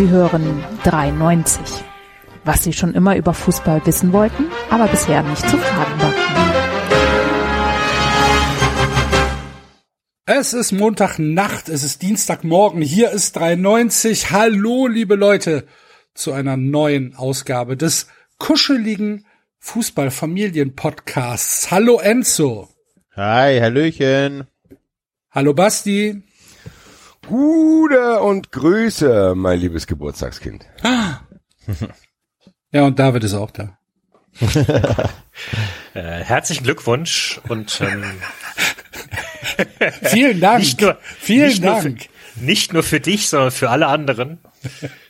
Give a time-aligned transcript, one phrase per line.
[0.00, 1.60] Sie hören 93.
[2.46, 6.14] Was Sie schon immer über Fußball wissen wollten, aber bisher nicht zu fragen war.
[10.24, 14.30] Es ist Montagnacht, es ist Dienstagmorgen, hier ist 93.
[14.30, 15.66] Hallo, liebe Leute,
[16.14, 18.06] zu einer neuen Ausgabe des
[18.38, 19.26] kuscheligen
[19.58, 21.70] Fußballfamilien-Podcasts.
[21.70, 22.70] Hallo Enzo.
[23.16, 24.46] Hi, Hallöchen.
[25.30, 26.22] Hallo Basti.
[27.26, 30.66] Gute und Grüße, mein liebes Geburtstagskind.
[32.72, 33.76] Ja, und David ist auch da.
[35.92, 38.04] Äh, herzlichen Glückwunsch und ähm,
[40.04, 40.60] Vielen Dank.
[40.60, 41.82] nicht nur, Vielen nicht Dank.
[41.84, 44.38] Nur für, nicht nur für dich, sondern für alle anderen.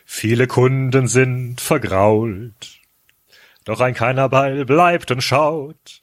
[0.06, 2.81] Viele Kunden sind vergrault.
[3.67, 6.03] Doch ein keiner Ball bleibt und schaut.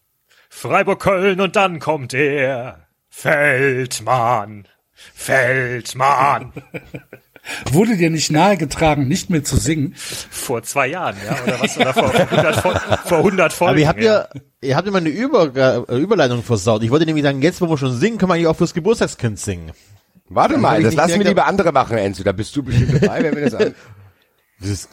[0.50, 2.88] Freiburg, Köln und dann kommt er.
[3.10, 4.68] Feldmann.
[5.16, 6.52] Feldmann.
[7.72, 9.94] Wurde dir nicht nahegetragen, nicht mehr zu singen?
[9.96, 11.38] Vor zwei Jahren, ja?
[11.44, 11.78] Oder was?
[11.78, 13.70] Oder vor 100, Fol- vor 100 Folgen.
[13.72, 14.28] Aber ihr habt ja.
[14.60, 15.56] ihr habt immer eine Über
[15.90, 16.84] äh, Überleitung versaut.
[16.84, 19.40] Ich wollte nämlich sagen, jetzt, wo wir schon singen, können wir eigentlich auch fürs Geburtstagskind
[19.40, 19.72] singen.
[20.28, 22.22] Warte mal, ich das lassen wir lieber andere machen, Enzo.
[22.24, 23.74] Da bist du bestimmt dabei, wenn wir das an.
[24.60, 24.90] Das ist,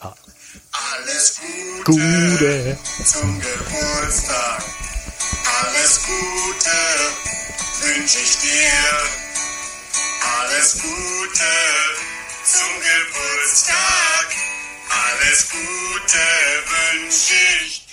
[0.00, 1.40] Alles
[1.84, 2.78] Gute, Gute.
[3.04, 4.62] zum Geburtstag.
[5.60, 7.37] Alles Gute
[7.82, 8.72] wünsche ich dir.
[10.40, 11.52] Alles Gute
[12.44, 14.26] zum Geburtstag.
[14.88, 16.24] Alles Gute
[16.72, 17.34] wünsche
[17.66, 17.88] ich dir.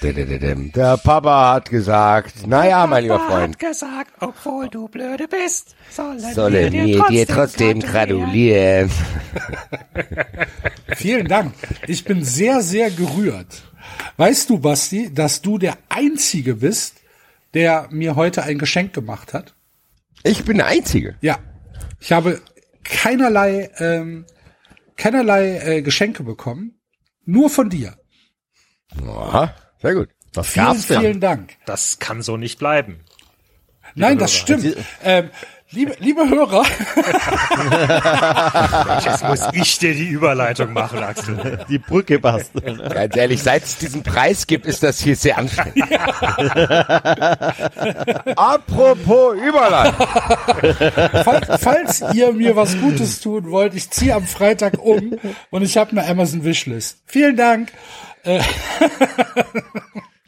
[0.00, 6.72] Der Papa hat gesagt, naja, mein lieber Freund, gesagt, obwohl du blöde bist, sollen, sollen
[6.72, 8.90] wir dir trotzdem gratulieren.
[10.96, 11.54] Vielen Dank.
[11.88, 13.62] Ich bin sehr, sehr gerührt.
[14.16, 16.97] Weißt du, Basti, dass du der Einzige bist,
[17.54, 19.54] der mir heute ein Geschenk gemacht hat?
[20.22, 21.16] Ich bin der Einzige.
[21.20, 21.38] Ja.
[22.00, 22.40] Ich habe
[22.84, 24.26] keinerlei, ähm,
[24.96, 26.80] keinerlei äh, Geschenke bekommen.
[27.24, 27.96] Nur von dir.
[29.06, 30.08] Aha, sehr gut.
[30.32, 31.56] das Vielen, vielen Dank.
[31.66, 33.04] Das kann so nicht bleiben.
[33.94, 34.76] Nein, das stimmt.
[35.02, 35.30] Ähm,
[35.70, 36.64] liebe, liebe Hörer,
[39.04, 41.64] Jetzt muss ich dir die Überleitung machen, Axel.
[41.68, 42.78] Die Brücke basteln.
[42.78, 45.92] Ganz ehrlich, seit es diesen Preis gibt, ist das hier sehr anstrengend.
[48.36, 50.06] Apropos Überleitung.
[51.24, 55.18] falls, falls ihr mir was Gutes tun wollt, ich ziehe am Freitag um
[55.50, 56.98] und ich habe eine Amazon Wishlist.
[57.06, 57.70] Vielen Dank.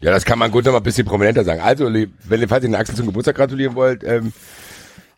[0.03, 1.61] Ja, das kann man gut noch mal ein bisschen prominenter sagen.
[1.61, 4.33] Also, wenn ihr, falls ihr den Axel zum Geburtstag gratulieren wollt, ähm,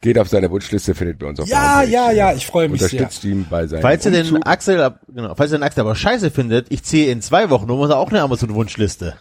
[0.02, 1.90] geht auf seine Wunschliste, findet bei uns auf Ja, Homepage.
[1.90, 2.90] ja, ja, ich freue mich sehr.
[3.00, 4.42] Unterstützt ihn bei seinem Falls ihr den.
[4.42, 7.80] Axel, genau, falls ihr den Axel aber scheiße findet, ich ziehe in zwei Wochen um
[7.80, 9.16] und auch eine Amazon-Wunschliste.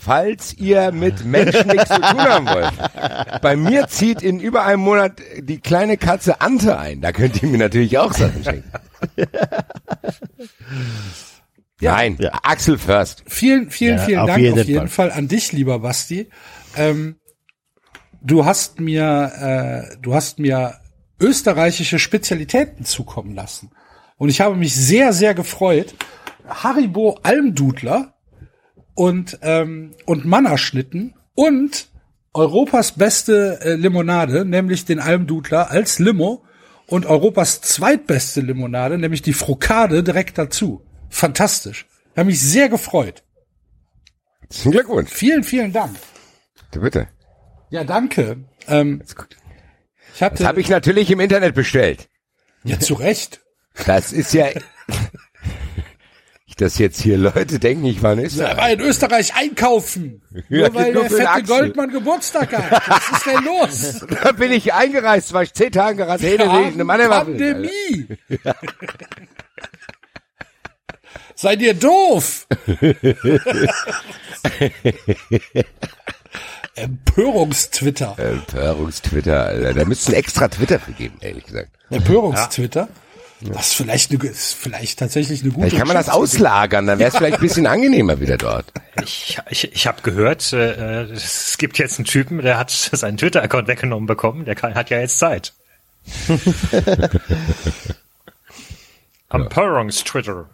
[0.00, 3.40] Falls ihr mit Menschen nichts zu tun haben wollt.
[3.40, 7.00] Bei mir zieht in über einem Monat die kleine Katze Ante ein.
[7.00, 8.70] Da könnt ihr mir natürlich auch Sachen schenken.
[11.80, 12.32] Nein, Ja.
[12.42, 13.22] Axel first.
[13.26, 15.10] Vielen, vielen, Ja, vielen auf Dank jeden auf jeden Fall.
[15.10, 16.28] an dich, lieber Basti.
[16.76, 17.16] Ähm,
[18.24, 20.80] du hast mir, äh, du hast mir
[21.20, 23.70] österreichische Spezialitäten zukommen lassen.
[24.16, 25.94] Und ich habe mich sehr, sehr gefreut.
[26.48, 28.14] Haribo Almdudler
[28.94, 31.88] und, ähm, und Mannerschnitten und
[32.32, 36.44] Europas beste äh, Limonade, nämlich den Almdudler als Limo
[36.86, 40.84] und Europas zweitbeste Limonade, nämlich die Frokade direkt dazu.
[41.08, 41.86] Fantastisch.
[42.12, 43.22] Ich habe mich sehr gefreut.
[44.62, 45.10] Glückwunsch.
[45.10, 45.96] Vielen, vielen Dank.
[46.72, 47.08] Bitte.
[47.74, 48.36] Ja, danke.
[48.68, 49.02] Ähm,
[50.14, 52.08] ich hatte, Das habe ich natürlich im Internet bestellt.
[52.62, 53.40] ja zu Recht.
[53.84, 54.46] Das ist ja...
[56.56, 58.56] Dass jetzt hier Leute denken, ich war in Er Österreich.
[58.56, 60.22] war in Österreich einkaufen.
[60.48, 61.46] Ja, nur weil nur der fette Axel.
[61.46, 62.88] Goldmann Geburtstag hat.
[62.88, 64.06] Was ist denn los?
[64.22, 68.06] Da bin ich eingereist, war ich zehn Tage in Quarantäne wegen einem Mann Pandemie.
[71.34, 72.46] Seid ihr doof?
[76.76, 78.14] Empörungstwitter.
[78.18, 79.74] Empörungstwitter, Alter.
[79.74, 81.68] Da müsste es extra Twitter für geben, ehrlich gesagt.
[81.90, 82.88] Empörungstwitter?
[83.40, 86.98] Das ist vielleicht eine, ist vielleicht tatsächlich eine gute Vielleicht kann man das auslagern, dann
[86.98, 88.72] wäre es vielleicht ein bisschen angenehmer wieder dort.
[89.02, 93.68] Ich, ich, ich habe gehört, äh, es gibt jetzt einen Typen, der hat seinen Twitter-Account
[93.68, 94.44] weggenommen bekommen.
[94.46, 95.52] Der kann, hat ja jetzt Zeit.
[99.30, 100.48] Empörungs-Twitter.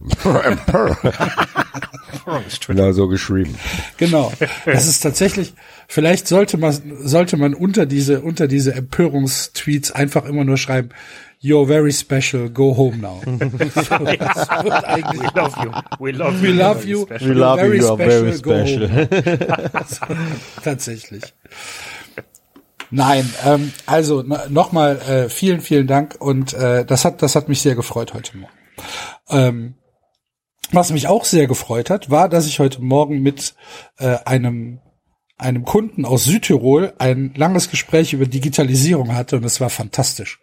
[2.66, 3.54] Genau so geschrieben.
[3.96, 4.32] Genau.
[4.64, 5.54] Das ist tatsächlich,
[5.88, 10.90] vielleicht sollte man, sollte man unter diese, unter diese Empörungstweets einfach immer nur schreiben,
[11.42, 13.20] You're very special, go home now.
[13.26, 15.70] We love you.
[16.00, 16.54] We love We you.
[16.54, 17.06] love you.
[17.06, 18.88] We You're love very you, you are very special.
[20.62, 21.22] Tatsächlich.
[22.90, 27.60] Nein, ähm, also nochmal äh, vielen, vielen Dank und äh, das hat, das hat mich
[27.60, 28.54] sehr gefreut heute Morgen.
[29.28, 29.74] Ähm,
[30.72, 33.54] was mich auch sehr gefreut hat, war, dass ich heute Morgen mit
[33.98, 34.80] äh, einem
[35.36, 40.40] einem Kunden aus Südtirol ein langes Gespräch über Digitalisierung hatte und es war fantastisch.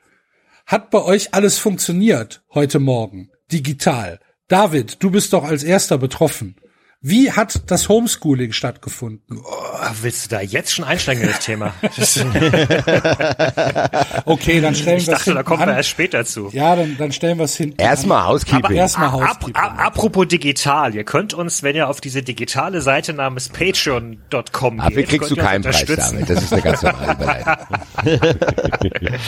[0.65, 4.19] Hat bei euch alles funktioniert heute Morgen digital?
[4.47, 6.57] David, du bist doch als erster betroffen.
[7.03, 9.39] Wie hat das Homeschooling stattgefunden?
[9.43, 11.73] Oh, willst du da jetzt schon einsteigen in das Thema?
[14.25, 16.49] okay, dann stellen ich wir dachte, da kommen wir erst später zu.
[16.51, 17.81] Ja, dann, dann stellen wir es hinten.
[17.81, 18.77] Erstmal Housekeeping.
[18.77, 19.55] Erstmal Housekeeping.
[19.55, 24.85] ab, apropos digital, ihr könnt uns, wenn ihr auf diese digitale Seite namens patreon.com geht,
[24.85, 26.13] Dafür kriegst du könnt ihr uns keinen Preis unterstützen.
[26.13, 26.29] damit.
[26.29, 27.55] Das ist eine ganz normale Überleitung.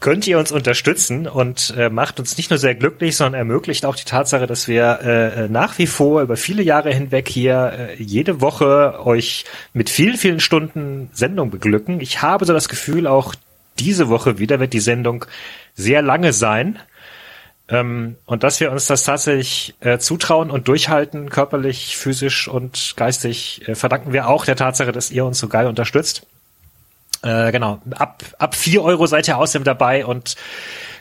[0.00, 3.96] könnt ihr uns unterstützen und äh, macht uns nicht nur sehr glücklich, sondern ermöglicht auch
[3.96, 8.40] die Tatsache, dass wir äh, nach wie vor über viele Jahre hinweg hier äh, jede
[8.40, 12.00] Woche euch mit vielen, vielen Stunden Sendung beglücken.
[12.00, 13.34] Ich habe so das Gefühl, auch
[13.78, 15.24] diese Woche wieder wird die Sendung
[15.74, 16.78] sehr lange sein.
[17.68, 23.66] Ähm, und dass wir uns das tatsächlich äh, zutrauen und durchhalten, körperlich, physisch und geistig,
[23.66, 26.26] äh, verdanken wir auch der Tatsache, dass ihr uns so geil unterstützt.
[27.24, 30.36] Äh, genau, ab, ab vier Euro seid ihr außerdem dabei und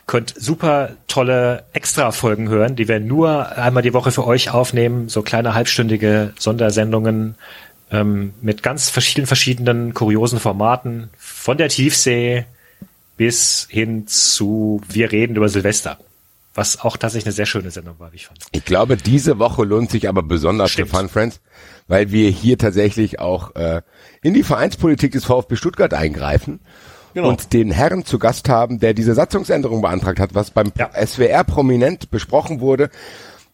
[0.08, 5.22] könnt super tolle Extra-Folgen hören, die wir nur einmal die Woche für euch aufnehmen, so
[5.22, 7.36] kleine halbstündige Sondersendungen
[7.92, 12.46] ähm, mit ganz verschiedenen, verschiedenen kuriosen Formaten, von der Tiefsee
[13.18, 15.98] bis hin zu Wir reden über Silvester.
[16.56, 18.40] Was auch tatsächlich eine sehr schöne Sendung war, wie ich fand.
[18.52, 20.90] Ich glaube, diese Woche lohnt sich aber besonders Stimmt.
[20.90, 21.42] für Fun Friends,
[21.88, 23.82] weil wir hier tatsächlich auch äh,
[24.22, 26.60] in die Vereinspolitik des VfB Stuttgart eingreifen
[27.16, 27.30] Genau.
[27.30, 30.90] und den Herrn zu Gast haben, der diese Satzungsänderung beantragt hat, was beim Ja.
[31.06, 32.90] SWR prominent besprochen wurde,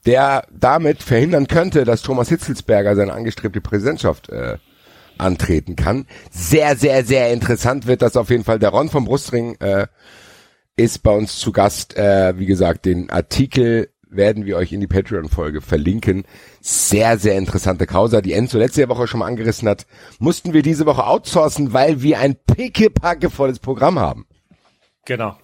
[0.06, 4.58] der damit verhindern könnte, dass Thomas Hitzelsberger seine angestrebte Präsidentschaft äh,
[5.18, 6.06] antreten kann.
[6.32, 8.60] Sehr, sehr, sehr interessant wird das auf jeden Fall.
[8.60, 9.88] Der Ron vom Brustring äh,
[10.80, 11.98] ist bei uns zu Gast.
[11.98, 16.24] Äh, wie gesagt, den Artikel werden wir euch in die Patreon-Folge verlinken.
[16.62, 19.86] Sehr, sehr interessante Causa, die Enzo letzte Woche schon mal angerissen hat.
[20.20, 24.26] Mussten wir diese Woche outsourcen, weil wir ein pickepackevolles Programm haben.
[25.06, 25.38] Genau.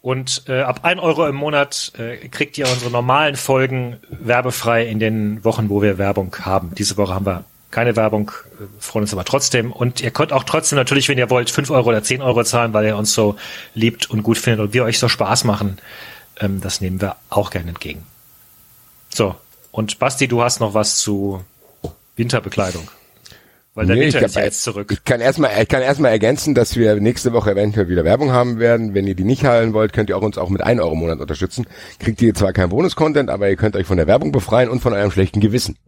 [0.00, 4.98] Und äh, ab 1 Euro im Monat äh, kriegt ihr unsere normalen Folgen werbefrei in
[4.98, 6.74] den Wochen, wo wir Werbung haben.
[6.76, 8.30] Diese Woche haben wir keine Werbung,
[8.78, 9.72] freuen uns aber trotzdem.
[9.72, 12.72] Und ihr könnt auch trotzdem natürlich, wenn ihr wollt, 5 Euro oder 10 Euro zahlen,
[12.72, 13.36] weil ihr uns so
[13.74, 15.78] liebt und gut findet und wir euch so Spaß machen.
[16.40, 18.06] Ähm, das nehmen wir auch gerne entgegen.
[19.12, 19.34] So,
[19.72, 21.44] und Basti, du hast noch was zu
[22.14, 22.88] Winterbekleidung.
[23.74, 24.90] Weil der Nee, Winter ich ist ja jetzt zurück.
[24.92, 28.58] Ich kann erstmal, ich kann erstmal ergänzen, dass wir nächste Woche eventuell wieder Werbung haben
[28.58, 28.92] werden.
[28.92, 30.98] Wenn ihr die nicht heilen wollt, könnt ihr auch uns auch mit 1 Euro im
[30.98, 31.66] Monat unterstützen.
[31.98, 34.92] Kriegt ihr zwar kein Bonus-Content, aber ihr könnt euch von der Werbung befreien und von
[34.92, 35.78] eurem schlechten Gewissen.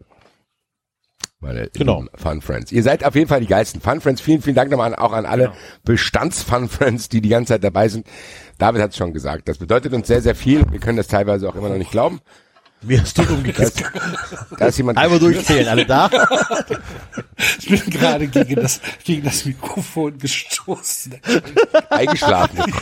[1.45, 2.05] Meine Genau.
[2.15, 2.73] Fun Friends.
[2.73, 4.21] Ihr seid auf jeden Fall die geilsten Fun Friends.
[4.23, 5.57] Vielen, vielen Dank nochmal an, auch an alle Genau.
[5.85, 8.07] Bestands-Fun Friends, die die ganze Zeit dabei sind.
[8.59, 9.47] David hat es schon gesagt.
[9.49, 10.65] Das bedeutet uns sehr, sehr viel.
[10.73, 12.21] Wir können das teilweise auch immer noch nicht glauben.
[12.81, 13.83] Wie hast du umgekippt?
[14.59, 16.11] Da ist jemand Einmal durchzählen, alle da?
[17.59, 21.15] Ich bin gerade gegen das, gegen das Mikrofon gestoßen.
[21.91, 22.59] eingeschlafen.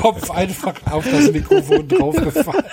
[0.00, 2.64] Kopf einfach auf das Mikrofon draufgefallen.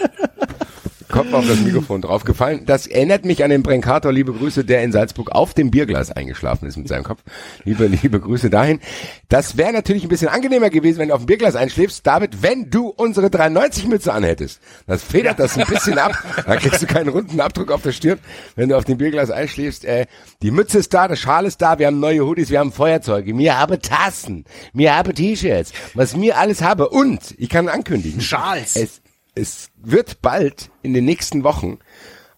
[1.15, 2.65] Kopf auf das Mikrofon draufgefallen.
[2.65, 6.67] Das erinnert mich an den Brenkator, liebe Grüße, der in Salzburg auf dem Bierglas eingeschlafen
[6.67, 7.23] ist mit seinem Kopf.
[7.63, 8.81] Liebe, liebe Grüße dahin.
[9.29, 12.05] Das wäre natürlich ein bisschen angenehmer gewesen, wenn du auf dem Bierglas einschläfst.
[12.05, 14.59] David, wenn du unsere 93 Mütze anhättest.
[14.87, 16.21] Das federt das ein bisschen ab.
[16.45, 18.19] Da kriegst du keinen runden Abdruck auf der Stirn,
[18.57, 19.85] wenn du auf dem Bierglas einschläfst.
[19.85, 20.07] Äh,
[20.41, 23.33] die Mütze ist da, der Schal ist da, wir haben neue Hoodies, wir haben Feuerzeuge,
[23.33, 24.43] mir habe Tassen,
[24.73, 26.89] mir habe T-Shirts, was mir alles habe.
[26.89, 28.19] Und, ich kann ankündigen.
[28.19, 28.75] Schals.
[28.75, 29.01] Es,
[29.35, 31.77] es wird bald in den nächsten Wochen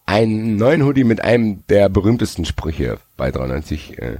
[0.04, 4.16] einen neuen Hoodie mit einem der berühmtesten Sprüche bei 93 äh,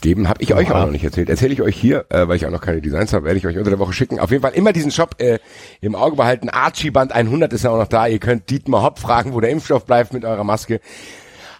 [0.00, 0.28] geben.
[0.28, 1.28] Habe ich euch auch noch nicht erzählt.
[1.28, 3.56] Erzähle ich euch hier, äh, weil ich auch noch keine Designs habe, werde ich euch
[3.56, 4.20] unter der Woche schicken.
[4.20, 5.38] Auf jeden Fall immer diesen Shop äh,
[5.80, 6.50] im Auge behalten.
[6.50, 8.06] Archie Band 100 ist ja auch noch da.
[8.06, 10.80] Ihr könnt Dietmar Hopp fragen, wo der Impfstoff bleibt mit eurer Maske.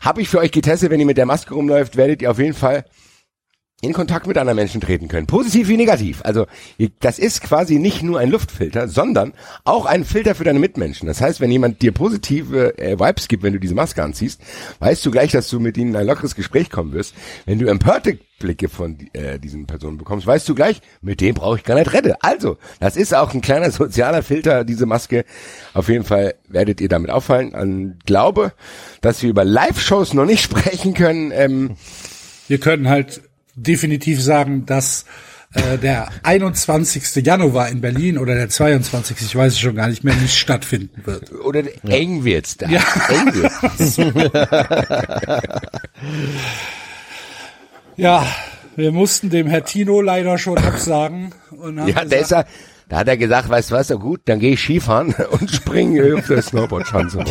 [0.00, 0.90] Habe ich für euch getestet.
[0.90, 2.84] Wenn ihr mit der Maske rumläuft, werdet ihr auf jeden Fall
[3.82, 5.26] in Kontakt mit anderen Menschen treten können.
[5.26, 6.20] Positiv wie negativ.
[6.24, 6.46] Also
[7.00, 9.34] das ist quasi nicht nur ein Luftfilter, sondern
[9.64, 11.08] auch ein Filter für deine Mitmenschen.
[11.08, 14.40] Das heißt, wenn jemand dir positive äh, Vibes gibt, wenn du diese Maske anziehst,
[14.78, 17.14] weißt du gleich, dass du mit ihnen in ein lockeres Gespräch kommen wirst.
[17.44, 21.56] Wenn du empörte Blicke von äh, diesen Personen bekommst, weißt du gleich, mit dem brauche
[21.56, 22.14] ich gar nicht reden.
[22.20, 25.24] Also, das ist auch ein kleiner sozialer Filter, diese Maske.
[25.74, 27.52] Auf jeden Fall werdet ihr damit auffallen.
[27.52, 28.52] Und glaube,
[29.00, 31.32] dass wir über Live-Shows noch nicht sprechen können.
[31.34, 31.76] Ähm,
[32.46, 33.22] Wir können halt
[33.54, 35.04] definitiv sagen, dass
[35.54, 37.24] äh, der 21.
[37.24, 39.16] Januar in Berlin oder der 22.
[39.20, 41.32] ich weiß es schon gar nicht mehr, nicht stattfinden wird.
[41.32, 42.68] Oder eng wird's da.
[42.68, 42.82] Ja.
[43.08, 43.98] Eng wird's.
[47.96, 48.26] Ja,
[48.74, 51.34] wir mussten dem Herr Tino leider schon absagen.
[51.50, 52.44] Und haben Ja, der gesagt, ist ja,
[52.88, 56.14] da hat er gesagt, weißt du was, so gut, dann gehe ich Skifahren und springe
[56.16, 57.24] auf der Snowboardschanze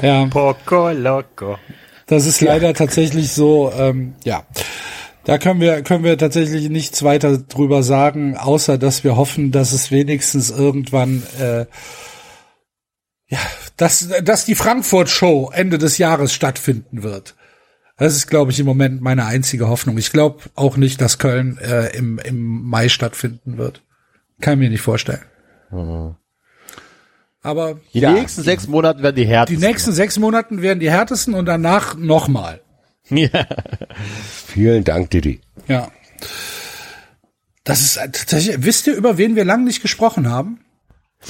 [0.00, 1.58] ja, Poco Loco.
[2.06, 4.44] Das ist leider tatsächlich so, ähm, ja.
[5.24, 9.72] Da können wir, können wir tatsächlich nichts weiter drüber sagen, außer dass wir hoffen, dass
[9.72, 11.64] es wenigstens irgendwann, äh,
[13.28, 13.38] ja,
[13.78, 17.36] dass, dass die Frankfurt-Show Ende des Jahres stattfinden wird.
[17.96, 19.96] Das ist, glaube ich, im Moment meine einzige Hoffnung.
[19.98, 23.82] Ich glaube auch nicht, dass Köln äh, im, im Mai stattfinden wird.
[24.40, 25.24] Kann mir nicht vorstellen.
[27.44, 28.10] Aber Die Ja.
[28.12, 29.60] nächsten sechs Monate werden die die härtesten.
[29.62, 32.60] nächsten sechs Monaten werden die härtesten und danach nochmal.
[33.10, 33.28] Ja.
[34.46, 35.40] Vielen Dank, Didi.
[35.68, 35.88] Ja.
[37.64, 40.60] Das ist tatsächlich, wisst ihr, über wen wir lange nicht gesprochen haben?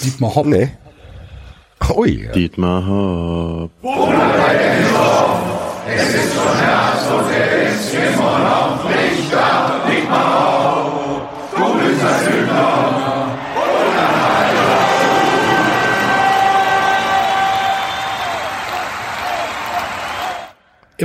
[0.04, 0.46] Dietmar Hopp.
[0.46, 0.70] Nee.
[1.96, 2.32] Ui, ja.
[2.32, 3.70] Dietmar Hopp.
[7.92, 9.32] Immer noch nicht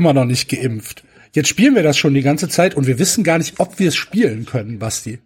[0.01, 1.03] geimpft.
[1.33, 3.89] Jetzt spielen wir das schon die ganze Zeit und wir wissen gar nicht, ob wir
[3.89, 5.19] es spielen können, Basti.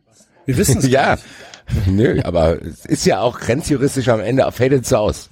[0.46, 1.14] Wir wissen es ja.
[1.14, 1.24] nicht.
[1.88, 5.30] Nö, aber es ist ja auch grenzjuristisch am Ende, fadet es aus.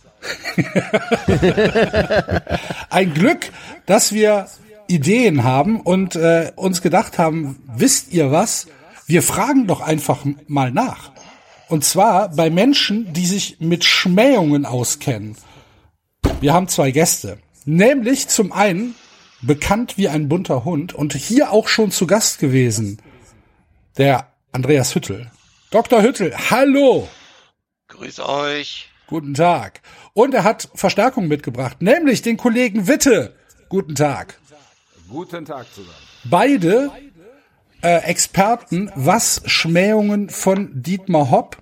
[2.90, 3.50] Ein Glück,
[3.86, 4.48] dass wir
[4.88, 8.68] Ideen haben und äh, uns gedacht haben, wisst ihr was?
[9.08, 11.12] Wir fragen doch einfach mal nach.
[11.70, 15.36] Und zwar bei Menschen, die sich mit Schmähungen auskennen.
[16.40, 17.38] Wir haben zwei Gäste.
[17.66, 18.96] Nämlich zum einen
[19.42, 23.00] bekannt wie ein bunter Hund und hier auch schon zu Gast gewesen.
[23.98, 25.32] Der Andreas Hüttel.
[25.72, 26.02] Dr.
[26.02, 27.08] Hüttel, hallo.
[27.88, 28.90] Grüß euch.
[29.08, 29.82] Guten Tag.
[30.14, 33.36] Und er hat Verstärkung mitgebracht, nämlich den Kollegen Witte.
[33.70, 34.40] Guten Tag.
[35.10, 35.96] Guten Tag zusammen.
[36.24, 36.92] Beide
[37.82, 41.58] äh, Experten, was Schmähungen von Dietmar Hopp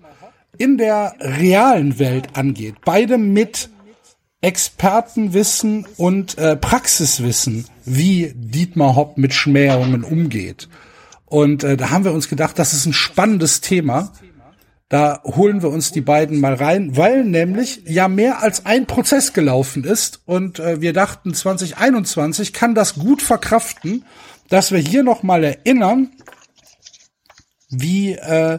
[0.57, 2.75] in der realen Welt angeht.
[2.83, 3.69] Beide mit
[4.41, 10.69] Expertenwissen und äh, Praxiswissen, wie Dietmar Hopp mit Schmähungen umgeht.
[11.25, 14.13] Und äh, da haben wir uns gedacht, das ist ein spannendes Thema.
[14.88, 19.34] Da holen wir uns die beiden mal rein, weil nämlich ja mehr als ein Prozess
[19.34, 24.03] gelaufen ist und äh, wir dachten 2021 kann das gut verkraften,
[24.48, 26.10] dass wir hier noch mal erinnern,
[27.69, 28.58] wie äh,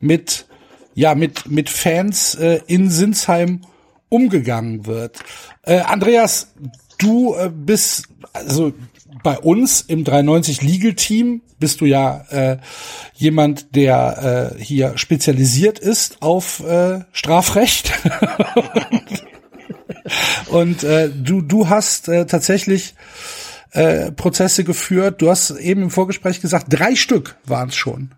[0.00, 0.46] mit
[0.94, 3.60] ja mit mit Fans äh, in Sinsheim
[4.08, 5.18] umgegangen wird.
[5.62, 6.52] Äh, Andreas,
[6.98, 8.72] du äh, bist also
[9.22, 12.58] bei uns im 390 Legal Team bist du ja äh,
[13.14, 17.92] jemand, der äh, hier spezialisiert ist auf äh, Strafrecht.
[20.46, 22.94] Und äh, du du hast äh, tatsächlich
[23.72, 25.22] äh, Prozesse geführt.
[25.22, 28.12] Du hast eben im Vorgespräch gesagt, drei Stück waren es schon.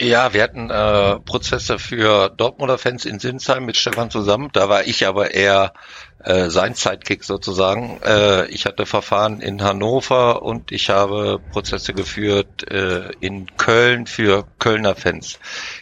[0.00, 4.48] Ja, wir hatten äh, Prozesse für Dortmunder Fans in Sinsheim mit Stefan zusammen.
[4.54, 5.74] Da war ich aber eher
[6.24, 7.98] äh, sein Sidekick sozusagen.
[8.02, 14.46] Äh, ich hatte Verfahren in Hannover und ich habe Prozesse geführt äh, in Köln für
[14.58, 15.38] Kölner Fans,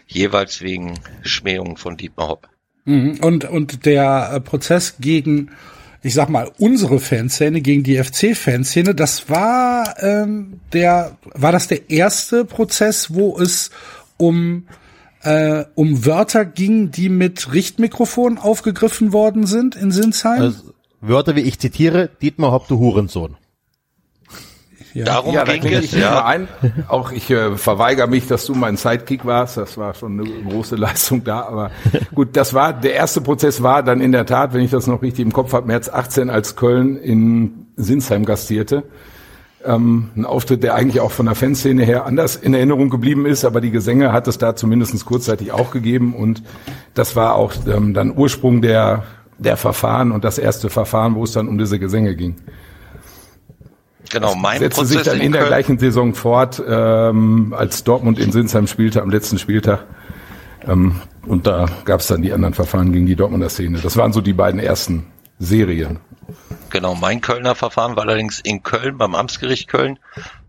[0.08, 2.48] jeweils wegen Schmähungen von Dietmar Hopp.
[2.86, 3.20] Mhm.
[3.22, 5.52] Und, und der äh, Prozess gegen,
[6.02, 11.88] ich sag mal, unsere Fanszene, gegen die FC-Fanszene, das war ähm, der, war das der
[11.88, 13.70] erste Prozess, wo es
[14.18, 14.64] um
[15.22, 20.40] äh, um Wörter ging, die mit Richtmikrofon aufgegriffen worden sind in Sinsheim?
[20.40, 23.36] Also, Wörter wie ich zitiere, Dietmar Hopp, du Hurensohn.
[24.94, 25.04] ja.
[25.04, 26.24] Darum Ja, da ging klinge es, ich mich ja.
[26.24, 26.48] ein.
[26.88, 29.56] Auch ich äh, verweigere mich, dass du mein Sidekick warst.
[29.56, 31.42] Das war schon eine große Leistung da.
[31.42, 31.70] Aber
[32.14, 35.02] gut, das war, der erste Prozess war dann in der Tat, wenn ich das noch
[35.02, 38.84] richtig im Kopf habe, März 18, als Köln in Sinsheim gastierte.
[39.64, 43.44] Ähm, ein Auftritt, der eigentlich auch von der Fanszene her anders in Erinnerung geblieben ist,
[43.44, 46.42] aber die Gesänge hat es da zumindest kurzzeitig auch gegeben und
[46.94, 49.02] das war auch ähm, dann Ursprung der,
[49.38, 52.36] der Verfahren und das erste Verfahren, wo es dann um diese Gesänge ging
[54.10, 55.50] Genau, mein setzte Prozess sich dann in der Köln.
[55.50, 59.84] gleichen Saison fort, ähm, als Dortmund in Sinsheim spielte am letzten Spieltag.
[60.66, 63.80] Ähm, und da gab es dann die anderen Verfahren gegen die Dortmunder Szene.
[63.82, 65.06] Das waren so die beiden ersten
[65.38, 65.98] Serien.
[66.70, 69.98] Genau, mein Kölner Verfahren war allerdings in Köln beim Amtsgericht Köln,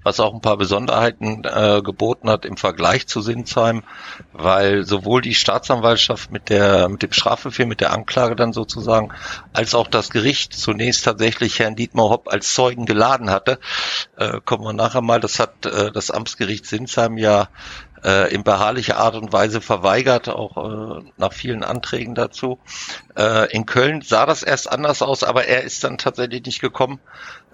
[0.03, 3.83] was auch ein paar Besonderheiten äh, geboten hat im Vergleich zu Sinsheim,
[4.33, 9.13] weil sowohl die Staatsanwaltschaft mit der mit dem Strafbefehl, mit der Anklage dann sozusagen,
[9.53, 13.59] als auch das Gericht zunächst tatsächlich Herrn Dietmar Hopp als Zeugen geladen hatte.
[14.17, 15.19] Äh, kommen wir nachher mal.
[15.21, 17.47] Das hat äh, das Amtsgericht Sinsheim ja
[18.03, 22.59] äh, in beharrlicher Art und Weise verweigert, auch äh, nach vielen Anträgen dazu.
[23.17, 26.99] Äh, in Köln sah das erst anders aus, aber er ist dann tatsächlich nicht gekommen.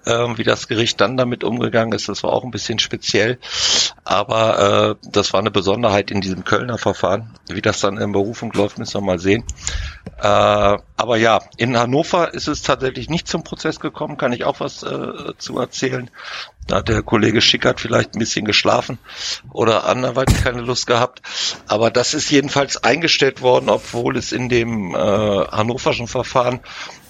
[0.06, 2.08] ähm, wie das Gericht dann damit umgegangen ist.
[2.08, 3.38] Das war auch ein bisschen speziell.
[4.04, 7.34] Aber äh, das war eine Besonderheit in diesem Kölner Verfahren.
[7.48, 9.44] Wie das dann in Berufung läuft, müssen wir mal sehen.
[10.18, 14.60] Äh, aber ja, in Hannover ist es tatsächlich nicht zum Prozess gekommen, kann ich auch
[14.60, 16.10] was äh, zu erzählen.
[16.66, 18.98] Da hat der Kollege Schickert vielleicht ein bisschen geschlafen
[19.52, 21.22] oder anderweitig keine Lust gehabt.
[21.68, 26.60] Aber das ist jedenfalls eingestellt worden, obwohl es in dem äh, hannoverschen Verfahren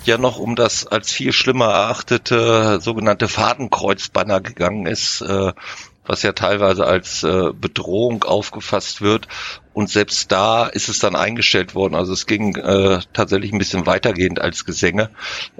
[0.04, 5.52] ja noch um das als viel schlimmer erachtete sogenannte Fadenkreuzbanner gegangen ist, äh,
[6.06, 9.28] was ja teilweise als äh, Bedrohung aufgefasst wird.
[9.72, 11.94] Und selbst da ist es dann eingestellt worden.
[11.94, 15.10] Also es ging äh, tatsächlich ein bisschen weitergehend als Gesänge.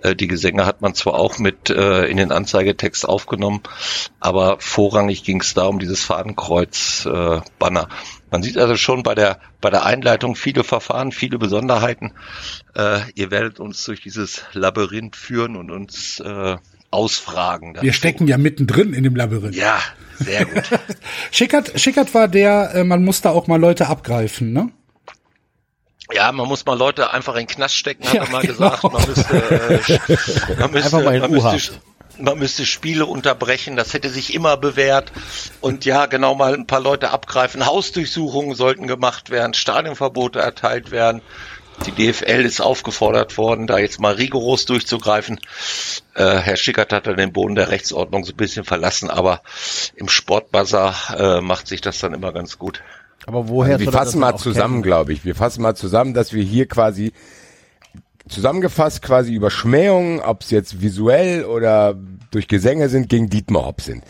[0.03, 3.61] Äh, die Gesänge hat man zwar auch mit äh, in den Anzeigetext aufgenommen,
[4.19, 7.83] aber vorrangig ging es da um dieses Fadenkreuz-Banner.
[7.83, 7.95] Äh,
[8.31, 12.13] man sieht also schon bei der bei der Einleitung viele Verfahren, viele Besonderheiten.
[12.75, 16.57] Äh, ihr werdet uns durch dieses Labyrinth führen und uns äh,
[16.91, 17.77] ausfragen.
[17.81, 19.55] Wir stecken ja mittendrin in dem Labyrinth.
[19.55, 19.79] Ja,
[20.19, 20.63] sehr gut.
[21.31, 24.71] Schickert, Schickert war der, äh, man muss da auch mal Leute abgreifen, ne?
[26.13, 28.71] Ja, man muss mal Leute einfach in den Knast stecken, hat Ja, er mal genau.
[28.71, 28.83] gesagt.
[28.85, 31.81] Man müsste, äh, man müsste, Einfach mal in man müsste,
[32.19, 35.13] man müsste Spiele unterbrechen, das hätte sich immer bewährt.
[35.61, 37.67] Und ja, genau mal ein paar Leute abgreifen.
[37.67, 41.23] Hausdurchsuchungen sollten gemacht werden, Stadionverbote erteilt werden.
[41.85, 45.39] Die DFL ist aufgefordert worden, da jetzt mal rigoros durchzugreifen.
[46.15, 49.43] Äh, Herr Schickert hat dann den Boden der Rechtsordnung so ein bisschen verlassen, aber
[49.95, 52.83] im Sportbazar äh, macht sich das dann immer ganz gut.
[53.27, 55.25] Aber woher Also wir fassen mal zusammen, glaube ich.
[55.25, 57.13] Wir fassen mal zusammen, dass wir hier quasi
[58.29, 61.95] zusammengefasst quasi über Schmähungen, ob es jetzt visuell oder
[62.31, 64.05] durch Gesänge sind, gegen Dietmar Hopp sind.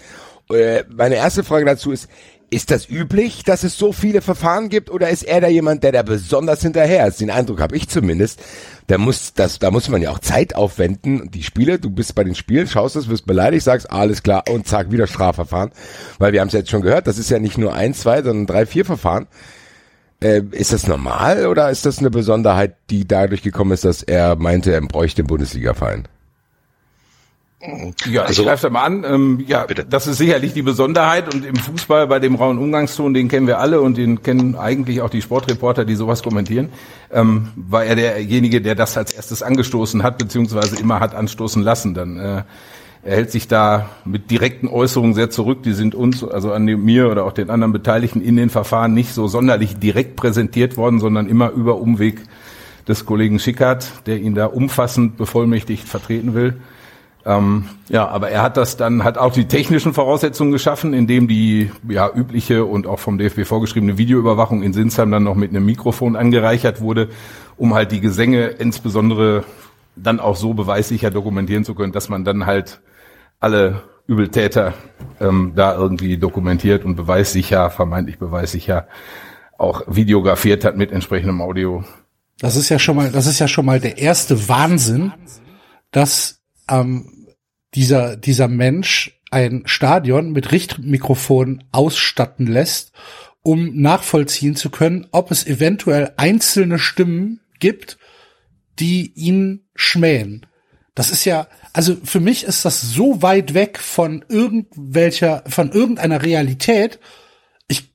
[0.50, 2.08] Äh, meine erste Frage dazu ist,
[2.48, 5.92] ist das üblich, dass es so viele Verfahren gibt oder ist er da jemand, der
[5.92, 7.20] da besonders hinterher ist?
[7.20, 8.40] Den Eindruck habe ich zumindest.
[8.86, 11.30] Da muss, das, da muss man ja auch Zeit aufwenden.
[11.32, 14.68] Die Spiele, du bist bei den Spielen, schaust es, wirst beleidigt, sagst, alles klar und
[14.68, 15.72] zack, wieder Strafverfahren.
[16.18, 18.46] Weil wir haben es jetzt schon gehört, das ist ja nicht nur ein, zwei, sondern
[18.46, 19.26] drei, vier Verfahren.
[20.20, 24.36] Äh, ist das normal oder ist das eine Besonderheit, die dadurch gekommen ist, dass er
[24.36, 26.06] meinte, er bräuchte den Bundesliga-Verein?
[28.06, 29.04] Ja, Also- ich greife da mal an.
[29.04, 29.86] Ähm, ja, Bitte.
[29.88, 33.58] das ist sicherlich die Besonderheit und im Fußball bei dem rauen Umgangston, den kennen wir
[33.58, 36.68] alle und den kennen eigentlich auch die Sportreporter, die sowas kommentieren,
[37.10, 41.94] ähm, war er derjenige, der das als erstes angestoßen hat, beziehungsweise immer hat anstoßen lassen.
[41.94, 42.42] Dann äh,
[43.02, 45.62] er hält sich da mit direkten Äußerungen sehr zurück.
[45.62, 49.14] Die sind uns, also an mir oder auch den anderen Beteiligten in den Verfahren nicht
[49.14, 52.20] so sonderlich direkt präsentiert worden, sondern immer über Umweg
[52.86, 56.56] des Kollegen Schickert, der ihn da umfassend bevollmächtigt vertreten will.
[57.26, 61.72] Ähm, ja, aber er hat das dann, hat auch die technischen Voraussetzungen geschaffen, indem die
[61.88, 66.14] ja übliche und auch vom DFB vorgeschriebene Videoüberwachung in Sinsheim dann noch mit einem Mikrofon
[66.14, 67.08] angereichert wurde,
[67.56, 69.42] um halt die Gesänge insbesondere
[69.96, 72.80] dann auch so beweissicher dokumentieren zu können, dass man dann halt
[73.40, 74.74] alle Übeltäter
[75.18, 78.86] ähm, da irgendwie dokumentiert und beweissicher, vermeintlich beweissicher
[79.58, 81.82] auch videografiert hat mit entsprechendem Audio.
[82.38, 85.12] Das ist ja schon mal, das ist ja schon mal der erste Wahnsinn,
[85.90, 86.36] dass
[86.68, 87.12] ähm,
[87.76, 92.92] dieser dieser Mensch ein Stadion mit Richtmikrofon ausstatten lässt,
[93.42, 97.98] um nachvollziehen zu können, ob es eventuell einzelne Stimmen gibt,
[98.78, 100.46] die ihn schmähen.
[100.94, 106.22] Das ist ja, also für mich ist das so weit weg von irgendwelcher, von irgendeiner
[106.22, 106.98] Realität.
[107.68, 107.92] Ich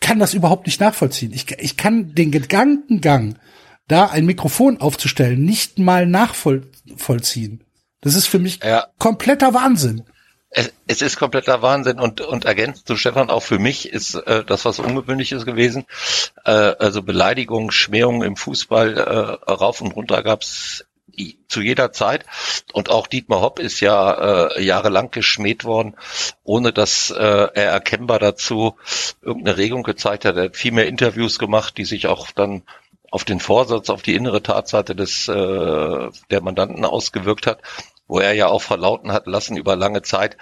[0.00, 1.32] kann das überhaupt nicht nachvollziehen.
[1.34, 3.38] Ich, ich kann den Gedankengang,
[3.86, 7.64] da ein Mikrofon aufzustellen, nicht mal nachvollziehen.
[8.00, 8.86] Das ist für mich Ja.
[8.98, 10.04] kompletter Wahnsinn.
[10.50, 14.44] Es, es ist kompletter Wahnsinn und, und ergänzend zu Stefan, auch für mich ist äh,
[14.44, 15.84] das was Ungewöhnliches gewesen.
[16.44, 20.86] Äh, also Beleidigungen, Schmähungen im Fußball äh, rauf und runter gab's
[21.48, 22.24] zu jeder Zeit.
[22.72, 25.96] Und auch Dietmar Hopp ist ja äh, jahrelang geschmäht worden,
[26.44, 28.76] ohne dass äh, er erkennbar dazu
[29.20, 30.36] irgendeine Regung gezeigt hat.
[30.36, 32.62] Er hat viel mehr Interviews gemacht, die sich auch dann
[33.10, 37.60] auf den Vorsatz, auf die innere Tatseite des äh, der Mandanten ausgewirkt hat,
[38.06, 40.36] wo er ja auch verlauten hat lassen über lange Zeit,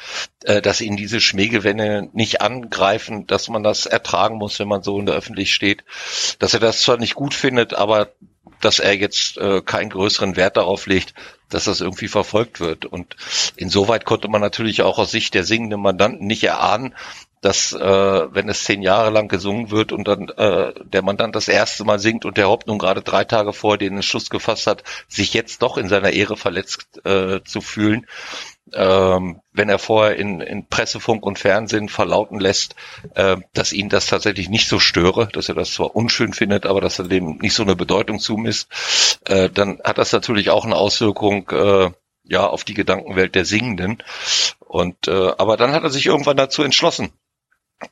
[0.44, 4.98] äh, dass ihn diese Schmähgewänne nicht angreifen, dass man das ertragen muss, wenn man so
[4.98, 5.84] in der Öffentlichkeit steht,
[6.38, 8.12] dass er das zwar nicht gut findet, aber
[8.60, 11.14] dass er jetzt äh, keinen größeren Wert darauf legt,
[11.48, 12.86] dass das irgendwie verfolgt wird.
[12.86, 13.16] Und
[13.56, 16.94] insoweit konnte man natürlich auch aus Sicht der singenden Mandanten nicht erahnen,
[17.46, 17.78] dass äh,
[18.34, 22.00] wenn es zehn Jahre lang gesungen wird und dann äh, der Mandant das erste Mal
[22.00, 25.62] singt und der Haupt nun gerade drei Tage vor den Entschluss gefasst hat, sich jetzt
[25.62, 28.08] doch in seiner Ehre verletzt äh, zu fühlen,
[28.74, 32.74] ähm, wenn er vorher in, in Pressefunk und Fernsehen verlauten lässt,
[33.14, 36.80] äh, dass ihn das tatsächlich nicht so störe, dass er das zwar unschön findet, aber
[36.80, 40.74] dass er dem nicht so eine Bedeutung zumisst, äh, dann hat das natürlich auch eine
[40.74, 41.90] Auswirkung, äh,
[42.28, 44.02] ja auf die Gedankenwelt der Singenden.
[44.58, 47.12] Und äh, aber dann hat er sich irgendwann dazu entschlossen.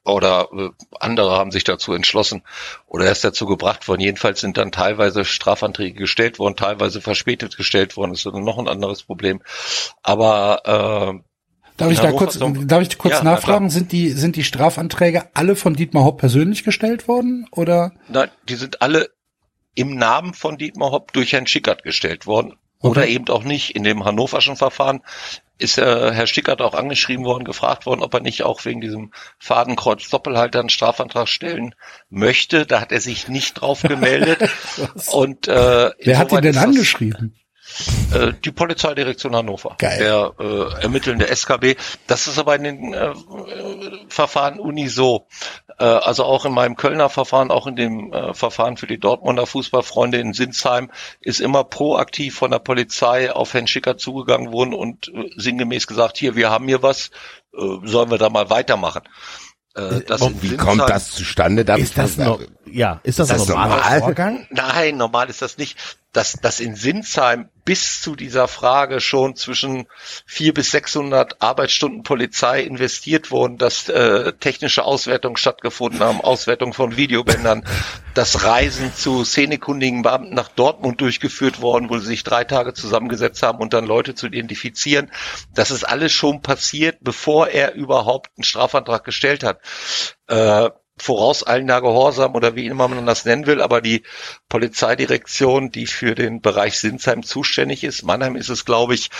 [0.04, 2.42] Oder äh, andere haben sich dazu entschlossen
[2.86, 4.00] oder er ist dazu gebracht worden.
[4.00, 8.12] Jedenfalls sind dann teilweise Strafanträge gestellt worden, teilweise verspätet gestellt worden.
[8.12, 9.42] Das ist dann noch ein anderes Problem.
[10.02, 11.24] Aber äh,
[11.76, 13.68] Darf ich da kurz, darf ich kurz Ja, na nachfragen?
[13.68, 17.48] Sind die, sind die Strafanträge alle von Dietmar Hopp persönlich gestellt worden?
[17.50, 17.92] Oder?
[18.08, 19.10] Nein, die sind alle
[19.74, 22.54] im Namen von Dietmar Hopp durch Herrn Schickert gestellt worden.
[22.84, 23.14] Oder Okay.
[23.14, 23.74] eben auch nicht.
[23.74, 25.00] In dem hannoverschen Verfahren
[25.58, 29.12] ist äh, Herr Schickert auch angeschrieben worden, gefragt worden, ob er nicht auch wegen diesem
[29.38, 31.74] Fadenkreuz Doppelhalter einen Strafantrag stellen
[32.10, 32.66] möchte.
[32.66, 34.50] Da hat er sich nicht drauf gemeldet.
[35.12, 37.34] Und äh, Wer hat ihn denn angeschrieben?
[38.12, 39.76] Äh, die Polizeidirektion Hannover.
[39.78, 39.98] Geil.
[39.98, 41.76] Der äh, ermittelnde SKB.
[42.06, 43.12] Das ist aber in den äh,
[44.08, 45.26] Verfahren uni so.
[45.78, 49.46] Äh, also auch in meinem Kölner Verfahren, auch in dem äh, Verfahren für die Dortmunder
[49.46, 55.08] Fußballfreunde in Sinsheim ist immer proaktiv von der Polizei auf Herrn Schicker zugegangen worden und
[55.08, 57.10] äh, sinngemäß gesagt, hier, wir haben hier was,
[57.54, 59.02] äh, sollen wir da mal weitermachen.
[59.74, 60.02] Äh,
[60.40, 61.64] Wie kommt das zustande?
[61.64, 64.00] Darf Ist das noch, ja, ist das, Das ein normaler normal.
[64.00, 64.46] Vorgang?
[64.50, 65.76] Nein, normal ist das nicht.
[66.14, 69.86] Dass, dass in Sinsheim bis zu dieser Frage schon zwischen
[70.26, 76.96] vier bis 600 Arbeitsstunden Polizei investiert wurden, dass äh, technische Auswertungen stattgefunden haben, Auswertung von
[76.96, 77.64] Videobändern,
[78.14, 83.42] dass Reisen zu szenekundigen Beamten nach Dortmund durchgeführt worden, wo sie sich drei Tage zusammengesetzt
[83.42, 85.10] haben, um dann Leute zu identifizieren.
[85.54, 89.60] Das ist alles schon passiert, bevor er überhaupt einen Strafantrag gestellt hat.
[90.28, 94.02] Äh, vorauseilender Gehorsam oder wie immer man das nennen will, aber die
[94.48, 99.10] Polizeidirektion, die für den Bereich Sinsheim zuständig ist, Mannheim ist es, glaube ich,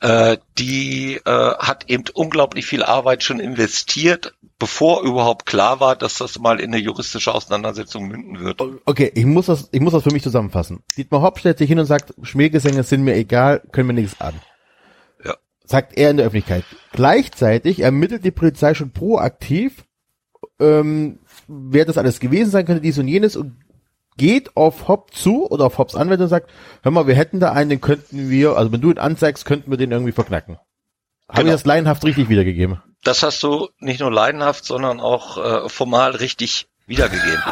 [0.00, 6.18] äh, die äh, hat eben unglaublich viel Arbeit schon investiert, bevor überhaupt klar war, dass
[6.18, 8.62] das mal in eine juristische Auseinandersetzung münden wird.
[8.84, 10.84] Okay, ich muss das, ich muss das für mich zusammenfassen.
[10.96, 14.34] Dietmar Hopp stellt sich hin und sagt, Schmähgesänge sind mir egal, können mir nichts an.
[15.24, 15.34] Ja.
[15.64, 16.64] Sagt er in der Öffentlichkeit.
[16.92, 19.85] Gleichzeitig ermittelt die Polizei schon proaktiv,
[20.60, 21.18] ähm,
[21.48, 23.56] wer das alles gewesen sein könnte, dies und jenes und
[24.16, 26.50] geht auf Hopp zu oder auf Hopps Anwender und sagt,
[26.82, 29.70] hör mal, wir hätten da einen, den könnten wir, also wenn du ihn anzeigst, könnten
[29.70, 30.56] wir den irgendwie verknacken.
[31.28, 31.48] Habe Genau.
[31.48, 32.80] ich das laienhaft richtig wiedergegeben?
[33.02, 37.42] Das hast du nicht nur leidenhaft, sondern auch äh, formal richtig wiedergegeben.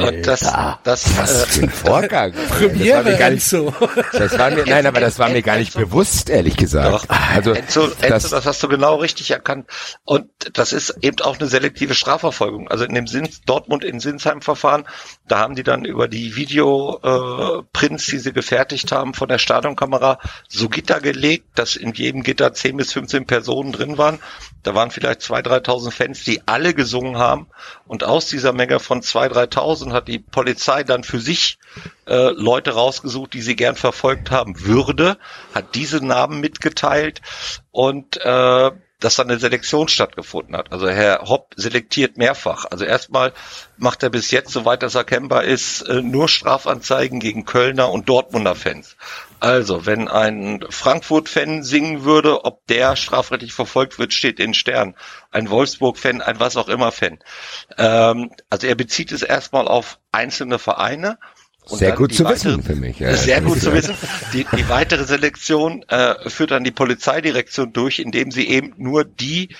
[0.00, 0.40] Und das,
[0.84, 2.32] das, Was äh, für ein Vorgang.
[2.48, 3.74] Premiere, das war mir gar nicht, Enzo.
[4.12, 6.92] das war mir, nein, aber das war mir gar nicht bewusst, ehrlich gesagt.
[6.92, 7.16] Doch.
[7.34, 9.66] Also, Enzo, Enzo, das, das, hast du genau richtig erkannt.
[10.04, 12.68] Und das ist eben auch eine selektive Strafverfolgung.
[12.68, 14.84] Also in dem Sinn, Dortmund in Sinsheim-Verfahren,
[15.26, 20.20] da haben die dann über die Videoprints, äh, die sie gefertigt haben von der Stadionkamera,
[20.48, 24.20] so Gitter gelegt, dass in jedem Gitter 10 bis 15 Personen drin waren.
[24.62, 27.48] Da waren vielleicht 2.000, 3.000 Fans, die alle gesungen haben.
[27.86, 31.58] Und aus dieser Menge von 2.000, 3.000 hat die Polizei dann für sich
[32.06, 35.18] äh, Leute rausgesucht, die sie gern verfolgt haben würde,
[35.54, 37.20] hat diese Namen mitgeteilt
[37.70, 40.72] und äh, dass dann eine Selektion stattgefunden hat.
[40.72, 42.64] Also Herr Hopp selektiert mehrfach.
[42.70, 43.32] Also erstmal
[43.76, 48.54] macht er bis jetzt, soweit das erkennbar ist, äh, nur Strafanzeigen gegen Kölner und Dortmunder
[48.54, 48.96] Fans.
[49.38, 54.94] Also, wenn ein Frankfurt-Fan singen würde, ob der strafrechtlich verfolgt wird, steht in Stern.
[55.30, 57.18] Ein Wolfsburg-Fan, ein was auch immer Fan.
[57.76, 61.18] Ähm, also er bezieht es erstmal auf einzelne Vereine.
[61.68, 63.16] Und Sehr gut zu weitere- wissen für mich, ja.
[63.16, 63.94] Sehr gut zu wissen.
[64.32, 69.54] Die, die weitere Selektion äh, führt dann die Polizeidirektion durch, indem sie eben nur die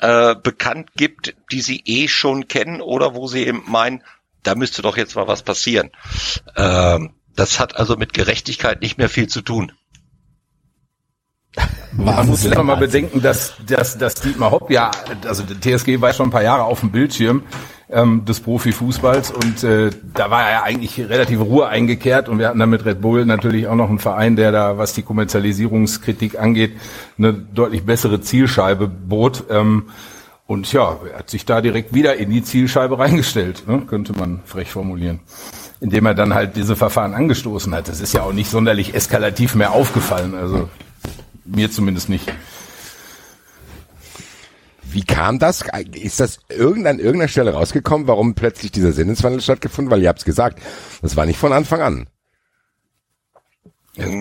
[0.00, 4.02] äh, bekannt gibt, die sie eh schon kennen oder wo sie eben meinen,
[4.42, 5.90] da müsste doch jetzt mal was passieren.
[6.56, 9.72] Ähm, das hat also mit Gerechtigkeit nicht mehr viel zu tun.
[11.92, 14.90] Man muss immer mal bedenken, dass, dass, dass Dietmar Hopp ja,
[15.26, 17.44] also der TSG war schon ein paar Jahre auf dem Bildschirm
[17.88, 22.58] ähm, des Profifußballs und äh, da war ja eigentlich relative Ruhe eingekehrt und wir hatten
[22.58, 26.72] dann mit Red Bull natürlich auch noch einen Verein, der da, was die Kommerzialisierungskritik angeht,
[27.16, 29.44] eine deutlich bessere Zielscheibe bot.
[29.50, 29.84] Ähm,
[30.48, 33.82] und ja, er hat sich da direkt wieder in die Zielscheibe reingestellt, ne?
[33.86, 35.20] könnte man frech formulieren.
[35.80, 37.88] Indem er dann halt diese Verfahren angestoßen hat.
[37.88, 40.34] Das ist ja auch nicht sonderlich eskalativ mehr aufgefallen.
[40.34, 40.68] Also
[41.44, 42.32] mir zumindest nicht.
[44.96, 45.62] Wie kam das?
[45.92, 49.90] Ist das irgend an irgendeiner Stelle rausgekommen, warum plötzlich dieser Sinneswandel stattgefunden?
[49.90, 50.58] Weil ihr habt's gesagt,
[51.02, 52.06] das war nicht von Anfang an.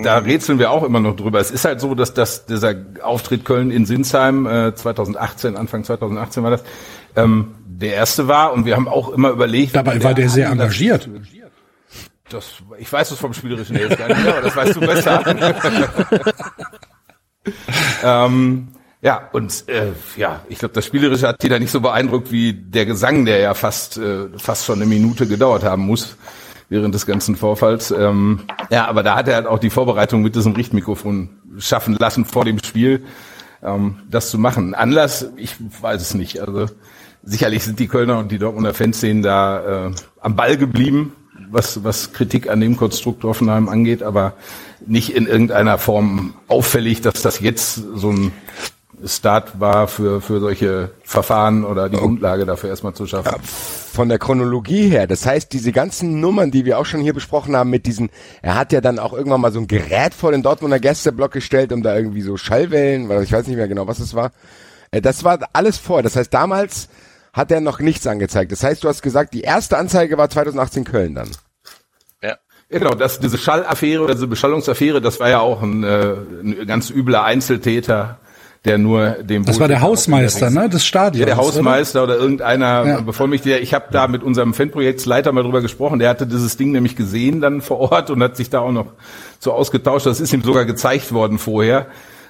[0.04, 1.40] Da rätseln wir auch immer noch drüber.
[1.40, 6.44] Es ist halt so, dass das, dieser Auftritt Köln in Sinsheim äh, 2018, Anfang 2018
[6.44, 6.64] war das,
[7.16, 9.78] ähm, der erste war und wir haben auch immer überlegt.
[9.78, 11.10] Dabei war der sehr engagiert.
[12.30, 14.82] Das, ich weiß es vom Spielerischen her jetzt gar nicht mehr, aber das weißt du
[14.82, 15.24] besser.
[18.04, 18.75] ähm,
[19.06, 22.88] ja, und äh, ja, ich glaube, das Spielerische hat jeder nicht so beeindruckt wie der
[22.88, 26.18] Gesang, der ja fast, äh, fast schon eine Minute gedauert haben muss.
[26.70, 27.92] während des ganzen Vorfalls.
[27.92, 28.40] Ähm,
[28.72, 32.44] ja, aber da hat er halt auch die Vorbereitung mit diesem Richtmikrofon schaffen lassen vor
[32.44, 33.04] dem Spiel,
[33.62, 34.74] ähm, das zu machen.
[34.74, 36.40] Anlass, ich weiß es nicht.
[36.40, 36.66] Also
[37.24, 41.14] sicherlich sind die Kölner und die Dortmunder Fanszenen da äh, am Ball geblieben,
[41.52, 44.34] was, was Kritik an dem Konstrukt Hoffenheim angeht, aber
[44.86, 48.32] nicht in irgendeiner Form auffällig, dass das jetzt so ein
[49.08, 53.42] Start war für, für solche Verfahren oder die Grundlage dafür erstmal zu schaffen.
[53.44, 57.56] von der Chronologie her, das heißt, diese ganzen Nummern, die wir auch schon hier besprochen
[57.56, 58.10] haben, mit diesen,
[58.42, 61.72] er hat ja dann auch irgendwann mal so ein Gerät vor den Dortmunder Gästeblock gestellt,
[61.72, 64.32] um da irgendwie so Schallwellen, weil ich weiß nicht mehr genau, was es war.
[64.92, 66.04] Äh, Das war alles vor.
[66.04, 66.90] Das heißt, damals
[67.34, 68.52] hat er noch nichts angezeigt.
[68.52, 71.30] Das heißt, du hast gesagt, die erste Anzeige war 2018 Köln dann.
[72.22, 72.38] Ja.
[72.70, 76.66] Ja, genau, das, diese Schallaffäre oder diese Beschallungsaffäre, das war ja auch ein, äh, ein
[76.66, 78.20] ganz übler Einzeltäter,
[78.66, 81.20] der nur dem Das war der Hausmeister, ne, des Stadions.
[81.20, 83.02] Ja, der Hausmeister oder, irgendeiner Ja.
[83.02, 83.62] Bevollmächtigter.
[83.62, 86.00] Ich habe da mit unserem Fanprojektsleiter mal drüber gesprochen.
[86.00, 88.88] Der hatte dieses Ding nämlich gesehen dann vor Ort und hat sich da auch noch
[89.40, 90.06] so ausgetauscht.
[90.06, 91.86] Das ist ihm sogar gezeigt worden vorher,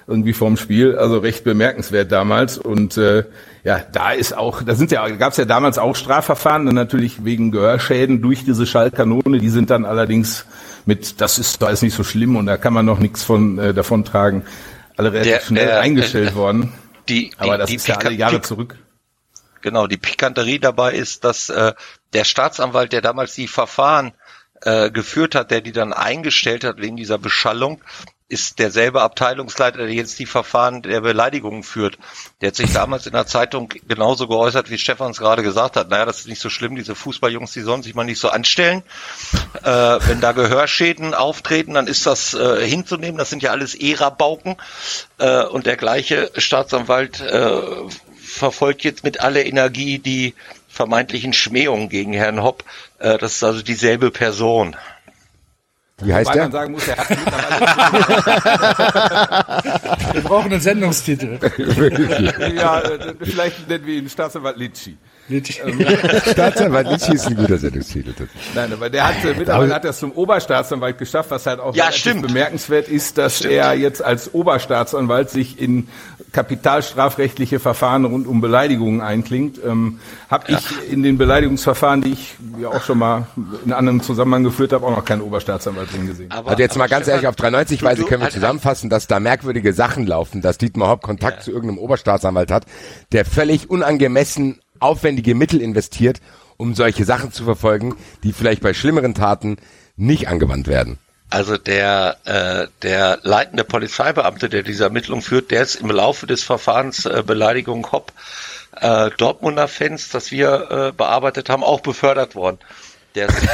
[0.06, 0.96] irgendwie vorm Spiel.
[0.96, 2.58] Also recht bemerkenswert damals.
[2.58, 3.24] Und äh,
[3.64, 7.24] ja, da ist auch, da sind ja, gab es ja damals auch Strafverfahren, dann natürlich
[7.24, 9.38] wegen Gehörschäden durch diese Schallkanone.
[9.38, 10.46] Die sind dann allerdings
[10.84, 13.58] mit, das ist da ist nicht so schlimm und da kann man noch nichts von
[13.58, 14.42] äh, davon tragen,
[14.96, 16.72] alle relativ Der- schnell der- eingestellt äh, worden.
[17.08, 18.76] Die, Aber die, das die ist ja alle Jahre Pik- zurück.
[19.62, 21.72] Genau, die Pikanterie dabei ist, dass äh,
[22.12, 24.12] der Staatsanwalt, der damals die Verfahren
[24.62, 27.80] äh, geführt hat, der die dann eingestellt hat wegen dieser Beschallung,
[28.28, 31.96] ist derselbe Abteilungsleiter, der jetzt die Verfahren der Beleidigungen führt.
[32.40, 35.90] Der hat sich damals in der Zeitung genauso geäußert, wie Stefan es gerade gesagt hat.
[35.90, 38.82] Naja, das ist nicht so schlimm, diese Fußballjungs, die sollen sich mal nicht so anstellen.
[39.62, 43.16] Äh, wenn da Gehörschäden auftreten, dann ist das äh, hinzunehmen.
[43.16, 44.56] Das sind ja alles Ära-Bauken.
[45.18, 47.60] Äh, und der gleiche Staatsanwalt äh,
[48.16, 50.34] verfolgt jetzt mit aller Energie die
[50.68, 52.64] vermeintlichen Schmähungen gegen Herrn Hopp.
[52.98, 54.76] Äh, das ist also dieselbe Person.
[56.02, 56.60] Wie heißt Weil man der?
[56.60, 57.56] sagen muss, er hat mittlerweile
[60.12, 61.38] Wir brauchen einen Sendungstitel.
[62.54, 64.98] ja, äh, vielleicht nennen wir ihn Staatsanwalt Litschi.
[66.30, 68.12] Staatsanwalt Litschi ist ein guter Sendungstitel.
[68.54, 71.74] Nein, aber der hat äh, mittlerweile hat er es zum Oberstaatsanwalt geschafft, was halt auch
[71.74, 72.26] Ja, stimmt.
[72.26, 75.88] bemerkenswert ist, dass er jetzt als Oberstaatsanwalt sich in
[76.32, 79.58] kapitalstrafrechtliche Verfahren rund um Beleidigungen einklingt.
[79.64, 83.26] Ähm, habe ich in den Beleidigungsverfahren, die ich ja auch schon mal
[83.64, 86.30] in anderem Zusammenhang geführt habe, auch noch keinen Oberstaatsanwalt drin gesehen.
[86.30, 89.20] Aber, Also jetzt mal ganz ehrlich, auf 93 du- Weise können wir zusammenfassen, dass da
[89.20, 91.42] merkwürdige Sachen laufen, dass Dietmar Hopp Kontakt Ja.
[91.44, 92.64] zu irgendeinem Oberstaatsanwalt hat,
[93.12, 96.20] der völlig unangemessen aufwendige Mittel investiert,
[96.56, 99.56] um solche Sachen zu verfolgen, die vielleicht bei schlimmeren Taten
[99.96, 100.98] nicht angewandt werden.
[101.28, 106.44] Also der, äh, der leitende Polizeibeamte, der diese Ermittlung führt, der ist im Laufe des
[106.44, 108.12] Verfahrens äh, Beleidigung Hopp
[108.80, 112.58] äh, Dortmunder Fans, das wir äh, bearbeitet haben, auch befördert worden.
[113.14, 113.46] Der ist, äh,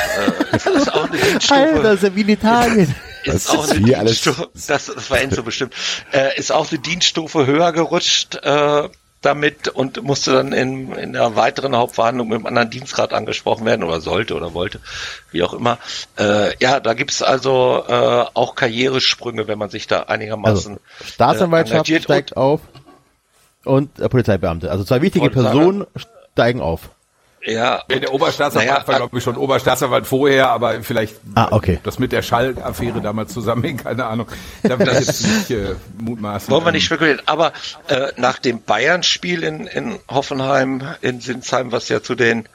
[0.51, 1.61] das ist auch eine Dienststufe.
[1.75, 2.95] Alter, ist ja wie in Italien.
[3.25, 5.75] ist Das auch ist eine Dienststufe, das, das war Enzo bestimmt,
[6.13, 8.89] äh, ist auch eine Dienststufe höher gerutscht äh,
[9.23, 13.85] damit und musste dann in, in einer weiteren Hauptverhandlung mit einem anderen Dienstgrad angesprochen werden
[13.85, 14.81] oder sollte oder wollte,
[15.31, 15.79] wie auch immer.
[16.19, 21.89] Äh, ja, da gibt's also äh, auch Karrieresprünge, wenn man sich da einigermaßen Also, Staatsanwaltschaft
[21.89, 22.61] äh, steigt auf
[23.65, 24.71] und äh, Polizeibeamte.
[24.71, 25.35] Also zwei wichtige sagen.
[25.35, 25.87] Personen
[26.35, 26.91] steigen auf.
[27.45, 31.81] Ja, Ja, der Oberstaatsanwalt Naja, war, glaube ich, schon Oberstaatsanwalt vorher, aber vielleicht Ah, okay.
[31.83, 34.27] das mit der Schallaffäre damals zusammenhängt, keine Ahnung.
[34.63, 36.51] Da will ich jetzt nicht äh, mutmaßen.
[36.51, 37.21] Wollen wir nicht spekulieren.
[37.27, 37.53] Aber
[37.89, 42.49] äh, nach dem Bayern-Spiel in, in Hoffenheim, in Sinsheim, was ja zu den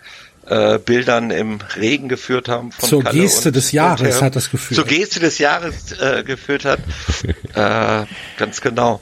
[0.46, 2.72] äh, Bildern im Regen geführt haben.
[2.72, 4.76] Von Zur Kalle Geste und, des Jahres und Herr- hat das geführt.
[4.78, 6.80] Zur Geste des Jahres äh, geführt hat.
[7.54, 8.06] äh,
[8.38, 9.02] ganz genau.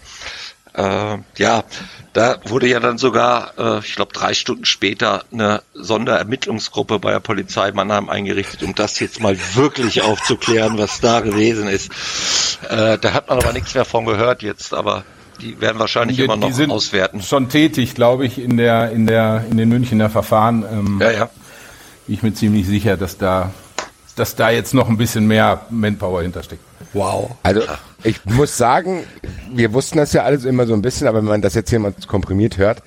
[0.76, 1.64] Äh, ja,
[2.14, 7.20] da wurde ja dann sogar, äh, ich glaube, drei Stunden später eine Sonderermittlungsgruppe bei der
[7.20, 11.92] Polizei Mannheim eingerichtet, um das jetzt mal wirklich aufzuklären, was da gewesen ist.
[12.70, 15.04] Äh, da hat man aber nichts mehr von gehört jetzt, aber
[15.42, 17.22] die werden wahrscheinlich die, immer noch die sind auswerten.
[17.22, 20.66] schon tätig, glaube ich, in der in der in den Münchner Verfahren.
[20.70, 21.30] Ähm, Ja, ja.
[22.06, 23.52] Bin ich mir ziemlich sicher, dass da
[24.16, 26.64] dass da jetzt noch ein bisschen mehr Manpower hintersteckt.
[26.94, 27.36] Wow.
[27.44, 27.62] Also
[28.06, 29.04] ich muss sagen,
[29.52, 31.80] wir wussten das ja alles immer so ein bisschen, aber wenn man das jetzt hier
[31.80, 32.84] mal komprimiert hört,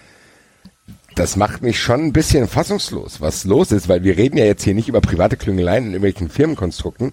[1.14, 4.62] das macht mich schon ein bisschen fassungslos, was los ist, weil wir reden ja jetzt
[4.62, 7.12] hier nicht über private Klüngeleien in irgendwelchen Firmenkonstrukten,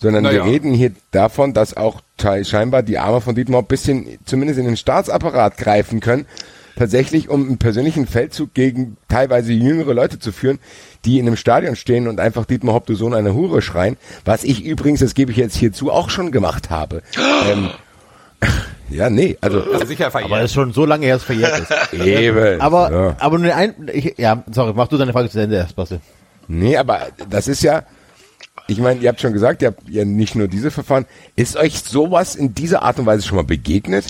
[0.00, 0.44] sondern Naja.
[0.44, 2.00] wir reden hier davon, dass auch
[2.42, 6.26] scheinbar die Arme von Dietmar ein bisschen zumindest in den Staatsapparat greifen können,
[6.76, 10.58] tatsächlich um einen persönlichen Feldzug gegen teilweise jüngere Leute zu führen,
[11.04, 14.44] die in einem Stadion stehen und einfach Dietmar Hopp, du Sohn einer Hure schreien, was
[14.44, 17.02] ich übrigens, das gebe ich jetzt hierzu, auch schon gemacht habe.
[17.50, 17.70] ähm,
[18.88, 20.32] ja, nee, also Sicher Aber verjährt.
[20.32, 21.92] das ist schon so lange her, dass es verjährt ist.
[22.06, 22.60] eben.
[22.60, 23.16] Aber, ja.
[23.18, 25.98] aber nur ein, ich, ja, sorry, mach du deine Frage zu Ende erst, Basti.
[26.48, 27.82] Nee, aber das ist ja,
[28.68, 31.06] ich meine, ihr habt schon gesagt, ihr habt ja nicht nur diese Verfahren.
[31.34, 34.06] Ist euch sowas in dieser Art und Weise schon mal begegnet?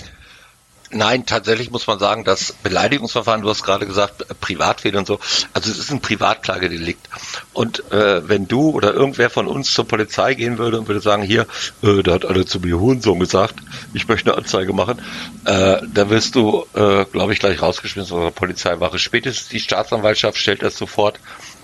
[0.89, 5.19] Nein, tatsächlich muss man sagen, das Beleidigungsverfahren, du hast gerade gesagt, äh, Privatfehler und so,
[5.53, 7.09] also es ist ein Privatklagedelikt.
[7.53, 11.23] Und äh, wenn du oder irgendwer von uns zur Polizei gehen würde und würde sagen,
[11.23, 11.45] hier,
[11.81, 13.55] äh, da hat alle zu mir Hurensohn gesagt,
[13.93, 15.01] ich möchte eine Anzeige machen,
[15.45, 18.97] äh, dann wirst du, äh, glaube ich, gleich rausgeschmissen von der Polizeiwache.
[18.97, 21.19] Spätestens die Staatsanwaltschaft stellt das sofort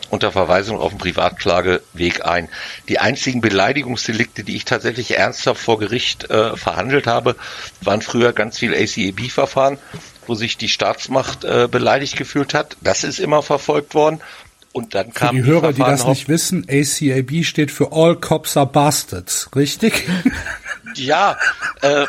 [0.09, 2.49] unter Verweisung auf den Privatklageweg ein.
[2.87, 7.35] Die einzigen Beleidigungsdelikte, die ich tatsächlich ernsthaft vor Gericht äh, verhandelt habe,
[7.81, 9.77] waren früher ganz viel ACAB-Verfahren,
[10.27, 12.77] wo sich die Staatsmacht äh, beleidigt gefühlt hat.
[12.81, 14.21] Das ist immer verfolgt worden.
[14.71, 18.15] Und dann Für kam die Hörer, die Verfahren das nicht wissen, ACAB steht für All
[18.15, 20.07] Cops are Bastards, richtig?
[20.95, 21.37] Ja,
[21.81, 22.05] äh,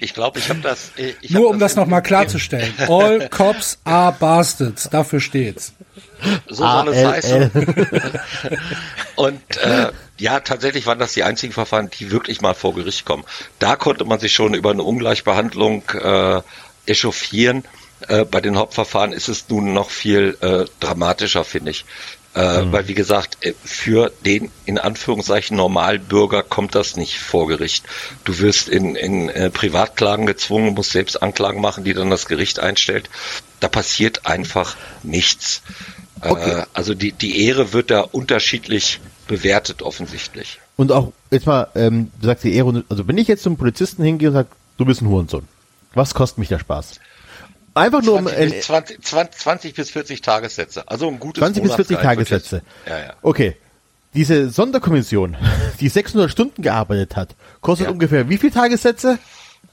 [0.00, 0.90] ich glaube, ich habe das.
[0.96, 2.72] äh, Ich Nur hab um das in- nochmal klarzustellen.
[2.88, 5.72] All Cops are Bastards, dafür steht's.
[6.48, 7.12] So soll es ALL.
[7.12, 7.50] heißen.
[9.16, 13.24] Und äh, ja, tatsächlich waren das die einzigen Verfahren, die wirklich mal vor Gericht kommen.
[13.58, 16.40] Da konnte man sich schon über eine Ungleichbehandlung äh,
[16.86, 17.64] echauffieren.
[18.06, 21.84] Äh, bei den Hauptverfahren ist es nun noch viel äh, dramatischer, finde ich.
[22.34, 27.84] Äh, Weil, wie gesagt, äh, für den in Anführungszeichen Normalbürger kommt das nicht vor Gericht.
[28.24, 32.60] Du wirst in, in äh, Privatklagen gezwungen, musst selbst Anklagen machen, die dann das Gericht
[32.60, 33.08] einstellt.
[33.60, 35.62] Da passiert einfach nichts.
[36.22, 40.58] Äh, also die, die Ehre wird da unterschiedlich bewertet offensichtlich.
[40.76, 44.02] Und auch, jetzt mal, ähm, du sagst die Ehre, also wenn ich jetzt zum Polizisten
[44.02, 45.46] hingehe und sage, du bist ein Hurensohn,
[45.94, 47.00] was kostet mich der Spaß?
[47.74, 50.88] Einfach nur um, 20, äh, bis 20, 20, 20 bis 40 Tagessätze.
[50.88, 52.62] Also ein gutes 20 bis 40 Monatsgehalt wird Tagessätze.
[52.86, 53.12] Ja, ja.
[53.22, 53.56] Okay.
[54.14, 55.36] Diese Sonderkommission,
[55.80, 57.92] die 600 Stunden gearbeitet hat, kostet Ja.
[57.92, 59.18] ungefähr wie viele Tagessätze?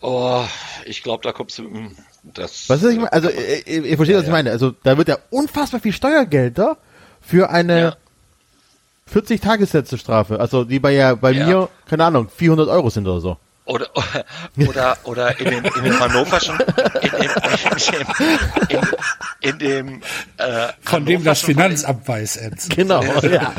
[0.01, 0.43] Oh,
[0.85, 1.63] ich glaube, da kommst du.
[1.63, 1.95] mm,
[2.33, 3.13] Das, Was ist das, ich meine?
[3.13, 4.51] Also, äh, ihr, ihr versteht, was ich meine.
[4.51, 6.77] Also, da wird ja unfassbar viel Steuergelder
[7.21, 7.95] für eine Ja.
[9.07, 10.39] 40 Tagessätze Strafe.
[10.39, 11.45] Also, die bei ja, bei Ja.
[11.47, 13.37] mir, keine Ahnung, 400 Euro sind oder so.
[13.65, 13.87] Oder,
[14.67, 16.55] oder, oder in dem, in dem hannoverschen,
[17.01, 17.31] in dem,
[18.69, 18.81] in dem,
[19.39, 20.01] in, in dem
[20.37, 22.53] äh, Von dem das Finanzamt weiß, Ed.
[22.75, 23.53] Genau, ja.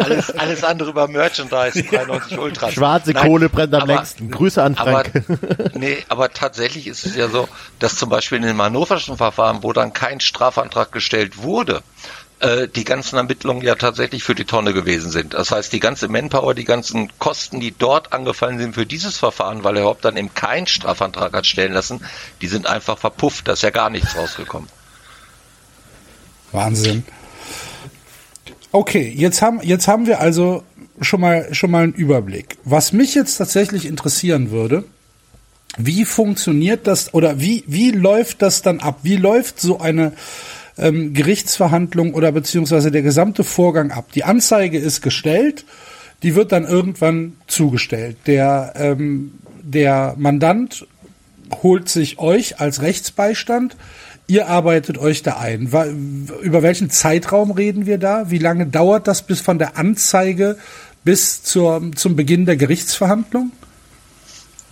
[0.00, 2.74] alles, alles andere über Merchandise, 93 Ultras.
[2.74, 4.30] Schwarze Nein, Kohle brennt am aber- längsten.
[4.30, 5.12] Grüße an Frank.
[5.26, 9.62] Aber, nee, aber tatsächlich ist es ja so, dass zum Beispiel in dem hannoverschen Verfahren,
[9.62, 11.82] wo dann kein Strafantrag gestellt wurde,
[12.40, 15.34] äh, die ganzen Ermittlungen ja tatsächlich für die Tonne gewesen sind.
[15.34, 19.64] Das heißt, die ganze Manpower, die ganzen Kosten, die dort angefallen sind für dieses Verfahren,
[19.64, 22.00] weil er überhaupt dann eben keinen Strafantrag hat stellen lassen,
[22.40, 23.48] die sind einfach verpufft.
[23.48, 24.68] Da ist ja gar nichts rausgekommen.
[26.52, 27.04] Wahnsinn.
[28.70, 30.62] Okay, jetzt haben, jetzt haben wir also
[31.00, 32.58] schon mal, schon mal einen Überblick.
[32.64, 34.84] Was mich jetzt tatsächlich interessieren würde,
[35.76, 39.00] wie funktioniert das oder wie, wie läuft das dann ab?
[39.02, 40.12] Wie läuft so eine
[40.78, 44.12] ähm, Gerichtsverhandlung oder beziehungsweise der gesamte Vorgang ab?
[44.14, 45.64] Die Anzeige ist gestellt,
[46.22, 48.16] die wird dann irgendwann zugestellt.
[48.26, 50.86] Der, ähm, der Mandant
[51.62, 53.76] holt sich euch als Rechtsbeistand.
[54.26, 55.70] Ihr arbeitet euch da ein.
[56.42, 58.30] Über welchen Zeitraum reden wir da?
[58.30, 60.58] Wie lange dauert das bis von der Anzeige
[61.04, 63.52] bis zur, zum Beginn der Gerichtsverhandlung?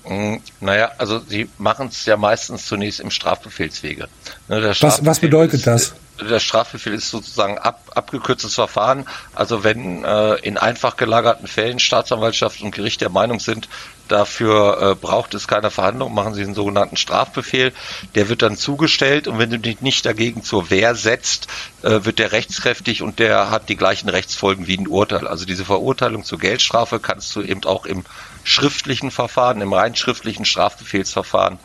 [0.08, 4.08] Mm, Naja, also sie machen es ja meistens zunächst im Strafbefehlswege.
[4.48, 5.94] Ne, der Was, was Strafbefehl bedeutet ist, das?
[6.30, 9.04] Der Strafbefehl ist sozusagen ab, abgekürztes Verfahren.
[9.34, 13.68] Also wenn äh, in einfach gelagerten Fällen Staatsanwaltschaft und Gericht der Meinung sind,
[14.08, 17.72] dafür äh, braucht es keine Verhandlung, machen sie den sogenannten Strafbefehl.
[18.14, 21.48] Der wird dann zugestellt und wenn du dich nicht dagegen zur Wehr setzt,
[21.82, 25.26] äh, wird der rechtskräftig und der hat die gleichen Rechtsfolgen wie ein Urteil.
[25.26, 28.04] Also diese Verurteilung zur Geldstrafe kannst du eben auch im
[28.46, 31.58] schriftlichen Verfahren, im rein schriftlichen Strafbefehlsverfahren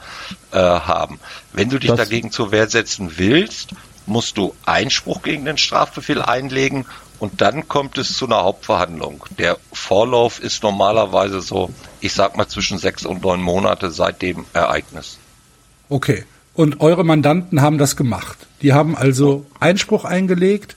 [0.51, 1.19] äh, haben.
[1.53, 3.69] Wenn du dich Das- dagegen zur Wehr setzen willst,
[4.07, 6.85] musst du Einspruch gegen den Strafbefehl einlegen
[7.19, 9.23] und dann kommt es zu einer Hauptverhandlung.
[9.37, 14.45] Der Vorlauf ist normalerweise so, ich sag mal zwischen sechs und neun Monate seit dem
[14.53, 15.19] Ereignis.
[15.87, 16.25] Okay.
[16.55, 18.37] Und eure Mandanten haben das gemacht.
[18.63, 20.75] Die haben also Einspruch eingelegt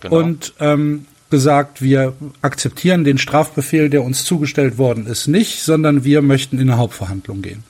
[0.00, 0.16] Genau.
[0.16, 6.22] und ähm, gesagt, wir akzeptieren den Strafbefehl, der uns zugestellt worden ist, nicht, sondern wir
[6.22, 7.64] möchten in eine Hauptverhandlung gehen.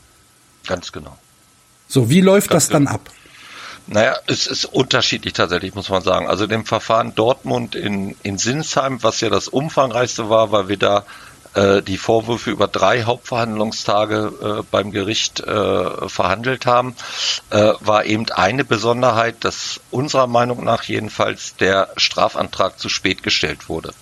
[0.67, 1.17] Ganz genau.
[1.89, 3.11] So, wie läuft Ganz das dann ab?
[3.87, 6.29] Naja, es ist unterschiedlich tatsächlich, muss man sagen.
[6.29, 11.05] Also dem Verfahren Dortmund in, in Sinsheim, was ja das umfangreichste war, weil wir da
[11.83, 16.95] die Vorwürfe über drei Hauptverhandlungstage äh, beim Gericht äh, verhandelt haben,
[17.51, 23.69] äh, war eben eine Besonderheit, dass unserer Meinung nach jedenfalls der Strafantrag zu spät gestellt
[23.69, 23.93] wurde.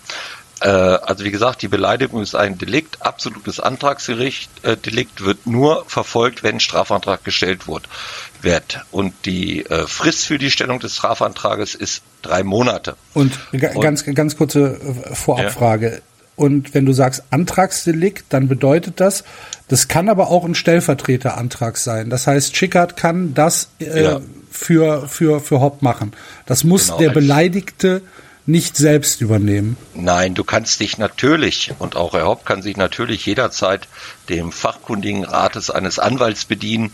[0.60, 4.50] Äh, also wie gesagt, die Beleidigung ist ein Delikt, absolutes Antragsgericht.
[4.62, 8.80] Äh, Delikt wird nur verfolgt, wenn Strafantrag gestellt wird.
[8.90, 12.96] Und die äh, Frist für die Stellung des Strafantrages ist drei Monate.
[13.14, 14.80] Und ga- Und- ganz, ganz kurze
[15.10, 16.02] äh, Vorabfrage.
[16.38, 19.24] Und wenn du sagst Antragsdelikt, dann bedeutet das,
[19.66, 22.10] das kann aber auch ein Stellvertreterantrag sein.
[22.10, 24.20] Das heißt, Schickert kann das äh, Ja.
[24.50, 26.12] für, für, für Hopp machen.
[26.46, 28.02] Das muss Genau, der Beleidigte
[28.46, 29.76] nicht selbst übernehmen.
[29.94, 33.88] Nein, du kannst dich natürlich, und auch Herr Hopp kann sich natürlich jederzeit
[34.30, 36.92] dem fachkundigen Rates eines Anwalts bedienen.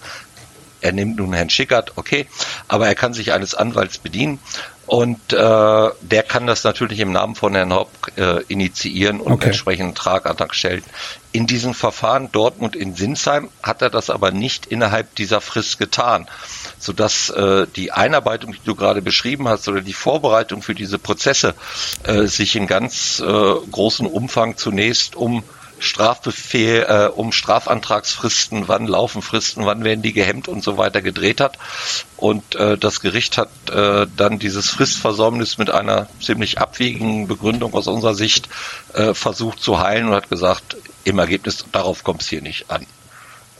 [0.84, 2.26] Er nimmt nun Herrn Schickert, okay,
[2.68, 4.38] aber er kann sich eines Anwalts bedienen
[4.86, 9.46] und äh, der kann das natürlich im Namen von Herrn Hopp äh, initiieren und Okay.
[9.46, 10.82] entsprechend einen Tragantrag stellen.
[11.32, 16.28] In diesem Verfahren Dortmund in Sinsheim hat er das aber nicht innerhalb dieser Frist getan,
[16.78, 21.54] sodass äh, die Einarbeitung, die du gerade beschrieben hast, oder die Vorbereitung für diese Prozesse
[22.04, 25.42] äh, sich in ganz äh, großem Umfang zunächst um
[25.78, 31.40] Strafbefehl, äh, um Strafantragsfristen, wann laufen Fristen, wann werden die gehemmt und so weiter gedreht
[31.40, 31.58] hat.
[32.16, 37.86] Und äh, das Gericht hat äh, dann dieses Fristversäumnis mit einer ziemlich abwegigen Begründung aus
[37.86, 38.48] unserer Sicht
[38.94, 42.86] äh, versucht zu heilen und hat gesagt, im Ergebnis, darauf kommt es hier nicht an.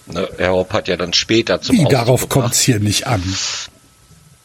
[0.07, 3.07] Ne, Herr Hopp hat ja dann später zum Wie, Ausdruck darauf kommt es hier nicht
[3.07, 3.23] an.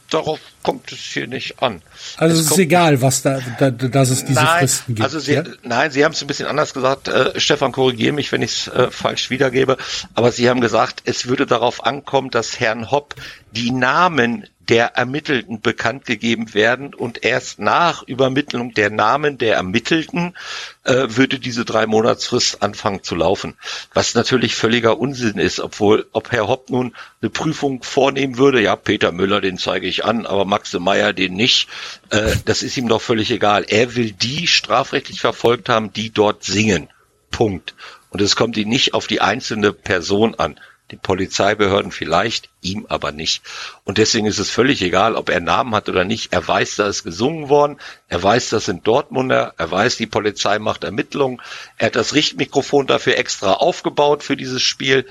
[0.09, 1.82] Darauf kommt es hier nicht an.
[2.18, 5.05] Also es Es ist egal, was da, da, dass es diese nein, Fristen gibt.
[5.05, 5.43] Also Sie, ja?
[5.64, 7.07] Nein, Sie haben es ein bisschen anders gesagt.
[7.07, 9.78] Äh, Stefan, korrigiere mich, wenn ich es äh, falsch wiedergebe.
[10.14, 13.16] Aber Sie haben gesagt, es würde darauf ankommen, dass Herrn Hopp
[13.51, 20.36] die Namen der Ermittelten bekannt gegeben werden und erst nach Übermittlung der Namen der Ermittelten
[20.84, 23.55] äh, würde diese drei Monatsfrist anfangen zu laufen.
[23.95, 28.76] Was natürlich völliger Unsinn ist, obwohl, ob Herr Hopp nun eine Prüfung vornehmen würde, ja,
[28.76, 31.67] Peter Müller, den zeige ich an, aber Maxe Meyer den nicht,
[32.11, 33.65] äh, das ist ihm doch völlig egal.
[33.67, 36.89] Er will die strafrechtlich verfolgt haben, die dort singen.
[37.32, 37.74] Punkt.
[38.11, 40.59] Und es kommt ihm nicht auf die einzelne Person an.
[40.91, 43.43] Den Polizeibehörden vielleicht, ihm aber nicht.
[43.83, 46.33] Und deswegen ist es völlig egal, ob er Namen hat oder nicht.
[46.33, 47.79] Er weiß, da ist gesungen worden.
[48.07, 49.53] Er weiß, das sind Dortmunder.
[49.57, 51.41] Er weiß, die Polizei macht Ermittlungen.
[51.77, 55.05] Er hat das Richtmikrofon dafür extra aufgebaut für dieses Spiel.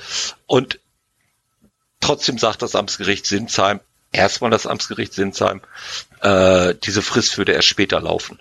[0.47, 0.81] Und
[2.01, 3.79] trotzdem sagt das Amtsgericht Sinsheim,
[4.11, 5.61] erstmal das Amtsgericht Sinsheim,
[6.23, 8.41] äh, diese Frist würde erst später laufen.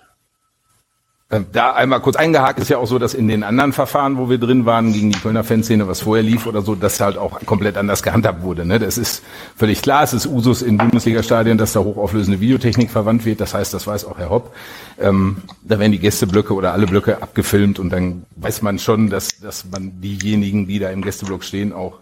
[1.30, 4.30] Ähm, Da einmal kurz eingehakt ist ja auch so, dass in den anderen Verfahren, wo
[4.30, 7.40] wir drin waren, gegen die Kölner Fanszene, was vorher lief oder so, das halt auch
[7.44, 8.64] komplett anders gehandhabt wurde.
[8.64, 8.78] Ne?
[8.78, 9.22] Das ist
[9.54, 10.02] völlig klar.
[10.02, 13.42] Es ist Usus in Bundesliga-Stadien, dass da hochauflösende Videotechnik verwandt wird.
[13.42, 14.54] Das heißt, das weiß auch Herr Hopp.
[14.98, 19.38] Ähm, da werden die Gästeblöcke oder alle Blöcke abgefilmt und dann weiß man schon, dass,
[19.40, 21.98] dass man diejenigen, die da im Gästeblock stehen, auch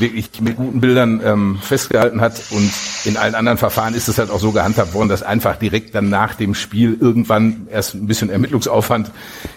[0.00, 2.40] wirklich mit guten Bildern ähm, festgehalten hat.
[2.50, 2.70] Und
[3.04, 6.08] in allen anderen Verfahren ist es halt auch so gehandhabt worden, dass einfach direkt dann
[6.08, 9.10] nach dem Spiel irgendwann erst ein bisschen Ermittlungsaufwand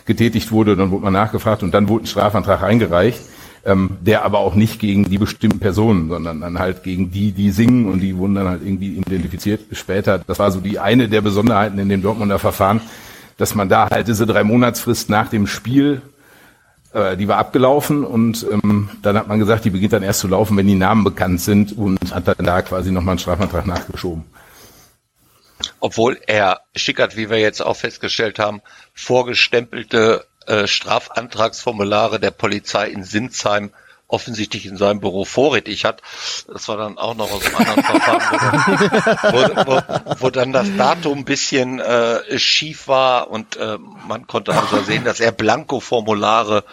[0.06, 0.76] getätigt wurde.
[0.76, 3.22] Dann wurde man nachgefragt und dann wurde ein Strafantrag eingereicht,
[3.66, 7.52] ähm, der aber auch nicht gegen die bestimmten Personen, sondern dann halt gegen die, die
[7.52, 10.20] singen und die wurden dann halt irgendwie identifiziert später.
[10.20, 12.82] Das war so die eine der Besonderheiten in dem Dortmunder Verfahren,
[13.38, 16.02] dass man da halt diese drei Monatsfrist nach dem Spiel
[16.94, 20.28] äh, die war abgelaufen und ähm, dann hat man gesagt, die beginnt dann erst zu
[20.28, 24.24] laufen, wenn die Namen bekannt sind und hat dann da quasi nochmal einen Strafantrag nachgeschoben.
[25.80, 28.62] obwohl er Schickert, wie wir jetzt auch festgestellt haben,
[28.94, 33.72] vorgestempelte äh, Strafantragsformulare der Polizei in Sinsheim
[34.12, 36.02] offensichtlich in seinem Büro vorrätig hat.
[36.48, 40.54] Das war dann auch noch aus einem anderen Verfahren, wo, dann, wo, wo, wo dann
[40.54, 45.32] das Datum ein bisschen äh, schief war und äh, man konnte also sehen, dass er
[45.32, 46.64] Blanko-Formulare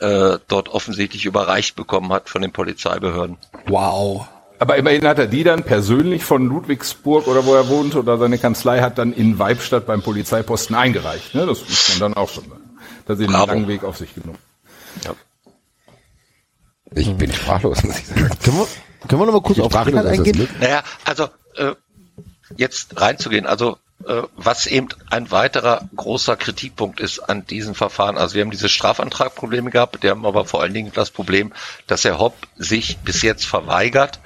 [0.00, 3.38] äh, dort offensichtlich überreicht bekommen hat von den Polizeibehörden.
[3.66, 4.26] Wow.
[4.58, 8.38] Aber immerhin hat er die dann persönlich von Ludwigsburg oder wo er wohnt oder seine
[8.38, 11.34] Kanzlei hat dann in Weibstadt beim Polizeiposten eingereicht.
[11.34, 11.46] Ne?
[11.46, 12.78] Das muss man dann auch schon sagen.
[13.06, 14.38] Da sie einen langen Weg auf sich genommen.
[16.94, 18.28] Ich bin sprachlos, muss ich sagen.
[18.42, 18.66] Können wir,
[19.08, 20.48] können wir noch mal kurz auf ist das eingehen?
[20.60, 21.74] Naja, also äh,
[22.56, 28.18] jetzt reinzugehen, also äh, was eben ein weiterer großer Kritikpunkt ist an diesem Verfahren.
[28.18, 31.52] Also wir haben diese Strafantragprobleme gehabt, wir haben aber vor allen Dingen das Problem,
[31.86, 34.20] dass Herr Hopp sich bis jetzt verweigert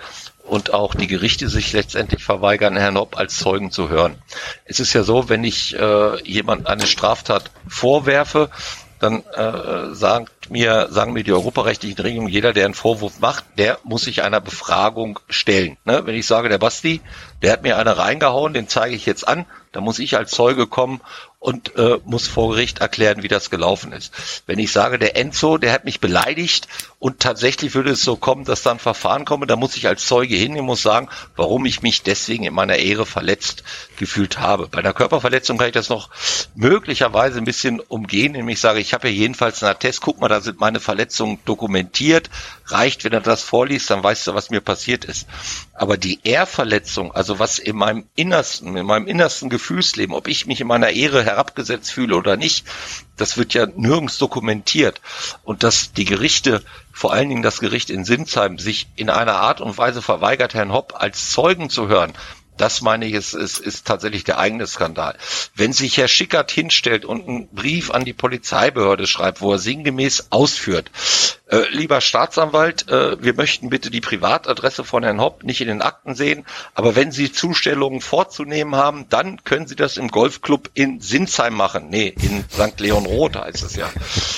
[0.44, 4.16] und auch die Gerichte sich letztendlich verweigern, Herrn Hopp als Zeugen zu hören.
[4.64, 8.50] Es ist ja so, wenn ich äh, jemand eine Straftat vorwerfe,
[8.98, 13.78] dann äh, sagt mir, sagen mir die europarechtlichen Regelungen, jeder, der einen Vorwurf macht, der
[13.84, 15.76] muss sich einer Befragung stellen.
[15.84, 16.02] Ne?
[16.06, 17.00] Wenn ich sage, der Basti,
[17.42, 20.66] der hat mir eine reingehauen, den zeige ich jetzt an, dann muss ich als Zeuge
[20.66, 21.02] kommen
[21.38, 24.42] und äh, muss vor Gericht erklären, wie das gelaufen ist.
[24.46, 26.66] Wenn ich sage, der Enzo, der hat mich beleidigt
[26.98, 30.06] und tatsächlich würde es so kommen, dass da ein Verfahren komme, dann muss ich als
[30.06, 33.64] Zeuge hin und muss sagen, warum ich mich deswegen in meiner Ehre verletzt
[33.98, 34.66] gefühlt habe.
[34.68, 36.08] Bei einer Körperverletzung kann ich das noch
[36.54, 40.28] möglicherweise ein bisschen umgehen, indem ich sage, ich habe ja jedenfalls einen Attest, guck mal,
[40.28, 42.30] da sind meine Verletzungen dokumentiert,
[42.66, 45.26] reicht, wenn er das vorliest, dann weißt du, was mir passiert ist.
[45.72, 50.60] Aber die Ehrverletzung, also was in meinem Innersten, in meinem innersten Gefühlsleben, ob ich mich
[50.60, 52.66] in meiner Ehre herabgesetzt fühle oder nicht,
[53.16, 55.00] das wird ja nirgends dokumentiert.
[55.44, 56.62] Und dass die Gerichte,
[56.92, 60.72] vor allen Dingen das Gericht in Sinsheim, sich in einer Art und Weise verweigert, Herrn
[60.72, 62.12] Hopp als Zeugen zu hören,
[62.56, 65.16] das meine ich, ist, ist, ist tatsächlich der eigene Skandal.
[65.54, 70.28] Wenn sich Herr Schickert hinstellt und einen Brief an die Polizeibehörde schreibt, wo er sinngemäß
[70.30, 70.90] ausführt,
[71.48, 75.80] äh, lieber Staatsanwalt, äh, wir möchten bitte die Privatadresse von Herrn Hopp nicht in den
[75.80, 76.44] Akten sehen,
[76.74, 81.88] aber wenn Sie Zustellungen vorzunehmen haben, dann können Sie das im Golfclub in Sinsheim machen.
[81.88, 82.80] Nee, in St.
[82.80, 83.90] Leon Roth heißt es ja.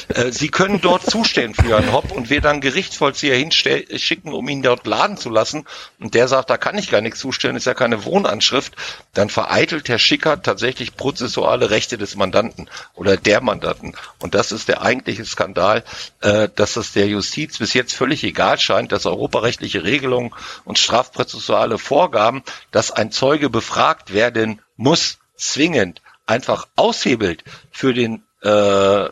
[0.09, 4.63] Äh, Sie können dort zustellen für Herrn Hopp und wir dann Gerichtsvollzieher hinschicken, um ihn
[4.63, 5.65] dort laden zu lassen.
[5.99, 8.75] Und der sagt, da kann ich gar nichts zustellen, ist ja keine Wohnanschrift.
[9.15, 13.95] Dann vereitelt Herr Schicker tatsächlich prozessuale Rechte des Mandanten oder der Mandanten.
[14.19, 15.85] Und das ist der eigentliche Skandal,
[16.21, 20.35] äh, dass das der Justiz bis jetzt völlig egal scheint, dass europarechtliche Regelungen
[20.65, 22.43] und strafprozessuale Vorgaben,
[22.73, 29.09] dass ein Zeuge befragt werden muss, zwingend einfach aushebelt für den äh,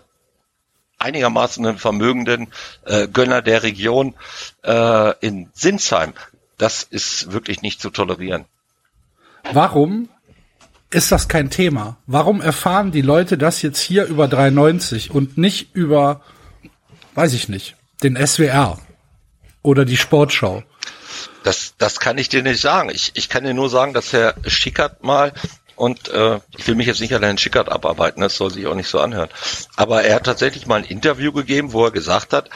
[0.99, 2.49] einigermaßen vermögenden
[2.84, 4.14] äh, Gönner der Region
[4.64, 6.12] äh, in Sinsheim.
[6.59, 8.47] Das ist wirklich nicht zu tolerieren.
[9.53, 10.09] Warum
[10.91, 11.99] ist das kein Thema?
[12.07, 16.22] Warum erfahren die Leute das jetzt hier über 390 und nicht über,
[17.16, 18.78] weiß ich nicht, den SWR
[19.62, 20.62] oder die Sportschau?
[21.42, 22.90] Das, das kann ich dir nicht sagen.
[22.90, 25.32] Ich, ich kann dir nur sagen, dass Herr Schickert mal
[25.76, 28.74] und äh, ich will mich jetzt nicht an Herrn Schickert abarbeiten, das soll sich auch
[28.74, 29.28] nicht so anhören.
[29.76, 32.50] Aber er hat tatsächlich mal ein Interview gegeben, wo er gesagt hat,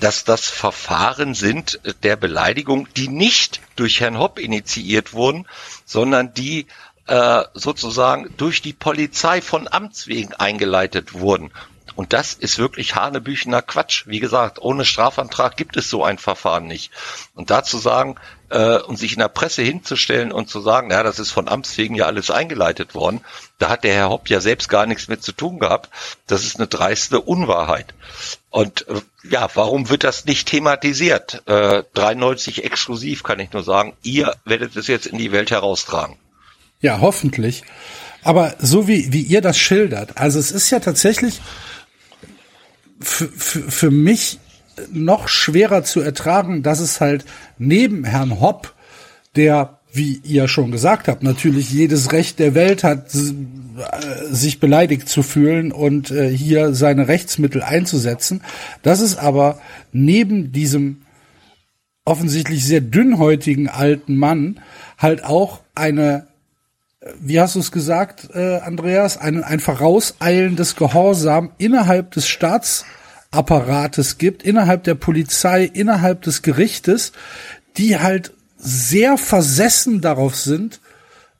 [0.00, 5.46] dass das Verfahren sind der Beleidigung, die nicht durch Herrn Hopp initiiert wurden,
[5.84, 6.66] sondern die
[7.06, 11.52] äh, sozusagen durch die Polizei von Amts wegen eingeleitet wurden.
[11.94, 14.04] Und das ist wirklich hanebüchener Quatsch.
[14.06, 16.90] Wie gesagt, ohne Strafantrag gibt es so ein Verfahren nicht.
[17.34, 18.16] Und dazu sagen
[18.50, 21.76] äh, und sich in der Presse hinzustellen und zu sagen, ja, das ist von Amts
[21.78, 23.20] wegen ja alles eingeleitet worden,
[23.58, 25.90] da hat der Herr Hopp ja selbst gar nichts mit zu tun gehabt.
[26.26, 27.94] Das ist eine dreiste Unwahrheit.
[28.50, 31.42] Und äh, ja, warum wird das nicht thematisiert?
[31.46, 33.94] Äh, 93 exklusiv kann ich nur sagen.
[34.02, 36.16] Ihr werdet es jetzt in die Welt heraustragen.
[36.80, 37.62] Ja, hoffentlich.
[38.24, 41.40] Aber so wie, wie ihr das schildert, also es ist ja tatsächlich
[43.04, 44.38] für, mich
[44.92, 47.24] noch schwerer zu ertragen, dass es halt
[47.58, 48.74] neben Herrn Hopp,
[49.36, 53.22] der, wie ihr schon gesagt habt, natürlich jedes Recht der Welt hat, äh,
[54.30, 58.42] sich beleidigt zu fühlen und äh, hier seine Rechtsmittel einzusetzen,
[58.82, 59.60] dass es aber
[59.92, 61.02] neben diesem
[62.04, 64.60] offensichtlich sehr dünnhäutigen alten Mann
[64.98, 66.26] halt auch eine
[67.20, 74.42] wie hast du es gesagt, äh, Andreas, ein, ein vorauseilendes Gehorsam innerhalb des Staatsapparates gibt,
[74.42, 77.12] innerhalb der Polizei, innerhalb des Gerichtes,
[77.76, 80.80] die halt sehr versessen darauf sind,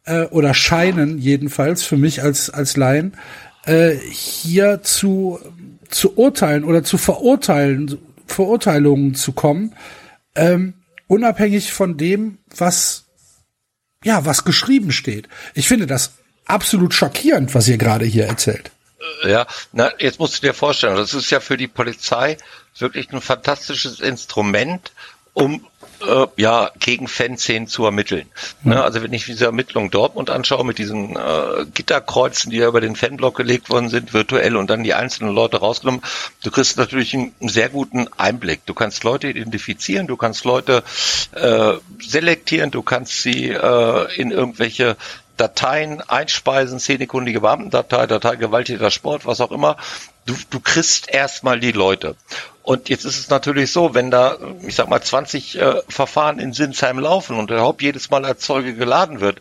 [0.04, 3.16] äh, oder scheinen jedenfalls für mich als, als Laien,
[3.64, 5.38] äh, hier zu,
[5.88, 9.74] zu urteilen oder zu verurteilen, Verurteilungen zu kommen,
[10.34, 10.74] ähm,
[11.06, 13.01] unabhängig von dem, was
[14.02, 15.28] ja, was geschrieben steht.
[15.54, 16.12] Ich finde das
[16.46, 18.70] absolut schockierend, was ihr gerade hier erzählt.
[19.24, 22.36] Ja, na, jetzt musst du dir vorstellen, das ist ja für die Polizei
[22.78, 24.92] wirklich ein fantastisches Instrument,
[25.34, 25.66] um
[26.06, 28.28] äh, ja gegen Fanszenen zu ermitteln.
[28.62, 28.72] Mhm.
[28.72, 32.80] Ne, also wenn ich diese Ermittlung Dortmund anschaue mit diesen äh, Gitterkreuzen, die ja über
[32.80, 36.02] den Fanblock gelegt worden sind, virtuell und dann die einzelnen Leute rausgenommen,
[36.42, 38.66] du kriegst natürlich einen, einen sehr guten Einblick.
[38.66, 40.82] Du kannst Leute identifizieren, du kannst Leute
[41.32, 44.96] äh, selektieren, du kannst sie äh, in irgendwelche
[45.36, 49.76] Dateien einspeisen, szenekundige Beamtendatei, Datei gewaltiger Sport, was auch immer.
[50.26, 52.16] Du, du kriegst erstmal die Leute.
[52.62, 56.52] Und jetzt ist es natürlich so, wenn da, ich sag mal, 20 äh, Verfahren in
[56.52, 59.40] Sinsheim laufen und der Haupt jedes Mal als Zeuge geladen wird,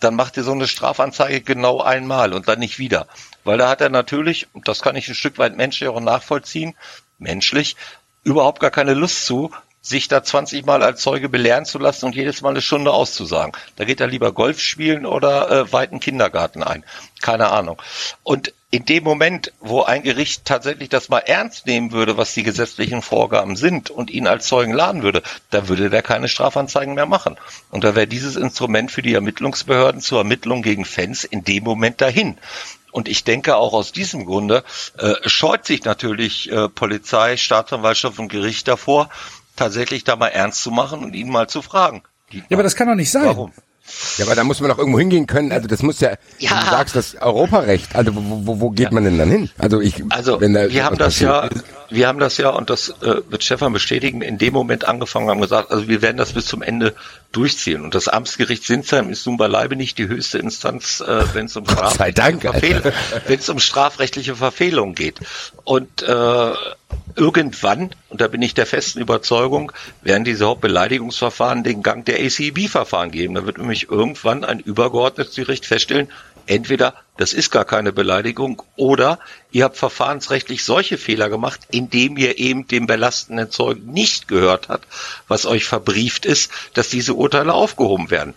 [0.00, 3.06] dann macht er so eine Strafanzeige genau einmal und dann nicht wieder.
[3.44, 6.74] Weil da hat er natürlich, und das kann ich ein Stück weit menschlich auch nachvollziehen,
[7.18, 7.76] menschlich,
[8.22, 12.16] überhaupt gar keine Lust zu, sich da 20 Mal als Zeuge belehren zu lassen und
[12.16, 13.52] jedes Mal eine Stunde auszusagen.
[13.76, 16.84] Da geht er lieber Golf spielen oder äh, weiten Kindergarten ein.
[17.20, 17.80] Keine Ahnung.
[18.24, 22.42] Und in dem Moment, wo ein Gericht tatsächlich das mal ernst nehmen würde, was die
[22.42, 27.06] gesetzlichen Vorgaben sind und ihn als Zeugen laden würde, da würde der keine Strafanzeigen mehr
[27.06, 27.36] machen.
[27.70, 32.00] Und da wäre dieses Instrument für die Ermittlungsbehörden zur Ermittlung gegen Fans in dem Moment
[32.00, 32.38] dahin.
[32.90, 34.64] Und ich denke auch aus diesem Grunde
[34.98, 39.10] äh, scheut sich natürlich äh, Polizei, Staatsanwaltschaft und Gericht davor,
[39.54, 42.02] tatsächlich da mal ernst zu machen und ihn mal zu fragen.
[42.32, 43.26] Ja, aber das kann doch nicht sein.
[43.26, 43.52] Warum?
[44.18, 45.52] Ja, aber da muss man doch irgendwo hingehen können.
[45.52, 46.60] Also das muss ja, ja.
[46.60, 47.94] du sagst das Europarecht.
[47.94, 48.90] Also wo, wo, wo geht ja.
[48.92, 49.50] man denn dann hin?
[49.58, 51.48] Also ich, also wenn da wir haben das ja,
[51.90, 54.22] wir haben das ja und das äh, wird Stefan bestätigen.
[54.22, 56.94] In dem Moment angefangen, haben gesagt, also wir werden das bis zum Ende
[57.36, 57.82] durchziehen.
[57.82, 61.64] Und das Amtsgericht Sinsheim ist nun beileibe nicht die höchste Instanz, äh, wenn es um,
[63.50, 65.20] um strafrechtliche Verfehlungen geht.
[65.64, 66.52] Und äh,
[67.14, 69.72] irgendwann, und da bin ich der festen Überzeugung,
[70.02, 73.34] werden diese Hauptbeleidigungsverfahren den Gang der ACEB-Verfahren geben.
[73.34, 76.08] Da wird nämlich irgendwann ein übergeordnetes Gericht feststellen,
[76.46, 79.18] entweder das ist gar keine Beleidigung oder
[79.50, 84.82] ihr habt verfahrensrechtlich solche Fehler gemacht, indem ihr eben dem belastenden Zeugen nicht gehört hat,
[85.28, 88.34] was euch verbrieft ist, dass diese Urteile aufgehoben werden.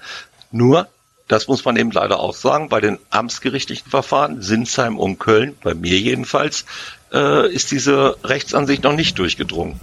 [0.51, 0.87] Nur,
[1.27, 5.73] das muss man eben leider auch sagen, bei den amtsgerichtlichen Verfahren, Sinsheim und Köln, bei
[5.73, 6.65] mir jedenfalls,
[7.13, 9.79] äh, ist diese Rechtsansicht noch nicht durchgedrungen.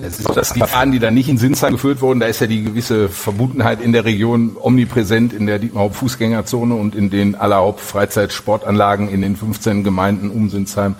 [0.00, 2.46] Es ist, dass die Fahnen, die da nicht in Sinsheim geführt wurden, da ist ja
[2.46, 7.72] die gewisse Verbundenheit in der Region omnipräsent in der Dietmar Fußgängerzone und in den aller
[7.74, 10.94] Freizeitsportanlagen in den 15 Gemeinden um Sinsheim.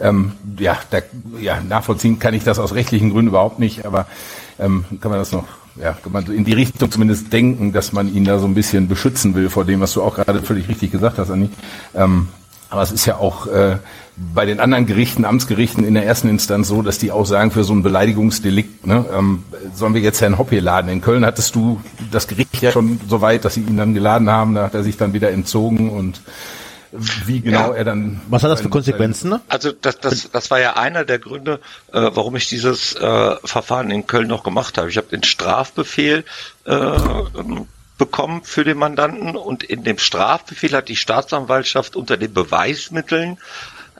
[0.00, 1.00] Ähm, ja, da,
[1.40, 4.06] ja, nachvollziehen kann ich das aus rechtlichen Gründen überhaupt nicht, aber
[4.58, 5.44] ähm, kann man das noch,
[5.76, 8.88] ja, kann man in die Richtung zumindest denken, dass man ihn da so ein bisschen
[8.88, 11.50] beschützen will vor dem, was du auch gerade völlig richtig gesagt hast, Anni.
[11.94, 12.28] Ähm,
[12.70, 13.76] aber es ist ja auch äh,
[14.34, 17.64] bei den anderen Gerichten, Amtsgerichten in der ersten Instanz so, dass die auch sagen, für
[17.64, 19.44] so ein Beleidigungsdelikt, ne, ähm,
[19.74, 20.90] sollen wir jetzt Herrn Hopp hier laden.
[20.90, 24.28] In Köln hattest du das Gericht ja schon so weit, dass sie ihn dann geladen
[24.30, 26.20] haben, da hat er sich dann wieder entzogen und
[26.90, 27.76] wie genau Ja.
[27.76, 28.20] er dann.
[28.28, 29.30] Was hat das für Konsequenzen?
[29.30, 29.40] Ne?
[29.48, 31.60] Also das, das, das war ja einer der Gründe,
[31.92, 34.88] äh, warum ich dieses äh, Verfahren in Köln noch gemacht habe.
[34.88, 36.24] Ich habe den Strafbefehl
[36.64, 36.90] äh,
[37.98, 43.38] bekommen für den Mandanten und in dem Strafbefehl hat die Staatsanwaltschaft unter den Beweismitteln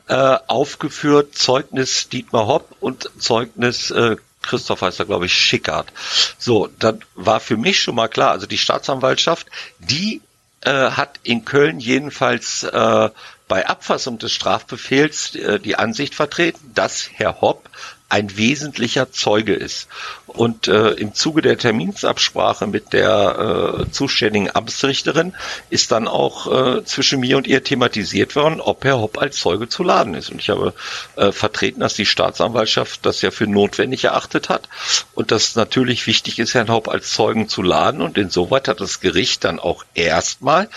[0.08, 5.92] äh, aufgeführt Zeugnis Dietmar Hopp und Zeugnis äh, Christoph heißt er, glaube ich, Schickard.
[6.38, 9.46] So, dann war für mich schon mal klar, also die Staatsanwaltschaft,
[9.78, 10.22] die
[10.62, 13.10] äh, hat in Köln jedenfalls äh,
[13.46, 17.68] bei Abfassung des Strafbefehls äh, die Ansicht vertreten, dass Herr Hopp
[18.08, 19.88] ein wesentlicher Zeuge ist.
[20.26, 25.34] Und äh, im Zuge der Terminsabsprache mit der äh, zuständigen Amtsrichterin
[25.68, 29.68] ist dann auch äh, zwischen mir und ihr thematisiert worden, ob Herr Hopp als Zeuge
[29.68, 30.30] zu laden ist.
[30.30, 30.72] Und ich habe
[31.16, 34.68] äh, vertreten, dass die Staatsanwaltschaft das ja für notwendig erachtet hat
[35.14, 38.00] und dass natürlich wichtig ist, Herrn Hopp als Zeugen zu laden.
[38.00, 40.68] Und insoweit hat das Gericht dann auch erstmal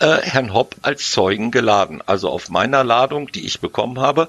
[0.00, 2.02] äh, Herrn Hopp als Zeugen geladen.
[2.06, 4.28] Also auf meiner Ladung, die ich bekommen habe,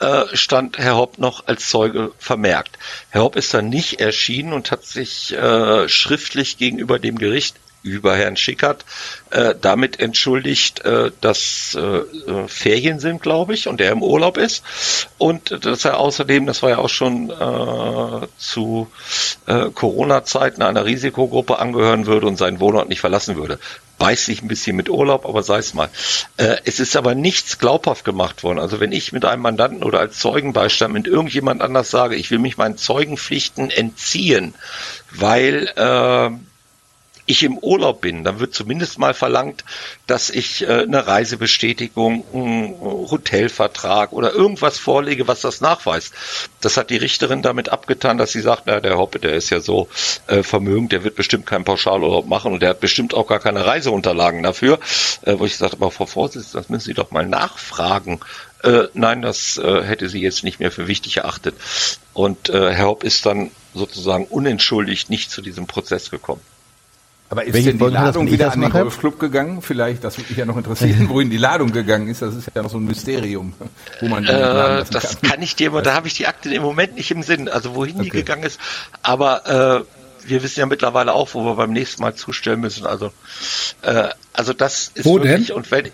[0.00, 2.78] äh, stand Herr Hopp noch als Zeuge vermerkt.
[3.10, 8.14] Herr Hopp ist dann nicht erschienen und hat sich äh, schriftlich gegenüber dem Gericht über
[8.14, 8.84] Herrn Schickert
[9.30, 14.36] äh, damit entschuldigt, äh, dass äh, äh, Ferien sind, glaube ich, und er im Urlaub
[14.36, 14.62] ist
[15.18, 18.88] und dass er außerdem, das war ja auch schon äh, zu
[19.46, 23.58] äh, Corona-Zeiten einer Risikogruppe angehören würde und seinen Wohnort nicht verlassen würde.
[24.00, 25.90] Beißt sich ein bisschen mit Urlaub, aber sei es mal.
[26.38, 28.58] Äh, es ist aber nichts glaubhaft gemacht worden.
[28.58, 32.38] Also wenn ich mit einem Mandanten oder als Zeugenbeistand mit irgendjemand anders sage, ich will
[32.38, 34.54] mich meinen Zeugenpflichten entziehen,
[35.10, 36.30] weil äh,
[37.30, 39.64] ich im Urlaub bin, dann wird zumindest mal verlangt,
[40.06, 46.12] dass ich äh, eine Reisebestätigung, einen Hotelvertrag oder irgendwas vorlege, was das nachweist.
[46.60, 49.60] Das hat die Richterin damit abgetan, dass sie sagt, na, der Hoppe, der ist ja
[49.60, 49.88] so
[50.26, 53.64] äh, vermögend, der wird bestimmt keinen Pauschalurlaub machen und der hat bestimmt auch gar keine
[53.64, 54.78] Reiseunterlagen dafür.
[55.22, 58.20] Äh, wo ich sagte, aber Frau Vorsitzende, das müssen Sie doch mal nachfragen.
[58.62, 61.54] Äh, nein, das äh, hätte sie jetzt nicht mehr für wichtig erachtet.
[62.12, 66.42] Und äh, Herr Hopp ist dann sozusagen unentschuldigt nicht zu diesem Prozess gekommen.
[67.30, 68.70] Aber ist Welche denn die das, Ladung ich wieder an den?
[68.70, 69.62] Golfclub gegangen?
[69.62, 72.22] Vielleicht, das würde mich ja noch interessieren, wohin die Ladung gegangen ist.
[72.22, 73.52] Das ist ja noch so ein Mysterium,
[74.00, 76.62] wo man die Äh, das kann ich dir, aber da habe ich die Akte im
[76.62, 78.18] Moment nicht im Sinn, also wohin die Okay.
[78.18, 78.58] gegangen ist.
[79.02, 82.84] Aber äh, wir wissen ja mittlerweile auch, wo wir beim nächsten Mal zustellen müssen.
[82.84, 83.12] Also,
[83.82, 85.56] äh, also das ist Wo wirklich denn?
[85.56, 85.92] und wenn und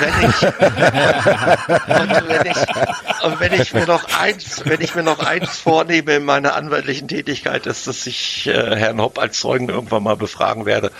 [0.00, 0.42] wenn ich
[2.02, 2.56] und wenn ich
[3.24, 7.08] und wenn ich mir noch eins, wenn ich mir noch eins vornehme in meiner anwaltlichen
[7.08, 10.90] Tätigkeit, ist, dass ich äh, Herrn Hopp als Zeugen irgendwann mal befragen werde,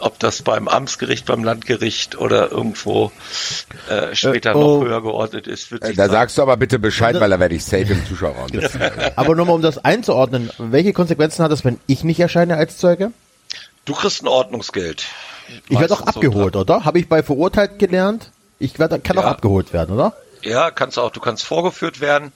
[0.00, 3.10] ob das beim Amtsgericht, beim Landgericht oder irgendwo
[3.88, 4.78] äh, später Äh, oh.
[4.80, 5.70] noch höher geordnet ist.
[5.70, 6.12] Wird Äh, Da zeigen.
[6.12, 8.80] sagst du aber bitte Bescheid, weil da werde ich safe im Zuschauerraum sitzen.
[9.16, 12.76] Aber nur mal um das einzuordnen, welche Konsequenzen hat das, wenn ich nicht erscheine als
[12.78, 13.12] Zeuge?
[13.86, 15.04] Du kriegst ein Ordnungsgeld.
[15.68, 16.84] Ich werde auch Meistens so abgeholt, oder?
[16.84, 18.30] Habe ich bei verurteilt gelernt?
[18.58, 19.30] Ich werde, kann auch Ja.
[19.30, 20.14] abgeholt werden, oder?
[20.42, 21.10] Ja, kannst auch.
[21.10, 22.32] Du kannst vorgeführt werden.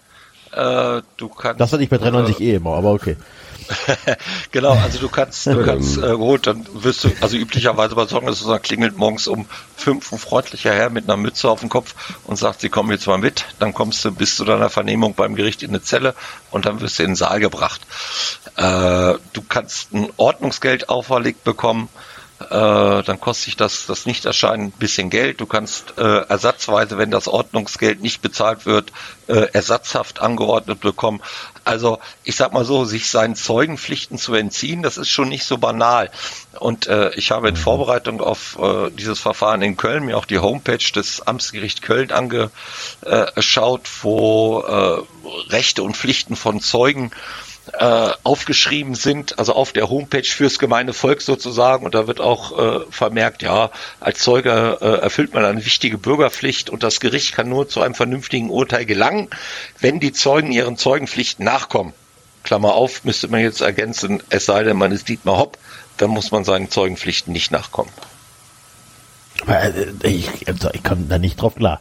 [0.53, 1.61] Äh, du kannst.
[1.61, 3.17] Das hatte ich bei 93 eh immer, aber okay.
[4.51, 8.27] genau, also du kannst, du kannst, äh, gut, dann wirst du, also üblicherweise bei Sorgen
[8.27, 9.47] ist es so, klingelt morgens um
[9.77, 11.95] fünf ein freundlicher Herr mit einer Mütze auf dem Kopf
[12.25, 15.37] und sagt, Sie kommen jetzt mal mit, dann kommst du bis zu deiner Vernehmung beim
[15.37, 16.15] Gericht in eine Zelle
[16.51, 17.81] und dann wirst du in den Saal gebracht.
[18.57, 22.10] Äh, du kannst ein Ordnungsgeld auferlegt bekommen, äh,
[22.49, 25.41] dann kostet sich das, das Nichterscheinen ein bisschen Geld.
[25.41, 28.93] Du kannst äh, ersatzweise, wenn das Ordnungsgeld nicht bezahlt wird,
[29.26, 31.20] äh, ersatzhaft angeordnet bekommen.
[31.64, 35.59] Also ich sag mal so, sich seinen Zeugenpflichten zu entziehen, das ist schon nicht so
[35.59, 36.11] banal.
[36.59, 40.38] Und äh, ich habe in Vorbereitung auf äh, dieses Verfahren in Köln mir auch die
[40.38, 47.11] Homepage des Amtsgericht Köln angeschaut, wo äh, Rechte und Pflichten von Zeugen
[47.79, 51.85] äh, aufgeschrieben sind, also auf der Homepage fürs gemeine Volk sozusagen.
[51.85, 56.71] Und da wird auch äh, vermerkt, ja, als Zeuge äh, erfüllt man eine wichtige Bürgerpflicht
[56.71, 59.29] und das Gericht kann nur zu einem vernünftigen Urteil gelangen,
[59.81, 61.93] wenn die Zeugen ihren Zeugenpflichten nachkommen.
[62.43, 65.59] Klammer auf, müsste man jetzt ergänzen, es sei denn, man ist Dietmar Hopp,
[65.99, 67.91] dann muss man seinen Zeugenpflichten nicht nachkommen.
[69.47, 69.71] Äh,
[70.03, 71.81] Ich, also ich komme da nicht drauf klar.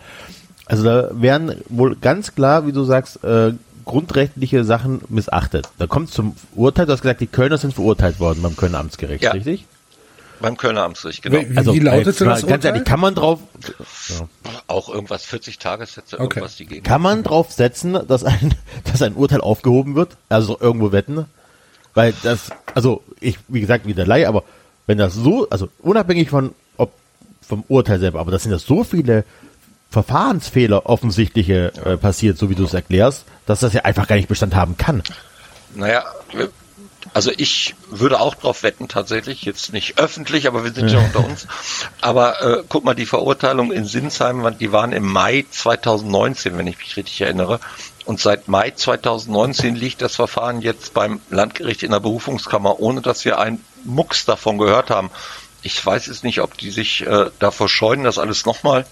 [0.66, 3.54] Also da werden wohl ganz klar, wie du sagst, äh,
[3.90, 5.68] grundrechtliche Sachen missachtet.
[5.80, 9.24] Da kommt zum Urteil, du hast gesagt, die Kölner sind verurteilt worden beim Kölner Amtsgericht,
[9.24, 9.32] Ja.
[9.32, 9.66] richtig?
[10.40, 11.40] Beim Kölner Amtsgericht, genau.
[11.40, 12.66] Wie, wie lautete äh, mal das Ganz Urteil?
[12.72, 13.40] ehrlich, kann man drauf,
[14.68, 16.24] Auch irgendwas 40 Tagessätze, Okay.
[16.40, 16.84] irgendwas die gehen.
[16.84, 18.54] kann man drauf setzen, dass ein,
[18.92, 20.16] dass ein Urteil aufgehoben wird?
[20.30, 21.26] Also irgendwo wetten?
[21.96, 24.44] Weil das, also ich, wie gesagt, wie der Laie, aber
[24.88, 26.92] wenn das so, also unabhängig von, ob
[27.42, 29.26] vom Urteil selber, aber das sind ja so viele
[29.90, 34.28] Verfahrensfehler offensichtliche äh, passiert, so wie du es erklärst, dass das ja einfach gar nicht
[34.28, 35.02] Bestand haben kann.
[35.74, 36.04] Naja,
[37.14, 41.26] also ich würde auch drauf wetten tatsächlich, jetzt nicht öffentlich, aber wir sind ja unter
[41.26, 41.48] uns.
[42.02, 46.78] Aber äh, guck mal, die Verurteilung in Sinsheim, die waren im Mai 2019, wenn ich
[46.78, 47.60] mich richtig erinnere.
[48.06, 53.26] Und seit Mai 2019 liegt das Verfahren jetzt beim Landgericht in der Berufungskammer, ohne dass
[53.26, 55.10] wir einen Mucks davon gehört haben.
[55.62, 58.86] Ich weiß jetzt nicht, ob die sich äh, davor scheuen, das alles nochmal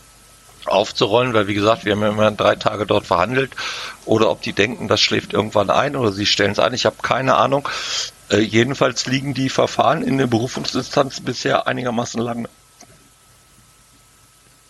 [0.70, 3.52] aufzurollen, weil wie gesagt, wir haben ja immer drei Tage dort verhandelt,
[4.06, 6.74] oder ob die denken, das schläft irgendwann ein oder sie stellen es ein.
[6.74, 7.68] Ich habe keine Ahnung.
[8.30, 12.48] Äh, jedenfalls liegen die Verfahren in den Berufungsinstanzen bisher einigermaßen lang.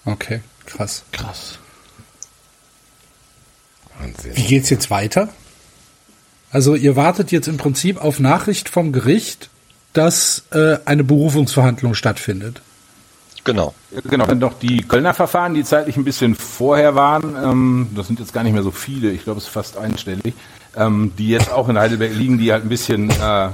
[0.05, 1.03] Okay, krass.
[1.11, 1.59] Krass.
[3.99, 4.35] Wahnsinn.
[4.35, 5.29] Wie geht's jetzt weiter?
[6.51, 9.49] Also ihr wartet jetzt im Prinzip auf Nachricht vom Gericht,
[9.93, 12.61] dass äh, eine Berufungsverhandlung stattfindet.
[13.47, 13.73] Genau.
[14.09, 17.35] Genau, dann noch die Kölner Verfahren, die zeitlich ein bisschen vorher waren.
[17.41, 20.33] Ähm, das sind jetzt gar nicht mehr so viele, ich glaube, es ist fast einstellig,
[20.75, 23.49] ähm, die jetzt auch in Heidelberg liegen, die halt ein bisschen, äh,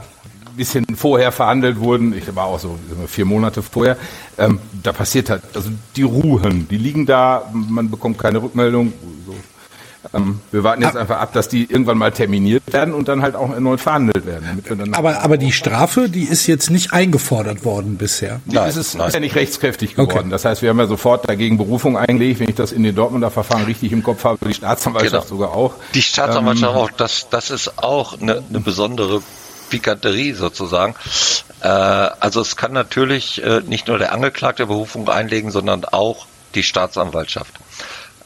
[0.57, 2.17] bisschen vorher verhandelt wurden.
[2.17, 2.77] Ich war auch so
[3.07, 3.97] vier Monate vorher.
[4.37, 8.93] Ähm, da passiert halt, also die ruhen, die liegen da, man bekommt keine Rückmeldung.
[9.27, 9.35] So.
[10.13, 13.35] Ähm, wir warten jetzt einfach ab, dass die irgendwann mal terminiert werden und dann halt
[13.35, 14.45] auch erneut verhandelt werden.
[14.47, 18.41] Damit wir dann Aber, aber die Strafe, die ist jetzt nicht eingefordert worden bisher.
[18.45, 19.07] Nein, es ist, nein.
[19.07, 20.17] ist ja nicht rechtskräftig geworden.
[20.17, 20.29] Okay.
[20.29, 22.39] Das heißt, wir haben ja sofort dagegen Berufung eingelegt.
[22.39, 25.41] Wenn ich das in den Dortmunder Verfahren richtig im Kopf habe, die Staatsanwaltschaft Genau.
[25.41, 25.73] sogar auch.
[25.93, 29.21] Die Staatsanwaltschaft Ähm, auch, das, das ist auch eine, eine besondere
[29.69, 30.95] Pikanterie sozusagen.
[31.61, 36.25] Äh, also es kann natürlich äh, nicht nur der Angeklagte Berufung einlegen, sondern auch
[36.55, 37.53] die Staatsanwaltschaft.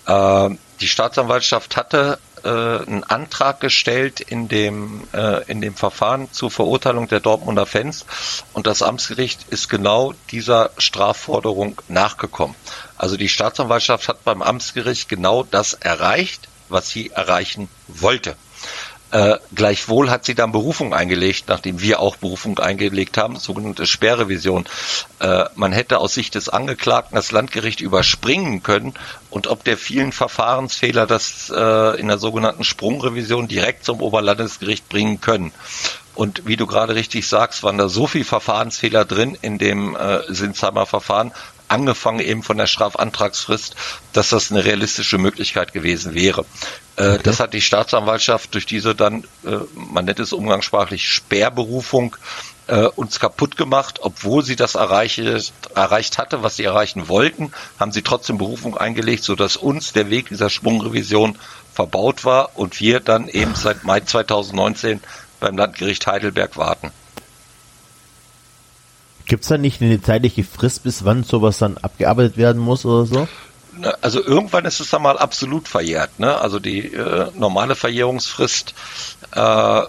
[0.08, 0.50] Äh,
[0.80, 7.08] die Staatsanwaltschaft hatte äh, einen Antrag gestellt in dem, äh, in dem Verfahren zur Verurteilung
[7.08, 8.06] der Dortmunder Fans
[8.54, 12.56] und das Amtsgericht ist genau dieser Strafforderung nachgekommen.
[12.98, 18.36] Also die Staatsanwaltschaft hat beim Amtsgericht genau das erreicht, was sie erreichen wollte.
[19.12, 24.66] Äh, gleichwohl hat sie dann Berufung eingelegt, nachdem wir auch Berufung eingelegt haben, sogenannte Sperrrevision.
[25.20, 28.94] Äh, man hätte aus Sicht des Angeklagten das Landgericht überspringen können
[29.30, 35.22] und ob der vielen Verfahrensfehler das äh, in der sogenannten Sprungrevision direkt zum Oberlandesgericht bringen
[35.22, 35.54] können.
[36.14, 40.22] Und wie du gerade richtig sagst, waren da so viel Verfahrensfehler drin in dem äh,
[40.34, 41.32] Sinsheimer Verfahren,
[41.68, 43.76] angefangen eben von der Strafantragsfrist,
[44.14, 46.46] dass das eine realistische Möglichkeit gewesen wäre.
[46.96, 52.16] Äh, Das hat die Staatsanwaltschaft durch diese dann, äh, man nennt es umgangssprachlich Sperrberufung,
[52.68, 55.42] äh, uns kaputt gemacht, obwohl sie das erreiche,
[55.74, 60.30] erreicht hatte, was sie erreichen wollten, haben sie trotzdem Berufung eingelegt, sodass uns der Weg
[60.30, 61.38] dieser Sprungrevision
[61.74, 65.02] verbaut war und wir dann eben seit Mai 2019
[65.40, 66.92] beim Landgericht Heidelberg warten.
[69.28, 73.28] Gibt's da nicht eine zeitliche Frist, bis wann sowas dann abgearbeitet werden muss oder so?
[74.02, 76.20] Also irgendwann ist es dann mal absolut verjährt.
[76.20, 76.40] Ne?
[76.40, 78.74] Also die äh, normale Verjährungsfrist
[79.36, 79.82] äh,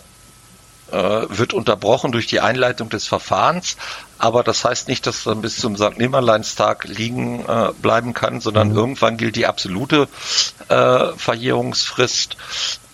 [0.90, 3.76] äh, wird unterbrochen durch die Einleitung des Verfahrens,
[4.18, 5.98] aber das heißt nicht, dass dann bis zum St.
[5.98, 10.08] Nimmerleinstag liegen äh, bleiben kann, sondern irgendwann gilt die absolute
[10.68, 12.36] äh, Verjährungsfrist.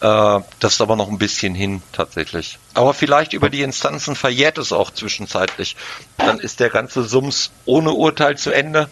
[0.04, 2.58] Äh, das ist aber noch ein bisschen hin tatsächlich.
[2.74, 5.76] Aber vielleicht über die Instanzen verjährt es auch zwischenzeitlich.
[6.18, 8.90] Dann ist der ganze Sums ohne Urteil zu Ende.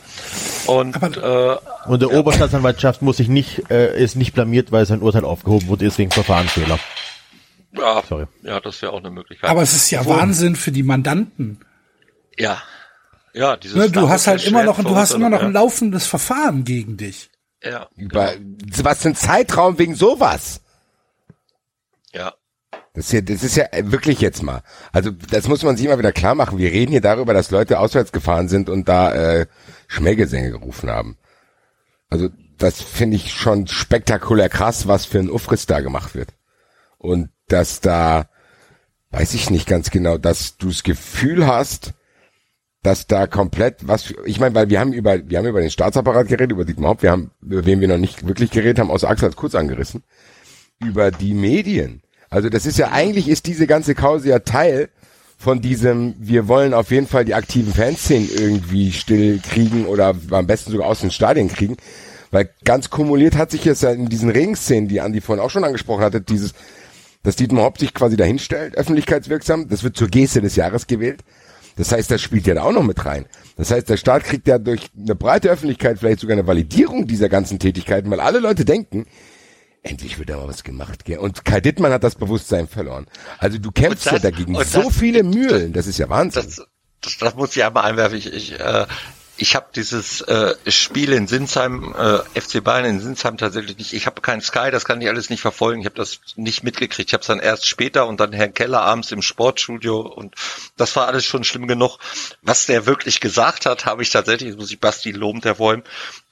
[0.66, 1.56] Und äh,
[1.86, 5.84] Und der Oberstaatsanwaltschaft muss sich nicht, äh, ist nicht blamiert, weil sein Urteil aufgehoben wurde,
[5.84, 6.78] ist wegen Verfahrensfehler.
[7.76, 8.24] Ja, Sorry.
[8.42, 9.50] ja, das wäre auch eine Möglichkeit.
[9.50, 11.60] Aber es ist ja Wahnsinn für die Mandanten.
[12.38, 12.62] ja,
[13.34, 15.60] Ja, dieses Ne, du hast halt immer noch, du hast immer noch ein ja.
[15.60, 17.28] laufendes Verfahren gegen dich.
[17.62, 18.32] Ja, Über,
[18.82, 20.61] was für ein Zeitraum wegen sowas?
[22.12, 22.34] Ja.
[22.94, 24.62] Das, hier, das ist ja wirklich jetzt mal.
[24.92, 26.58] Also das muss man sich immer wieder klar machen.
[26.58, 29.46] Wir reden hier darüber, dass Leute auswärts gefahren sind und da äh,
[29.86, 31.16] Schmähgesänge gerufen haben.
[32.10, 36.34] Also das finde ich schon spektakulär krass, was für ein Ufriss da gemacht wird.
[36.98, 38.28] Und dass da,
[39.10, 41.94] weiß ich nicht ganz genau, dass du das Gefühl hast,
[42.82, 46.28] dass da komplett was, ich meine, weil wir haben über, wir haben über den Staatsapparat
[46.28, 49.08] geredet, über Dietmar Hopp, wir haben, über wen wir noch nicht wirklich geredet haben, außer
[49.08, 50.02] Axel hat kurz angerissen,
[50.86, 52.02] über die Medien.
[52.30, 54.88] Also das ist ja, eigentlich ist diese ganze Kause ja Teil
[55.38, 60.46] von diesem, wir wollen auf jeden Fall die aktiven Fanszenen irgendwie still kriegen oder am
[60.46, 61.76] besten sogar aus den Stadien kriegen.
[62.30, 65.64] Weil ganz kumuliert hat sich jetzt ja in diesen Regenszenen, die Andi vorhin auch schon
[65.64, 66.54] angesprochen hatte, dieses,
[67.22, 71.20] dass Dietmar Hopp sich quasi dahinstellt, öffentlichkeitswirksam, das wird zur Geste des Jahres gewählt.
[71.76, 73.26] Das heißt, das spielt ja da auch noch mit rein.
[73.56, 77.28] Das heißt, der Staat kriegt ja durch eine breite Öffentlichkeit vielleicht sogar eine Validierung dieser
[77.28, 79.06] ganzen Tätigkeiten, weil alle Leute denken,
[79.82, 81.04] endlich wird da mal was gemacht.
[81.04, 81.18] Gell?
[81.18, 83.06] Und Kai Dittmann hat das Bewusstsein verloren.
[83.38, 86.42] Also du kämpfst das- ja dagegen so das- viele Mühlen, das ist ja Wahnsinn.
[86.44, 86.62] Das,
[87.00, 88.16] das, das muss ich einmal einwerfen.
[88.18, 88.86] Ich, ich, äh,
[89.38, 93.92] ich habe dieses äh, Spiel in Sinsheim, äh, FC Bayern in Sinsheim tatsächlich nicht.
[93.92, 95.80] Ich habe keinen Sky, das kann ich alles nicht verfolgen.
[95.80, 97.08] Ich habe das nicht mitgekriegt.
[97.08, 100.36] Ich habe es dann erst später und dann Herrn Keller abends im Sportstudio und
[100.76, 101.98] das war alles schon schlimm genug.
[102.42, 105.82] Was der wirklich gesagt hat, habe ich tatsächlich, das muss ich Basti lobend hervorheben,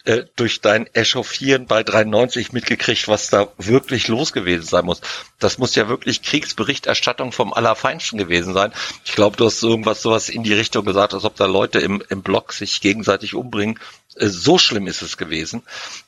[0.05, 5.03] äh, durch dein Echauffieren bei 93 mitgekriegt, was da wirklich los gewesen sein muss.
[5.39, 8.73] Das muss ja wirklich Kriegsberichterstattung vom Allerfeinsten gewesen sein.
[9.05, 12.03] Ich glaube, du hast irgendwas sowas in die Richtung gesagt, als ob da Leute im,
[12.09, 13.79] im Block sich gegenseitig umbringen.
[14.17, 15.63] Äh, so schlimm ist es gewesen,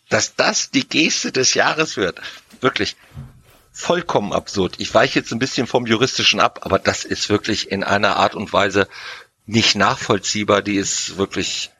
[0.08, 2.20] dass das die Geste des Jahres wird.
[2.60, 2.96] Wirklich
[3.72, 4.74] vollkommen absurd.
[4.78, 8.34] Ich weiche jetzt ein bisschen vom Juristischen ab, aber das ist wirklich in einer Art
[8.34, 8.88] und Weise
[9.46, 10.62] nicht nachvollziehbar.
[10.62, 11.70] Die ist wirklich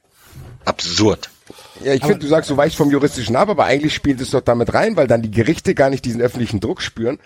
[0.65, 1.32] absurd.
[1.85, 4.41] Ja, ich finde, du sagst, du weichst vom Juristischen ab, aber eigentlich spielt es doch
[4.41, 7.19] damit rein, weil dann die Gerichte gar nicht diesen öffentlichen Druck spüren,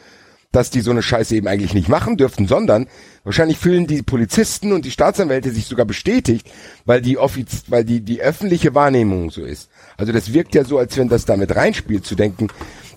[0.52, 2.86] dass die so eine Scheiße eben eigentlich nicht machen dürften, sondern
[3.24, 6.50] wahrscheinlich fühlen die Polizisten und die Staatsanwälte sich sogar bestätigt,
[6.84, 9.68] weil die offiz weil die, die öffentliche Wahrnehmung so ist.
[9.96, 12.48] Also das wirkt ja so, als wenn das damit reinspielt, zu denken,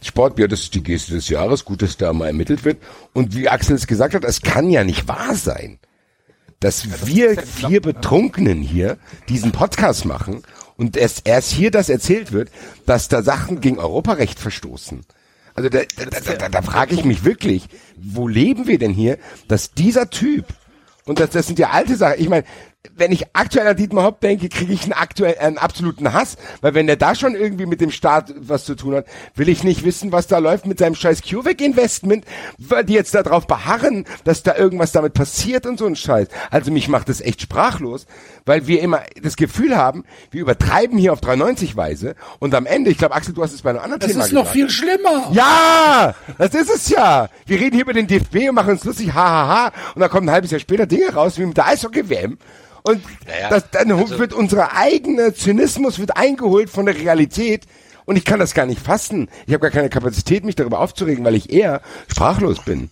[0.01, 2.78] Sport, ja, das ist die Geste des Jahres, gut, dass da mal ermittelt wird.
[3.14, 5.80] Und wie Axel es gesagt hat, es kann ja nicht wahr sein
[6.60, 8.97] dass wir vier Betrunkenen hier
[9.30, 10.43] diesen Podcast machen
[10.80, 12.49] und es erst hier das erzählt wird,
[12.86, 15.01] dass da Sachen gegen Europarecht verstoßen.
[15.53, 17.67] Also da, da, da, da, da frage ich mich wirklich,
[17.97, 19.17] wo leben wir denn hier,
[19.49, 20.45] dass dieser Typ,
[21.03, 22.45] und das, das sind ja alte Sachen, ich meine,
[22.95, 26.73] wenn ich aktuell an Dietmar Hopp denke, kriege ich einen, aktuell, einen absoluten Hass, weil
[26.75, 29.05] wenn der da schon irgendwie mit dem Staat was zu tun hat,
[29.36, 32.23] will ich nicht wissen, was da läuft mit seinem scheiß CureVac-Investment,
[32.57, 36.30] weil die jetzt darauf beharren, dass da irgendwas damit passiert und so ein Scheiß.
[36.51, 38.05] Also mich macht das echt sprachlos,
[38.45, 42.91] weil wir immer das Gefühl haben, wir übertreiben hier auf 390 Weise und am Ende,
[42.91, 44.55] ich glaube Axel, du hast es bei einem anderen Das Thema ist noch gesagt.
[44.55, 45.30] viel schlimmer.
[45.34, 47.27] Ja, das ist es ja.
[47.45, 49.73] Wir reden hier über den DFB und machen uns lustig, hahaha.
[49.95, 52.38] Und dann kommen ein halbes Jahr später Dinge raus, wie mit der Eishockey-WM.
[52.84, 57.65] Und Naja, das, dann also- wird unser eigener Zynismus wird eingeholt von der Realität.
[58.05, 59.30] Und ich kann das gar nicht fassen.
[59.45, 62.89] Ich habe gar keine Kapazität, mich darüber aufzuregen, weil ich eher sprachlos bin.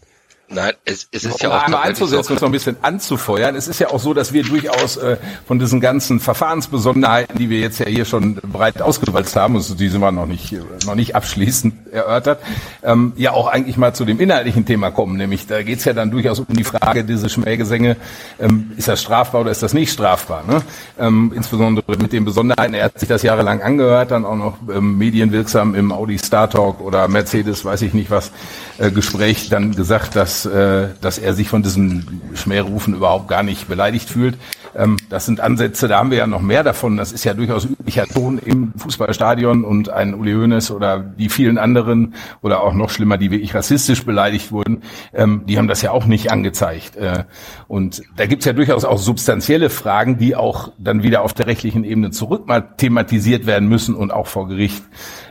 [0.50, 3.56] Nein, es, es ist Um ja auch einmal und noch ein bisschen anzufeuern.
[3.56, 7.60] Es ist ja auch so, dass wir durchaus äh, von diesen ganzen Verfahrensbesonderheiten, die wir
[7.60, 11.16] jetzt ja hier schon breit ausgewalzt haben, also die sind wir noch nicht, noch nicht
[11.16, 12.40] abschließend erörtert,
[12.82, 15.18] ähm, ja auch eigentlich mal zu dem inhaltlichen Thema kommen.
[15.18, 17.98] Nämlich da geht's ja dann durchaus um die Frage, diese Schmähgesänge,
[18.40, 20.46] ähm, ist das strafbar oder ist das nicht strafbar?
[20.48, 20.62] Ne?
[20.98, 24.98] Ähm, insbesondere mit den Besonderheiten, er hat sich das jahrelang angehört, dann auch noch ähm,
[24.98, 28.32] medienwirksam im Audi Star Talk oder Mercedes, weiß ich nicht was,
[28.78, 33.68] äh, Gespräch dann gesagt, dass, äh, dass er sich von diesen Schmährufen überhaupt gar nicht
[33.68, 34.38] beleidigt fühlt.
[34.76, 36.98] Ähm, das sind Ansätze, da haben wir ja noch mehr davon.
[36.98, 41.58] Das ist ja durchaus üblicher Ton im Fußballstadion und ein Uli Hoeneß oder die vielen
[41.58, 44.84] anderen oder auch noch schlimmer, die wirklich rassistisch beleidigt wurden,
[45.14, 46.96] ähm, die haben das ja auch nicht angezeigt.
[46.96, 47.24] Äh,
[47.68, 51.84] und da gibt's ja durchaus auch substanzielle Fragen, die auch dann wieder auf der rechtlichen
[51.84, 54.84] Ebene zurück mal thematisiert werden müssen und auch vor Gericht.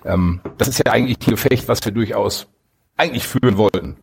[0.05, 2.47] Ähm, das ist ja eigentlich ein Gefecht, was wir durchaus
[2.97, 3.97] eigentlich führen wollten.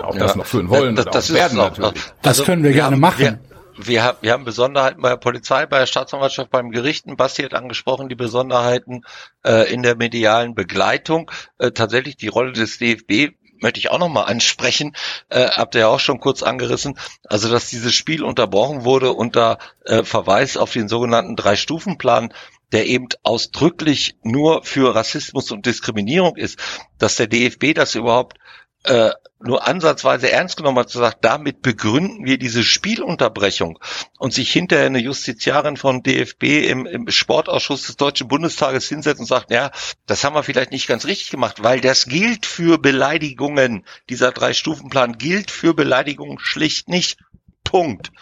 [0.00, 1.78] Auch das noch führen wollen Das, oder das auch werden auch.
[1.78, 2.02] natürlich.
[2.22, 3.18] Das können wir gerne haben, machen.
[3.18, 3.38] Wir,
[3.76, 7.16] wir, haben, wir haben Besonderheiten bei der Polizei, bei der Staatsanwaltschaft, beim Gerichten.
[7.16, 9.02] Basti hat angesprochen, die Besonderheiten
[9.44, 11.30] äh, in der medialen Begleitung.
[11.58, 14.96] Äh, tatsächlich die Rolle des DFB möchte ich auch nochmal ansprechen,
[15.28, 19.58] äh, habt ihr ja auch schon kurz angerissen, also dass dieses Spiel unterbrochen wurde unter
[19.84, 22.32] äh, Verweis auf den sogenannten Drei-Stufen-Plan,
[22.72, 26.58] der eben ausdrücklich nur für Rassismus und Diskriminierung ist,
[26.98, 28.38] dass der DFB das überhaupt
[28.84, 29.10] äh,
[29.42, 33.78] nur ansatzweise ernst genommen hat, gesagt, damit begründen wir diese Spielunterbrechung
[34.18, 39.26] und sich hinterher eine Justiziarin von DFB im, im Sportausschuss des Deutschen Bundestages hinsetzt und
[39.26, 39.70] sagt, ja,
[40.06, 43.84] das haben wir vielleicht nicht ganz richtig gemacht, weil das gilt für Beleidigungen.
[44.10, 47.18] Dieser Drei-Stufen-Plan gilt für Beleidigungen schlicht nicht.
[47.64, 48.12] Punkt.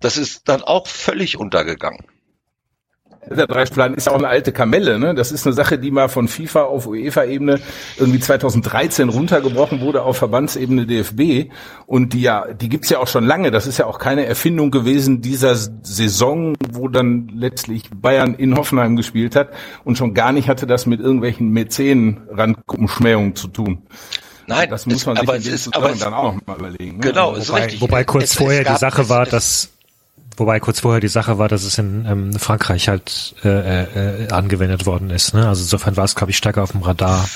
[0.00, 2.04] Das ist dann auch völlig untergegangen.
[3.30, 5.14] Der Dreisplan ist ja auch eine alte Kamelle, ne?
[5.14, 7.60] Das ist eine Sache, die mal von FIFA auf UEFA-Ebene
[7.98, 11.50] irgendwie 2013 runtergebrochen wurde auf Verbandsebene DFB
[11.86, 13.50] und die ja, die gibt's ja auch schon lange.
[13.50, 18.96] Das ist ja auch keine Erfindung gewesen dieser Saison, wo dann letztlich Bayern in Hoffenheim
[18.96, 19.48] gespielt hat
[19.84, 23.82] und schon gar nicht hatte das mit irgendwelchen Mäzen-Randgruppenschmähungen zu tun.
[24.46, 26.34] Nein, das muss man es, sich aber in es dem ist, aber es, dann auch
[26.34, 26.98] noch mal überlegen.
[26.98, 27.00] Ne?
[27.08, 27.80] genau, ist Wobei, richtig.
[27.80, 29.68] wobei kurz Es- es vorher gab- die Sache es- war, es- dass
[30.36, 34.86] wobei kurz vorher die Sache war, dass es in ähm, Frankreich halt äh, äh, angewendet
[34.86, 35.34] worden ist.
[35.34, 35.46] Ne?
[35.48, 37.28] Also insofern war es, glaube ich, stärker auf dem Radar.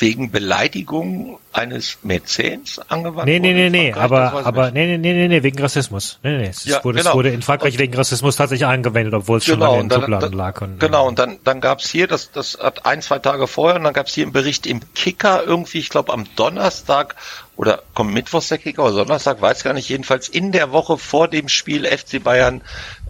[0.00, 5.42] wegen Beleidigung eines Mäzens angewandt Nee, nee, nee, nee, aber, aber, nee, nee, nee, nee,
[5.42, 6.18] wegen Rassismus.
[6.22, 6.48] Nee, nee, nee.
[6.50, 7.10] Es Ja, wurde, genau.
[7.10, 10.00] es wurde in Frankreich wegen Rassismus tatsächlich angewendet, obwohl es schon Genau, lange in und
[10.00, 10.60] Schubladen lag.
[10.60, 13.76] Und, genau, ähm, und dann, dann gab's hier, das, das hat ein, zwei Tage vorher,
[13.76, 17.16] und dann gab's hier einen Bericht im Kicker irgendwie, ich glaube am Donnerstag,
[17.58, 21.26] oder kommt Mittwochs der Kicker oder Donnerstag, weiß gar nicht, jedenfalls in der Woche vor
[21.26, 22.62] dem Spiel FC Bayern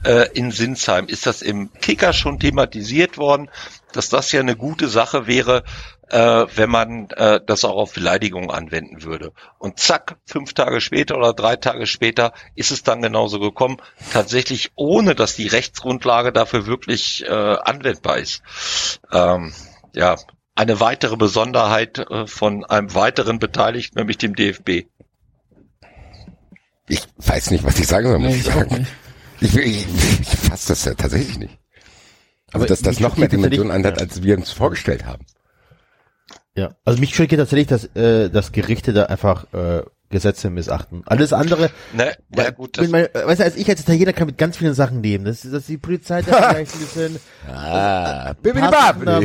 [0.04, 3.50] äh, in Sinsheim ist das im Kicker schon thematisiert worden,
[3.92, 5.64] dass das ja eine gute Sache wäre,
[6.08, 9.32] äh, wenn man äh, das auch auf Beleidigungen anwenden würde.
[9.58, 13.76] Und zack, fünf Tage später oder drei Tage später ist es dann genauso gekommen,
[14.14, 18.42] tatsächlich ohne, dass die Rechtsgrundlage dafür wirklich äh, anwendbar ist.
[19.12, 19.52] Ähm,
[19.92, 20.16] ja,
[20.58, 24.86] eine weitere Besonderheit äh, von einem weiteren Beteiligten, nämlich dem DFB.
[26.88, 28.76] Ich weiß nicht, was ich sagen soll, muss Nee, ich sagen.
[28.78, 28.92] nicht.
[29.40, 29.86] Ich, ich,
[30.20, 31.58] ich fasse das ja tatsächlich nicht.
[32.48, 35.24] Also, Aber dass das noch mehr Dimensionen hat, als wir uns vorgestellt haben.
[36.56, 41.02] Ja, also mich schockiert tatsächlich, dass, äh, dass Gerichte da einfach äh, Gesetze missachten.
[41.04, 44.26] Alles andere, Ne, ja gut, das, ich meine, weißt du, als ich als Italiener kann
[44.26, 45.24] mit ganz vielen Sachen leben.
[45.24, 47.20] Das ist, dass die Polizei da gleich sind.
[47.46, 49.20] Ah, Partner,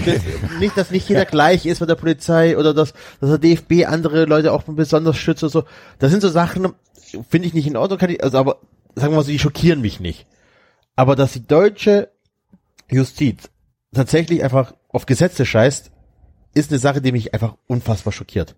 [0.59, 4.25] nicht, dass nicht jeder gleich ist mit der Polizei oder dass, dass der DFB andere
[4.25, 5.63] Leute auch besonders schützt oder so.
[5.99, 6.73] Das sind so Sachen,
[7.29, 8.59] finde ich nicht in Ordnung, kann ich, also aber
[8.95, 10.27] sagen wir mal so, die schockieren mich nicht.
[10.95, 12.09] Aber dass die deutsche
[12.89, 13.49] Justiz
[13.93, 15.91] tatsächlich einfach auf Gesetze scheißt,
[16.53, 18.55] ist eine Sache, die mich einfach unfassbar schockiert.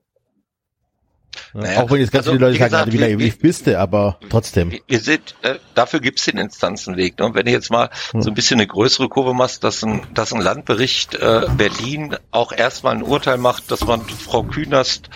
[1.53, 3.67] Ja, Naja, auch wenn jetzt ganz also, viele Leute wie sagen, gesagt, wie naiv bist
[3.67, 4.71] du, aber trotzdem.
[4.87, 7.19] wir sind, äh, dafür gibt's den Instanzenweg.
[7.19, 7.25] Ne?
[7.25, 10.33] Und wenn du jetzt mal so ein bisschen eine größere Kurve machst, dass ein, dass
[10.33, 15.09] ein Landbericht äh, Berlin auch erstmal ein Urteil macht, dass man Frau Künast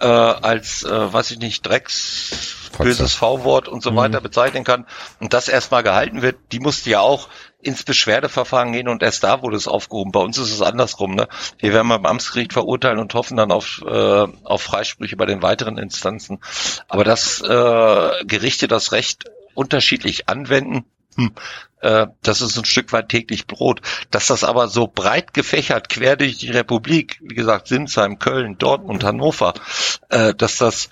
[0.00, 4.86] äh, als, äh, weiß ich nicht, Drecks böses V-Wort und so weiter bezeichnen kann
[5.20, 7.28] und das erstmal gehalten wird, die musste ja auch
[7.64, 10.12] ins Beschwerdeverfahren gehen und erst da wurde es aufgehoben.
[10.12, 11.14] Bei uns ist es andersrum.
[11.14, 11.28] Ne?
[11.58, 15.78] Wir werden beim Amtsgericht verurteilen und hoffen dann auf, äh, auf Freisprüche bei den weiteren
[15.78, 16.38] Instanzen.
[16.88, 20.84] Aber dass äh, Gerichte das Recht unterschiedlich anwenden,
[21.16, 21.32] hm,
[21.80, 23.80] äh, das ist ein Stück weit täglich Brot.
[24.10, 29.04] Dass das aber so breit gefächert quer durch die Republik, wie gesagt, Sinsheim, Köln, Dortmund,
[29.04, 29.54] Hannover,
[30.08, 30.88] äh, dass das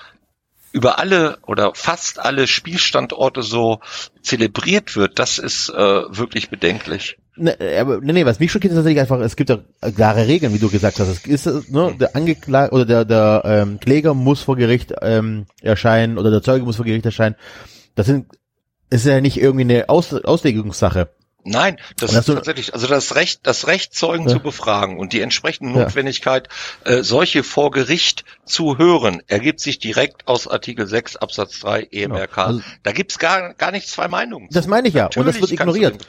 [0.72, 3.80] über alle oder fast alle Spielstandorte so
[4.22, 7.18] zelebriert wird, das ist äh, wirklich bedenklich.
[7.34, 9.58] Ne, aber, nee, nee, was mich schockiert ist tatsächlich einfach, es gibt ja
[9.94, 11.08] klare Regeln, wie du gesagt hast.
[11.08, 15.46] Es ist, äh, ne, der Angeklagte oder der, der ähm, Kläger muss vor Gericht ähm,
[15.62, 17.36] erscheinen oder der Zeuge muss vor Gericht erscheinen.
[17.94, 18.26] Das sind,
[18.90, 21.08] ist ja nicht irgendwie eine Aus, Auslegungssache.
[21.44, 24.34] Nein, das ist tatsächlich, also das Recht, das Recht, Zeugen Ja.
[24.34, 25.84] zu befragen und die entsprechende Ja.
[25.84, 26.48] Notwendigkeit,
[26.84, 32.38] äh, solche vor Gericht zu hören, ergibt sich direkt aus Artikel 6 Absatz 3 EMRK.
[32.46, 34.48] Also- da gibt's gar, gar nicht zwei Meinungen.
[34.52, 35.06] Das meine ich ja.
[35.06, 36.06] Und das wird Natürlich ignoriert.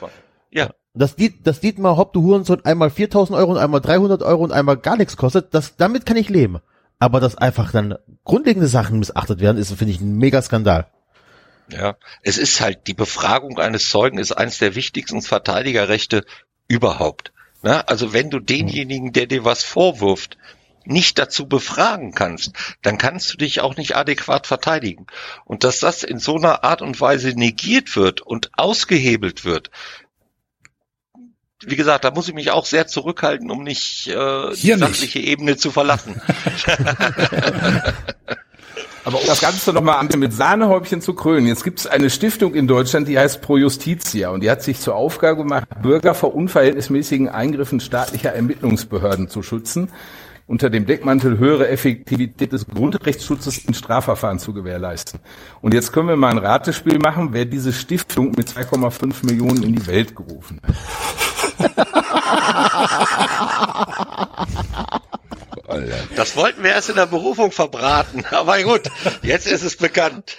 [0.52, 4.44] Ja, Das, Diet, das Dietmar Hopp, du Hurensohn, einmal 4000 Euro und einmal 300 Euro
[4.44, 6.60] und einmal gar nichts kostet, das, damit kann ich leben.
[7.00, 10.86] Aber dass einfach dann grundlegende Sachen missachtet werden, ist, finde ich, ein mega Skandal.
[11.70, 16.26] Ja, es ist halt, die Befragung eines Zeugen ist eines der wichtigsten Verteidigerrechte
[16.68, 17.32] überhaupt.
[17.61, 17.88] Ne?
[17.88, 20.38] Also wenn du denjenigen, der dir was vorwirft,
[20.86, 22.51] nicht dazu befragen kannst,
[22.82, 25.07] dann kannst du dich auch nicht adäquat verteidigen.
[25.45, 29.72] Und dass das in so einer Art und Weise negiert wird und ausgehebelt wird,
[31.66, 34.86] wie gesagt, da muss ich mich auch sehr zurückhalten, um nicht äh, die Hier nicht.
[34.86, 36.22] sachliche Ebene zu verlassen.
[39.06, 42.68] Aber um das Ganze nochmal mit Sahnehäubchen zu krönen, jetzt gibt es eine Stiftung in
[42.68, 47.30] Deutschland, die heißt Pro Justitia und die hat sich zur Aufgabe gemacht, Bürger vor unverhältnismäßigen
[47.30, 49.90] Eingriffen staatlicher Ermittlungsbehörden zu schützen,
[50.48, 55.20] unter dem Deckmantel höhere Effektivität des Grundrechtsschutzes in Strafverfahren zu gewährleisten.
[55.62, 59.76] Und jetzt können wir mal ein Ratespiel machen, wer diese Stiftung mit 2,5 Millionen in
[59.76, 60.76] die Welt gerufen hat.
[65.74, 65.98] Alter.
[66.16, 68.24] Das wollten wir erst in der Berufung verbraten.
[68.32, 68.84] Aber gut,
[69.22, 70.38] jetzt ist es bekannt.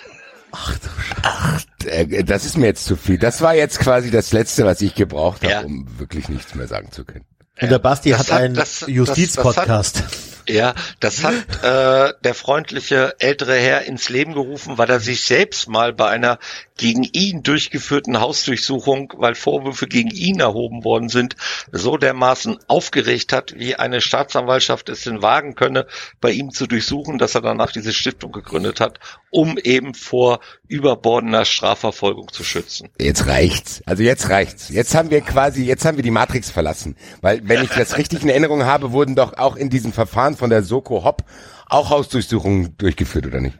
[1.84, 3.18] Äh, Das ist mir jetzt zu viel.
[3.18, 5.60] Das war jetzt quasi das Letzte, was ich gebraucht habe, Ja.
[5.62, 7.24] um wirklich nichts mehr sagen zu können.
[7.60, 10.02] Und der Basti Das hat einen das- das- Justizpodcast.
[10.48, 15.68] Ja, das hat äh, der freundliche ältere Herr ins Leben gerufen, weil er sich selbst
[15.68, 16.38] mal bei einer
[16.76, 21.36] gegen ihn durchgeführten Hausdurchsuchung, weil Vorwürfe gegen ihn erhoben worden sind,
[21.70, 25.86] so dermaßen aufgeregt hat, wie eine Staatsanwaltschaft es denn wagen könne,
[26.20, 28.98] bei ihm zu durchsuchen, dass er danach diese Stiftung gegründet hat,
[29.30, 32.88] um eben vor überbordender Strafverfolgung zu schützen.
[32.98, 33.82] Jetzt reicht's.
[33.86, 34.68] Also jetzt reicht's.
[34.70, 36.96] Jetzt haben wir quasi, jetzt haben wir die Matrix verlassen.
[37.20, 40.50] Weil, wenn ich das richtig in Erinnerung habe, wurden doch auch in diesem Verfahren von
[40.50, 41.24] der Soko Hopp
[41.66, 43.58] auch Hausdurchsuchungen durchgeführt, oder nicht?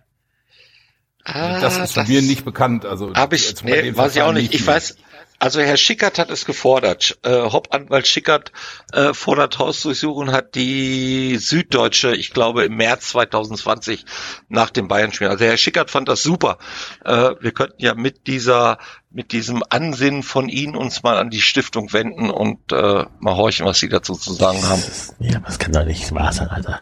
[1.25, 2.85] das ist mir nicht bekannt.
[2.85, 4.55] Also Habe ich, nee, weiß ich auch nicht.
[4.55, 4.97] Ich weiß,
[5.39, 7.19] also Herr Schickert hat es gefordert.
[7.23, 8.53] Äh, Hauptanwalt Schickert
[8.93, 14.05] äh, fordert Hausdurchsuchung, hat die Süddeutsche, ich glaube im März 2020
[14.49, 15.29] nach dem Bayern-Spiel.
[15.29, 16.59] Also Herr Schickert fand das super.
[17.05, 18.79] Äh, wir könnten ja mit dieser,
[19.11, 23.67] mit diesem Ansinnen von Ihnen uns mal an die Stiftung wenden und äh, mal horchen,
[23.67, 24.83] was Sie dazu zu sagen haben.
[25.19, 26.81] Ja, das kann doch nicht wahr sein, Alter.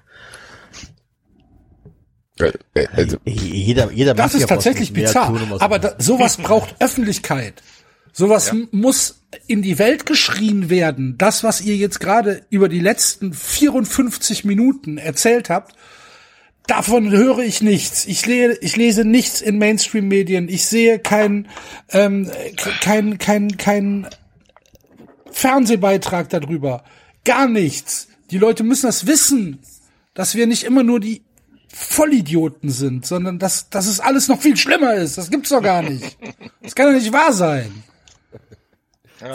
[2.39, 5.27] Äh, äh, Also, Jeder, jeder Das macht ja ist tatsächlich bizarr.
[5.29, 7.63] tun, um Aber da, sowas braucht Öffentlichkeit.
[8.13, 11.17] Sowas m- muss in die Welt geschrien werden.
[11.19, 15.75] Das, was ihr jetzt gerade über die letzten 54 Minuten erzählt habt,
[16.67, 18.07] davon höre ich nichts.
[18.07, 20.49] Ich, le ich lese nichts in Mainstream-Medien.
[20.49, 21.49] Ich sehe kein,
[21.91, 22.31] ähm,
[22.83, 24.07] kein, kein, kein
[25.31, 26.85] Fernsehbeitrag darüber.
[27.25, 28.09] Gar nichts.
[28.31, 29.59] Die Leute müssen das wissen,
[30.15, 31.23] dass wir nicht immer nur die
[31.69, 35.17] Vollidioten sind, sondern dass, dass es alles noch viel schlimmer ist.
[35.17, 36.19] Das gibt's doch gar nicht.
[36.63, 37.73] Das kann doch nicht wahr sein.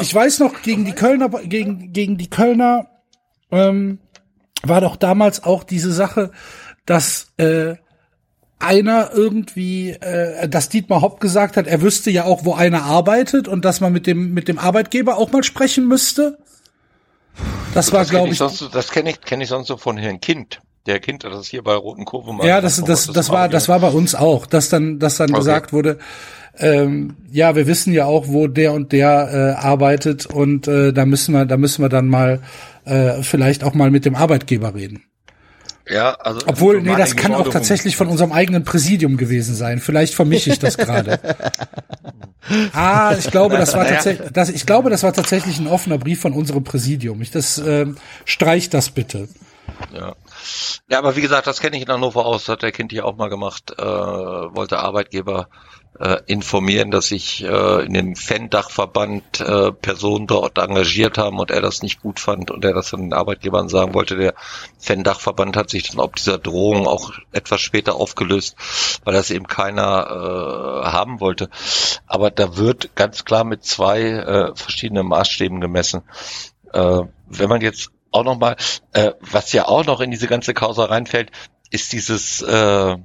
[0.01, 2.87] Ich weiß noch, gegen die Kölner, gegen, gegen die Kölner
[3.51, 3.99] ähm,
[4.63, 6.31] war doch damals auch diese Sache,
[6.85, 7.75] dass äh,
[8.59, 13.47] einer irgendwie, äh, dass Dietmar Hopp gesagt hat, er wüsste ja auch, wo einer arbeitet
[13.47, 16.37] und dass man mit dem mit dem Arbeitgeber auch mal sprechen müsste.
[17.73, 19.67] Das war, Das kenne glaube ich, ich, sonst, so- das kenne ich, kenne ich sonst
[19.67, 20.59] so von Herrn Kind.
[20.87, 22.47] Der Kind hat das hier bei Roten Kurve mal.
[22.47, 25.29] Ja, das, das, aber das war, das war bei uns auch, dass dann, dass dann
[25.31, 25.39] Okay.
[25.39, 25.99] gesagt wurde,
[26.59, 31.05] ähm, ja, wir wissen ja auch, wo der und der äh, arbeitet und äh, da
[31.05, 32.41] müssen wir, da müssen wir dann mal
[32.85, 35.03] äh, vielleicht auch mal mit dem Arbeitgeber reden.
[35.89, 39.79] Ja, also Obwohl, nee, das kann auch tatsächlich von unserem eigenen Präsidium gewesen sein.
[39.79, 41.19] Vielleicht vermische ich das gerade.
[42.73, 46.19] ah, ich glaube, das war tatsächlich, das, ich glaube, das war tatsächlich ein offener Brief
[46.19, 47.21] von unserem Präsidium.
[47.21, 47.95] Ich das ähm,
[48.25, 49.29] streich das bitte.
[49.93, 50.15] Ja.
[50.89, 53.15] Ja, aber wie gesagt, das kenne ich in Hannover aus, hat der Kind hier auch
[53.15, 55.49] mal gemacht, äh, wollte Arbeitgeber
[55.99, 61.61] äh, informieren, dass sich äh, in dem Fan-Dachverband äh, Personen dort engagiert haben und er
[61.61, 64.15] das nicht gut fand und er das dann den Arbeitgebern sagen wollte.
[64.15, 64.35] Der
[64.79, 68.55] Fan-Dachverband hat sich dann ob dieser Drohung auch etwas später aufgelöst,
[69.03, 71.49] weil das eben keiner äh, haben wollte.
[72.05, 76.03] Aber da wird ganz klar mit zwei äh, verschiedenen Maßstäben gemessen.
[76.73, 78.55] Äh, wenn man jetzt auch noch mal,
[78.93, 81.31] äh, was ja auch noch in diese ganze Causa reinfällt,
[81.69, 82.95] ist dieses äh,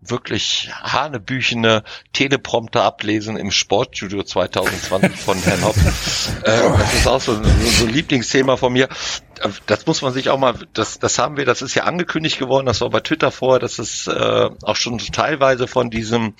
[0.00, 1.82] wirklich hanebüchene
[2.12, 5.76] Teleprompter ablesen im Sportstudio 2020 von Herrn Hopp.
[6.44, 8.88] äh, das ist auch so, so ein Lieblingsthema von mir.
[9.66, 12.66] Das muss man sich auch mal, das, das haben wir, das ist ja angekündigt geworden,
[12.66, 16.34] das war bei Twitter vorher, das ist äh, auch schon teilweise von diesem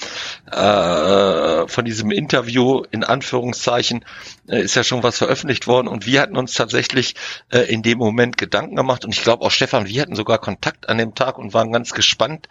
[0.51, 4.05] äh, von diesem Interview in Anführungszeichen
[4.49, 7.15] äh, ist ja schon was veröffentlicht worden und wir hatten uns tatsächlich
[7.51, 10.89] äh, in dem Moment Gedanken gemacht und ich glaube auch Stefan, wir hatten sogar Kontakt
[10.89, 12.49] an dem Tag und waren ganz gespannt,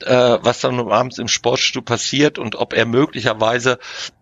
[0.00, 3.78] äh, was dann abends im Sportstudio passiert und ob er möglicherweise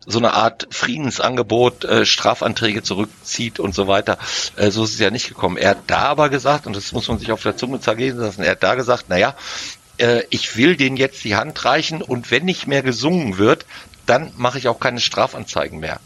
[0.07, 4.19] so eine Art Friedensangebot, äh, Strafanträge zurückzieht und so weiter.
[4.57, 5.57] Äh, so ist es ja nicht gekommen.
[5.63, 8.43] Er hat da aber gesagt, und das muss man sich auf der Zunge zergehen lassen,
[8.43, 9.37] er hat da gesagt, naja,
[9.99, 13.65] äh, ich will denen jetzt die Hand reichen und wenn nicht mehr gesungen wird,
[14.05, 16.01] dann mache ich auch keine Strafanzeigen mehr.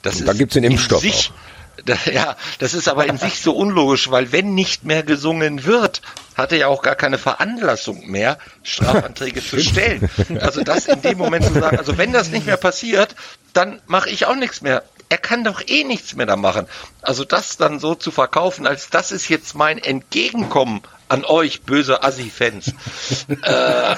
[0.00, 1.30] Das Und dann ist gibt's den Impfstoff Sich,
[1.84, 6.00] da, ja, das ist aber in sich so unlogisch, weil wenn nicht mehr gesungen wird,
[6.34, 10.08] hat er ja auch gar keine Veranlassung mehr, Strafanträge zu stellen.
[10.40, 13.14] Also das in dem Moment zu sagen, also wenn das nicht mehr passiert,
[13.52, 14.82] dann mache ich auch nichts mehr.
[15.12, 16.66] Er kann doch eh nichts mehr da machen.
[17.02, 20.80] Also das dann so zu verkaufen, als das ist jetzt mein Entgegenkommen
[21.10, 22.72] an euch, böse Assi-Fans,
[23.28, 23.50] äh,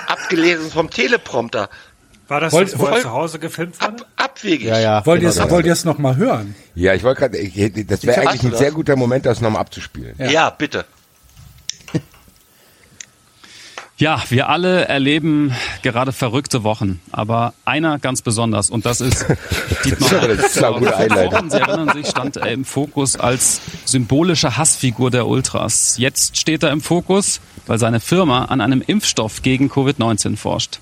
[0.09, 1.69] abgelesen vom Teleprompter,
[2.27, 4.03] War das Wollt- jetzt, wo er wollt- zu Hause gefilmt wurde?
[4.03, 4.67] ab, abwegig.
[4.67, 5.07] Ja, ja.
[5.07, 6.57] Wollt ihr genau es, wollt ihr es noch mal hören?
[6.75, 8.59] ja, ich wollte gerade, das wäre eigentlich ein das?
[8.59, 10.17] sehr guter Moment, das nochmal abzuspielen.
[10.19, 10.85] Ja, bitte.
[13.97, 19.25] Ja, wir alle erleben gerade verrückte Wochen, aber einer ganz besonders und das ist
[19.85, 20.29] Dietmar.
[20.29, 21.49] Das ist eine gute Einleitung.
[21.49, 25.95] Sie erinnern sich, stand er im Fokus als symbolische Hassfigur der Ultras.
[25.97, 30.81] Jetzt steht er im Fokus, weil seine Firma an einem Impfstoff gegen Covid-19 forscht.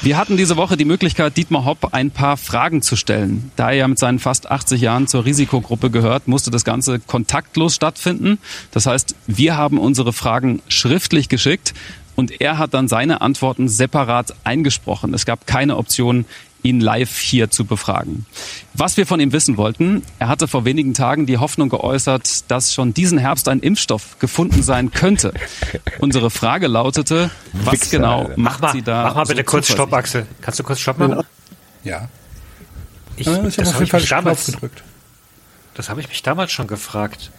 [0.00, 3.50] Wir hatten diese Woche die Möglichkeit, Dietmar Hopp ein paar Fragen zu stellen.
[3.56, 7.74] Da er ja mit seinen fast 80 Jahren zur Risikogruppe gehört, musste das Ganze kontaktlos
[7.74, 8.38] stattfinden.
[8.70, 11.74] Das heißt, wir haben unsere Fragen schriftlich geschickt
[12.18, 15.14] und er hat dann seine Antworten separat eingesprochen.
[15.14, 16.24] Es gab keine Option,
[16.64, 18.26] ihn live hier zu befragen.
[18.74, 22.74] Was wir von ihm wissen wollten, er hatte vor wenigen Tagen die Hoffnung geäußert, dass
[22.74, 25.32] schon diesen Herbst ein Impfstoff gefunden sein könnte.
[26.00, 28.32] Unsere Frage lautete, was Wichser, genau Alter.
[28.40, 29.92] macht Mach mal, sie da mach mal bitte so kurz Stopp?
[29.92, 30.26] Axel.
[30.40, 31.22] Kannst du kurz Stopp machen?
[31.84, 32.08] Ja.
[33.16, 34.82] Ich, ja ich das habe auf jeden Fall damals- gedrückt.
[35.74, 37.30] das habe ich mich damals schon gefragt.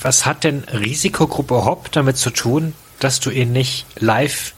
[0.00, 4.54] Was hat denn Risikogruppe Hopp damit zu tun, dass du ihn nicht live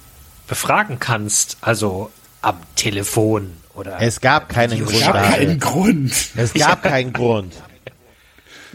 [0.47, 1.59] befragen kannst?
[1.61, 2.11] Also
[2.43, 4.95] am Telefon oder Es gab keinen Grund.
[4.95, 6.13] Es gab keinen Grund.
[6.37, 7.55] Es gab keinen Grund.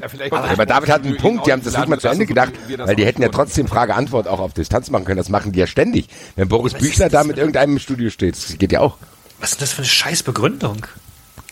[0.02, 2.54] Ja, vielleicht Aber David hat einen Punkt, die haben das nicht mal zu Ende gedacht,
[2.78, 5.18] weil die hätten ja trotzdem Frage-Antwort auch auf Distanz machen können.
[5.18, 6.08] Das machen die ja ständig.
[6.36, 8.98] Wenn Boris Büchner da mit irgendeinem im Studio steht, das geht ja auch.
[9.40, 10.86] was ist das für eine scheiß Begründung?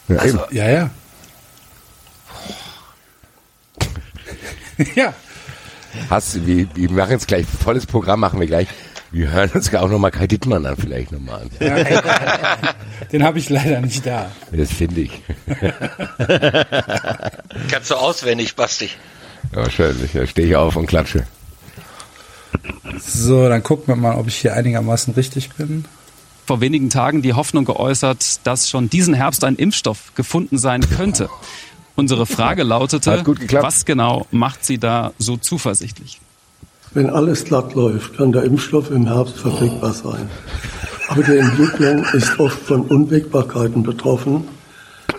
[0.08, 0.40] Ja, eben.
[0.52, 0.90] Ja, ja.
[4.96, 5.14] ja.
[6.09, 8.68] Hast, wir, wir machen jetzt gleich volles Programm, machen wir gleich.
[9.11, 11.49] Wir hören uns auch nochmal Kai Dittmann an, vielleicht nochmal an.
[13.11, 14.31] Den habe ich leider nicht da.
[14.53, 15.22] Das finde ich.
[17.69, 18.89] Kannst du auswendig, Basti.
[19.51, 20.11] Wahrscheinlich.
[20.13, 21.26] Da stehe ich auf und klatsche.
[22.99, 25.85] So, dann gucken wir mal, ob ich hier einigermaßen richtig bin.
[26.45, 31.30] vor wenigen Tagen die Hoffnung geäußert, dass schon diesen Herbst ein Impfstoff gefunden sein könnte.
[31.95, 33.23] Unsere Frage lautete,
[33.61, 36.19] was genau macht Sie da so zuversichtlich?
[36.93, 40.30] Wenn alles glatt läuft, kann der Impfstoff im Herbst verfügbar sein.
[41.07, 44.45] Aber die Entwicklung ist oft von Unwägbarkeiten betroffen.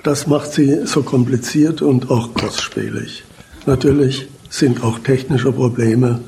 [0.02, 3.24] Das macht sie so kompliziert und auch kostspielig.
[3.66, 6.20] Natürlich sind auch technische Probleme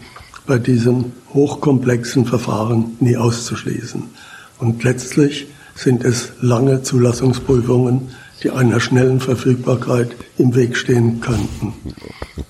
[0.47, 4.03] bei diesen hochkomplexen Verfahren nie auszuschließen.
[4.61, 8.09] Und letztlich sind es lange Zulassungsprüfungen,
[8.43, 11.73] die einer schnellen Verfügbarkeit im Weg stehen könnten.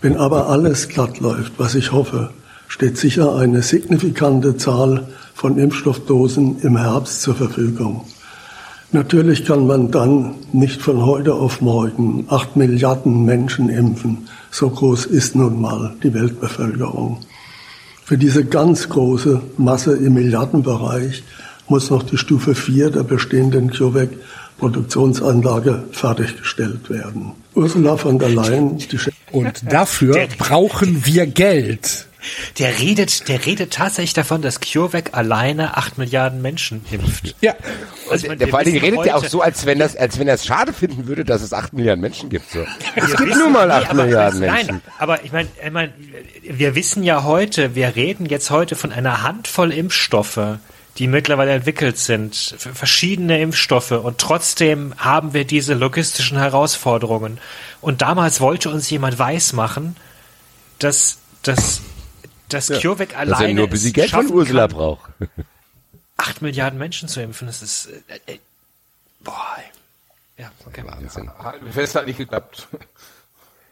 [0.01, 2.31] Wenn aber alles glatt läuft, was ich hoffe,
[2.69, 8.05] steht sicher eine signifikante Zahl von Impfstoffdosen im Herbst zur Verfügung.
[8.93, 14.28] Natürlich kann man dann nicht von heute auf morgen acht Milliarden Menschen impfen.
[14.51, 17.19] So groß ist nun mal die Weltbevölkerung.
[18.05, 21.24] Für diese ganz große Masse im Milliardenbereich
[21.69, 23.70] muss noch die Stufe 4 der bestehenden
[24.59, 27.32] CureVac-Produktionsanlage fertiggestellt werden.
[27.55, 32.07] Ursula von der Leyen, die Chefin Und dafür brauchen wir Geld.
[32.59, 37.35] Der redet, der redet tatsächlich davon, dass CureVac alleine acht Milliarden Menschen impft.
[37.43, 37.55] Ja.
[38.11, 40.35] Also, meine, vor allen Dingen redet ja auch so, als wenn das, als wenn er
[40.36, 42.51] es schade finden würde, dass es acht Milliarden Menschen gibt.
[42.51, 42.61] So.
[42.97, 44.81] Es Wir gibt wissen- nur mal nee, acht aber- Milliarden Nein, Menschen.
[44.99, 45.93] aber ich meine, ich mein,
[46.43, 50.41] wir wissen ja heute, wir reden jetzt heute von einer Handvoll Impfstoffe,
[50.98, 57.38] die mittlerweile entwickelt sind, für verschiedene Impfstoffe und trotzdem haben wir diese logistischen Herausforderungen.
[57.80, 59.96] Und damals wollte uns jemand weismachen,
[60.78, 61.80] dass, dass,
[62.48, 65.10] dass CureVac Dass er alleine nur ein bisschen es Geld von Ursula kann, braucht.
[66.16, 67.46] acht Milliarden Menschen zu impfen.
[67.46, 68.38] Das ist, äh, äh,
[69.20, 69.56] boah.
[70.36, 70.82] Ja, okay.
[70.84, 71.30] Wahnsinn.
[71.70, 72.68] Fest, hat nicht geklappt.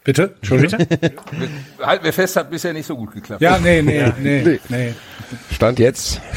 [0.03, 0.35] Bitte?
[0.41, 0.85] Entschuldigung?
[1.79, 3.41] Halten wir fest, hat bisher nicht so gut geklappt.
[3.41, 4.93] Ja, nee, nee, nee, nee.
[5.51, 6.19] Stand jetzt.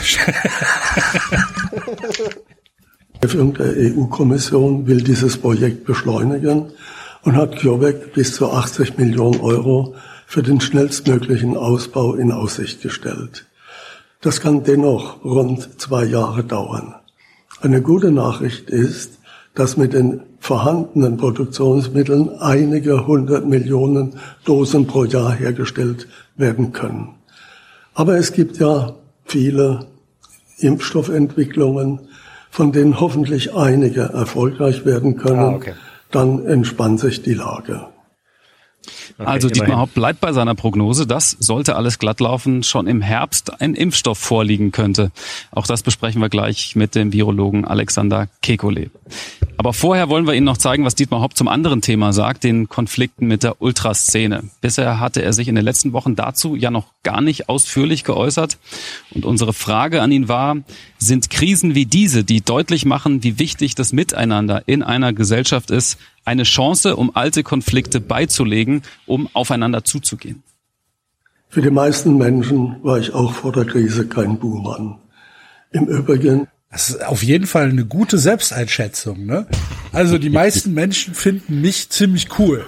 [3.26, 6.70] Chefin der EU-Kommission will dieses Projekt beschleunigen
[7.22, 13.46] und hat CureVac bis zu 80 Millionen Euro für den schnellstmöglichen Ausbau in Aussicht gestellt.
[14.20, 16.94] Das kann dennoch rund zwei Jahre dauern.
[17.60, 19.18] Eine gute Nachricht ist,
[19.56, 24.12] dass mit den vorhandenen Produktionsmitteln einige hundert Millionen
[24.44, 26.06] Dosen pro Jahr hergestellt
[26.36, 27.14] werden können.
[27.94, 29.86] Aber es gibt ja viele
[30.58, 32.00] Impfstoffentwicklungen,
[32.50, 35.38] von denen hoffentlich einige erfolgreich werden können.
[35.38, 35.72] Ah, okay.
[36.10, 37.86] Dann entspannt sich die Lage.
[39.18, 39.80] Also Dietmar immerhin.
[39.82, 44.18] Hopp bleibt bei seiner Prognose, dass, sollte alles glatt laufen, schon im Herbst ein Impfstoff
[44.18, 45.10] vorliegen könnte.
[45.50, 48.90] Auch das besprechen wir gleich mit dem Virologen Alexander Kekulé.
[49.58, 52.68] Aber vorher wollen wir Ihnen noch zeigen, was Dietmar Hopp zum anderen Thema sagt, den
[52.68, 54.44] Konflikten mit der Ultraszene.
[54.60, 58.58] Bisher hatte er sich in den letzten Wochen dazu ja noch gar nicht ausführlich geäußert.
[59.12, 60.56] Und unsere Frage an ihn war,
[60.98, 65.98] sind Krisen wie diese, die deutlich machen, wie wichtig das Miteinander in einer Gesellschaft ist,
[66.26, 70.42] eine Chance, um alte Konflikte beizulegen, um aufeinander zuzugehen?
[71.48, 74.98] Für die meisten Menschen war ich auch vor der Krise kein Buhmann.
[75.70, 79.46] Im Übrigen Das ist auf jeden Fall eine gute Selbsteinschätzung, ne?
[79.92, 82.66] Also die meisten Menschen finden mich ziemlich cool.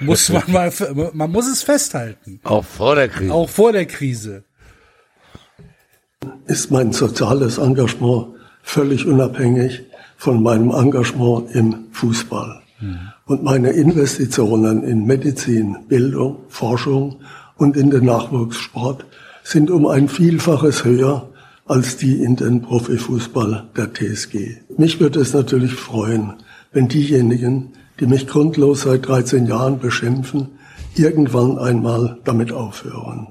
[0.00, 0.72] Muss man mal,
[1.14, 2.40] man muss es festhalten.
[2.44, 3.32] Auch vor der Krise.
[3.32, 4.44] Auch vor der Krise.
[6.46, 9.82] ist mein soziales Engagement völlig unabhängig
[10.16, 12.60] von meinem Engagement im Fußball.
[13.26, 17.20] Und meine Investitionen in Medizin, Bildung, Forschung
[17.56, 19.04] und in den Nachwuchssport
[19.42, 21.28] sind um ein Vielfaches höher
[21.66, 24.56] als die in den Profifußball der TSG.
[24.76, 26.34] Mich würde es natürlich freuen,
[26.72, 30.48] wenn diejenigen, die mich grundlos seit 13 Jahren beschimpfen,
[30.96, 33.28] irgendwann einmal damit aufhören.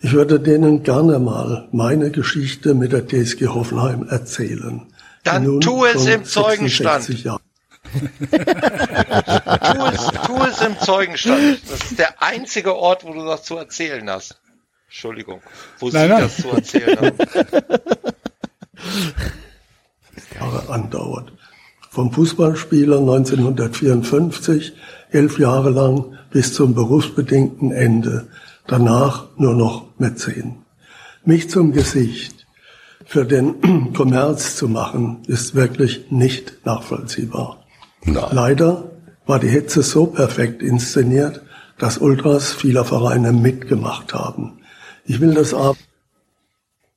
[0.00, 4.82] Ich würde denen gerne mal meine Geschichte mit der TSG Hoffenheim erzählen.
[5.22, 7.04] Dann tu es im Zeugenstand.
[7.04, 7.41] 66 Jahre
[7.92, 11.60] Tu es, tu es im Zeugenstand.
[11.70, 14.40] Das ist der einzige Ort, wo du das zu erzählen hast.
[14.86, 15.42] Entschuldigung,
[15.78, 16.22] wo Nein, sie nein.
[16.22, 17.18] das zu erzählen haben.
[20.38, 21.32] Jahre andauert.
[21.90, 24.72] Vom Fußballspieler 1954,
[25.10, 28.28] elf Jahre lang bis zum berufsbedingten Ende.
[28.66, 30.64] Danach nur noch Mäzen.
[31.24, 32.46] Mich zum Gesicht
[33.04, 37.61] für den Kommerz zu machen, ist wirklich nicht nachvollziehbar.
[38.04, 38.90] Leider
[39.26, 41.42] war die Hetze so perfekt inszeniert,
[41.78, 44.60] dass Ultras vieler Vereine mitgemacht haben.
[45.04, 45.76] Ich will das aber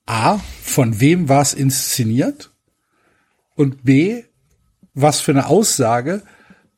[0.06, 2.52] A, von wem war es inszeniert?
[3.56, 4.24] Und B,
[4.94, 6.22] was für eine Aussage,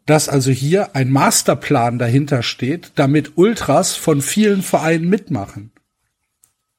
[0.05, 5.71] dass also hier ein Masterplan dahinter steht, damit Ultras von vielen Vereinen mitmachen.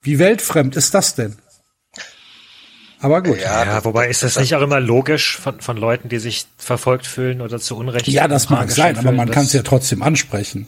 [0.00, 1.36] Wie weltfremd ist das denn?
[3.00, 3.40] Aber gut.
[3.40, 7.06] Ja, Ja, wobei ist das nicht auch immer logisch von, von Leuten, die sich verfolgt
[7.06, 8.08] fühlen oder zu Unrecht?
[8.08, 10.66] Ja, das mag sein, gestellt aber man fühlen, kann es ja trotzdem ansprechen.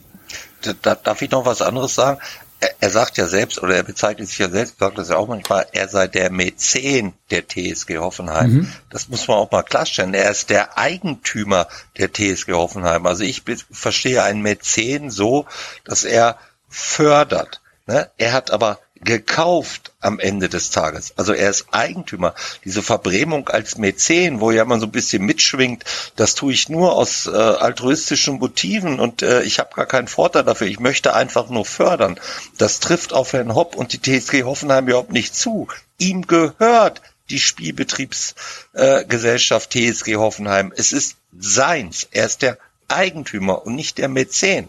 [0.63, 2.21] Da, da, darf ich noch was anderes sagen?
[2.61, 5.27] Er, er sagt ja selbst, oder er bezeichnet sich ja selbst, sagt das ja auch
[5.27, 8.71] manchmal, er sei der Mäzen der TSG Hoffenheim.
[8.91, 10.15] Das muss man auch mal klarstellen.
[10.15, 11.67] Er ist der Eigentümer
[11.99, 13.07] der TSG Hoffenheim.
[13.07, 13.43] Also ich
[13.73, 15.47] verstehe einen Mäzen so,
[15.85, 16.37] dass er
[16.69, 17.61] fördert.
[17.87, 18.09] Ne?
[18.19, 21.15] Er hat aber gekauft am Ende des Tages.
[21.17, 22.35] Also er ist Eigentümer.
[22.65, 25.85] Diese Verbrämung als Mäzen, wo ja man so ein bisschen mitschwingt,
[26.17, 30.45] das tue ich nur aus äh, altruistischen Motiven und äh, ich habe gar keinen Vorteil
[30.45, 30.67] dafür.
[30.67, 32.21] Ich möchte einfach nur fördern.
[32.59, 35.69] Das trifft auf Herrn Hopp und die TSG Hoffenheim überhaupt nicht zu.
[35.99, 37.01] Ihm gehört
[37.31, 40.73] die Spielbetriebsgesellschaft äh, TSG Hoffenheim.
[40.77, 42.09] Es ist seins.
[42.11, 42.59] Er ist der
[42.89, 44.69] Eigentümer und nicht der Mäzen.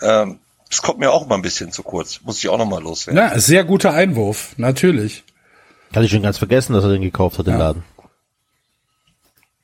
[0.00, 0.38] Ähm,
[0.72, 2.22] das kommt mir auch mal ein bisschen zu kurz.
[2.22, 3.22] Muss ich auch noch mal loswerden.
[3.22, 5.22] Ja, sehr guter Einwurf, natürlich.
[5.94, 7.84] Hatte ich schon ganz vergessen, dass er den gekauft hat, den Laden.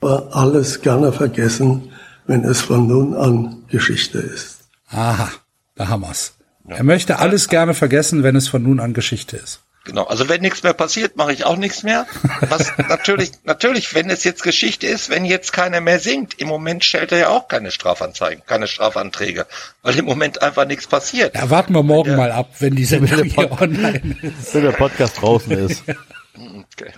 [0.02, 1.92] alles gerne vergessen,
[2.26, 4.68] wenn es von nun an Geschichte ist.
[4.90, 5.30] Aha,
[5.76, 6.34] da haben wir's.
[6.66, 9.60] Er möchte alles gerne vergessen, wenn es von nun an Geschichte ist.
[9.88, 12.06] Genau, also wenn nichts mehr passiert, mache ich auch nichts mehr.
[12.42, 16.84] Was natürlich, natürlich, wenn es jetzt Geschichte ist, wenn jetzt keiner mehr singt, im Moment
[16.84, 19.46] stellt er ja auch keine Strafanzeigen, keine Strafanträge,
[19.80, 21.34] weil im Moment einfach nichts passiert.
[21.34, 22.16] Ja, warten wir morgen Ja.
[22.18, 24.52] mal ab, wenn die Sendung hier online ist.
[24.54, 25.82] Wenn der Podcast draußen ist.
[26.36, 26.92] Okay.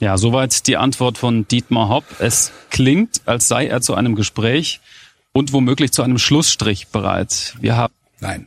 [0.00, 2.04] Ja, soweit die Antwort von Dietmar Hopp.
[2.18, 4.80] Es klingt, als sei er zu einem Gespräch
[5.32, 7.54] und womöglich zu einem Schlussstrich bereit.
[7.60, 8.46] Wir haben Nein.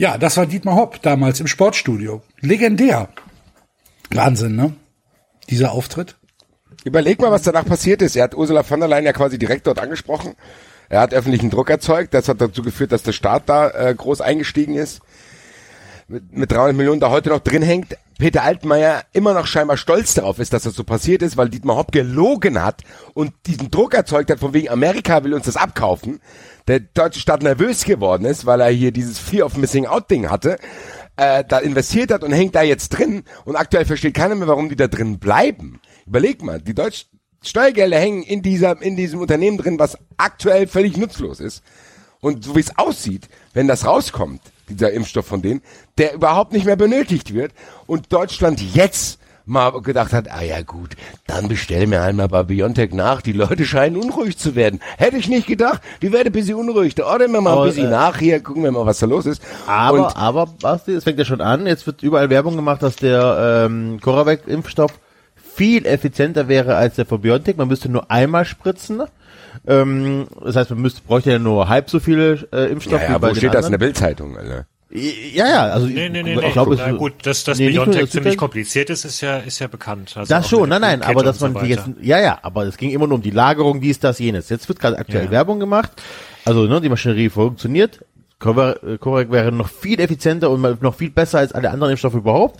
[0.00, 2.22] Ja, das war Dietmar Hopp damals im Sportstudio.
[2.40, 3.10] Legendär.
[4.08, 4.72] Wahnsinn, ne?
[5.50, 6.16] Dieser Auftritt.
[6.84, 8.16] Überleg mal, was danach passiert ist.
[8.16, 10.36] Er hat Ursula von der Leyen ja quasi direkt dort angesprochen.
[10.88, 12.14] Er hat öffentlichen Druck erzeugt.
[12.14, 15.02] Das hat dazu geführt, dass der Staat da äh, groß eingestiegen ist.
[16.08, 17.98] Mit, mit 300 Millionen da heute noch drin hängt.
[18.18, 21.76] Peter Altmaier immer noch scheinbar stolz darauf ist, dass das so passiert ist, weil Dietmar
[21.76, 26.20] Hopp gelogen hat und diesen Druck erzeugt hat, von wegen Amerika will uns das abkaufen.
[26.70, 30.30] Der deutsche Staat nervös geworden ist, weil er hier dieses Fear of Missing Out Ding
[30.30, 30.56] hatte
[31.16, 34.68] äh, da investiert hat und hängt da jetzt drin und aktuell versteht keiner mehr, warum
[34.68, 35.80] die da drin bleiben.
[36.06, 37.08] Überleg mal, die deutschen
[37.42, 41.64] Steuergelder hängen in dieser, in diesem Unternehmen drin, was aktuell völlig nutzlos ist.
[42.20, 45.62] Und so wie es aussieht, wenn das rauskommt, dieser Impfstoff von denen,
[45.98, 47.50] der überhaupt nicht mehr benötigt wird
[47.88, 49.18] und Deutschland jetzt
[49.50, 50.90] mal gedacht hat, ah ja gut,
[51.26, 54.80] dann bestellen wir einmal bei Biontech nach, die Leute scheinen unruhig zu werden.
[54.96, 57.68] Hätte ich nicht gedacht, die werden ein bisschen unruhig, da ordnen wir mal Aber, ein
[57.68, 59.42] bisschen äh, nach, hier gucken wir mal, was da los ist.
[59.66, 61.66] Aber, Und aber, Basti, es fängt ja schon an.
[61.66, 64.92] Jetzt wird überall Werbung gemacht, dass der ähm, Coravec-Impfstoff
[65.34, 67.56] viel effizienter wäre als der von BioNTech.
[67.56, 69.02] Man müsste nur einmal spritzen.
[69.66, 73.22] Ähm, das heißt, man müsste, bräuchte ja nur halb so viele äh, Impfstoffe ja, ja,
[73.22, 73.80] wo steht das in der anderen.
[73.80, 74.66] Bildzeitung, Alter?
[74.92, 76.50] Ja, ja, also Nee, nee, nee, ich nee.
[76.50, 79.68] glaube, es- gut, dass das nee, Biontech das ziemlich kompliziert ist, ist ja, ist ja
[79.68, 80.12] bekannt.
[80.16, 82.76] Also Das schon, nein, nein, aber dass so man die jetzt, ja, ja, aber es
[82.76, 84.48] ging immer nur um die Lagerung, dies, das, jenes.
[84.48, 85.30] Jetzt wird gerade aktuell Ja.
[85.30, 85.92] Werbung gemacht.
[86.44, 88.04] Also, ne, die Maschinerie funktioniert.
[88.40, 92.58] Cover- äh, wäre noch viel effizienter und noch viel besser als alle anderen Impfstoffe überhaupt.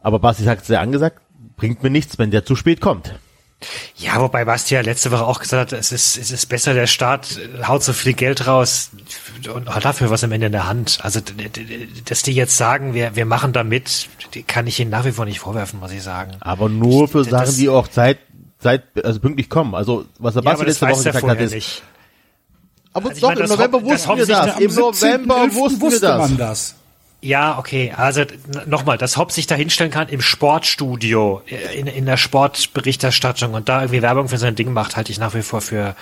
[0.00, 1.20] Aber Basti hat sehr angesagt,
[1.56, 3.14] bringt mir nichts, wenn der zu spät kommt.
[3.96, 6.86] Ja, wobei Basti ja letzte Woche auch gesagt hat, es ist, es ist besser, der
[6.86, 8.90] Staat haut so viel Geld raus
[9.52, 10.98] und hat dafür was am Ende in der Hand.
[11.02, 11.20] Also,
[12.04, 15.12] dass die jetzt sagen, wir, wir machen da mit, die kann ich ihnen nach wie
[15.12, 16.32] vor nicht vorwerfen, muss ich sagen.
[16.40, 18.18] Aber nur für Das- Sachen, die auch Zeit,
[18.60, 19.74] Zeit, also pünktlich kommen.
[19.74, 21.82] Also, was der Ja, Basti das letzte Woche gesagt hat, ist, nicht.
[22.92, 24.28] aber Also ich doch, meine, im November wussten wir das.
[24.28, 25.54] da- Im November 17.11.
[25.54, 26.00] wussten wir wusste
[26.36, 26.74] das.
[27.26, 27.92] Ja, okay.
[27.96, 28.22] Also
[28.66, 33.68] nochmal, dass Hopp sich da hinstellen kann im Sportstudio, äh, in, in der Sportberichterstattung und
[33.68, 35.96] da irgendwie Werbung für sein Ding macht, halte ich nach wie vor für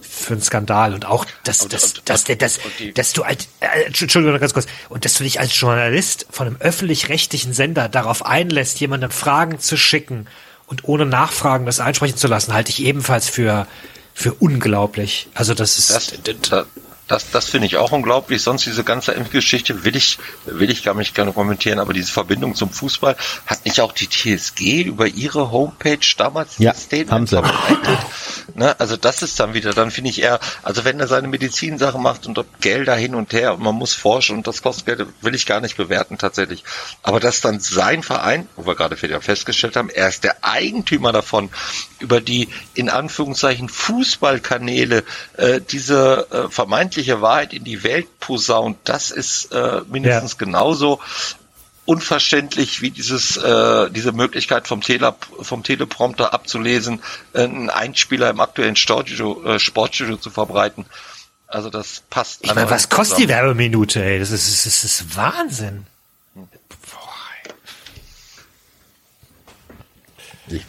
[0.00, 3.22] für einen Skandal und auch dass Und- dass und- dass, und- dass, die- dass du
[3.22, 7.88] als äh, Entschuldigung ganz kurz und dass du dich als Journalist von einem öffentlich-rechtlichen Sender
[7.88, 10.26] darauf einlässt, jemandem Fragen zu schicken
[10.68, 13.66] und ohne Nachfragen das einsprechen zu lassen, halte ich ebenfalls für
[14.14, 15.28] für unglaublich.
[15.34, 16.06] Also das ist Das,
[17.10, 18.40] das, das, finde ich auch unglaublich.
[18.40, 22.54] Sonst diese ganze Impfgeschichte will ich, will ich gar nicht gerne kommentieren, aber diese Verbindung
[22.54, 23.16] zum Fußball
[23.46, 26.72] hat nicht auch die TSG über ihre Homepage damals Ja,
[27.10, 27.36] haben sie.
[27.36, 27.98] verbreitet?
[28.54, 28.78] Ne?
[28.78, 32.26] Also das ist dann wieder, dann finde ich eher, also wenn er seine Medizinsachen macht
[32.26, 35.34] und dort Gelder hin und her und man muss forschen und das kostet Geld, will
[35.34, 36.62] ich gar nicht bewerten tatsächlich.
[37.02, 41.50] Aber dass dann sein Verein, wo wir gerade festgestellt haben, er ist der Eigentümer davon,
[41.98, 45.04] über die in Anführungszeichen Fußballkanäle
[45.36, 46.50] äh, diese äh,
[47.00, 51.00] vermeintliche Wahrheit in die Welt posaunt, das ist äh, mindestens genauso
[51.86, 57.00] unverständlich wie dieses äh, diese Möglichkeit vom Tele vom Teleprompter abzulesen,
[57.32, 60.84] äh, einen Einspieler im aktuellen Sportstudio, äh, Sportstudio zu verbreiten.
[61.48, 62.44] Also das passt.
[62.44, 63.28] ich meine, was kostet die.
[63.28, 64.20] Werbeminute, ey?
[64.20, 65.86] Das ist das ist, das ist Wahnsinn.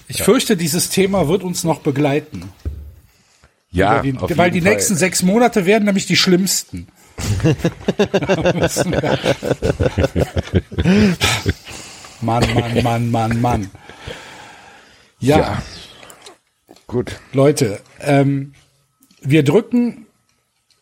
[0.07, 2.51] Ich fürchte, dieses Thema wird uns noch begleiten.
[3.71, 4.71] Ja, weil die, weil die Fall.
[4.71, 6.87] nächsten sechs Monate werden nämlich die schlimmsten.
[12.21, 13.71] Mann, Mann, Mann, Mann, Mann.
[15.19, 15.61] Ja, Ja.
[16.91, 17.19] Gut.
[17.31, 18.53] Leute, ähm,
[19.21, 20.07] wir drücken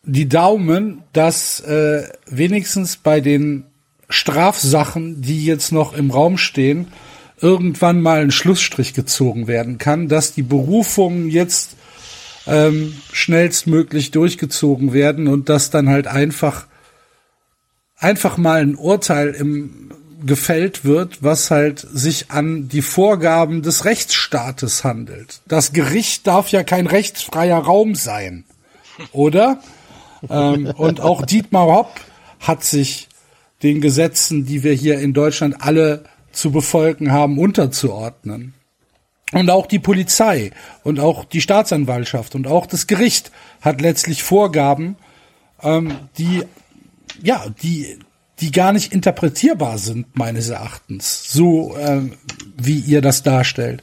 [0.02, 3.66] die Daumen, dass äh, wenigstens bei den
[4.08, 6.88] Strafsachen, die jetzt noch im Raum stehen,
[7.40, 11.76] irgendwann mal ein Schlussstrich gezogen werden kann, dass die Berufungen jetzt
[12.46, 16.66] ähm, schnellstmöglich durchgezogen werden und dass dann halt einfach
[17.96, 19.90] einfach mal ein Urteil im
[20.24, 25.40] gefällt wird, was halt sich an die Vorgaben des Rechtsstaates handelt.
[25.46, 28.44] Das Gericht darf ja kein rechtsfreier Raum sein,
[29.12, 29.62] oder?
[30.28, 32.00] ähm, und auch Dietmar Hopp
[32.38, 33.08] hat sich
[33.62, 38.54] den Gesetzen, die wir hier in Deutschland alle zu befolgen haben, unterzuordnen.
[39.32, 40.50] Und auch die Polizei
[40.82, 43.30] und auch die Staatsanwaltschaft und auch das Gericht
[43.60, 44.96] hat letztlich Vorgaben,
[45.62, 46.42] ähm, die
[47.22, 47.98] ja, die
[48.40, 52.14] die gar nicht interpretierbar sind meines Erachtens, so ähm,
[52.56, 53.82] wie ihr das darstellt.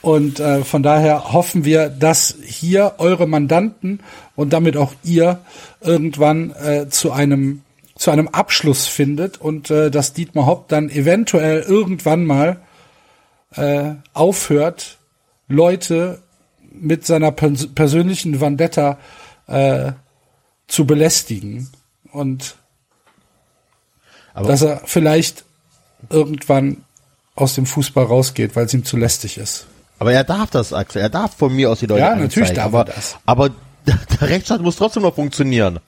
[0.00, 4.00] Und äh, von daher hoffen wir, dass hier eure Mandanten
[4.36, 5.40] und damit auch ihr
[5.80, 7.62] irgendwann äh, zu einem
[7.96, 12.58] zu einem Abschluss findet und äh, dass Dietmar Hopp dann eventuell irgendwann mal
[13.56, 14.98] äh, aufhört,
[15.48, 16.22] Leute
[16.72, 18.98] mit seiner pers persönlichen Vendetta
[19.46, 19.92] äh,
[20.66, 21.70] zu belästigen
[22.12, 22.56] und
[24.32, 25.44] Aber- dass er vielleicht
[26.10, 26.84] irgendwann
[27.36, 29.66] aus dem Fußball rausgeht, weil es ihm zu lästig ist.
[29.98, 31.02] Aber er darf das, Axel.
[31.02, 32.56] Er darf von mir aus die Leute Ja, natürlich anzeigen.
[32.56, 33.16] darf aber, er das.
[33.26, 33.50] Aber
[33.86, 35.78] der Rechtsstaat muss trotzdem noch funktionieren.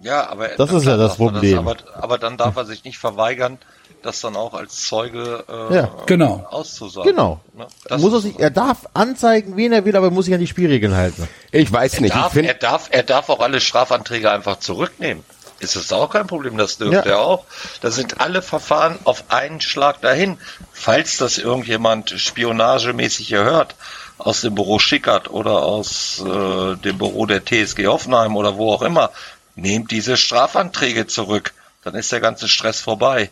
[0.00, 1.58] Ja, aber Das ist ja das er Problem.
[1.58, 3.58] aber, aber dann darf er sich nicht verweigern,
[4.04, 6.46] das dann auch als Zeuge äh, Ja, genau.
[6.50, 7.10] auszusagen.
[7.10, 7.40] Genau.
[7.54, 7.66] Ne?
[7.84, 10.34] Er Das muss er sich, er darf anzeigen, wen er will, aber er muss sich
[10.34, 11.26] an die Spielregeln halten.
[11.52, 12.14] Ich weiß er, nicht.
[12.14, 15.24] Ich darf, finde, er, darf, er darf auch alle Strafanträge einfach zurücknehmen.
[15.60, 17.14] Ist das auch kein Problem, das dürfte Ja.
[17.16, 17.44] er auch.
[17.80, 20.36] Da sind alle Verfahren auf einen Schlag dahin.
[20.72, 23.74] Falls das irgendjemand spionagemäßig hört,
[24.18, 28.82] aus dem Büro Schickert oder aus äh, dem Büro der TSG Hoffenheim oder wo auch
[28.82, 29.10] immer,
[29.56, 31.52] nehmt diese Strafanträge zurück.
[31.82, 33.30] Dann ist der ganze Stress vorbei.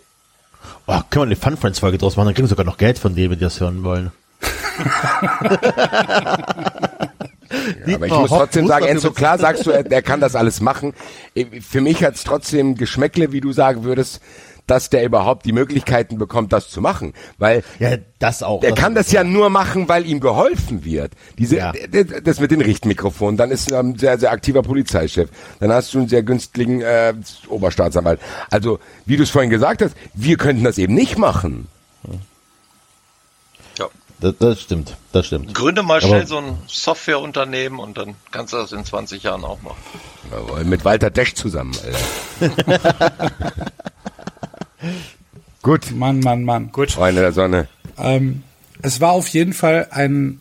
[0.86, 2.98] Oh, können wir eine Fun Friends Folge draus machen, dann kriegen wir sogar noch Geld
[2.98, 4.10] von denen, wenn die das hören wollen.
[7.94, 10.94] aber ich muss trotzdem sagen, Enzo, klar sagst du, er, er kann das alles machen.
[11.60, 14.20] Für mich hat es trotzdem Geschmäckle, wie du sagen würdest,
[14.66, 17.14] dass der überhaupt die Möglichkeiten bekommt, das zu machen.
[17.38, 18.60] Weil Ja, das auch.
[18.60, 21.12] der kann das ja nur machen, weil ihm geholfen wird.
[21.38, 21.72] Diese, Ja.
[22.24, 25.28] Das mit den Richtmikrofonen, dann ist er ein sehr, sehr aktiver Polizeichef.
[25.60, 27.14] Dann hast du einen sehr günstigen äh,
[27.48, 28.20] Oberstaatsanwalt.
[28.50, 31.68] Also, wie du es vorhin gesagt hast, wir könnten das eben nicht machen.
[33.78, 33.86] Ja.
[34.20, 35.52] Das, das stimmt, das stimmt.
[35.52, 39.44] Gründe mal Aber- schnell so ein Softwareunternehmen und dann kannst du das in 20 Jahren
[39.44, 39.76] auch machen.
[40.30, 41.72] Jawohl, mit Walter Desch zusammen,
[42.40, 43.12] Alter.
[45.62, 46.72] Gut, Mann, Mann, Mann.
[46.72, 46.90] Gut.
[46.90, 47.68] Freunde der Sonne.
[47.96, 48.42] Ähm,
[48.82, 50.40] es war auf jeden Fall ein.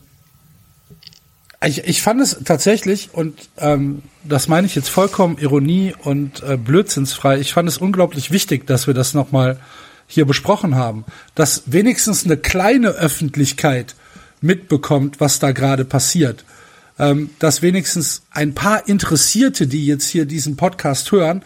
[1.64, 6.56] Ich, ich fand es tatsächlich, und ähm, das meine ich jetzt vollkommen Ironie und äh,
[6.56, 9.60] blödsinnsfrei, ich fand es unglaublich wichtig, dass wir das nochmal
[10.08, 11.04] hier besprochen haben.
[11.36, 13.94] Dass wenigstens eine kleine Öffentlichkeit
[14.40, 16.44] mitbekommt, was da gerade passiert.
[16.98, 21.44] Ähm, dass wenigstens ein paar Interessierte, die jetzt hier diesen Podcast hören,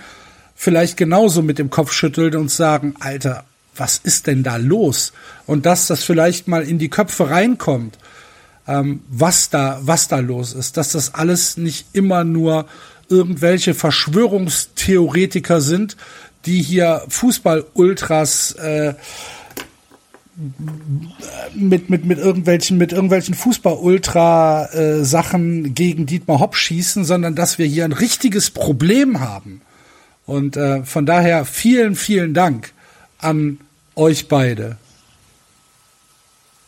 [0.57, 3.45] vielleicht genauso mit dem Kopf schütteln und sagen, Alter,
[3.77, 5.13] was ist denn da los?
[5.47, 7.99] Und dass das vielleicht mal in die Köpfe reinkommt,
[8.67, 12.67] ähm, was da, was da los ist, dass das alles nicht immer nur
[13.09, 15.97] irgendwelche Verschwörungstheoretiker sind,
[16.47, 18.95] die hier Fußball-Ultras äh,
[21.55, 27.85] mit, mit, mit irgendwelchen, mit irgendwelchen Fußball-Ultra-Sachen gegen Dietmar Hopp schießen, sondern dass wir hier
[27.85, 29.61] ein richtiges Problem haben.
[30.27, 32.73] Und äh, von daher vielen, vielen Dank
[33.19, 33.59] an
[33.95, 34.77] euch beide.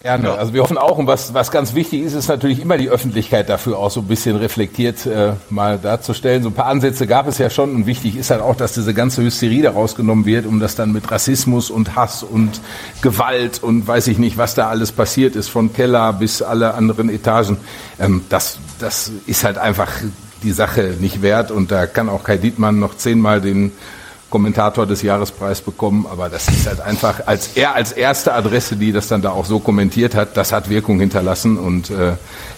[0.01, 0.31] Gerne.
[0.35, 3.49] Also wir hoffen auch, und was, was ganz wichtig ist, ist natürlich immer die Öffentlichkeit
[3.49, 6.45] dafür auch so ein bisschen reflektiert äh, mal darzustellen.
[6.45, 8.95] So ein paar Ansätze gab es ja schon und wichtig ist halt auch, dass diese
[8.95, 12.61] ganze Hysterie da rausgenommen wird, um das dann mit Rassismus und Hass und
[13.03, 17.11] Gewalt und weiß ich nicht, was da alles passiert ist, von Keller bis alle anderen
[17.11, 17.57] Etagen.
[17.99, 19.91] Ähm, das, das ist halt einfach
[20.43, 23.73] die Sache nicht wert und da kann auch Kai Dietmann noch zehnmal den
[24.31, 28.93] Kommentator des Jahrespreis bekommen, aber das ist halt einfach als er als erste Adresse, die
[28.93, 32.13] das dann da auch so kommentiert hat, das hat Wirkung hinterlassen und äh,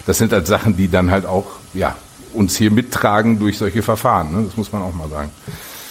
[0.05, 1.95] das sind halt Sachen, die dann halt auch ja
[2.33, 4.33] uns hier mittragen durch solche Verfahren.
[4.33, 4.45] Ne?
[4.47, 5.31] Das muss man auch mal sagen.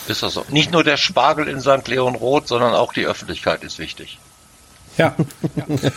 [0.09, 0.45] Ist das so?
[0.49, 1.87] Nicht nur der Spargel in St.
[1.87, 4.19] Leon Roth, sondern auch die Öffentlichkeit ist wichtig.
[4.97, 5.15] Ja,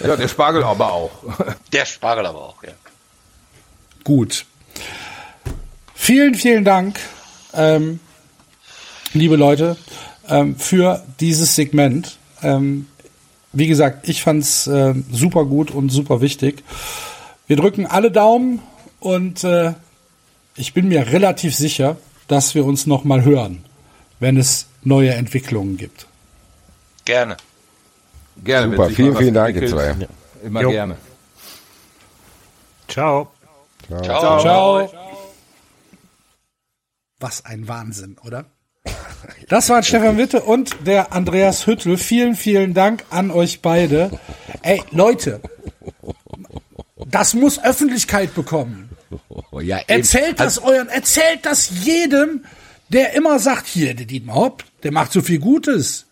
[0.04, 1.12] Ja, der Spargel aber auch.
[1.72, 2.72] Der Spargel aber auch, ja.
[4.04, 4.46] gut.
[6.04, 7.00] Vielen, vielen Dank,
[7.54, 8.02] ähm,
[9.14, 9.78] liebe Leute,
[10.28, 12.18] ähm, für dieses Segment.
[12.42, 12.88] Ähm,
[13.54, 16.62] wie gesagt, ich fand's äh, super gut und super wichtig.
[17.48, 18.62] Wir drücken alle Daumen
[19.00, 19.76] und äh,
[20.58, 21.96] ich bin mir relativ sicher,
[22.28, 23.64] dass wir uns noch mal hören,
[24.20, 26.06] wenn es neue Entwicklungen gibt.
[27.06, 27.38] Gerne.
[28.44, 28.76] Gerne.
[28.76, 29.96] Super, vielen, vielen Dank, ihr zwei.
[30.44, 30.70] Immer Jo.
[30.70, 30.98] gerne.
[32.90, 33.32] Ciao.
[34.04, 34.42] Ciao.
[34.42, 35.03] Ciao.
[37.24, 38.48] Was ein Wahnsinn, oder?
[39.48, 41.98] Das waren Stefan Witte und der Andreas Hüttel.
[41.98, 44.20] Vielen, vielen Dank an euch beide.
[44.62, 45.40] Ey, Leute,
[47.08, 48.90] das muss Öffentlichkeit bekommen.
[49.52, 49.78] Oh, ja.
[49.88, 52.44] Erzählt das euren, erzählt das jedem,
[52.90, 56.08] der immer sagt, hier, der Dietmar Hopp, der macht so viel Gutes.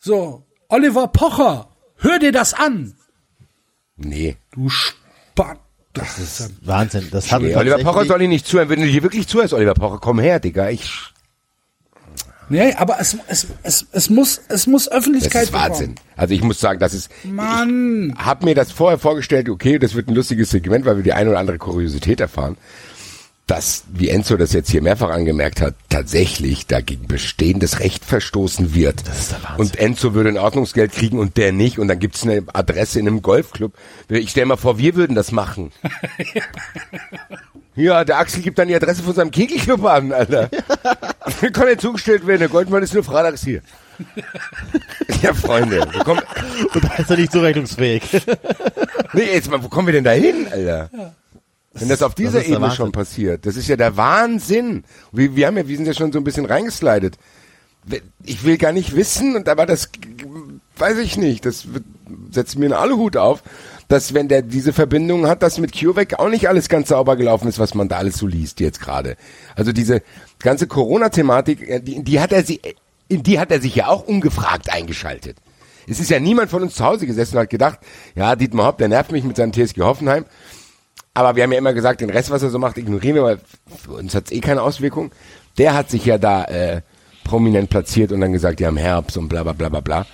[0.00, 2.94] So, Oliver Pocher, hör dir das an.
[3.96, 4.36] Nee.
[4.52, 5.63] Du Spann.
[5.94, 7.08] Das ist Wahnsinn.
[7.10, 8.68] Das hat nee Oliver Pocher soll ich nicht zuhören.
[8.68, 10.68] Wenn du hier wirklich zuhörst, Oliver Pocher, komm her, Digga.
[10.68, 10.90] Ich,
[12.48, 15.94] Nee, aber es, es, es, es muss, es muss das Öffentlichkeit ist Wahnsinn.
[16.16, 18.14] Also ich muss sagen, das ist, Mann.
[18.16, 21.14] ich hab mir das vorher vorgestellt, okay, das wird ein lustiges Segment, weil wir die
[21.14, 22.56] eine oder andere Kuriosität erfahren.
[23.46, 29.06] Dass, wie Enzo das jetzt hier mehrfach angemerkt hat, tatsächlich dagegen bestehendes Recht verstoßen wird.
[29.06, 29.60] Das ist der Wahnsinn.
[29.60, 31.78] Und Enzo würde ein Ordnungsgeld kriegen und der nicht.
[31.78, 33.74] Und dann gibt's eine Adresse in einem Golfclub.
[34.08, 35.72] Ich stell mal vor, wir würden das machen.
[37.76, 40.48] Ja, der Axel gibt dann die Adresse von seinem Kegelclub an, Alter.
[41.52, 43.62] Kann ja zugestellt werden, der Goldmann ist nur freitags hier.
[45.22, 46.22] ja, Freunde, wo kommen,
[46.72, 48.02] Und da ist er nicht zurechnungsfähig.
[49.12, 50.90] nee, jetzt mal, wo kommen wir denn da hin, Alter?
[51.74, 54.84] Wenn das auf dieser der Ebene schon passiert, das ist ja der Wahnsinn.
[55.12, 57.18] Wir, wir haben ja, wir sind ja schon so ein bisschen reingeslidet.
[58.24, 59.90] Ich will gar nicht wissen, und aber das
[60.78, 61.66] weiß ich nicht, das
[62.30, 63.42] setzt mir einen Aluhut auf,
[63.88, 67.48] dass wenn der diese Verbindung hat, dass mit CureVac auch nicht alles ganz sauber gelaufen
[67.48, 69.16] ist, was man da alles so liest jetzt gerade.
[69.54, 70.02] Also diese
[70.38, 72.60] ganze Corona-Thematik, äh, die, die hat er sie,
[73.08, 75.36] in die hat er sich ja auch ungefragt eingeschaltet.
[75.86, 77.80] Es ist ja niemand von uns zu Hause gesessen und hat gedacht,
[78.14, 80.24] ja, Dietmar Hopp, der nervt mich mit seinem TSG Hoffenheim.
[81.14, 83.38] Aber wir haben ja immer gesagt, den Rest, was er so macht, ignorieren wir, weil
[83.82, 85.12] für uns hat's eh keine Auswirkung.
[85.58, 86.82] Der hat sich ja da äh,
[87.22, 90.06] prominent platziert und dann gesagt, ja, im Herbst und bla bla bla bla bla.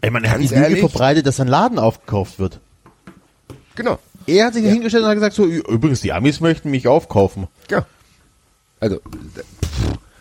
[0.00, 2.60] Ey, man hat die Lüge verbreitet, dass ein Laden aufgekauft wird.
[3.74, 3.98] Genau.
[4.26, 7.48] Er hat sich hingestellt und hat gesagt, so, übrigens, die Amis möchten mich aufkaufen.
[7.70, 7.86] Ja.
[8.80, 9.00] Also,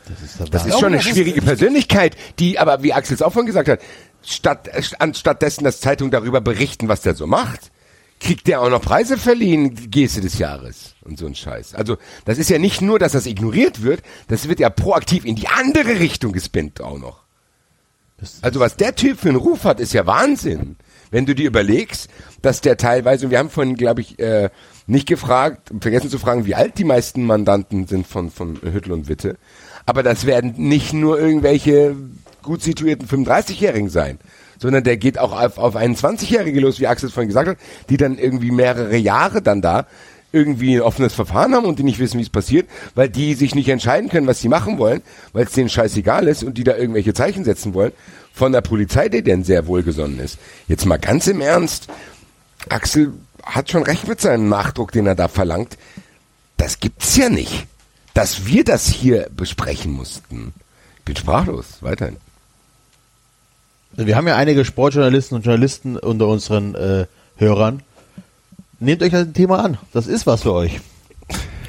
[0.08, 3.48] Das ist, das ist schon eine schwierige Persönlichkeit, die aber, wie Axel es auch vorhin
[3.48, 3.80] gesagt hat,
[4.24, 4.70] statt,
[5.00, 7.72] anstatt dessen, dass Zeitungen darüber berichten, was der so macht,
[8.20, 11.76] kriegt der auch noch Preise verliehen, die Geste des Jahres und so ein Scheiß.
[11.76, 15.36] Also, das ist ja nicht nur, dass das ignoriert wird, das wird ja proaktiv in
[15.36, 17.24] die andere Richtung gespinnt auch noch.
[18.42, 20.78] Also, was der Typ für einen Ruf hat, ist ja Wahnsinn.
[21.12, 22.10] Wenn du dir überlegst,
[22.42, 24.50] dass der teilweise, und wir haben vorhin, glaube ich, äh,
[24.88, 29.08] nicht gefragt, vergessen zu fragen, wie alt die meisten Mandanten sind von, von Hüttel und
[29.08, 29.38] Witte.
[29.86, 31.96] Aber das werden nicht nur irgendwelche
[32.42, 34.20] gut situierten 35-Jährigen sein,
[34.60, 37.58] sondern der geht auch auf, auf 21-Jährige los, wie Axel vorhin gesagt hat,
[37.90, 39.88] die dann irgendwie mehrere Jahre dann da
[40.32, 43.56] irgendwie ein offenes Verfahren haben und die nicht wissen, wie es passiert, weil die sich
[43.56, 45.02] nicht entscheiden können, was sie machen wollen,
[45.34, 47.94] weil es denen scheißegal ist und die da irgendwelche Zeichen setzen wollen
[48.34, 50.38] von der Polizei, die denn sehr wohlgesonnen ist.
[50.68, 51.88] Jetzt mal ganz im Ernst,
[52.70, 53.14] Axel
[53.44, 55.78] hat schon recht mit seinem Nachdruck, den er da verlangt.
[56.58, 57.68] Das gibt's ja nicht.
[58.14, 60.54] Dass wir das hier besprechen mussten.
[61.06, 61.78] Bin sprachlos.
[61.82, 62.18] Weiterhin.
[64.06, 67.08] Wir haben ja einige Sportjournalisten und Journalisten unter unseren äh,
[67.38, 67.82] Hörern.
[68.80, 69.78] Nehmt euch das Thema an.
[69.92, 70.80] Das ist was für euch.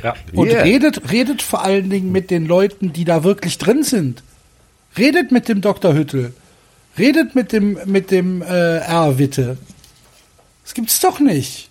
[0.03, 0.15] Ja.
[0.35, 0.63] Und Yeah.
[0.63, 4.23] redet, redet vor allen Dingen mit den Leuten, die da wirklich drin sind.
[4.97, 5.95] Redet mit dem Dr.
[5.95, 6.35] Hüttel.
[6.99, 9.19] Redet mit dem, mit dem äh, R.
[9.19, 9.57] Witte.
[10.65, 11.71] Das gibt's doch nicht.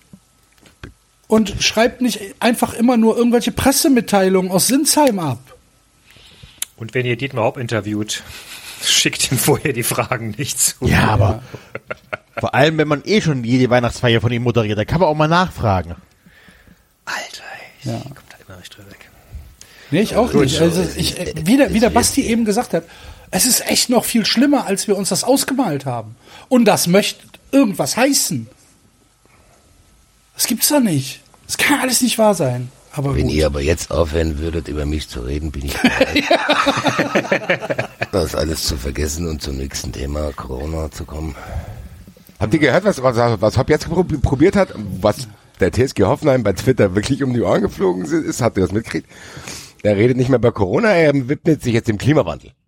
[1.27, 5.39] Und schreibt nicht einfach immer nur irgendwelche Pressemitteilungen aus Sinsheim ab.
[6.77, 8.23] Und wenn ihr Dietmar Hopp interviewt,
[8.83, 10.75] schickt ihm vorher die Fragen nicht zu.
[10.87, 11.41] Ja, aber
[12.39, 15.15] vor allem, wenn man eh schon jede Weihnachtsfeier von ihm moderiert, da kann man auch
[15.15, 15.95] mal nachfragen.
[17.05, 17.43] Alter,
[17.79, 18.01] ich Ja.
[18.03, 19.09] komm da immer nicht drüber weg.
[19.91, 20.59] Nee, ich auch nicht.
[20.59, 22.83] Also ich, äh, wie, der, wie der Basti eben gesagt hat,
[23.31, 26.15] es ist echt noch viel schlimmer, als wir uns das ausgemalt haben.
[26.49, 28.47] Und das möchte irgendwas heißen.
[30.35, 31.21] Das gibt's doch nicht.
[31.45, 32.69] Das kann alles nicht wahr sein.
[32.97, 33.33] Aber Wenn gut.
[33.33, 36.23] ihr aber jetzt aufhören würdet, über mich zu reden, bin ich bereit,
[38.11, 41.35] das alles zu vergessen und zum nächsten Thema Corona zu kommen.
[42.39, 44.69] Habt ihr gehört, was, was, was Hopp jetzt prob- probiert hat?
[44.99, 45.27] Was
[45.59, 48.41] der TSG Hoffenheim bei Twitter wirklich um die Ohren geflogen ist?
[48.41, 49.07] Habt ihr das mitgekriegt?
[49.83, 52.51] Er redet nicht mehr über Corona, er widmet sich jetzt dem Klimawandel.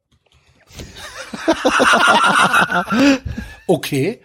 [3.68, 4.22] Okay.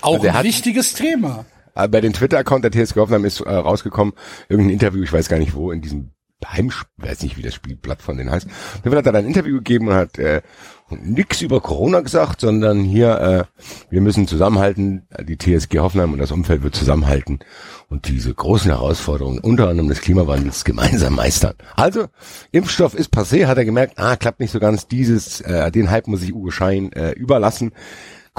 [0.00, 1.44] Auch Also ein hat- wichtiges Thema.
[1.74, 4.14] Aber bei den Twitter-Account der TSG Hoffenheim ist äh, rausgekommen,
[4.48, 6.10] irgendein Interview, ich weiß gar nicht wo, in diesem
[6.46, 8.48] Heimspiel, weiß nicht, wie das Spielblatt von denen heißt.
[8.48, 10.42] Fall hat er dann ein Interview gegeben und hat äh,
[10.90, 16.32] nix über Corona gesagt, sondern hier, äh, wir müssen zusammenhalten, die TSG Hoffenheim und das
[16.32, 17.40] Umfeld wird zusammenhalten
[17.88, 21.54] und diese großen Herausforderungen, unter anderem des Klimawandels, gemeinsam meistern.
[21.76, 22.06] Also,
[22.52, 26.06] Impfstoff ist passé, hat er gemerkt, ah, klappt nicht so ganz, dieses, äh, den Hype
[26.06, 27.72] muss ich Uwe Schein äh, überlassen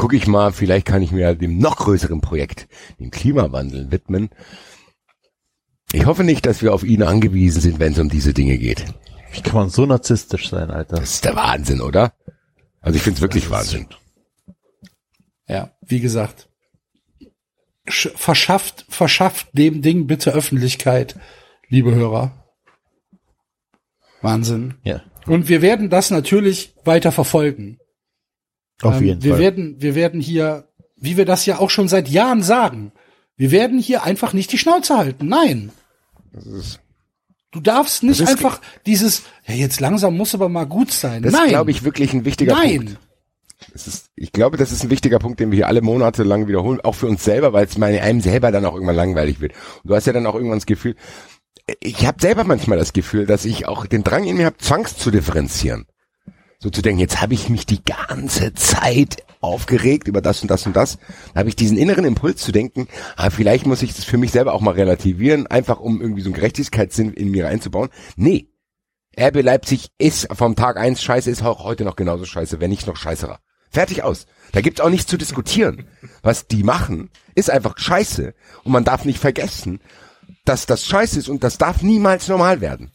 [0.01, 2.67] gucke ich mal, vielleicht kann ich mir dem noch größeren Projekt,
[2.99, 4.31] dem Klimawandel, widmen.
[5.93, 8.83] Ich hoffe nicht, dass wir auf ihn angewiesen sind, wenn es um diese Dinge geht.
[9.31, 10.95] Wie kann man so narzisstisch sein, Alter?
[10.95, 12.13] Das ist der Wahnsinn, oder?
[12.79, 13.89] Also ich finde es wirklich Wahnsinn.
[15.47, 16.49] Ja, wie gesagt.
[17.87, 21.15] Sch verschafft, verschafft dem Ding bitte Öffentlichkeit,
[21.69, 22.43] liebe Hörer.
[24.23, 24.79] Wahnsinn.
[24.83, 27.77] Ja, Und wir werden das natürlich weiter verfolgen.
[28.83, 29.39] Auf Ähm, jeden wir Fall.
[29.39, 30.67] werden, wir werden hier,
[30.97, 32.91] wie wir das ja auch schon seit Jahren sagen,
[33.37, 35.27] wir werden hier einfach nicht die Schnauze halten.
[35.27, 35.71] Nein.
[37.51, 41.23] Du darfst nicht einfach dieses, ja, jetzt langsam muss aber mal gut sein.
[41.23, 41.45] Das Nein.
[41.45, 42.77] ist, glaube ich, wirklich ein wichtiger Nein.
[42.85, 42.99] Punkt.
[43.73, 46.81] Ist, ich glaube, das ist ein wichtiger Punkt, den wir hier alle Monate lang wiederholen,
[46.81, 49.53] auch für uns selber, weil es meine einem selber dann auch irgendwann langweilig wird.
[49.83, 50.95] Und du hast ja dann auch irgendwann das Gefühl,
[51.79, 54.97] ich habe selber manchmal das Gefühl, dass ich auch den Drang in mir habe, zwangs
[54.97, 55.85] zu differenzieren.
[56.63, 60.67] So zu denken, jetzt habe ich mich die ganze Zeit aufgeregt über das und das
[60.67, 60.99] und das.
[61.33, 64.31] Da habe ich diesen inneren Impuls zu denken, ah, vielleicht muss ich das für mich
[64.31, 67.89] selber auch mal relativieren, einfach um irgendwie so einen Gerechtigkeitssinn in mir einzubauen.
[68.15, 68.47] Nee.
[69.19, 72.85] RB Leipzig ist vom Tag eins scheiße, ist auch heute noch genauso scheiße, wenn nicht
[72.85, 73.39] noch scheißerer.
[73.71, 74.27] Fertig aus.
[74.51, 75.87] Da gibt's auch nichts zu diskutieren.
[76.21, 78.35] Was die machen, ist einfach scheiße.
[78.63, 79.79] Und man darf nicht vergessen,
[80.45, 82.91] dass das scheiße ist und das darf niemals normal werden.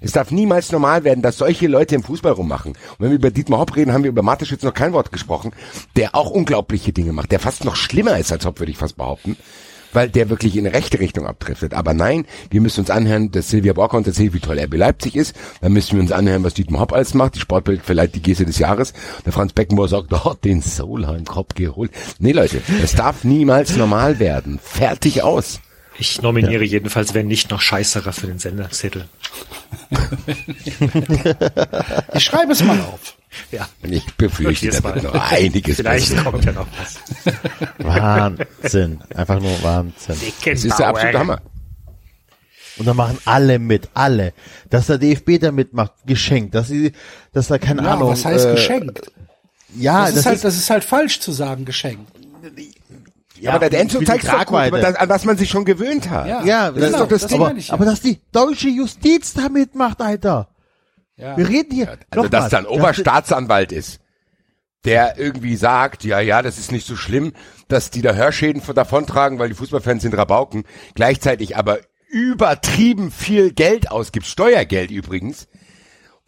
[0.00, 2.72] Es darf niemals normal werden, dass solche Leute im Fußball rummachen.
[2.72, 5.52] Und wenn wir über Dietmar Hopp reden, haben wir über Mateschitz noch kein Wort gesprochen,
[5.96, 8.96] der auch unglaubliche Dinge macht, der fast noch schlimmer ist als Hopp, würde ich fast
[8.96, 9.36] behaupten,
[9.92, 11.74] weil der wirklich in rechte Richtung abdriftet.
[11.74, 15.16] Aber nein, wir müssen uns anhören, dass Silvia Borker uns erzählt, wie toll RB Leipzig
[15.16, 15.34] ist.
[15.60, 17.34] Dann müssen wir uns anhören, was Dietmar Hopp alles macht.
[17.34, 18.92] Die Sportbild vielleicht die Geste des Jahres.
[19.24, 21.90] Der Franz Beckenbauer sagt, oh, den Solheim Kopf geholt.
[22.18, 24.58] Nee, Leute, es darf niemals normal werden.
[24.62, 25.60] Fertig aus.
[26.00, 29.08] Ich nominiere jedenfalls, wenn nicht noch Scheißerer für den Senderzettel.
[32.14, 33.16] Ich schreibe es mal auf.
[33.52, 35.12] Ja, Ich befürchte, da wird mal.
[35.12, 36.24] noch einiges vielleicht passieren.
[36.24, 36.98] kommt ja noch was.
[37.78, 39.00] Wahnsinn.
[39.14, 40.16] Einfach nur Wahnsinn.
[40.44, 41.40] Das ist der absolute Hammer.
[42.78, 44.32] Und da machen alle mit, alle.
[44.70, 46.54] Dass der DFB da mitmacht, geschenkt.
[46.54, 46.92] Dass sie,
[47.32, 48.10] dass da keine Ja, Ahnung.
[48.10, 49.10] was heißt äh, geschenkt?
[49.76, 52.10] Ja, Das, ist halt, das ist halt falsch zu sagen, geschenkt.
[53.40, 56.26] Ja, aber der Enzo zeigt doch gut, das, an was man sich schon gewöhnt hat.
[56.26, 57.40] Ja, Ja, das ist doch das Ding.
[57.40, 57.72] aber, ja.
[57.72, 60.48] aber dass die deutsche Justiz da mitmacht, Alter.
[61.16, 61.36] Ja.
[61.36, 61.88] Wir reden hier.
[62.10, 64.00] Also, noch dass da ein Oberstaatsanwalt ist.
[64.84, 67.32] der irgendwie sagt, ja, ja, das ist nicht so schlimm,
[67.66, 73.52] dass die da Hörschäden von davontragen, weil die Fußballfans sind Rabauken, gleichzeitig aber übertrieben viel
[73.52, 75.48] Geld ausgibt, Steuergeld übrigens,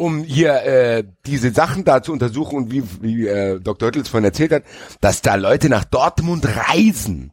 [0.01, 3.89] um hier äh, diese Sachen da zu untersuchen und wie, wie äh, Dr.
[3.89, 4.63] Oettels vorhin erzählt hat,
[5.03, 7.33] dass da Leute nach Dortmund reisen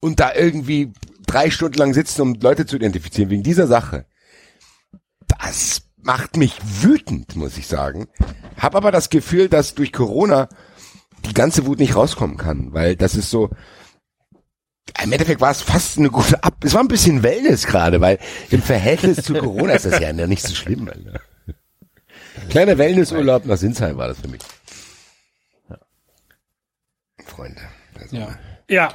[0.00, 0.92] und da irgendwie
[1.24, 4.06] drei Stunden lang sitzen, um Leute zu identifizieren wegen dieser Sache.
[5.40, 8.08] Das macht mich wütend, muss ich sagen.
[8.58, 10.48] Hab aber das Gefühl, dass durch Corona
[11.24, 13.50] die ganze Wut nicht rauskommen kann, weil das ist so,
[15.00, 18.18] im Endeffekt war es fast eine gute Ab, es war ein bisschen Wellness gerade, weil
[18.50, 20.88] im Verhältnis zu Corona ist das ja nicht so schlimm.
[20.88, 21.20] Alter.
[22.50, 24.40] Kleiner Wellnessurlaub nach Sinsheim war das für mich.
[25.68, 25.78] Ja.
[27.26, 27.60] Freunde.
[27.98, 28.38] Also Ja.
[28.68, 28.94] Ja.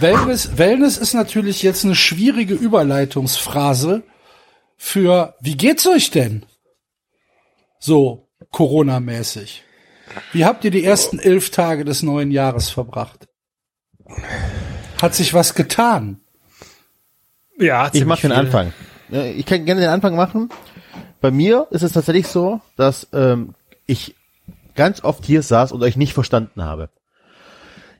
[0.00, 4.02] Wellness, Wellness ist natürlich jetzt eine schwierige Überleitungsphrase
[4.76, 6.46] für, wie geht's euch denn?
[7.78, 9.64] So, Corona-mäßig.
[10.32, 13.28] Wie habt ihr die ersten elf Tage des neuen Jahres verbracht?
[15.00, 16.20] Hat sich was getan?
[17.58, 18.32] Ja, Ich mache den.
[18.32, 18.72] Anfang.
[19.10, 20.48] Ich kann gerne den Anfang machen.
[21.22, 23.54] Bei mir ist es tatsächlich so, dass ähm,
[23.86, 24.14] ich
[24.74, 26.90] ganz oft hier saß und euch nicht verstanden habe.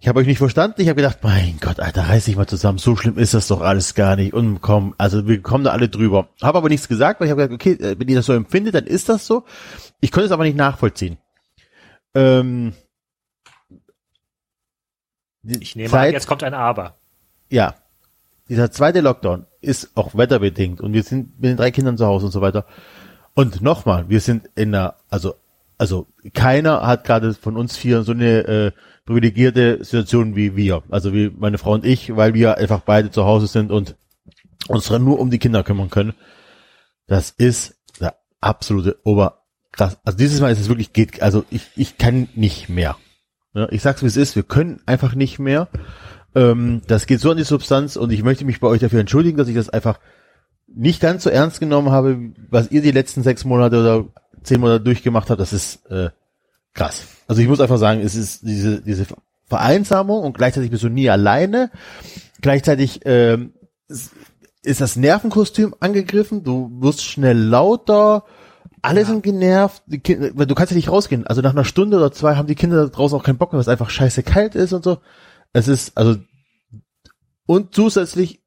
[0.00, 0.80] Ich habe euch nicht verstanden.
[0.80, 2.78] Ich habe gedacht, mein Gott, Alter, reiß dich mal zusammen.
[2.78, 4.32] So schlimm ist das doch alles gar nicht.
[4.34, 6.28] Und komm, also wir kommen da alle drüber.
[6.42, 8.74] Habe aber nichts gesagt, weil ich habe gesagt, okay, äh, wenn ihr das so empfindet,
[8.74, 9.44] dann ist das so.
[10.00, 11.18] Ich konnte es aber nicht nachvollziehen.
[12.14, 12.72] Ähm,
[15.44, 16.96] Ich nehme Zeit- an, jetzt kommt ein Aber.
[17.48, 17.74] ja,
[18.48, 22.26] dieser zweite Lockdown ist auch wetterbedingt und wir sind mit den drei Kindern zu Hause
[22.26, 22.66] und so weiter.
[23.34, 25.34] Und nochmal, wir sind in einer, also,
[25.78, 28.72] also keiner hat gerade von uns vier so eine äh,
[29.06, 30.82] privilegierte Situation wie wir.
[30.90, 33.96] Also wie meine Frau und ich, weil wir einfach beide zu Hause sind und
[34.68, 36.14] uns nur um die Kinder kümmern können.
[37.06, 39.98] Das ist der absolute Oberkrass.
[40.04, 42.96] Also dieses Mal ist es wirklich geht, also ich, ich kann nicht mehr.
[43.54, 45.68] Ja, ich sag's wie es ist, wir können einfach nicht mehr.
[46.34, 49.36] Ähm, das geht so an die Substanz und ich möchte mich bei euch dafür entschuldigen,
[49.36, 49.98] dass ich das einfach
[50.74, 54.04] nicht ganz so ernst genommen habe, was ihr die letzten sechs Monate oder
[54.42, 55.40] zehn Monate durchgemacht habt.
[55.40, 56.10] Das ist äh,
[56.74, 57.02] krass.
[57.28, 59.06] Also ich muss einfach sagen, es ist diese, diese
[59.46, 61.70] Vereinsamung und gleichzeitig bist du nie alleine.
[62.40, 63.52] Gleichzeitig ähm,
[63.88, 64.12] ist-
[64.64, 68.24] ist das Nervenkostüm angegriffen, du wirst schnell lauter,
[68.80, 71.26] alle sind genervt, die Kinder, du kannst ja nicht rausgehen.
[71.26, 73.58] Also nach einer Stunde oder zwei haben die Kinder da draußen auch keinen Bock mehr,
[73.58, 74.98] weil es einfach scheiße kalt ist und so.
[75.52, 76.16] Es ist, also,
[77.46, 78.41] und zusätzlich,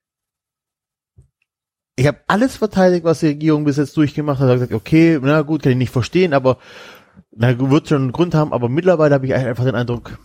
[1.96, 4.50] ich habe alles verteidigt, was die Regierung bis jetzt durchgemacht hat.
[4.50, 6.58] Ich gesagt, okay, na gut, kann ich nicht verstehen, aber
[7.32, 10.18] na, wird schon einen Grund haben, aber mittlerweile habe ich einfach den Eindruck,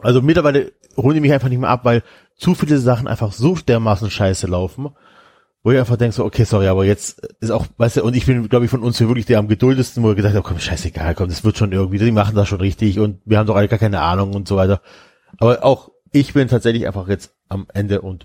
[0.00, 2.02] also mittlerweile holen die mich einfach nicht mehr ab, weil
[2.36, 4.88] zu viele Sachen einfach so dermaßen scheiße laufen,
[5.62, 8.26] wo ich einfach denke so, okay, sorry, aber jetzt ist auch, weißt du, und ich
[8.26, 10.58] bin, glaube ich, von uns hier wirklich der am geduldesten, wo wir gesagt haben, komm,
[10.58, 13.56] scheißegal, komm, das wird schon irgendwie, die machen das schon richtig und wir haben doch
[13.56, 14.80] alle gar keine Ahnung und so weiter.
[15.38, 18.24] Aber auch ich bin tatsächlich einfach jetzt am Ende und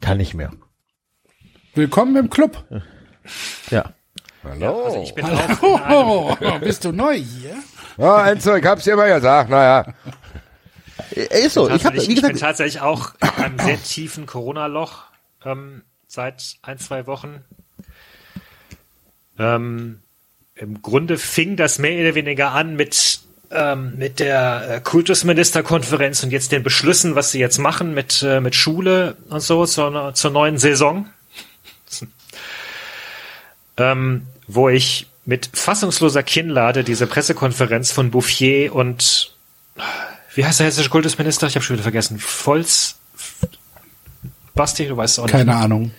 [0.00, 0.52] kann nicht mehr.
[1.74, 2.64] Willkommen im Club.
[3.70, 3.92] Ja.
[4.42, 4.84] Hallo.
[4.86, 7.54] Also ich bin auch in einem, Oh, bist du neu hier?
[7.98, 9.92] Ja, Enzo, ich hab's dir immer gesagt, naja.
[11.14, 14.26] Äh, Ist so, ich tatsächlich- wie ich bin gesagt, tatsächlich auch in einem sehr tiefen
[14.26, 15.02] Corona-Loch
[15.44, 17.44] ähm, seit ein, zwei Wochen.
[19.38, 20.00] Ähm,
[20.54, 23.20] Im Grunde fing das mehr oder weniger an mit,
[23.50, 28.40] ähm, mit der äh, Kultusministerkonferenz und jetzt den Beschlüssen, was sie jetzt machen mit, äh,
[28.40, 31.06] mit Schule und so zur, zur neuen Saison.
[33.76, 39.34] Ähm, wo ich mit fassungsloser Kinnlade diese Pressekonferenz von Bouffier und
[40.34, 41.46] wie heißt der hessische Kultusminister?
[41.46, 42.18] Ich habe schon wieder vergessen.
[42.18, 42.98] Volz.
[44.54, 45.32] Basti, du weißt es auch nicht.
[45.32, 45.92] Keine Ahnung.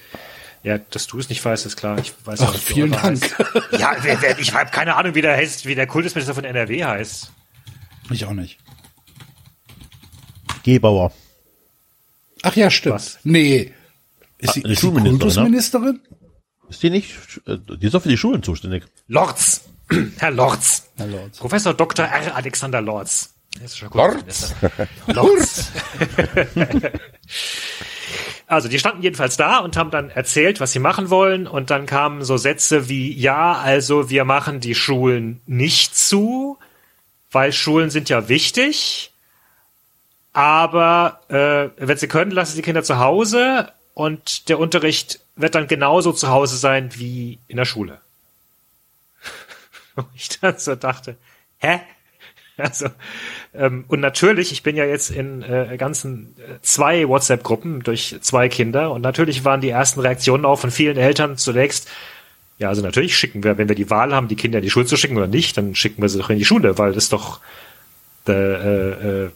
[0.63, 1.97] Ja, dass du es nicht weißt, ist klar.
[1.97, 3.03] Ich weiß auch Ach, nicht, wie vielen Dank.
[3.03, 3.35] Heißt.
[3.79, 6.83] Ja, wer, wer, ich habe keine Ahnung, wie der heißt, wie der Kultusminister von NRW
[6.83, 7.31] heißt.
[8.11, 8.59] Ich auch nicht.
[10.63, 11.11] Gebauer.
[12.43, 12.95] Ach ja, stimmt.
[12.95, 13.19] Was?
[13.23, 13.73] Nee.
[14.41, 15.99] Ist Ah, sie, ist sie Schulministerin, Kultusministerin?
[16.69, 17.15] Ist die nicht,
[17.47, 18.83] die ist doch für die Schulen zuständig.
[19.07, 19.61] Lorz.
[20.17, 20.89] Herr Lorz.
[20.97, 21.37] Herr Lorz.
[21.37, 22.05] Professor Dr.
[22.05, 22.35] R.
[22.35, 23.33] Alexander Lorz.
[23.89, 24.53] Kultusminister.
[25.07, 25.71] Lorz.
[28.47, 31.47] Also, die standen jedenfalls da und haben dann erzählt, was sie machen wollen.
[31.47, 36.57] Und dann kamen so Sätze wie, ja, also wir machen die Schulen nicht zu,
[37.31, 39.13] weil Schulen sind ja wichtig.
[40.33, 45.55] Aber äh, wenn sie können, lassen sie die Kinder zu Hause und der Unterricht wird
[45.55, 47.99] dann genauso zu Hause sein wie in der Schule.
[49.95, 51.17] Und ich dann so dachte,
[51.59, 51.81] hä?
[52.57, 52.87] Also,
[53.53, 58.49] ähm, und natürlich, ich bin ja jetzt in äh, ganzen äh, zwei WhatsApp-Gruppen durch zwei
[58.49, 61.89] Kinder und natürlich waren die ersten Reaktionen auch von vielen Eltern zunächst,
[62.59, 64.85] ja, also natürlich schicken wir, wenn wir die Wahl haben, die Kinder in die Schule
[64.85, 67.39] zu schicken oder nicht, dann schicken wir sie doch in die Schule, weil das doch
[68.27, 69.29] Der, äh, äh,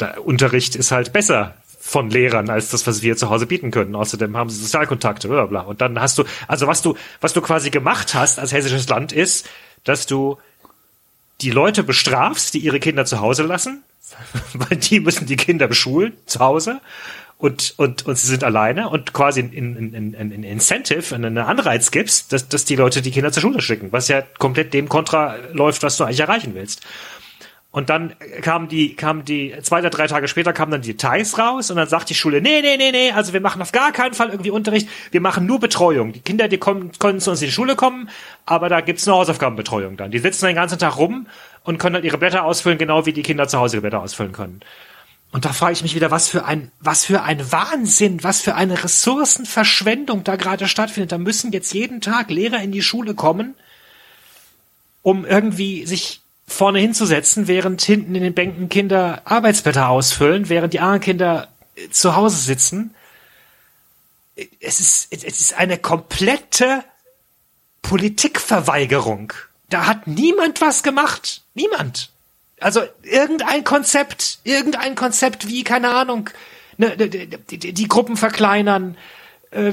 [0.00, 1.54] der Unterricht ist halt besser
[1.88, 3.94] von Lehrern als das, was wir zu Hause bieten können.
[3.94, 5.60] Außerdem haben sie Sozialkontakte, bla bla.
[5.62, 9.10] Und dann hast du, also was du, was du quasi gemacht hast als hessisches Land
[9.12, 9.48] ist,
[9.84, 10.36] dass du
[11.40, 13.82] die Leute bestrafst, die ihre Kinder zu Hause lassen,
[14.52, 16.82] weil die müssen die Kinder beschulen zu Hause
[17.38, 21.38] und, und, und sie sind alleine und quasi in, in, in, in, in Incentive, einen
[21.38, 24.90] Anreiz gibst, dass, dass die Leute die Kinder zur Schule schicken, was ja komplett dem
[24.90, 26.82] kontra läuft, was du eigentlich erreichen willst.
[27.70, 31.38] Und dann kamen die, kamen die, zwei oder drei Tage später kamen dann die Details
[31.38, 33.92] raus und dann sagt die Schule, nee, nee, nee, nee, also wir machen auf gar
[33.92, 36.14] keinen Fall irgendwie Unterricht, wir machen nur Betreuung.
[36.14, 38.08] Die Kinder, die kommen, können zu uns in die Schule kommen,
[38.46, 40.10] aber da gibt's eine Hausaufgabenbetreuung dann.
[40.10, 41.26] Die sitzen den ganzen Tag rum
[41.62, 44.32] und können dann ihre Blätter ausfüllen, genau wie die Kinder zu Hause ihre Blätter ausfüllen
[44.32, 44.60] können.
[45.30, 48.54] Und da frage ich mich wieder, was für ein, was für ein Wahnsinn, was für
[48.54, 51.12] eine Ressourcenverschwendung da gerade stattfindet.
[51.12, 53.54] Da müssen jetzt jeden Tag Lehrer in die Schule kommen,
[55.02, 60.80] um irgendwie sich vorne hinzusetzen, während hinten in den Bänken Kinder Arbeitsblätter ausfüllen, während die
[60.80, 62.94] anderen Kinder äh, zu Hause sitzen.
[64.60, 66.84] Es ist, es ist eine komplette
[67.82, 69.32] Politikverweigerung.
[69.68, 71.42] Da hat niemand was gemacht.
[71.54, 72.10] Niemand.
[72.60, 76.30] Also irgendein Konzept, irgendein Konzept wie, keine Ahnung,
[76.76, 78.96] ne, die, die, die Gruppen verkleinern,
[79.50, 79.72] äh,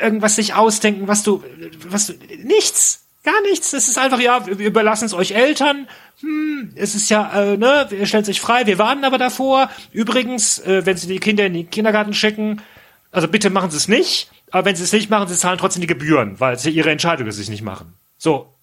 [0.00, 1.42] irgendwas sich ausdenken, was du,
[1.86, 3.05] was du, nichts.
[3.26, 3.72] Gar nichts.
[3.72, 5.88] Es ist einfach, ja, wir überlassen es euch Eltern.
[6.20, 9.68] Hm, es ist ja, äh, ne, ihr stellt sich frei, wir warnen aber davor.
[9.90, 12.62] Übrigens, äh, wenn sie die Kinder in den Kindergarten schicken,
[13.10, 15.80] also bitte machen sie es nicht, aber wenn sie es nicht machen, sie zahlen trotzdem
[15.80, 17.94] die Gebühren, weil es ja ihre Entscheidung ist, sie es nicht machen.
[18.16, 18.54] So.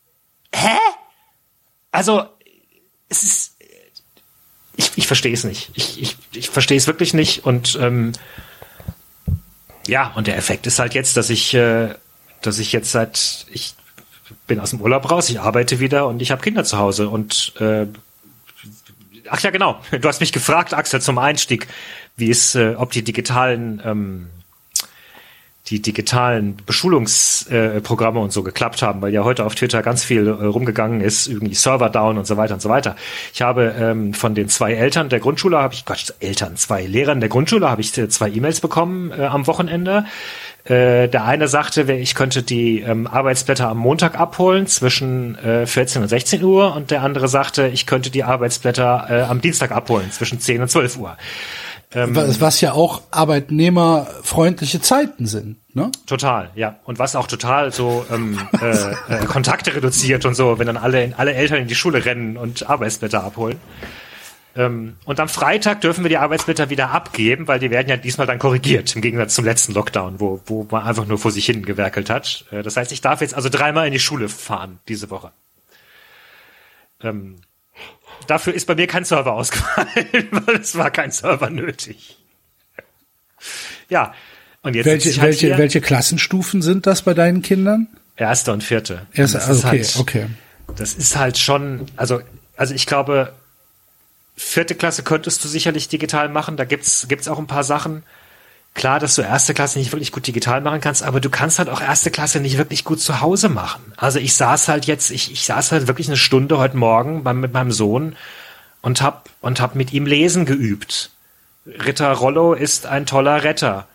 [0.56, 0.78] Hä?
[1.92, 2.24] Also,
[3.10, 3.58] es ist.
[4.78, 5.72] Ich, ich verstehe es nicht.
[5.74, 7.46] Ich, ich, ich verstehe es wirklich nicht.
[7.46, 8.14] Und ähm,
[9.88, 11.96] ja, und der Effekt ist halt jetzt, dass ich, äh,
[12.42, 13.76] dass ich jetzt seit ich
[14.48, 17.54] bin aus dem Urlaub raus, ich arbeite wieder und ich habe Kinder zu Hause und
[17.60, 17.88] äh,
[19.30, 21.68] ach ja genau, du hast mich gefragt, Axel, zum Einstieg,
[22.16, 24.28] wie es, äh, ob die digitalen ähm,
[25.68, 30.28] die digitalen Beschulungsprogramme äh, und so geklappt haben, weil ja heute auf Twitter ganz viel
[30.28, 32.98] äh, rumgegangen ist, irgendwie Server down und so weiter und so weiter.
[33.34, 37.22] Ich habe ähm, von den zwei Eltern der Grundschule habe ich Gott, Eltern, zwei Lehrern
[37.22, 40.06] der Grundschule habe ich äh, zwei E-Mails bekommen äh, am Wochenende.
[40.66, 46.04] Äh, der eine sagte, ich könnte die ähm, Arbeitsblätter am Montag abholen zwischen äh, 14
[46.04, 50.10] und 16 Uhr und der andere sagte, ich könnte die Arbeitsblätter äh, am Dienstag abholen
[50.12, 51.18] zwischen 10 und 12 Uhr.
[51.96, 55.92] Ähm, was, was ja auch arbeitnehmerfreundliche Zeiten sind, ne?
[56.08, 56.78] Total, ja.
[56.86, 61.14] Und was auch total so ähm, äh, äh, Kontakte reduziert und so, wenn dann alle,
[61.18, 63.60] alle Eltern in die Schule rennen und Arbeitsblätter abholen.
[64.56, 68.28] Ähm, und am Freitag dürfen wir die Arbeitsblätter wieder abgeben, weil die werden ja diesmal
[68.28, 71.64] dann korrigiert, im Gegensatz zum letzten Lockdown, wo, wo man einfach nur vor sich hin
[71.64, 72.46] gewerkelt hat.
[72.52, 75.32] Äh, das heißt, ich darf jetzt also dreimal in die Schule fahren diese Woche.
[77.02, 77.38] Ähm,
[78.28, 82.18] dafür ist bei mir kein Server ausgefallen, weil es war kein Server nötig.
[83.90, 84.14] Ja.
[84.62, 87.88] Und jetzt welche, halt welche, welche Klassenstufen sind das bei deinen Kindern?
[88.16, 89.08] Erste und vierte.
[89.14, 90.26] Erste, und okay, halt, okay.
[90.78, 92.22] Das ist halt schon, also,
[92.56, 93.34] also ich glaube,
[94.36, 96.58] vierte Klasse könntest du sicherlich digital machen.
[96.58, 98.04] Da gibt's, gibt's auch ein paar Sachen.
[98.74, 101.70] Klar, dass du erste Klasse nicht wirklich gut digital machen kannst, aber du kannst halt
[101.70, 103.94] auch erste Klasse nicht wirklich gut zu Hause machen.
[103.98, 107.40] Also ich saß halt jetzt, ich, ich saß halt wirklich eine Stunde heute Morgen beim,
[107.40, 108.16] mit meinem Sohn
[108.82, 111.12] und hab, und hab mit ihm lesen geübt.
[111.68, 113.88] Ritter Rollo ist ein toller Retter.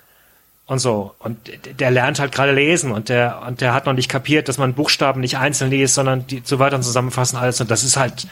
[0.67, 1.15] Und so.
[1.19, 1.39] Und
[1.81, 4.75] der lernt halt gerade lesen und der, und der hat noch nicht kapiert, dass man
[4.75, 7.61] Buchstaben nicht einzeln liest, sondern die so weiter und zusammenfassen alles.
[7.61, 8.29] Und das ist halt,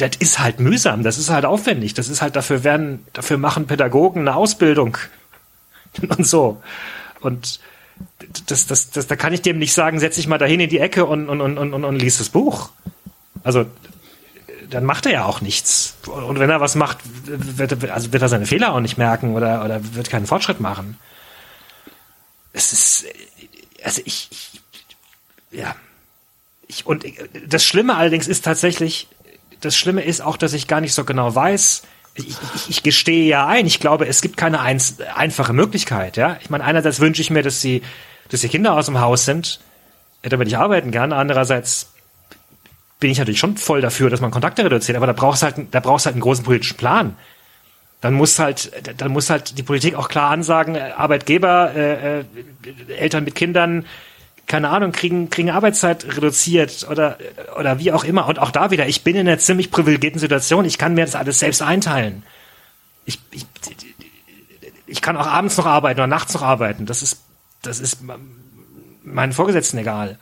[0.00, 3.66] das ist halt mühsam, das ist halt aufwendig, das ist halt dafür werden, dafür machen
[3.66, 4.96] Pädagogen eine Ausbildung
[6.08, 6.62] und so.
[7.20, 7.60] Und
[8.46, 10.78] das, das, das, da kann ich dem nicht sagen, setz dich mal dahin in die
[10.78, 12.70] Ecke und, und, und, und, und lies das Buch.
[13.42, 13.66] Also,
[14.70, 15.96] dann macht er ja auch nichts.
[16.06, 19.64] Und wenn er was macht, wird, also wird er seine Fehler auch nicht merken oder,
[19.64, 20.96] oder wird keinen Fortschritt machen.
[22.52, 23.06] Es ist,
[23.82, 24.60] also ich, ich
[25.50, 25.74] ja.
[26.68, 27.04] Ich, und
[27.48, 29.08] das Schlimme allerdings ist tatsächlich,
[29.60, 31.82] das Schlimme ist auch, dass ich gar nicht so genau weiß,
[32.14, 36.38] ich, ich, ich gestehe ja ein, ich glaube, es gibt keine eins, einfache Möglichkeit, ja.
[36.40, 37.82] Ich meine, einerseits wünsche ich mir, dass die,
[38.30, 39.60] dass die Kinder aus dem Haus sind,
[40.22, 41.12] damit ich arbeiten kann.
[41.12, 41.92] Andererseits
[42.98, 45.80] bin ich natürlich schon voll dafür, dass man Kontakte reduziert, aber da brauchst halt, da
[45.80, 47.16] brauchst halt einen großen politischen Plan.
[48.00, 52.24] Dann muss halt, dann muss halt die Politik auch klar ansagen, Arbeitgeber, äh, äh,
[52.96, 53.84] Eltern mit Kindern,
[54.50, 57.18] keine Ahnung, kriegen, kriegen Arbeitszeit reduziert oder,
[57.56, 58.26] oder wie auch immer.
[58.26, 60.64] Und auch da wieder, ich bin in einer ziemlich privilegierten Situation.
[60.64, 62.24] Ich kann mir das alles selbst einteilen.
[63.04, 63.46] Ich, ich,
[64.86, 66.84] ich kann auch abends noch arbeiten oder nachts noch arbeiten.
[66.84, 67.20] Das ist,
[67.62, 67.98] das ist
[69.04, 70.18] meinen Vorgesetzten egal.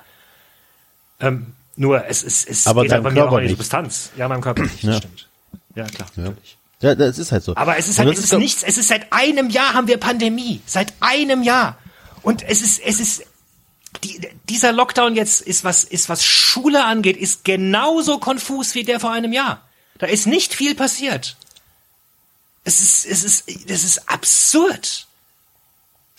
[1.21, 3.57] Ähm, nur es, es, es Aber geht deinem bei mir auch um die nicht.
[3.57, 4.11] Substanz.
[4.19, 4.99] Ja, meinem Körper nicht, Ja.
[4.99, 5.27] stimmt.
[5.75, 6.09] Ja, klar.
[6.17, 6.33] Ja.
[6.81, 7.57] Ja, das ist halt so.
[7.57, 10.61] Aber es ist halt, es ist nichts, es ist seit einem Jahr haben wir Pandemie.
[10.67, 11.79] Seit einem Jahr.
[12.23, 13.25] Und es ist, es ist,
[14.05, 19.01] die, dieser Lockdown jetzt ist was, ist was Schule angeht, ist genauso konfus wie der
[19.01, 19.63] vor einem Jahr.
[19.99, 21.37] Da ist nicht viel passiert.
[22.65, 25.07] Es ist, es ist, es ist absurd.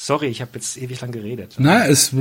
[0.01, 1.56] Sorry, ich habe jetzt ewig lang geredet.
[1.57, 2.14] Na, es,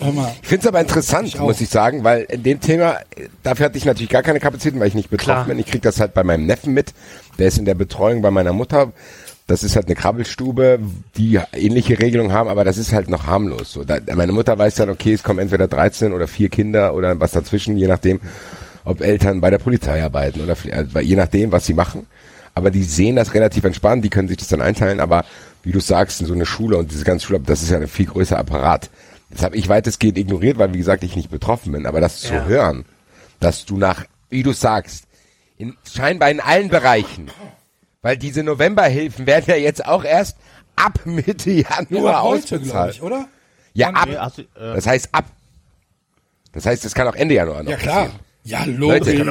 [0.00, 0.32] hör mal.
[0.42, 3.00] Ich finde es aber interessant, Ich muss ich sagen, weil in dem Thema,
[3.42, 5.44] dafür hatte ich natürlich gar keine Kapazitäten, weil ich nicht betroffen Klar.
[5.46, 5.58] bin.
[5.58, 6.94] Ich krieg das halt bei meinem Neffen mit.
[7.38, 8.92] Der ist in der Betreuung bei meiner Mutter.
[9.48, 10.80] Das ist halt eine Krabbelstube,
[11.16, 13.72] die ähnliche Regelungen haben, aber das ist halt noch harmlos.
[13.72, 17.20] So, da, meine Mutter weiß dann, okay, es kommen entweder 13 oder vier Kinder oder
[17.20, 18.20] was dazwischen, je nachdem,
[18.84, 22.06] ob Eltern bei der Polizei arbeiten oder also, je nachdem, was sie machen.
[22.54, 25.24] Aber die sehen das relativ entspannt, die können sich das dann einteilen, aber
[25.62, 27.86] wie du sagst, in so eine Schule und diese ganze Schule, das ist ja ein
[27.86, 28.90] viel größer Apparat.
[29.30, 31.86] Das habe ich weitestgehend ignoriert, weil wie gesagt, ich nicht betroffen bin.
[31.86, 32.44] Aber das zu Ja.
[32.46, 32.84] hören,
[33.40, 35.04] dass du nach, wie du sagst,
[35.58, 37.30] in, scheinbar in allen Bereichen,
[38.06, 40.36] weil diese Novemberhilfen werden ja jetzt auch erst
[40.76, 42.94] ab Mitte Januar Nur heute, ausbezahlt.
[42.94, 43.26] ich, oder?
[43.74, 44.08] Ja, ab.
[44.08, 45.24] Nee, du, äh, Das heißt ab.
[46.52, 48.04] Das heißt, es kann auch Ende Januar noch Ja, klar.
[48.04, 48.20] passieren.
[48.44, 49.12] Ja, logisch.
[49.12, 49.24] Leute,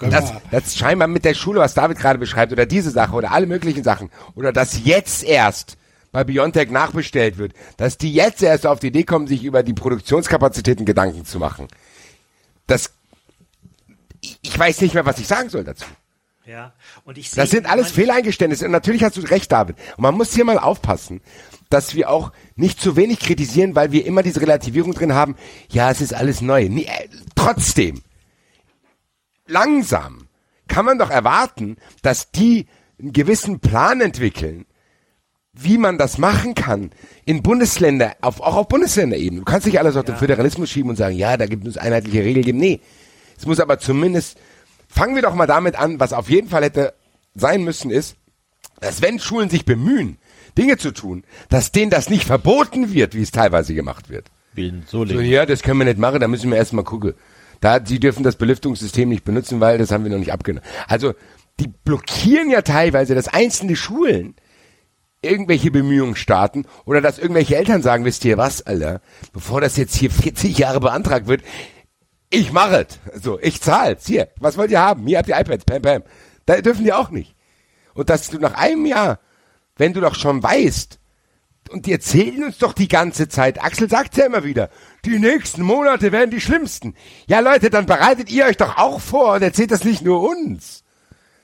[0.00, 0.40] Hör das, mal.
[0.50, 3.84] das scheinbar mit der Schule, was David gerade beschreibt, oder diese Sache oder alle möglichen
[3.84, 5.76] Sachen, oder dass jetzt erst
[6.12, 9.74] bei Biontech nachbestellt wird, dass die jetzt erst auf die Idee kommen, sich über die
[9.74, 11.68] Produktionskapazitäten Gedanken zu machen.
[12.66, 12.90] Das,
[14.22, 15.84] ich- ich weiß nicht mehr, was ich sagen soll dazu.
[16.46, 16.72] Ja.
[17.04, 18.66] Und ich Das sind alles Fehleingeständnisse.
[18.66, 19.76] Und natürlich hast du recht, David.
[19.96, 21.20] Und man muss hier mal aufpassen,
[21.70, 25.36] dass wir auch nicht zu wenig kritisieren, weil wir immer diese Relativierung drin haben.
[25.70, 26.68] Ja, es ist alles neu.
[26.68, 28.02] Nee, äh, trotzdem,
[29.46, 30.28] langsam
[30.68, 32.66] kann man doch erwarten, dass die
[33.00, 34.66] einen gewissen Plan entwickeln,
[35.52, 36.90] wie man das machen kann
[37.24, 39.40] in Bundesländer, auf, auch auf Bundesländerebene.
[39.40, 42.24] Du kannst nicht alles auf den Föderalismus schieben und sagen, ja, da gibt es einheitliche
[42.24, 42.56] Regeln.
[42.56, 42.80] Nee,
[43.38, 44.38] es muss aber zumindest,
[44.94, 46.94] fangen wir doch mal damit an, was auf jeden Fall hätte
[47.34, 48.16] sein müssen, ist,
[48.80, 50.18] dass wenn Schulen sich bemühen,
[50.56, 54.30] Dinge zu tun, dass denen das nicht verboten wird, wie es teilweise gemacht wird.
[54.54, 57.14] Bilden, so So, ja, das können wir nicht machen, da müssen wir erstmal gucken.
[57.60, 60.68] Da, sie dürfen das Belüftungssystem nicht benutzen, weil das haben wir noch nicht abgenommen.
[60.86, 61.14] Also,
[61.58, 64.34] die blockieren ja teilweise, dass einzelne Schulen
[65.22, 69.00] irgendwelche Bemühungen starten oder dass irgendwelche Eltern sagen, wisst ihr was, Alter,
[69.32, 71.42] bevor das jetzt hier 40 Jahre beantragt wird,
[72.34, 73.22] ich mache es.
[73.22, 74.06] So, ich zahl's.
[74.06, 75.06] Hier, was wollt ihr haben?
[75.06, 76.02] Hier habt ihr iPads, pam, pam.
[76.46, 77.34] Da dürfen die auch nicht.
[77.94, 79.20] Und dass du nach einem Jahr,
[79.76, 80.98] wenn du doch schon weißt,
[81.70, 84.68] und die erzählen uns doch die ganze Zeit, Axel sagt ja immer wieder,
[85.04, 86.94] die nächsten Monate werden die schlimmsten.
[87.26, 90.83] Ja Leute, dann bereitet ihr euch doch auch vor und erzählt das nicht nur uns.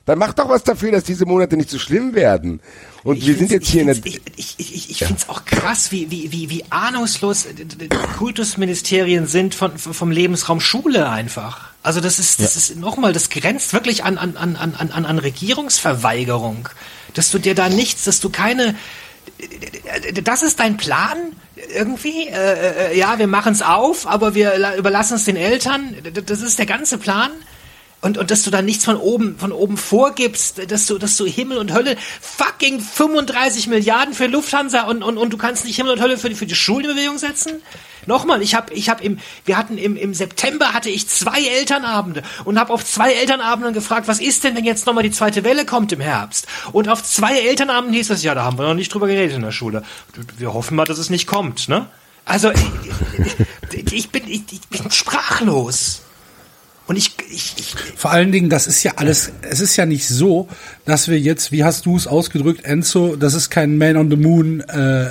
[0.05, 2.59] Dann macht doch was dafür, dass diese Monate nicht so schlimm werden.
[3.03, 3.97] Und Ich wir sind jetzt hier in der...
[4.03, 7.87] Ich, ich, ich, ich finde es auch krass, wie, wie, wie, wie ahnungslos äh,
[8.17, 11.69] Kultusministerien sind von, vom Lebensraum Schule einfach.
[11.83, 15.19] Also das ist, das ist nochmal, das grenzt wirklich an, an, an, an, an, an
[15.19, 16.69] Regierungsverweigerung.
[17.13, 18.75] Dass du dir da nichts, dass du keine,
[20.23, 21.17] das ist dein Plan
[21.75, 22.27] irgendwie?
[22.27, 25.95] Äh, äh, ja, wir machen es auf, aber wir la- überlassen es den Eltern.
[26.25, 27.31] Das ist der ganze Plan.
[28.01, 31.25] Und, und dass du da nichts von oben, von oben vorgibst, dass du, dass du
[31.25, 35.93] Himmel und Hölle, fucking 35 Milliarden für Lufthansa und, und, und du kannst nicht Himmel
[35.93, 37.61] und Hölle für die, für die Schulen in Bewegung setzen?
[38.07, 42.23] Nochmal, ich habe ich hab im, wir hatten im, im September hatte ich zwei Elternabende
[42.45, 45.65] und habe auf zwei Elternabenden gefragt, was ist denn, wenn jetzt nochmal die zweite Welle
[45.65, 46.47] kommt im Herbst?
[46.71, 49.43] Und auf zwei Elternabenden hieß es, ja, da haben wir noch nicht drüber geredet in
[49.43, 49.83] der Schule.
[50.37, 51.87] Wir hoffen mal, dass es nicht kommt, ne?
[52.25, 56.01] Also, ich, ich, bin, ich, ich bin sprachlos.
[56.91, 60.05] Und ich, ich, ich Vor allen Dingen, das ist ja alles, es ist ja nicht
[60.05, 60.49] so,
[60.83, 64.17] dass wir jetzt, wie hast du es ausgedrückt, Enzo, das ist kein Man on the
[64.17, 65.07] Moon, äh,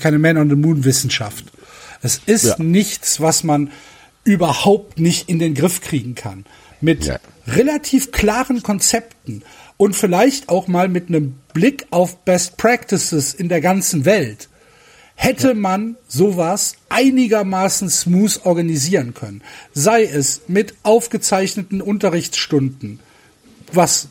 [0.00, 1.44] keine Man on the Moon Wissenschaft.
[2.00, 2.54] Es ist Ja.
[2.60, 3.70] nichts, was man
[4.24, 6.46] überhaupt nicht in den Griff kriegen kann.
[6.80, 7.18] Mit Ja.
[7.46, 9.42] relativ klaren Konzepten
[9.76, 14.48] und vielleicht auch mal mit einem Blick auf Best Practices in der ganzen Welt
[15.20, 19.42] hätte man sowas einigermaßen smooth organisieren können.
[19.74, 23.00] Sei es mit aufgezeichneten Unterrichtsstunden,
[23.72, 24.08] was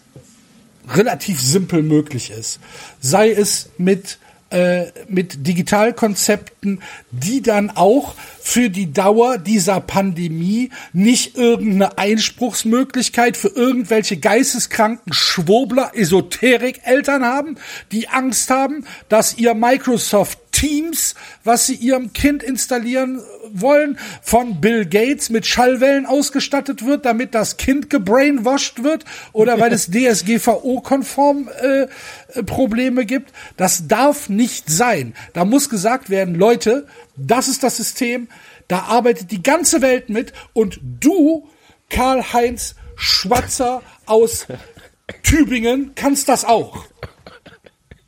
[0.89, 2.59] relativ simpel möglich ist.
[2.99, 4.19] Sei es mit
[4.49, 6.81] äh, mit Digitalkonzepten,
[7.11, 15.91] die dann auch für die Dauer dieser Pandemie nicht irgendeine Einspruchsmöglichkeit für irgendwelche geisteskranken Schwurbler,
[15.95, 17.57] Esoterik-Eltern haben,
[17.91, 21.13] die Angst haben, dass ihr Microsoft Teams,
[21.43, 23.21] was sie ihrem Kind installieren
[23.53, 29.71] wollen, von Bill Gates mit Schallwellen ausgestattet wird, damit das Kind gebrainwashed wird oder weil
[29.71, 33.33] es DSGVO-konform äh, äh, Probleme gibt.
[33.55, 35.13] Das darf nicht sein.
[35.33, 38.27] Da muss gesagt werden, Leute, das ist das System,
[38.67, 41.47] da arbeitet die ganze Welt mit und du,
[41.91, 44.47] Karl-Heinz Schwatzer aus
[45.21, 46.83] Tübingen kann's das auch.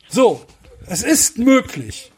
[0.10, 0.44] So,
[0.88, 2.09] es ist möglich.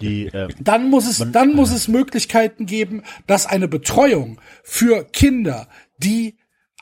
[0.00, 5.68] Die, ähm, Dann muss es, dann muss es Möglichkeiten geben, dass eine Betreuung für Kinder,
[5.98, 6.36] die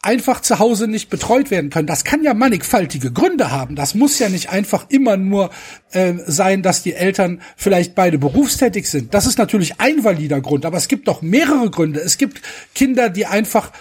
[0.04, 1.86] einfach zu Hause nicht betreut werden können.
[1.86, 3.74] Das kann ja mannigfaltige Gründe haben.
[3.74, 5.50] Das muss ja nicht einfach immer nur
[5.92, 9.14] äh, sein, dass die Eltern vielleicht beide berufstätig sind.
[9.14, 12.00] Das ist natürlich ein valider Grund, aber es gibt doch mehrere Gründe.
[12.00, 12.42] Es gibt
[12.74, 13.72] Kinder, die einfach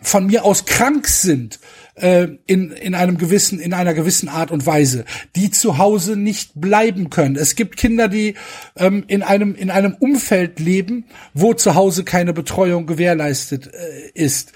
[0.00, 1.60] von mir aus krank sind
[1.96, 5.04] äh, in in einem gewissen in einer gewissen Art und Weise,
[5.36, 7.36] die zu Hause nicht bleiben können.
[7.36, 8.34] Es gibt Kinder, die
[8.76, 14.52] ähm, in einem in einem Umfeld leben, wo zu Hause keine Betreuung gewährleistet äh, ist.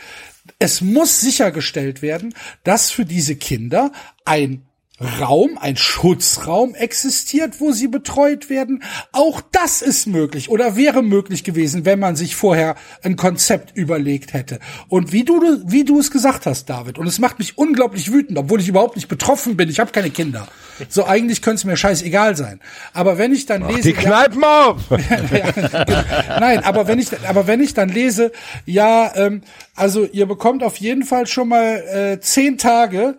[0.59, 2.35] Es muss sichergestellt werden,
[2.65, 3.93] dass für diese Kinder
[4.25, 4.68] ein
[5.01, 8.83] Raum, ein Schutzraum existiert, wo sie betreut werden.
[9.13, 14.33] Auch das ist möglich oder wäre möglich gewesen, wenn man sich vorher ein Konzept überlegt
[14.33, 14.59] hätte.
[14.89, 18.39] Und wie du, wie du es gesagt hast, David, und es macht mich unglaublich wütend,
[18.39, 20.49] obwohl ich überhaupt nicht betroffen bin, ich habe keine Kinder.
[20.89, 22.61] So eigentlich könnte es mir scheißegal sein.
[22.93, 24.83] Aber wenn ich dann lese, Die Kneipen auf!
[26.29, 28.33] Nein, aber wenn ich, aber wenn ich dann lese,
[28.67, 29.43] ja, ähm,
[29.77, 31.85] also ihr bekommt auf jeden Fall schon mal
[32.17, 33.17] äh, zehn Tage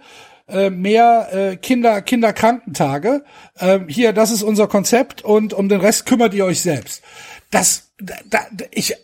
[0.50, 3.24] äh, mehr äh, Kinder Kinderkrankentage.
[3.60, 7.04] Ähm, hier, das ist unser Konzept und um den Rest kümmert ihr euch selbst.
[7.52, 8.40] Das, da, da,
[8.72, 8.96] ich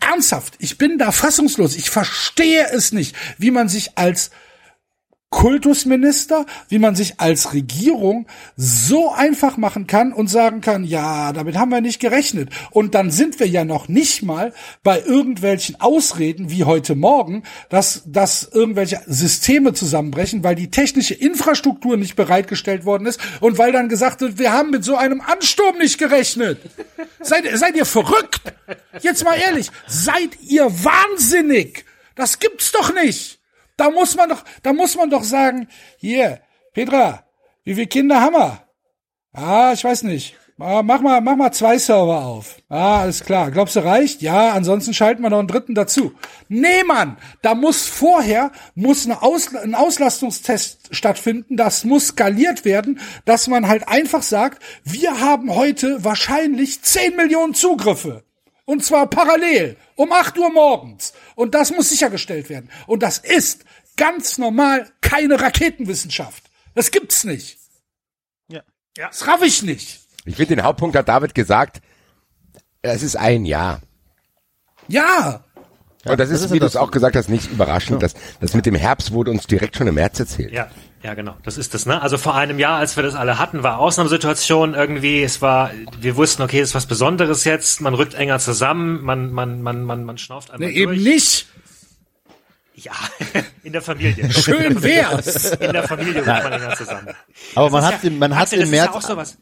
[0.00, 1.76] ernsthaft, ich bin da fassungslos.
[1.76, 4.30] Ich verstehe es nicht, wie man sich als
[5.32, 11.56] Kultusminister, wie man sich als Regierung so einfach machen kann und sagen kann, ja, damit
[11.56, 12.50] haben wir nicht gerechnet.
[12.70, 14.52] Und dann sind wir ja noch nicht mal
[14.84, 21.96] bei irgendwelchen Ausreden wie heute Morgen, dass, dass irgendwelche Systeme zusammenbrechen, weil die technische Infrastruktur
[21.96, 25.78] nicht bereitgestellt worden ist und weil dann gesagt wird, wir haben mit so einem Ansturm
[25.78, 26.60] nicht gerechnet.
[27.20, 28.52] Seid, seid ihr verrückt?
[29.00, 31.84] Jetzt mal ehrlich, seid ihr wahnsinnig?
[32.14, 33.41] Das gibt's doch nicht.
[33.82, 36.40] Da muss man doch, da muss man doch sagen, hier,
[36.72, 37.24] Petra,
[37.64, 38.62] wie viele Kinder haben wir?
[39.32, 40.36] Ah, ich weiß nicht.
[40.60, 42.58] Ah, mach mal, mach mal zwei Server auf.
[42.68, 43.50] Ah, alles klar.
[43.50, 44.22] Glaubst du reicht?
[44.22, 46.12] Ja, ansonsten schalten wir noch einen dritten dazu.
[46.48, 51.56] Nee, Mann, da muss vorher, muss eine Aus, ein Auslastungstest stattfinden.
[51.56, 57.54] Das muss skaliert werden, dass man halt einfach sagt, wir haben heute wahrscheinlich 10 Millionen
[57.54, 58.22] Zugriffe.
[58.72, 59.76] Und zwar parallel.
[59.96, 61.12] Um 8 Uhr morgens.
[61.34, 62.70] Und das muss sichergestellt werden.
[62.86, 63.66] Und das ist
[63.98, 66.44] ganz normal keine Raketenwissenschaft.
[66.74, 67.58] Das gibt's nicht.
[68.48, 68.62] Ja.
[68.94, 70.00] Das raff ich nicht.
[70.24, 71.82] Ich finde, den Hauptpunkt hat David gesagt,
[72.80, 73.82] es ist ein Jahr.
[74.88, 75.44] Ja.
[76.06, 78.02] Und das, das ist, ist wie ja du es das- auch gesagt hast, nicht überraschend.
[78.02, 80.50] Das, das mit dem Herbst wurde uns direkt schon im März erzählt.
[80.50, 80.70] Ja,
[81.02, 81.36] ja, genau.
[81.42, 82.00] Das ist das, ne?
[82.00, 85.22] Also vor einem Jahr, als wir das alle hatten, war Ausnahmesituation irgendwie.
[85.22, 85.70] Es war,
[86.00, 87.80] wir wussten, okay, es ist was Besonderes jetzt.
[87.80, 89.02] Man rückt enger zusammen.
[89.02, 91.46] Man, man, man, man, man schnauft einmal Nee, eben nicht.
[92.74, 92.92] Ja,
[93.62, 94.30] in der Familie.
[94.32, 95.50] Schön wär's.
[95.52, 97.08] In der Familie rückt man enger zusammen.
[97.54, 99.02] Aber man Das hat, ist im- man hat Axel, im das März, Ist ja auch
[99.08, 99.38] sowas.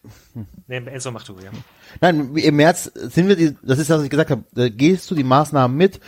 [0.67, 1.51] Nee, Enzo, mach du, ja.
[2.01, 5.11] nein, im März sind wir die, das ist das, was ich gesagt habe, da gehst
[5.11, 6.01] du die Maßnahmen mit,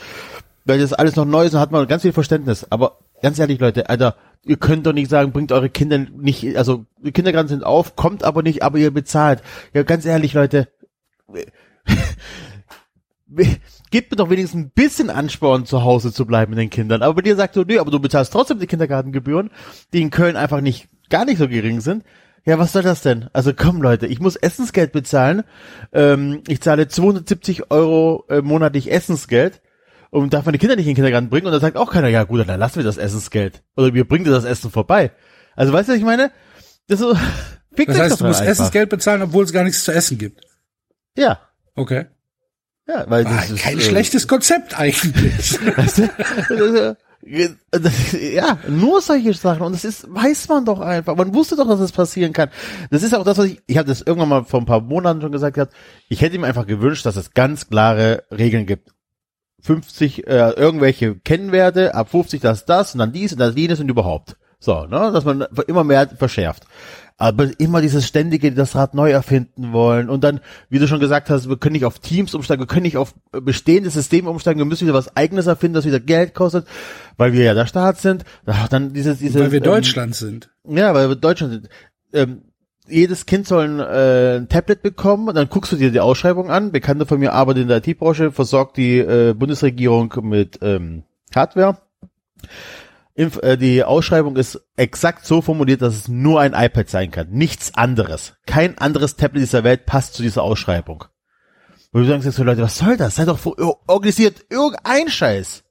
[0.64, 2.66] weil das alles noch neu ist und hat man ganz viel Verständnis.
[2.70, 6.84] Aber ganz ehrlich, Leute, Alter, ihr könnt doch nicht sagen, bringt eure Kinder nicht, also
[6.98, 9.42] die Kindergarten sind auf, kommt aber nicht, aber ihr bezahlt.
[9.72, 10.68] Ja, ganz ehrlich, Leute,
[13.90, 17.02] gebt mir doch wenigstens ein bisschen Ansporn, zu Hause zu bleiben mit den Kindern.
[17.02, 19.50] Aber bei dir sagt so, nö, aber du bezahlst trotzdem die Kindergartengebühren,
[19.92, 22.04] die in Köln einfach nicht, gar nicht so gering sind.
[22.44, 23.28] Ja, was soll das denn?
[23.32, 25.44] Also komm Leute, ich muss Essensgeld bezahlen.
[25.92, 29.62] Ähm, ich zahle 270 Euro äh, monatlich Essensgeld
[30.20, 31.47] und darf meine Kinder nicht in den Kindergarten bringen.
[31.47, 33.62] Und da sagt auch keiner, ja gut, dann lassen wir das Essensgeld.
[33.76, 35.10] Oder wir bringen dir das Essen vorbei.
[35.56, 36.30] Also weißt du, was ich meine?
[36.86, 37.14] Das ist so,
[37.76, 38.52] Das heißt, du musst einfach.
[38.52, 40.43] Essensgeld bezahlen, obwohl es gar nichts zu essen gibt.
[41.16, 41.40] Ja.
[41.74, 42.06] Okay.
[42.86, 45.59] Ja, weil Ah, das ist, kein äh, schlechtes Konzept eigentlich.
[47.70, 49.62] Das- ja, nur solche Sachen.
[49.62, 51.14] Und das ist, weiß man doch einfach.
[51.16, 52.51] Man wusste doch, dass das passieren kann.
[52.90, 55.20] Das ist auch das, was ich, ich habe das irgendwann mal vor ein paar Monaten
[55.20, 55.72] schon gesagt gehabt.
[56.09, 58.90] Ich hätte ihm einfach gewünscht, dass es ganz klare Regeln gibt.
[59.62, 63.89] 50, äh, irgendwelche Kennwerte, ab 50 das, das, und dann dies und das, jenes und
[63.89, 64.36] überhaupt.
[64.59, 66.64] So, ne, dass man immer mehr verschärft.
[67.16, 71.30] Aber immer dieses ständige, das Rad neu erfinden wollen und dann, wie du schon gesagt
[71.30, 74.64] hast, wir können nicht auf Teams umsteigen, wir können nicht auf bestehende Systeme umsteigen, wir
[74.64, 76.66] müssen wieder was eigenes erfinden, das wieder Geld kostet,
[77.16, 78.24] weil wir ja der Staat sind.
[78.47, 80.51] Ach, Dann dieses, dieses, weil wir ähm, Deutschland sind.
[80.64, 81.68] ja, weil wir Deutschland sind.
[82.12, 82.43] Ähm,
[82.88, 86.50] jedes Kind soll ein, äh, ein Tablet bekommen und dann guckst du dir die Ausschreibung
[86.50, 86.72] an.
[86.72, 91.04] Bekannte von mir arbeitet in der IT-Branche, versorgt die äh, Bundesregierung mit ähm,
[91.34, 91.78] Hardware.
[93.14, 97.30] Inf äh, die Ausschreibung ist exakt so formuliert, dass es nur ein iPad sein kann.
[97.30, 98.34] Nichts anderes.
[98.46, 101.04] Kein anderes Tablet dieser Welt passt zu dieser Ausschreibung.
[101.92, 103.16] Wo du sagst jetzt so, Leute, was soll das?
[103.16, 103.38] Sei doch
[103.86, 105.62] organisiert irgendein Scheiß.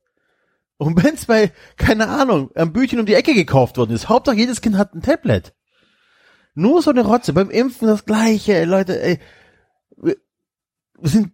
[0.77, 4.61] Und wenn's bei, keine Ahnung, am Bütchen um die Ecke gekauft worden ist, Hauptsache jedes
[4.61, 5.53] Kind hat ein Tablet.
[6.53, 7.33] Nur so eine Rotze.
[7.33, 9.19] Beim Impfen das Gleiche, ey, Leute, ey.
[9.97, 10.17] Wir,
[10.99, 11.31] wir sind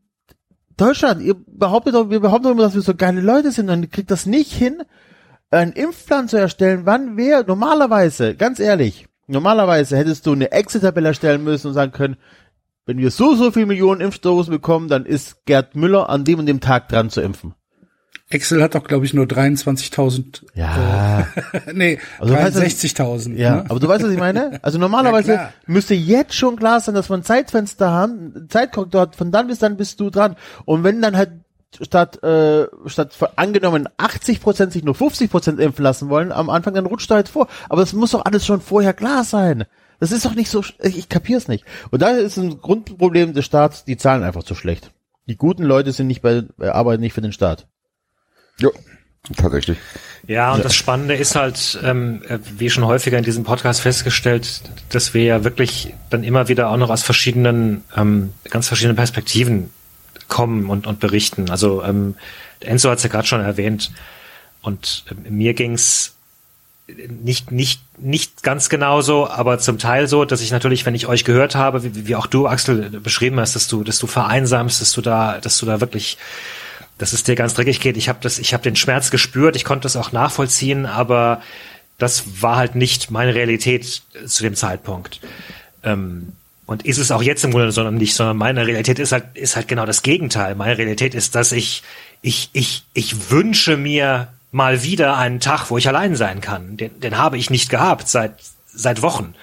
[0.77, 3.81] Deutschland, ihr behauptet doch, wir behaupten doch immer, dass wir so geile Leute sind und
[3.81, 4.83] ihr kriegt das nicht hin,
[5.49, 11.43] einen Impfplan zu erstellen, wann wer, normalerweise, ganz ehrlich, normalerweise hättest du eine Exit-Tabelle erstellen
[11.43, 12.17] müssen und sagen können,
[12.85, 16.45] wenn wir so, so viel Millionen Impfdosen bekommen, dann ist Gerd Müller an dem und
[16.45, 17.53] dem Tag dran zu impfen.
[18.29, 20.43] Excel hat doch, glaube ich, nur 23.000.
[20.53, 21.21] Ja.
[21.21, 21.25] Äh,
[21.73, 23.35] nee, Also du weißt, 63.000.
[23.35, 23.65] Ja, ne?
[23.69, 24.59] aber du weißt, was ich meine?
[24.61, 29.31] Also normalerweise Ja, müsste jetzt schon klar sein, dass ein Zeitfenster haben, Zeitkorridor hat, von
[29.31, 30.35] dann bis dann bist du dran.
[30.65, 31.31] Und wenn dann halt
[31.81, 36.73] statt, äh, statt angenommen 80 Prozent sich nur 50 Prozent impfen lassen wollen, am Anfang
[36.73, 37.47] dann rutscht da halt vor.
[37.69, 39.65] Aber das muss doch alles schon vorher klar sein.
[39.99, 41.63] Das ist doch nicht so, ich, ich kapier's nicht.
[41.91, 44.91] Und da ist ein Grundproblem des Staats, die zahlen einfach zu schlecht.
[45.27, 47.67] Die guten Leute sind nicht bei, äh, arbeiten nicht für den Staat.
[48.59, 48.71] Jo,
[49.35, 49.77] tatsächlich.
[50.27, 54.61] Ja, und das Spannende ist halt, ähm, äh, wie schon häufiger in diesem Podcast festgestellt,
[54.89, 59.69] dass wir ja wirklich dann immer wieder auch noch aus verschiedenen, ähm, ganz verschiedenen Perspektiven
[60.27, 61.49] kommen und, und berichten.
[61.49, 62.15] Also ähm,
[62.59, 63.91] Enzo hat es ja gerade schon erwähnt.
[64.61, 66.13] Und ähm, mir ging's
[66.87, 71.25] nicht, nicht, nicht ganz genauso, aber zum Teil so, dass ich natürlich, wenn ich euch
[71.25, 74.93] gehört habe, wie, wie auch du, Axel, beschrieben hast, dass du, dass du vereinsamst, dass
[74.93, 76.17] du da, dass du da wirklich,
[76.97, 77.97] dass es dir ganz dreckig geht.
[77.97, 81.41] Ich habe das, ich habe den Schmerz gespürt, ich konnte das auch nachvollziehen, aber
[81.97, 85.19] das war halt nicht meine Realität zu dem Zeitpunkt.
[85.83, 86.33] Ähm,
[86.65, 89.55] und ist es auch jetzt im Grunde sondern nicht, sondern meine Realität ist halt, ist
[89.55, 90.53] halt genau das Gegenteil.
[90.55, 91.81] Meine Realität ist, dass ich,
[92.21, 96.75] ich, ich, ich wünsche mir mal wieder einen Tag, wo ich allein sein kann.
[96.75, 98.33] Den, den habe ich nicht gehabt seit,
[98.65, 99.33] seit Wochen.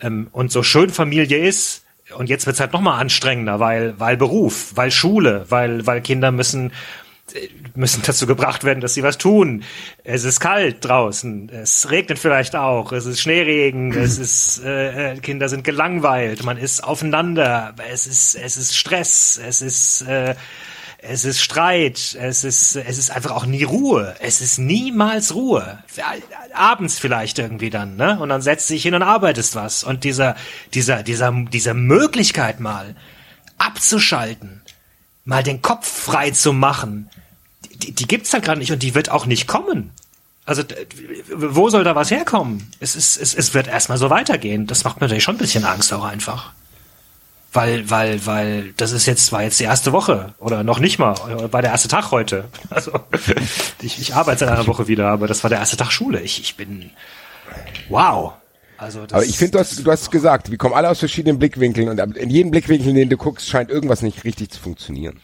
[0.00, 1.84] Ähm, und so schön Familie ist,
[2.16, 6.30] und jetzt wird's halt noch mal anstrengender, weil, weil Beruf, weil Schule, weil, weil Kinder
[6.30, 6.72] müssen,
[7.34, 9.62] äh, müssen dazu gebracht werden, dass sie was tun.
[10.04, 15.18] Es ist kalt draußen, es regnet vielleicht auch, es ist Schneeregen, es ist äh, äh,
[15.18, 20.34] Kinder sind gelangweilt, man ist aufeinander, es ist es ist Stress, es ist äh,
[21.00, 25.78] es ist Streit, es ist es ist einfach auch nie Ruhe, es ist niemals Ruhe.
[26.52, 28.18] Abends vielleicht irgendwie dann, ne?
[28.18, 30.34] Und dann setzt dich hin und arbeitest was und dieser
[30.74, 32.96] dieser dieser dieser Möglichkeit mal
[33.58, 34.62] abzuschalten,
[35.24, 37.08] mal den Kopf frei zu machen,
[37.82, 39.92] die, die gibt's halt gerade nicht und die wird auch nicht kommen.
[40.46, 40.64] Also
[41.32, 42.72] wo soll da was herkommen?
[42.80, 44.66] Es ist es, es wird erstmal so weitergehen.
[44.66, 46.54] Das macht mir natürlich schon ein bisschen Angst auch einfach.
[47.52, 51.14] Weil, weil, weil, das ist jetzt, war jetzt die erste Woche oder noch nicht mal,
[51.50, 52.44] war der erste Tag heute.
[52.70, 52.92] Also
[53.80, 56.20] ich, ich arbeite seit einer Woche wieder, aber das war der erste Tag Schule.
[56.20, 56.90] Ich, ich bin
[57.88, 58.34] wow.
[58.76, 61.38] Also das, Aber ich finde, du hast, du hast gesagt, wir kommen alle aus verschiedenen
[61.38, 65.20] Blickwinkeln und in jedem Blickwinkel, in den du guckst, scheint irgendwas nicht richtig zu funktionieren.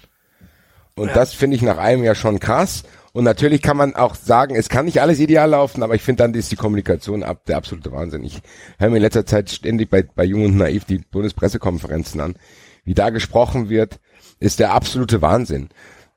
[0.96, 2.84] Und das finde ich nach einem Jahr schon krass.
[3.14, 6.24] Und natürlich kann man auch sagen, es kann nicht alles ideal laufen, aber ich finde,
[6.24, 8.24] dann ist die Kommunikation ab der absolute Wahnsinn.
[8.24, 8.42] Ich
[8.76, 12.34] höre mir in letzter Zeit ständig bei, bei Jung und Naiv die Bundespressekonferenzen an.
[12.82, 14.00] Wie da gesprochen wird,
[14.40, 15.68] ist der absolute Wahnsinn.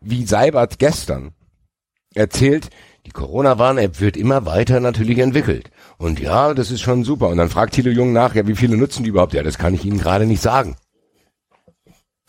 [0.01, 1.33] Wie Seibert gestern
[2.15, 2.69] erzählt,
[3.05, 5.69] die Corona-Warn-App wird immer weiter natürlich entwickelt.
[5.99, 7.27] Und ja, das ist schon super.
[7.27, 9.33] Und dann fragt Thilo Jung nach, ja, wie viele nutzen die überhaupt?
[9.33, 10.77] Ja, das kann ich Ihnen gerade nicht sagen.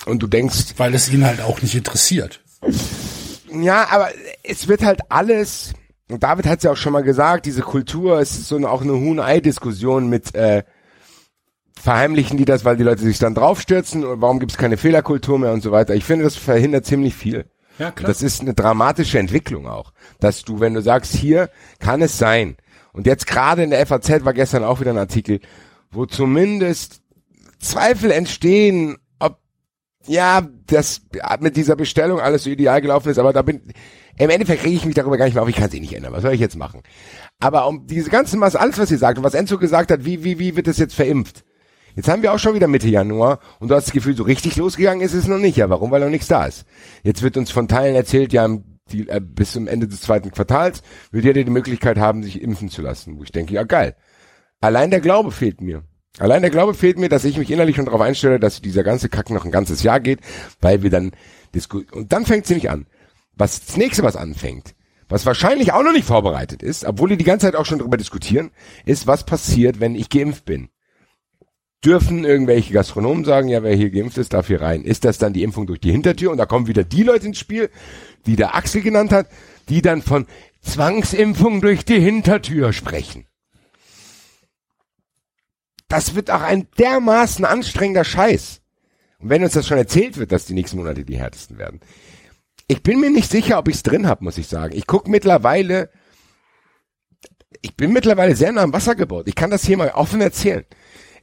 [0.05, 2.40] Und du denkst, Weil es ihn halt auch nicht interessiert.
[3.50, 4.08] Ja, aber
[4.42, 5.74] es wird halt alles,
[6.10, 8.70] und David hat es ja auch schon mal gesagt, diese Kultur, es ist so eine,
[8.70, 10.64] auch eine Huhn-Ei-Diskussion mit äh,
[11.78, 15.38] verheimlichen die das, weil die Leute sich dann draufstürzen und warum gibt es keine Fehlerkultur
[15.38, 15.94] mehr und so weiter.
[15.94, 17.46] Ich finde, das verhindert ziemlich viel.
[17.78, 22.02] Ja, Und Das ist eine dramatische Entwicklung auch, dass du, wenn du sagst, hier kann
[22.02, 22.56] es sein,
[22.92, 25.40] und jetzt gerade in der FAZ war gestern auch wieder ein Artikel,
[25.92, 27.00] wo zumindest
[27.60, 28.98] Zweifel entstehen,
[30.06, 31.02] ja, das
[31.40, 33.72] mit dieser Bestellung alles so ideal gelaufen ist, aber da bin
[34.16, 35.94] im Endeffekt rege ich mich darüber gar nicht mehr auf, ich kann es eh nicht
[35.94, 36.12] ändern.
[36.12, 36.82] Was soll ich jetzt machen?
[37.38, 40.24] Aber um diese ganzen Masse, alles was ihr sagt und was Enzo gesagt hat, wie,
[40.24, 41.44] wie, wie wird das jetzt verimpft?
[41.94, 44.56] Jetzt haben wir auch schon wieder Mitte Januar und du hast das Gefühl, so richtig
[44.56, 45.56] losgegangen ist es noch nicht.
[45.56, 45.90] Ja, warum?
[45.90, 46.64] Weil noch nichts da ist.
[47.02, 48.48] Jetzt wird uns von Teilen erzählt, ja,
[48.92, 52.68] die, äh, bis zum Ende des zweiten Quartals wird jeder die Möglichkeit haben, sich impfen
[52.68, 53.18] zu lassen.
[53.18, 53.96] Wo ich denke, ja geil.
[54.60, 55.84] Allein der Glaube fehlt mir.
[56.19, 59.09] Allein der Glaube fehlt mir, dass ich mich innerlich schon darauf einstelle, dass dieser ganze
[59.09, 60.20] Kack noch ein ganzes Jahr geht,
[60.61, 61.12] weil wir dann
[61.55, 62.86] disku und dann fängt sie nicht an.
[63.36, 64.74] Was das nächste, was anfängt,
[65.09, 67.97] was wahrscheinlich auch noch nicht vorbereitet ist, obwohl die die ganze Zeit auch schon darüber
[67.97, 68.51] diskutieren,
[68.85, 70.69] ist, was passiert, wenn ich geimpft bin.
[71.85, 74.82] Dürfen irgendwelche Gastronomen sagen, ja, wer hier geimpft ist, darf hier rein.
[74.82, 76.32] Ist das dann die Impfung durch die Hintertür?
[76.32, 77.70] Und da kommen wieder die Leute ins Spiel,
[78.27, 79.28] die der Axel genannt hat,
[79.69, 80.27] die dann von
[80.61, 83.27] Zwangsimpfung durch die Hintertür sprechen.
[85.89, 88.60] Das wird auch ein dermaßen anstrengender Scheiß.
[89.20, 91.81] Und wenn uns das schon erzählt wird, dass die nächsten Monate die härtesten werden.
[92.70, 94.77] ich bin mir nicht sicher, ob ich es drin habe, muss ich sagen.
[94.77, 95.90] Ich guck mittlerweile,
[97.62, 99.27] ich bin mittlerweile sehr nah am Wasser gebaut.
[99.27, 100.65] Ich kann das hier mal offen erzählen.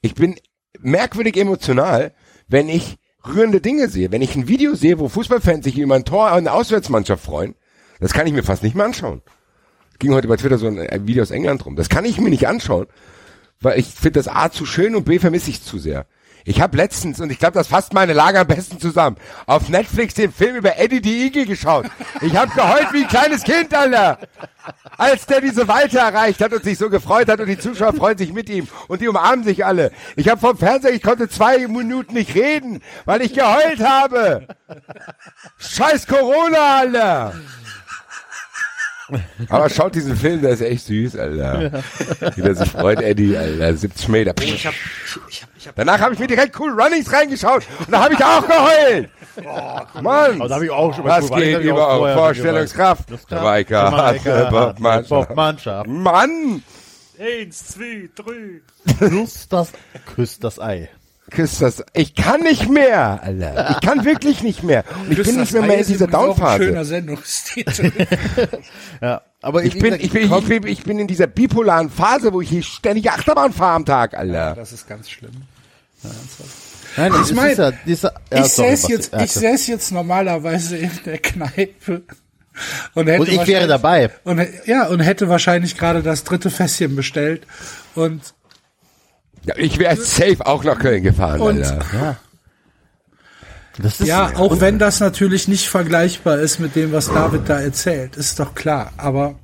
[0.01, 0.35] Ich bin
[0.79, 2.13] merkwürdig emotional,
[2.47, 4.11] wenn ich rührende Dinge sehe.
[4.11, 7.55] Wenn ich ein Video sehe, wo Fußballfans sich über ein Tor einer Auswärtsmannschaft freuen,
[7.99, 9.21] das kann ich mir fast nicht mehr anschauen.
[9.99, 11.75] Ging heute bei Twitter so ein Video aus England rum.
[11.75, 12.87] Das kann ich mir nicht anschauen,
[13.61, 16.05] weil ich finde das A zu schön und B vermisse ich zu sehr.
[16.47, 19.17] Ich habe letztens, und ich glaube, das fasst meine Lage am besten zusammen,
[19.47, 21.87] auf Netflix den Film über Eddie die Igel geschaut.
[22.21, 24.19] Ich habe geheult wie ein kleines Kind, Alter.
[24.95, 28.19] Als der diese Weite erreicht hat und sich so gefreut hat und die Zuschauer freuen
[28.19, 29.91] sich mit ihm und die umarmen sich alle.
[30.15, 34.47] Ich habe vom Fernseher, ich konnte zwei Minuten nicht reden, weil ich geheult habe.
[35.57, 37.33] Scheiß Corona, Alter.
[39.49, 41.83] Aber schaut diesen Film, der ist echt süß, Alter.
[42.35, 43.75] Wie der sich freut, Eddie, Alter.
[43.75, 44.33] 70 Meter.
[44.39, 47.11] Oh, ich hab, ich, ich hab, ich hab, Danach habe ich mir direkt Cool Runnings
[47.11, 49.09] reingeschaut und da habe ich auch geheult.
[50.01, 53.05] Mann, Aber da habe ich auch schon was geht über vorher Vorstellungskraft?
[53.29, 55.29] Jamaika Bobmannschaft.
[55.29, 55.87] Bobmannschaft.
[55.87, 56.63] Mann,
[57.17, 58.61] Eins, zwei, drei.
[58.99, 59.71] Küsst das,
[60.15, 60.89] küsst das Ei.
[61.31, 61.83] Küsst das.
[61.93, 63.71] Ich kann nicht mehr, Alter.
[63.71, 64.83] Ich kann wirklich nicht mehr.
[65.03, 66.85] Und ich bin nicht mehr, mehr in dieser Schöner Downphase.
[66.85, 67.91] Sendungstitel.
[69.01, 72.41] Ja, aber Ich bin, ich bin, ich bin, ich bin in dieser bipolaren Phase, wo
[72.41, 74.55] ich hier ständig Achterbahn fahre am Tag, Alter.
[74.55, 75.31] Das ist ganz schlimm.
[76.97, 79.67] Nein, Ich das ist mein, ja, dieser, ja, ich sorry, säß jetzt, Ja, ich säß
[79.67, 82.03] jetzt normalerweise in der Kneipe
[82.93, 84.11] und hätte Und ich wäre dabei.
[84.23, 87.45] Und, ja, und hätte wahrscheinlich gerade das dritte Fässchen bestellt
[87.95, 88.31] und Ja,
[89.57, 92.17] ich wäre safe auch nach Köln gefahren, Und- Alter.
[93.77, 97.59] Das ist, ja, auch wenn das natürlich nicht vergleichbar ist mit dem, was David da
[97.59, 99.35] erzählt, ist doch klar, aber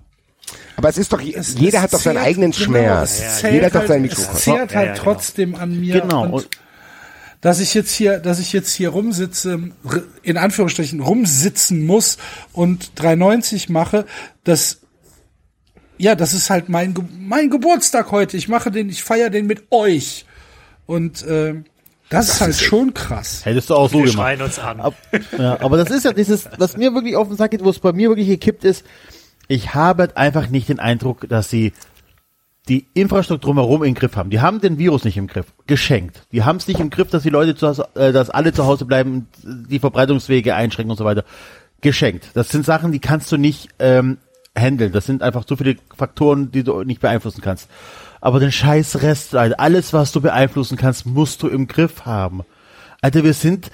[0.78, 3.20] Aber es ist doch, es, jeder es hat doch seinen zehrt- eigenen genau, Schmerz.
[3.22, 4.40] es jeder hat doch halt, seinen Es Mikrofon.
[4.40, 5.04] zehrt Ja, halt ja, genau.
[5.04, 6.00] trotzdem an mir.
[6.00, 6.48] Genau, Und
[7.42, 9.60] dass ich jetzt hier, dass ich jetzt hier rumsitze,
[10.24, 12.18] in Anführungsstrichen rumsitzen muss
[12.54, 14.06] und 390 mache,
[14.46, 14.78] das,
[16.02, 18.36] ja, das ist halt mein, Ge- mein Geburtstag heute.
[18.38, 20.26] Ich mache den, ich feiere den mit euch.
[20.86, 21.56] Und, äh,
[22.10, 23.46] das, ist halt schon krass.
[23.46, 24.16] hättest du auch so Wir gemacht.
[24.18, 24.82] schreien uns an.
[24.82, 24.96] Ab,
[25.38, 27.80] ja, aber das ist ja dieses, was mir wirklich auf den Sack geht, wo es
[27.80, 28.84] bei mir wirklich gekippt ist.
[29.48, 31.72] Ich habe halt einfach nicht den Eindruck, dass sie
[32.68, 34.30] die Infrastruktur drumherum im Griff haben.
[34.30, 35.48] Die haben den Virus nicht im Griff.
[35.68, 36.28] Geschenkt.
[36.32, 38.66] Die haben es nicht im Griff, dass die Leute zu Hause, äh, dass alle zu
[38.66, 41.24] Hause bleiben, die Verbreitungswege einschränken und so weiter.
[41.82, 42.28] Geschenkt.
[42.34, 44.18] Das sind Sachen, die kannst du nicht ähm,
[44.58, 44.92] handeln.
[44.92, 47.70] Das sind einfach zu viele Faktoren, die du nicht beeinflussen kannst.
[48.20, 52.42] Aber den scheiß Rest, Alter, alles, was du beeinflussen kannst, musst du im Griff haben.
[53.02, 53.72] Alter, wir sind,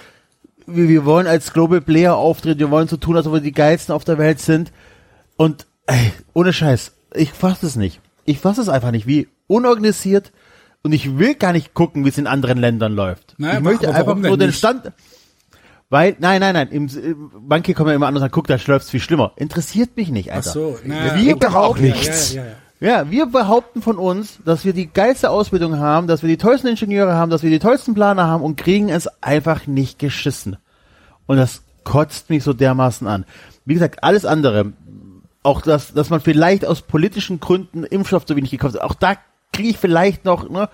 [0.66, 3.52] wir, wir wollen als Global Player auftreten, wir wollen so tun, als ob wir die
[3.52, 4.72] geilsten auf der Welt sind.
[5.36, 8.00] Und ey, ohne Scheiß, ich fass es nicht.
[8.26, 10.32] Ich fass es einfach nicht, wie unorganisiert
[10.84, 13.36] und ich will gar nicht gucken, wie es in anderen Ländern läuft.
[13.38, 14.58] Naja, ich möchte einfach nur denn den nicht?
[14.58, 14.92] Stand,
[15.90, 18.58] weil, nein, nein, nein, im, im, manche kommen ja immer an und sagen, guck, da
[18.68, 19.32] läuft's viel schlimmer.
[19.38, 20.50] Interessiert mich nicht, Ach Alter.
[20.50, 22.34] so, na, wir doch auch behaupten, nichts.
[22.34, 22.50] Ja, ja,
[22.80, 22.88] ja.
[23.04, 26.68] ja, wir behaupten von uns, dass wir die geilste Ausbildung haben, dass wir die tollsten
[26.68, 30.58] Ingenieure haben, dass wir die tollsten Planer haben und kriegen es einfach nicht geschissen.
[31.26, 33.26] Und das kotzt mich so dermaßen an.
[33.64, 34.74] Wie gesagt, alles andere,
[35.44, 39.16] auch das, dass man vielleicht aus politischen Gründen Impfstoff so wenig gekauft hat, auch da
[39.54, 40.68] kriege ich vielleicht noch, ne,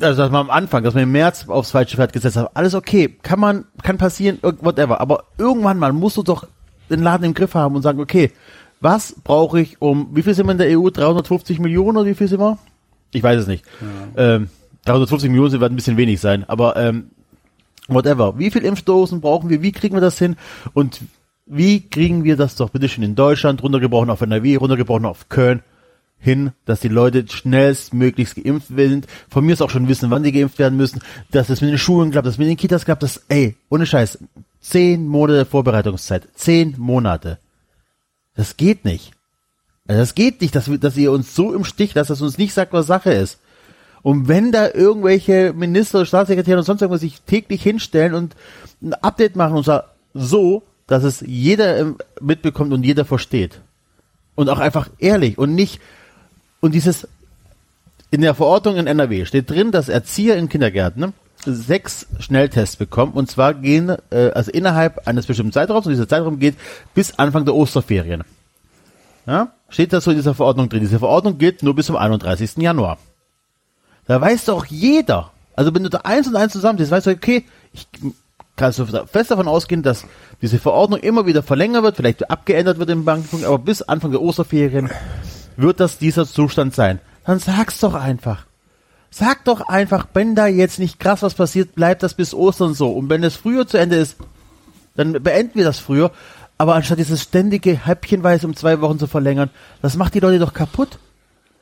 [0.00, 2.74] also dass man am Anfang, dass man im März aufs falsche Pferd gesetzt hat, alles
[2.74, 6.46] okay, kann man, kann passieren, whatever, aber irgendwann mal musst du doch
[6.90, 8.32] den Laden im Griff haben und sagen, okay,
[8.80, 10.88] was brauche ich um, wie viel sind wir in der EU?
[10.88, 12.58] 350 Millionen oder wie viel sind wir?
[13.12, 13.64] Ich weiß es nicht.
[14.16, 14.48] Ähm,
[14.84, 17.10] 350 Millionen werden ein bisschen wenig sein, aber ähm,
[17.88, 18.38] whatever.
[18.38, 19.62] Wie viel Impfdosen brauchen wir?
[19.62, 20.36] Wie kriegen wir das hin?
[20.74, 21.00] Und
[21.46, 25.62] wie kriegen wir das doch bitte schön in Deutschland, runtergebrochen auf NRW, runtergebrochen auf Köln,
[26.18, 29.06] hin, dass die Leute schnellstmöglichst geimpft sind.
[29.28, 31.00] Von mir ist auch schon wissen, wann die geimpft werden müssen,
[31.30, 33.86] dass es mit den Schulen klappt, dass es mit den Kitas klappt, dass, ey, ohne
[33.86, 34.18] Scheiß,
[34.60, 37.38] zehn Monate Vorbereitungszeit, zehn Monate.
[38.34, 39.12] Das geht nicht.
[39.86, 42.38] Also das geht nicht, dass, wir, dass ihr uns so im Stich lasst, dass uns
[42.38, 43.38] nicht sagt, was Sache ist.
[44.02, 48.36] Und wenn da irgendwelche Minister, Staatssekretäre und sonst irgendwas sich täglich hinstellen und
[48.82, 53.60] ein Update machen und zwar so, dass es jeder ähm, mitbekommt und jeder versteht.
[54.34, 55.80] Und auch einfach ehrlich und nicht,
[56.60, 57.06] und dieses,
[58.10, 61.12] in der Verordnung in NRW steht drin, dass Erzieher in Kindergärten
[61.44, 66.38] sechs Schnelltests bekommen und zwar gehen, äh, also innerhalb eines bestimmten Zeitraums und dieser Zeitraum
[66.38, 66.56] geht
[66.94, 68.24] bis Anfang der Osterferien.
[69.26, 70.80] Ja, steht das so in dieser Verordnung drin.
[70.80, 72.56] Diese Verordnung gilt nur bis zum 31.
[72.56, 72.98] Januar.
[74.06, 75.30] Da weiß doch jeder.
[75.54, 77.86] Also wenn du da eins und eins zusammen weißt du, okay, ich
[78.56, 80.06] kann so fest davon ausgehen, dass
[80.40, 84.22] diese Verordnung immer wieder verlängert wird, vielleicht abgeändert wird im Bankenpunkt, aber bis Anfang der
[84.22, 84.90] Osterferien
[85.58, 87.00] wird das dieser Zustand sein.
[87.26, 88.46] Dann sag's doch einfach.
[89.10, 92.90] Sag doch einfach, wenn da jetzt nicht krass was passiert, bleibt das bis Ostern so.
[92.90, 94.16] Und wenn es früher zu Ende ist,
[94.98, 96.10] Dann beenden wir das früher.
[96.58, 99.48] Aber anstatt dieses ständige Häppchenweise um zwei Wochen zu verlängern,
[99.80, 100.98] das macht die Leute doch kaputt.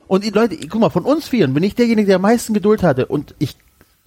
[0.08, 2.82] Und die Leute, guck mal, von uns vieren bin ich derjenige, der am meisten Geduld
[2.82, 3.06] hatte.
[3.06, 3.56] Und ich,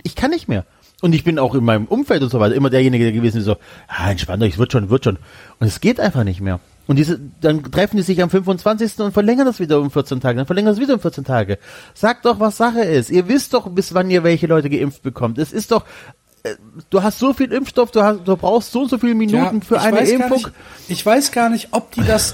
[0.02, 0.66] ich kann nicht mehr.
[1.02, 3.44] Und ich bin auch in meinem Umfeld und so weiter immer derjenige der gewesen, der
[3.44, 3.58] so,
[3.88, 5.18] ah, entspannt euch, es wird schon, wird schon.
[5.60, 6.60] Und es geht einfach nicht mehr.
[6.90, 8.98] Und diese, dann treffen die sich am 25.
[8.98, 11.60] und verlängern das wieder um 14 Tage, dann verlängern das wieder um 14 Tage.
[11.94, 13.12] Sagt doch, was Sache ist.
[13.12, 15.38] Ihr wisst doch, bis wann ihr welche Leute geimpft bekommt.
[15.38, 15.86] Es ist doch,
[16.42, 16.56] äh,
[16.90, 19.62] du hast so viel Impfstoff, du, hast, du brauchst so und so viele Minuten Ja,
[19.64, 20.38] für eine Impfung.
[20.38, 20.52] Nicht,
[20.88, 22.34] ich weiß gar nicht, ob die das,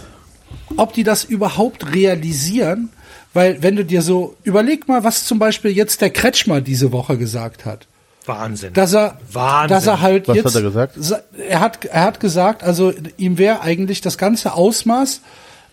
[0.77, 2.91] ob die das überhaupt realisieren,
[3.34, 7.18] weil wenn du dir so, überleg mal, was zum Beispiel jetzt der Kretschmer diese Woche
[7.18, 7.90] gesagt hat.
[8.27, 8.73] Wahnsinn.
[8.73, 9.69] Dass er, Wahnsinn.
[9.76, 10.93] dass er halt Was jetzt, hat er gesagt?
[10.97, 15.22] sa- Er hat, er hat gesagt, also ihm wäre eigentlich das ganze Ausmaß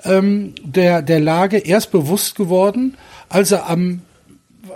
[0.04, 2.96] ähm, der der Lage erst bewusst geworden,
[3.28, 4.02] als er am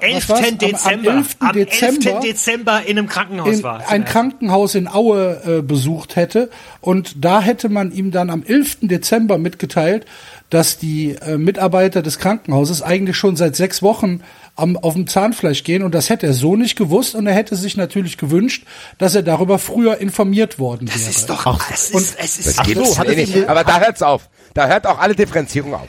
[0.01, 0.28] 11.
[0.28, 0.40] was war's?
[0.40, 1.11] Am- am Dezember.
[1.15, 1.36] 11.
[1.40, 1.69] Am 11.
[1.70, 3.89] Dezember Dezember in einem Krankenhaus in war.
[3.89, 6.51] ein Krankenhaus in Aue äh, besucht hätte.
[6.81, 8.78] Und da hätte man ihm dann am 11.
[8.82, 10.05] Dezember mitgeteilt,
[10.51, 14.20] dass die äh, Mitarbeiter des Krankenhauses eigentlich schon seit sechs Wochen
[14.57, 15.83] am, auf dem Zahnfleisch gehen.
[15.83, 17.15] Und das hätte er so nicht gewusst.
[17.15, 18.65] Und er hätte sich natürlich gewünscht,
[18.99, 20.99] dass er darüber früher informiert worden wäre.
[20.99, 23.49] Das ist doch, Ach, es und- ist, es ist, geht so, hat es nicht.
[23.49, 24.28] Aber da hört's auf.
[24.55, 25.89] Da hört auch alle Differenzierung auf.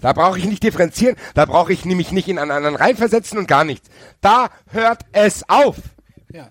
[0.00, 3.46] Da brauche ich nicht differenzieren, da brauche ich nämlich nicht in einen anderen reinversetzen und
[3.46, 3.88] gar nichts.
[4.20, 5.76] Da hört es auf.
[6.32, 6.48] Ja.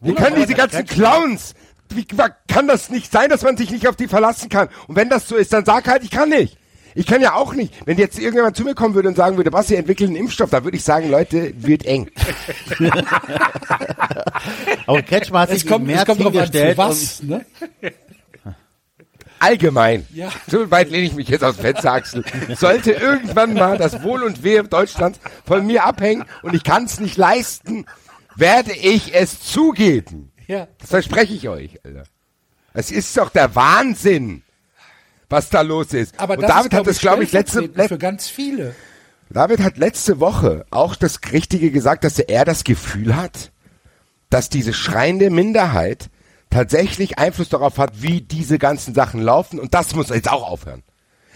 [0.00, 1.54] Wir können diese ganzen Clowns.
[1.90, 4.68] Wie kann das nicht sein, dass man sich nicht auf die verlassen kann?
[4.86, 6.56] Und wenn das so ist, dann sag halt, ich kann nicht.
[6.94, 7.74] Ich kann ja auch nicht.
[7.86, 10.50] Wenn jetzt irgendjemand zu mir kommen würde und sagen würde, was, ihr entwickelt einen Impfstoff,
[10.50, 12.10] da würde ich sagen, Leute, wird eng.
[14.86, 17.22] Aber Kretschmer hat Es sich kommt, an, hingestellt zu was.
[17.22, 17.44] Ne?
[19.38, 20.06] Allgemein.
[20.12, 20.30] Ja.
[20.46, 22.24] So weit lehne ich mich jetzt aus dem Fenster, Axel.
[22.56, 27.00] Sollte irgendwann mal das Wohl und Wehe Deutschlands von mir abhängen und ich kann es
[27.00, 27.84] nicht leisten,
[28.36, 30.32] werde ich es zugeben.
[30.46, 30.68] Ja.
[30.78, 32.04] Das verspreche ich euch, Alter.
[32.72, 34.42] Es ist doch der Wahnsinn,
[35.34, 36.18] was da los ist.
[36.18, 38.74] Aber und das David ist, hat das, glaube ich, letzte, für ganz viele.
[39.30, 43.50] David hat letzte Woche auch das Richtige gesagt, dass er das Gefühl hat,
[44.30, 46.08] dass diese schreiende Minderheit
[46.50, 49.58] tatsächlich Einfluss darauf hat, wie diese ganzen Sachen laufen.
[49.58, 50.82] Und das muss jetzt auch aufhören.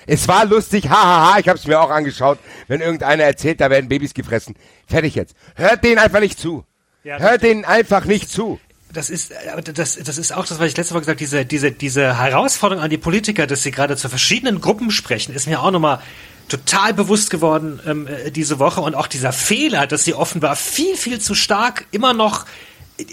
[0.07, 3.89] Es war lustig, hahaha, ich habe es mir auch angeschaut, wenn irgendeiner erzählt, da werden
[3.89, 4.55] Babys gefressen.
[4.87, 5.35] Fertig jetzt.
[5.55, 6.65] Hört denen einfach nicht zu.
[7.05, 8.59] Ja, Hört denen einfach nicht zu.
[8.93, 9.32] Das ist,
[9.74, 12.82] das, das ist auch das, was ich letzte Woche gesagt habe, diese, diese, diese Herausforderung
[12.82, 16.01] an die Politiker, dass sie gerade zu verschiedenen Gruppen sprechen, ist mir auch nochmal
[16.48, 20.97] total bewusst geworden ähm, äh, diese Woche und auch dieser Fehler, dass sie offenbar viel,
[20.97, 22.47] viel zu stark immer noch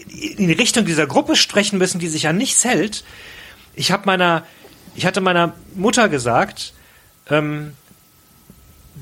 [0.10, 3.04] in Richtung dieser Gruppe sprechen müssen, die sich an nichts hält.
[3.76, 4.44] Ich habe meiner,
[4.96, 6.74] ich hatte meiner Mutter gesagt,
[7.30, 7.74] ähm,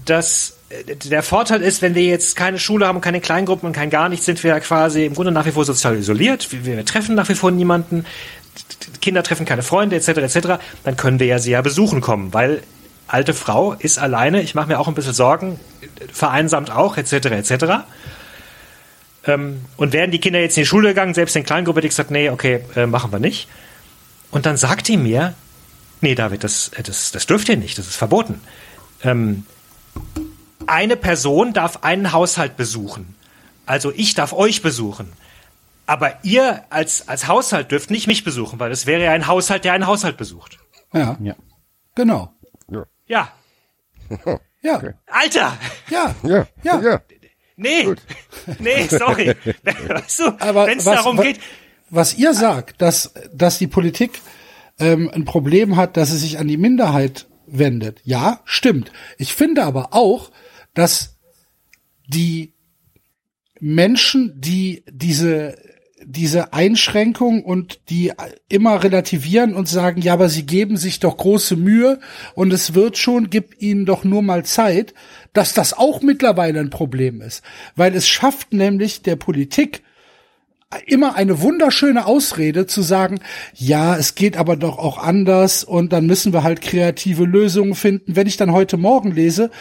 [0.06, 0.58] dass
[1.06, 4.26] der Vorteil ist, wenn wir jetzt keine Schule haben, keine Kleingruppen und kein gar nichts,
[4.26, 6.52] sind wir ja quasi im Grunde nach wie vor sozial isoliert.
[6.52, 8.06] Wir, wir treffen nach wie vor niemanden.
[9.02, 10.10] Kinder treffen keine Freunde etc.
[10.10, 10.48] etc.
[10.84, 12.64] Dann können wir ja sie ja besuchen kommen, weil
[13.08, 14.42] alte Frau ist alleine.
[14.42, 15.60] Ich mache mir auch ein bisschen Sorgen,
[16.12, 17.14] vereinsamt auch etc.
[17.14, 17.66] etc.
[19.26, 21.92] Ähm, und wären die Kinder jetzt in die Schule gegangen, selbst in Kleingruppe, hätte ich
[21.92, 23.48] gesagt, nee, okay, äh, machen wir nicht.
[24.32, 25.34] Und dann sagt die mir,
[26.02, 28.42] nee, David, das, äh, das, das dürft ihr nicht, das ist verboten.
[29.04, 29.46] Ähm,
[30.68, 33.16] eine Person darf einen Haushalt besuchen.
[33.66, 35.14] Also ich darf euch besuchen.
[35.86, 39.66] Aber ihr als, als Haushalt dürft nicht mich besuchen, weil es wäre ja ein Haushalt,
[39.66, 40.58] der einen Haushalt besucht.
[40.94, 41.36] Ja, Ja.
[41.96, 42.34] genau.
[43.08, 43.30] Ja.
[44.62, 45.58] Ja, Alter!
[45.90, 46.48] Ja, ja, ja.
[46.64, 46.82] Ja.
[46.82, 47.02] ja.
[47.58, 47.88] Nee!
[48.60, 49.36] Nee, sorry.
[49.88, 51.40] Weißt du, aber wenn es was- darum wa- geht,
[51.90, 54.22] was ihr sagt, dass, dass die Politik
[54.80, 58.00] ähm, ein Problem hat, dass sie sich an die Minderheit wendet.
[58.04, 58.92] Ja, stimmt.
[59.18, 60.32] Ich finde aber auch,
[60.74, 61.18] dass
[62.08, 62.54] die
[63.60, 65.56] Menschen, die diese
[66.06, 68.12] diese Einschränkung und die
[68.50, 72.00] immer relativieren und sagen, ja, aber sie geben sich doch große Mühe
[72.36, 74.94] und es wird schon, gib ihnen doch nur mal Zeit,
[75.34, 77.44] dass das auch mittlerweile ein Problem ist.
[77.76, 79.82] Weil es schafft nämlich der Politik,
[80.88, 83.20] immer eine wunderschöne Ausrede zu sagen,
[83.54, 88.16] ja, es geht aber doch auch anders und dann müssen wir halt kreative Lösungen finden.
[88.16, 89.52] Wenn ich dann heute Morgen lese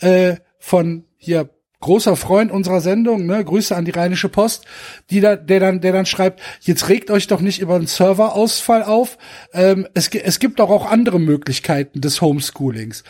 [0.00, 4.64] äh, von hier großer Freund unserer Sendung, ne, Grüße an die Rheinische Post,
[5.10, 8.84] die da, der dann, der dann schreibt, jetzt regt euch doch nicht über einen Serverausfall
[8.84, 9.18] auf.
[9.52, 13.02] Ähm, es, es gibt doch auch andere Möglichkeiten des Homeschoolings.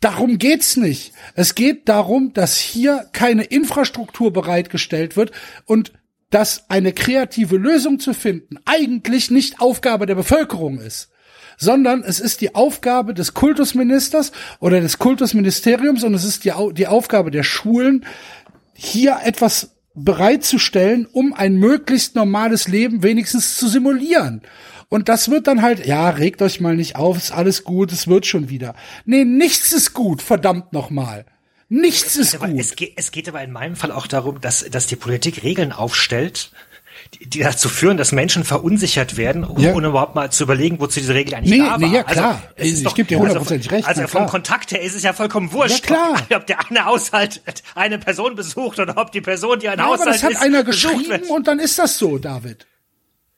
[0.00, 1.12] Darum geht's nicht.
[1.34, 5.30] Es geht darum, dass hier keine Infrastruktur bereitgestellt wird
[5.64, 5.92] und
[6.30, 11.10] dass eine kreative Lösung zu finden eigentlich nicht Aufgabe der Bevölkerung ist,
[11.58, 16.86] sondern es ist die Aufgabe des Kultusministers oder des Kultusministeriums und es ist die, die
[16.86, 18.06] Aufgabe der Schulen,
[18.72, 24.42] hier etwas bereitzustellen, um ein möglichst normales Leben wenigstens zu simulieren.
[24.88, 28.08] Und das wird dann halt, ja, regt euch mal nicht auf, ist alles gut, es
[28.08, 28.74] wird schon wieder.
[29.04, 31.26] Nee, nichts ist gut, verdammt nochmal.
[31.68, 32.60] Nichts ist aber gut.
[32.60, 35.72] Es geht, es geht aber in meinem Fall auch darum, dass, dass die Politik Regeln
[35.72, 36.52] aufstellt,
[37.20, 39.72] die, dazu führen, dass Menschen verunsichert werden, um, Ja.
[39.72, 41.78] um überhaupt mal zu überlegen, wozu diese Regel eigentlich Nee, da war.
[41.78, 42.28] nee, ja, klar.
[42.34, 44.26] Also, es ist Ich doch- geb dir also hundertprozentig von- recht, Also vom klar.
[44.30, 46.26] Kontakt her ist es ja vollkommen wurscht, Ja, klar.
[46.40, 47.42] Ob, der eine Haushalt
[47.74, 50.42] eine Person besucht oder ob die Person, die ein Ja, aber Haushalt das hat ist,
[50.42, 52.66] einer besucht geschrieben und dann ist das so, David.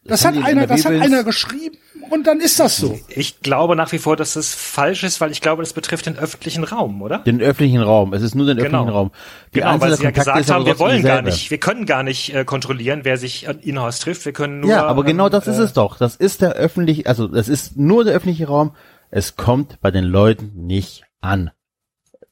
[0.04, 1.76] Das, Das hat in einer, das hat einer geschrieben
[2.10, 2.98] und dann ist das so.
[3.10, 6.16] Ich glaube nach wie vor, dass es falsch ist, weil ich glaube, das betrifft den
[6.18, 7.18] öffentlichen Raum, oder?
[7.18, 8.14] Den öffentlichen Raum.
[8.14, 8.66] Es ist nur den Genau.
[8.78, 9.10] öffentlichen Raum.
[9.54, 11.28] Die genau, weil sie ja gesagt haben, wir wollen gar dieselbe.
[11.30, 14.24] nicht, wir können gar nicht äh, kontrollieren, wer sich äh, in-house trifft.
[14.24, 14.70] Wir können nur.
[14.70, 15.98] Ja, aber genau ähm, das ist äh, es doch.
[15.98, 18.74] Das ist der öffentliche, also das ist nur der öffentliche Raum.
[19.10, 21.50] Es kommt bei den Leuten nicht an.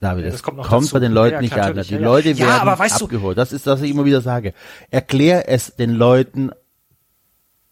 [0.01, 0.93] David, Ja, das es kommt kommt, noch dazu.
[0.95, 1.75] bei den Leuten Ja, nicht an.
[1.75, 2.05] Die ja, ja.
[2.07, 3.37] Leute Ja, werden aber weißt du- abgeholt.
[3.37, 4.55] Das ist, was ich immer wieder sage.
[4.91, 6.51] Erklär es den Leuten,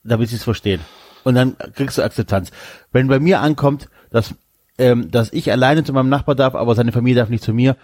[0.07, 0.81] damit sie es verstehen.
[1.25, 2.51] Und dann kriegst du Akzeptanz.
[2.93, 4.35] Wenn bei mir ankommt, dass,
[4.79, 7.77] ähm, dass ich alleine zu meinem Nachbar darf, aber seine Familie darf nicht zu mir,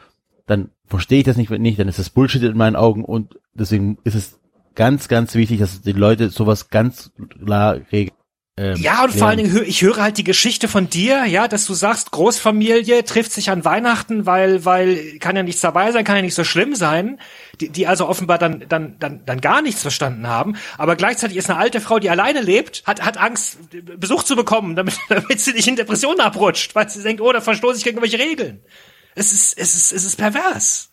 [0.46, 3.98] dann verstehe ich das nicht, nicht, dann ist das Bullshit in meinen Augen und deswegen
[4.04, 4.38] ist es
[4.74, 7.12] ganz, ganz wichtig, dass die Leute sowas ganz
[7.44, 8.16] klar regeln.
[8.58, 9.38] Ähm, Ja, und vor allen.
[9.38, 13.48] Dingen, ich höre halt die Geschichte von dir, ja, dass du sagst, Großfamilie trifft sich
[13.50, 17.18] an Weihnachten, weil, weil kann ja nichts dabei sein, kann ja nicht so schlimm sein,
[17.60, 20.56] die, die also offenbar dann, dann, dann, dann gar nichts verstanden haben.
[20.76, 23.58] Aber gleichzeitig ist eine alte Frau, die alleine lebt, hat, hat Angst,
[23.98, 27.40] Besuch zu bekommen, damit, damit sie nicht in Depressionen abrutscht, weil sie denkt, oh, da
[27.40, 28.62] verstoße ich gegen irgendwelche Regeln.
[29.14, 30.90] Es ist, es ist, es ist pervers.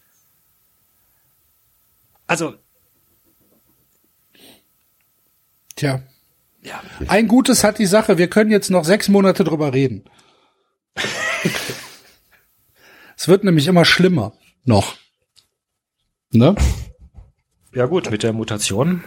[2.27, 2.55] Also,
[5.75, 6.03] Tja.
[6.61, 6.81] Ja.
[7.07, 10.03] Ein Gutes hat die Sache, wir können jetzt noch sechs Monate drüber reden.
[13.15, 14.33] es wird nämlich immer schlimmer.
[14.65, 14.97] Noch.
[16.31, 16.55] Ne?
[17.73, 19.03] Ja gut, mit der Mutation.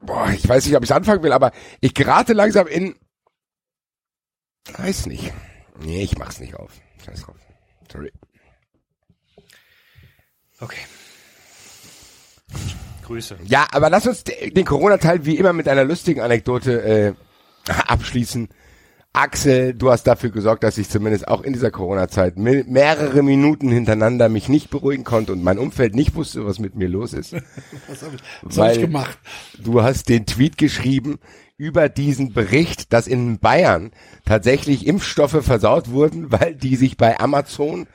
[0.00, 2.94] Boah, ich weiß nicht, ob ich anfangen will, aber ich gerate langsam in.
[4.76, 5.32] Weiß nicht.
[5.80, 6.72] Nee, ich mach's nicht auf.
[7.04, 7.36] Scheiß drauf.
[7.90, 8.12] Sorry.
[10.60, 10.86] Okay.
[13.06, 13.36] Grüße.
[13.44, 17.12] Ja, aber lass uns de- den Corona-Teil wie immer mit einer lustigen Anekdote äh,
[17.86, 18.48] abschließen.
[19.12, 23.70] Axel, du hast dafür gesorgt, dass ich zumindest auch in dieser Corona-Zeit me- mehrere Minuten
[23.70, 27.32] hintereinander mich nicht beruhigen konnte und mein Umfeld nicht wusste, was mit mir los ist.
[27.88, 29.18] Was habe ich, was hab ich gemacht?
[29.58, 31.18] Du hast den Tweet geschrieben
[31.56, 33.92] über diesen Bericht, dass in Bayern
[34.26, 37.86] tatsächlich Impfstoffe versaut wurden, weil die sich bei Amazon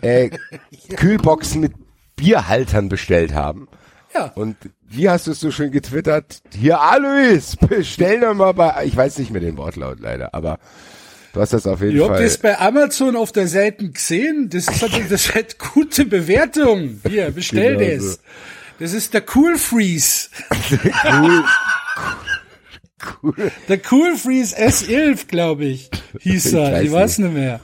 [0.00, 0.30] äh,
[0.96, 1.72] Kühlboxen mit
[2.16, 3.68] Bierhaltern bestellt haben.
[4.14, 4.26] Ja.
[4.34, 4.56] Und
[4.88, 6.40] wie hast du es so schön getwittert?
[6.56, 10.58] Hier, Alois, bestell doch mal bei, ich weiß nicht mehr den Wortlaut leider, aber
[11.32, 12.22] du hast das auf jeden Ich hab Fall.
[12.24, 14.48] das bei Amazon auf der Seite gesehen.
[14.50, 17.00] Das, hat, das hat gute Bewertung.
[17.08, 18.12] Hier, bestell Genau das.
[18.14, 18.18] so.
[18.80, 20.28] Das ist der Cool Freeze.
[21.04, 21.44] cool.
[23.68, 26.72] Der Cool Freeze S11, glaube ich, hieß Ich er.
[26.72, 27.60] weiß Ich weiß nicht mehr.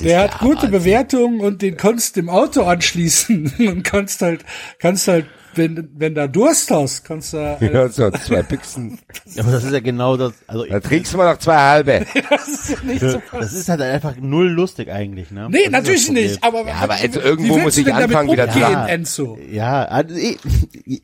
[0.00, 0.68] Der hat gute.
[0.68, 4.44] Bewertungen und den kannst du im Auto anschließen und kannst halt,
[4.78, 8.98] kannst halt, wenn, wenn da Durst hast, kannst du, äh, Ja, so zwei Pixen.
[9.38, 12.06] Aber das ist ja genau das, also Da trinkst du mal noch zwei halbe.
[12.30, 15.48] das ist ja nicht so das ist halt einfach null lustig eigentlich, ne?
[15.50, 18.32] Nee, das natürlich nicht, aber, Ja, aber also wie irgendwo muss ich denn damit anfangen,
[18.32, 18.88] wieder zu umgehen, lachen.
[18.88, 19.38] Enzo?
[19.50, 20.38] Ja, also ich,
[20.84, 21.02] ich,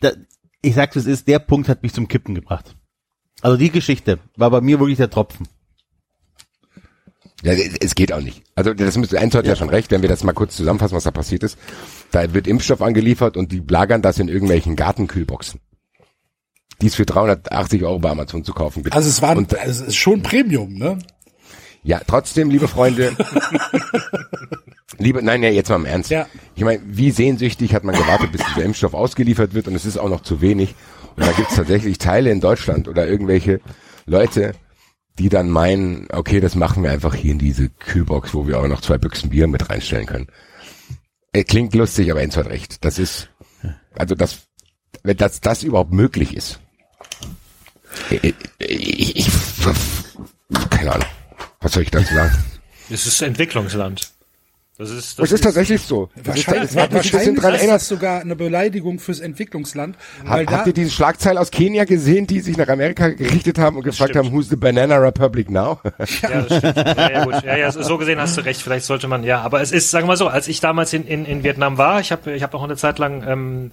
[0.00, 0.12] da,
[0.62, 2.76] ich sag's es ist, der Punkt hat mich zum Kippen gebracht.
[3.42, 5.46] Also die Geschichte war bei mir wirklich der Tropfen.
[7.42, 8.42] Ja, es geht auch nicht.
[8.54, 9.56] Also das müsste Enzo hat ja.
[9.56, 11.58] schon recht, wenn wir das mal kurz zusammenfassen, was da passiert ist.
[12.10, 15.60] Da wird Impfstoff angeliefert und die lagern das in irgendwelchen Gartenkühlboxen.
[16.80, 18.94] Die es für 380 Euro bei Amazon zu kaufen gibt.
[18.94, 20.98] Also es war, und, also es ist schon Premium, ne?
[21.86, 23.16] ja, trotzdem, liebe Freunde,
[24.98, 26.10] liebe, nein, ja, jetzt mal im Ernst.
[26.10, 26.26] Ja.
[26.56, 29.96] Ich meine, wie sehnsüchtig hat man gewartet, bis dieser Impfstoff ausgeliefert wird und es ist
[29.96, 30.74] auch noch zu wenig.
[31.14, 33.60] Und da gibt es tatsächlich Teile in Deutschland oder irgendwelche
[34.04, 34.52] Leute,
[35.18, 38.68] die dann meinen, okay, das machen wir einfach hier in diese Kühlbox, wo wir auch
[38.68, 40.28] noch zwei Büchsen Bier mit reinstellen können.
[41.32, 42.84] Äh, Klingt lustig, aber Enzo hat recht.
[42.84, 43.30] Das ist,
[43.94, 44.46] also das,
[45.02, 46.60] wenn das, das überhaupt möglich ist.
[48.10, 49.30] Ich, ich, ich,
[50.70, 51.08] keine Ahnung.
[51.60, 52.36] Was soll ich dazu sagen?
[52.90, 54.12] Es ist Entwicklungsland.
[54.78, 56.10] Das ist, Das ist tatsächlich so.
[56.14, 59.96] Das ist, Wahrscheinlich, das bisschen wahrscheinlich dran ist das sogar eine Beleidigung fürs Entwicklungsland.
[60.22, 63.84] Da, habt ihr diese Schlagzeile aus Kenia gesehen, die sich nach Amerika gerichtet haben und
[63.84, 64.26] gefragt stimmt.
[64.26, 65.80] haben, who's the Banana Republic now?
[66.22, 66.76] Ja, das stimmt.
[66.76, 67.42] Ja, ja, gut.
[67.42, 68.60] Ja, ja, so gesehen hast du recht.
[68.60, 71.06] Vielleicht sollte man, ja, aber es ist, sagen wir mal so, als ich damals in,
[71.06, 73.70] in, in Vietnam war, ich habe ich hab auch eine Zeit lang ähm,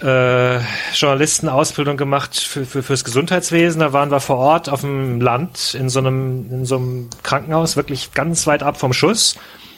[0.00, 0.58] äh,
[0.94, 3.80] Journalistenausbildung gemacht für, für, fürs Gesundheitswesen.
[3.80, 7.76] Da waren wir vor Ort auf dem Land in so einem, in so einem Krankenhaus,
[7.76, 9.36] wirklich ganz weit ab vom Schuss.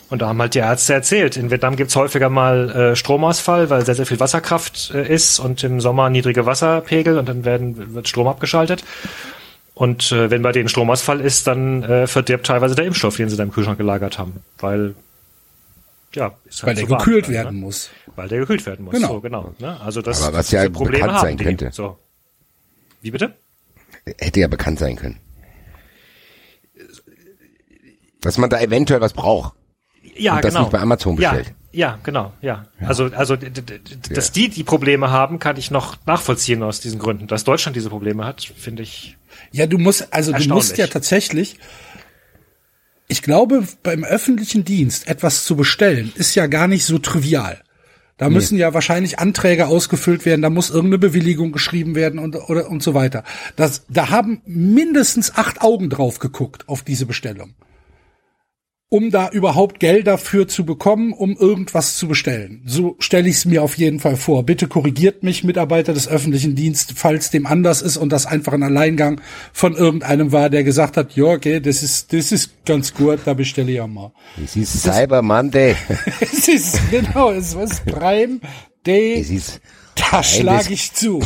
[0.09, 3.85] Und da haben halt die Ärzte erzählt, in Vietnam gibt's häufiger mal äh, Stromausfall, weil
[3.85, 8.07] sehr, sehr viel Wasserkraft äh, ist und im Sommer niedrige Wasserpegel und dann werden, wird
[8.07, 8.85] Strom abgeschaltet.
[9.75, 13.37] Und äh, wenn bei denen Stromausfall ist, dann äh, verdirbt teilweise der Impfstoff, den sie
[13.37, 14.41] da im Kühlschrank gelagert haben.
[14.59, 14.95] Weil,
[16.17, 17.61] ja, ist halt Weil der so warm gekühlt dann, werden ne?
[17.61, 17.91] muss.
[18.17, 18.95] Weil der gekühlt werden muss.
[18.95, 19.09] Genau.
[19.09, 19.55] So, genau.
[19.59, 19.81] Ne?
[19.81, 21.45] Also das, Aber was diese ja Probleme bekannt haben sein die.
[21.45, 21.71] könnte.
[21.73, 21.99] So.
[23.03, 23.35] Wie bitte?
[24.19, 25.19] Hätte ja bekannt sein können.
[28.21, 29.55] Dass man da eventuell was braucht.
[30.17, 30.65] Ja, Und das genau.
[30.65, 31.53] nicht bei Amazon bestellt.
[31.73, 32.65] Ja, ja genau, ja.
[32.81, 33.51] Also, also, d-
[34.11, 37.27] dass die die Probleme haben, kann ich noch nachvollziehen aus diesen Gründen.
[37.27, 39.17] Dass Deutschland diese Probleme hat, finde ich.
[39.53, 41.59] Ja, du musst, also du musst ja tatsächlich,
[43.09, 47.61] ich glaube, beim öffentlichen Dienst etwas zu bestellen, ist ja gar nicht so trivial.
[48.19, 52.71] Da müssen ja wahrscheinlich Anträge ausgefüllt werden, da muss irgendeine Bewilligung geschrieben werden und, oder,
[52.71, 53.25] und so weiter.
[53.57, 57.55] Das, da haben mindestens acht Augen drauf geguckt auf diese Bestellung.
[58.89, 62.63] Um da überhaupt Geld dafür zu bekommen, um irgendwas zu bestellen.
[62.67, 64.45] So stelle ich es mir auf jeden Fall vor.
[64.45, 68.63] Bitte korrigiert mich, Mitarbeiter des öffentlichen Dienstes, falls dem anders ist und das einfach ein
[68.63, 69.21] Alleingang
[69.53, 73.35] von irgendeinem war, der gesagt hat, ja, okay, das ist, das ist ganz gut, da
[73.35, 74.13] bestelle ich ja mal.
[74.43, 75.75] Es ist Cyber Monday.
[76.21, 78.39] es ist, genau, es ist Prime
[78.87, 79.61] Day, Es ist,
[79.97, 81.21] da schlage ich zu.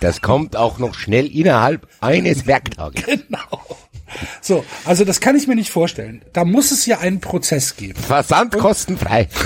[0.00, 3.04] das kommt auch noch schnell innerhalb eines Werktages.
[3.04, 3.60] Genau.
[4.40, 6.22] So, also das kann ich mir nicht vorstellen.
[6.32, 8.00] Da muss es ja einen Prozess geben.
[8.00, 9.28] Versand kostenfrei.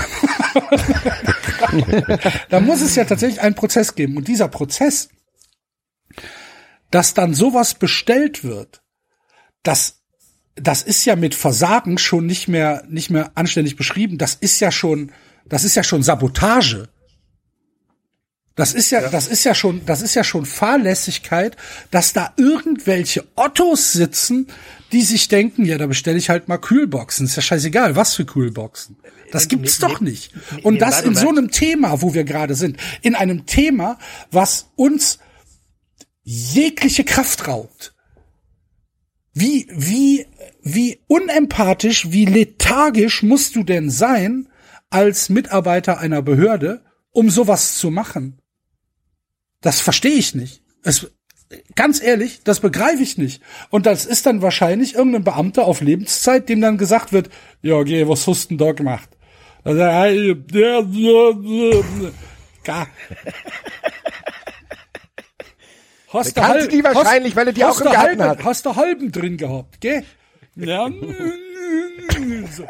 [2.49, 4.17] Da muss es ja tatsächlich einen Prozess geben.
[4.17, 5.09] Und dieser Prozess,
[6.91, 8.81] dass dann sowas bestellt wird,
[9.63, 10.01] das,
[10.55, 14.17] das ist ja mit Versagen schon nicht mehr, nicht mehr anständig beschrieben.
[14.17, 15.11] Das ist ja schon,
[15.45, 16.87] das ist ja schon Sabotage.
[18.55, 21.57] Das ist ja, das ist ja schon, das ist ja schon Fahrlässigkeit,
[21.91, 24.47] dass da irgendwelche Ottos sitzen,
[24.93, 27.25] die sich denken, ja, da bestelle ich halt mal Kühlboxen.
[27.25, 28.95] Ist ja scheißegal, was für Kühlboxen.
[29.31, 30.33] Das gibt's ne- doch nicht.
[30.63, 33.99] Und nebenbei das in so einem Thema, wo wir gerade sind, in einem Thema,
[34.31, 35.19] was uns
[36.23, 37.93] jegliche Kraft raubt.
[39.33, 40.27] Wie, wie,
[40.63, 44.47] wie unempathisch, wie lethargisch musst du denn sein
[44.89, 48.39] als Mitarbeiter einer Behörde, um sowas zu machen?
[49.65, 50.61] Das verstehe ich nicht.
[50.83, 51.11] Es,
[51.73, 53.41] ganz ehrlich, das begreife ich nicht.
[53.71, 57.31] Und das ist dann wahrscheinlich irgendein Beamter auf Lebenszeit, dem dann gesagt wird,
[57.63, 59.09] ja, geh, was hast du denn da gemacht?
[59.63, 60.35] Also, ja, ja.
[66.09, 68.43] Hast Da kannte die wahrscheinlich, weil er die hast auch im du Garten halben, hat.
[68.43, 70.05] Hast du halben drin gehabt, gell?
[70.55, 70.85] Ja.
[72.51, 72.67] so.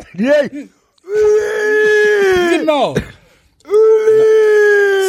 [2.57, 2.95] Genau.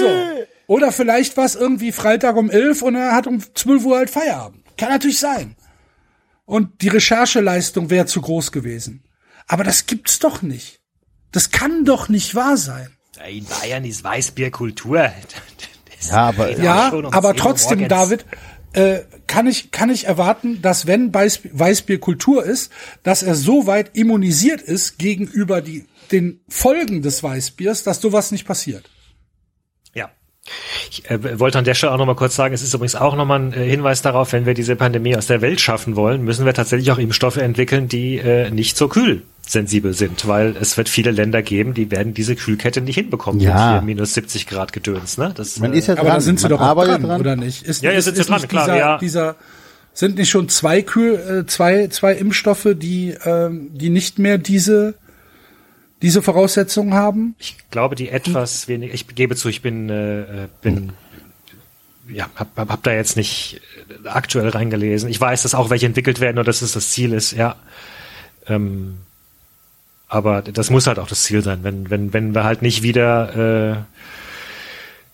[0.01, 0.47] So.
[0.67, 4.11] Oder vielleicht war es irgendwie Freitag um 11 und er hat um 12 Uhr halt
[4.11, 4.63] Feierabend.
[4.77, 5.57] Kann natürlich sein.
[6.45, 9.03] Und die Rechercheleistung wäre zu groß gewesen.
[9.47, 10.81] Aber das gibt's doch nicht.
[11.33, 12.89] Das kann doch nicht wahr sein.
[13.29, 15.11] In Bayern ist Weißbierkultur.
[15.99, 17.89] Das Ja, aber- Ja, um aber 10 Uhr trotzdem, morgens.
[17.89, 18.27] David,
[18.75, 22.71] äh, kann ich, kann ich erwarten, dass wenn Weißbier, Weißbier Kultur ist,
[23.03, 28.47] dass er so weit immunisiert ist gegenüber die, den Folgen des Weißbiers, dass sowas nicht
[28.47, 28.91] passiert.
[30.91, 33.17] Ich äh, wollte an der Stelle auch noch mal kurz sagen, es ist übrigens auch
[33.17, 36.23] noch mal ein äh, Hinweis darauf, wenn wir diese Pandemie aus der Welt schaffen wollen,
[36.25, 40.89] müssen wir tatsächlich auch Impfstoffe entwickeln, die äh, nicht so kühlsensibel sind, weil es wird
[40.89, 43.53] viele Länder geben, die werden diese Kühlkette nicht hinbekommen Ja.
[43.55, 45.19] mit hier minus 70 Grad Gedöns.
[45.19, 45.33] Ne?
[45.35, 46.15] Das, Man äh, ist ja Aber dran.
[46.15, 47.63] da sind sie Man doch auch arbeitet dran, oder nicht?
[47.63, 48.99] Ist, Ja, ja, ist, sind sie ist dran, nicht klar, dieser, ja.
[48.99, 49.37] dieser,
[49.95, 54.95] sind nicht schon zwei Kühl, äh, zwei, zwei Impfstoffe, die, ähm, die nicht mehr diese,
[56.03, 57.35] diese Voraussetzungen haben?
[57.39, 58.95] Ich glaube, die etwas weniger.
[58.95, 60.93] Ich gebe zu, ich bin äh, bin
[62.09, 63.61] ja hab, hab, hab da jetzt nicht
[64.05, 65.09] äh, aktuell reingelesen.
[65.09, 67.33] Ich weiß, dass auch welche entwickelt werden und dass es das Ziel ist.
[67.33, 67.57] Ja.
[68.47, 68.99] Ähm,
[70.09, 73.87] aber das muss halt auch das Ziel sein, wenn wenn wenn wir halt nicht wieder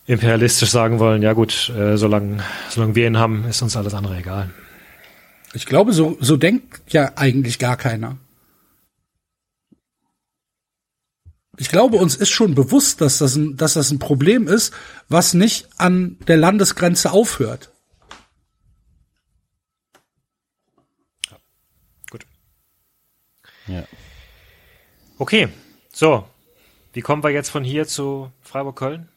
[0.05, 3.93] äh, imperialistisch sagen wollen, ja gut, äh, solange solange wir ihn haben, ist uns alles
[3.93, 4.49] andere egal.
[5.53, 8.17] Ich glaube, so, so denkt ja eigentlich gar keiner.
[11.57, 14.73] Ich glaube, uns ist schon bewusst, dass das, ein, dass das ein Problem ist,
[15.07, 17.71] was nicht an der Landesgrenze aufhört.
[22.09, 22.25] Gut.
[23.67, 23.83] Ja.
[25.19, 25.49] Okay,
[25.91, 26.27] so.
[26.91, 29.09] Wie kommen wir jetzt von hier zu Freiburg-Köln?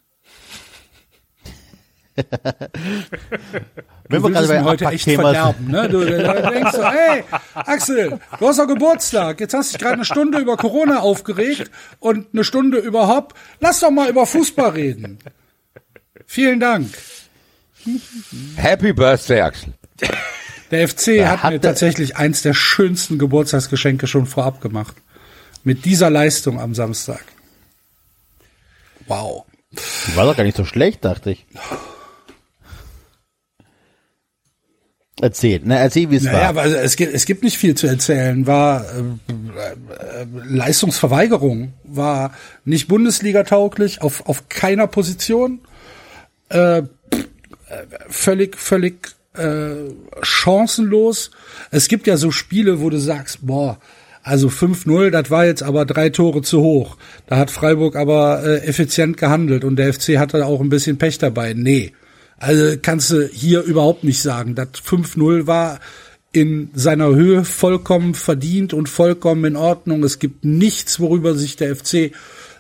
[4.08, 5.88] Wenn wir gerade bei heute echt verderben, ne?
[5.88, 9.40] Du, denkst so, hey, Axel, du hast doch Geburtstag.
[9.40, 13.34] Jetzt hast du dich gerade eine Stunde über Corona aufgeregt und eine Stunde über Hopp.
[13.60, 15.18] Lass doch mal über Fußball reden.
[16.26, 16.88] Vielen Dank.
[18.56, 19.74] Happy Birthday, Axel.
[20.70, 24.96] Der FC hat, hat mir tatsächlich eins der schönsten Geburtstagsgeschenke schon vorab gemacht.
[25.62, 27.24] Mit dieser Leistung am Samstag.
[29.06, 29.44] Wow.
[30.14, 31.46] War doch gar nicht so schlecht, dachte ich.
[35.20, 36.64] Erzähl, na, erzähl, wie es Naja, war.
[36.64, 38.46] aber es gibt, es gibt nicht viel zu erzählen.
[38.46, 42.34] War äh, äh, Leistungsverweigerung, war
[42.66, 45.60] nicht Bundesliga-tauglich, auf, auf keiner Position.
[46.50, 46.82] Äh,
[48.08, 49.90] völlig, völlig äh,
[50.22, 51.30] chancenlos.
[51.70, 53.78] Es gibt ja so Spiele, wo du sagst, boah,
[54.22, 56.96] also 5-0, das war jetzt aber drei Tore zu hoch.
[57.26, 61.18] Da hat Freiburg aber äh, effizient gehandelt und der FC hatte auch ein bisschen Pech
[61.18, 61.54] dabei.
[61.54, 61.92] Nee.
[62.38, 64.54] Also kannst du hier überhaupt nicht sagen.
[64.54, 65.80] Das 5-0 war
[66.32, 70.04] in seiner Höhe vollkommen verdient und vollkommen in Ordnung.
[70.04, 72.12] Es gibt nichts, worüber sich der FC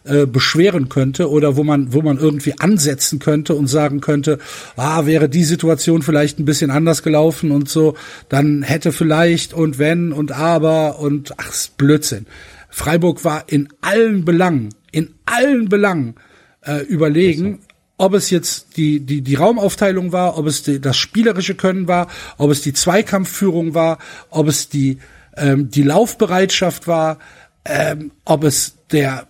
[0.04, 4.38] äh, beschweren könnte oder wo man wo man irgendwie ansetzen könnte und sagen könnte,
[4.76, 7.96] ah, wäre die Situation vielleicht ein bisschen anders gelaufen und so,
[8.28, 12.26] dann hätte vielleicht und wenn und aber und ach, Blödsinn.
[12.70, 16.14] Freiburg war in allen Belangen, in allen Belangen
[16.62, 17.60] äh, überlegen,
[17.96, 22.08] ob es jetzt die, die, die Raumaufteilung war, ob es die, das spielerische Können war,
[22.36, 23.98] ob es die Zweikampfführung war,
[24.30, 24.98] ob es die,
[25.36, 27.18] ähm, die Laufbereitschaft war,
[27.64, 29.26] ähm, ob es der,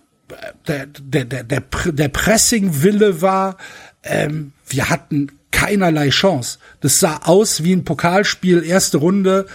[0.67, 3.57] der, der, der, der, der Pressing-Wille war.
[4.03, 6.59] Ähm, wir hatten keinerlei Chance.
[6.81, 9.47] Das sah aus wie ein Pokalspiel, erste Runde,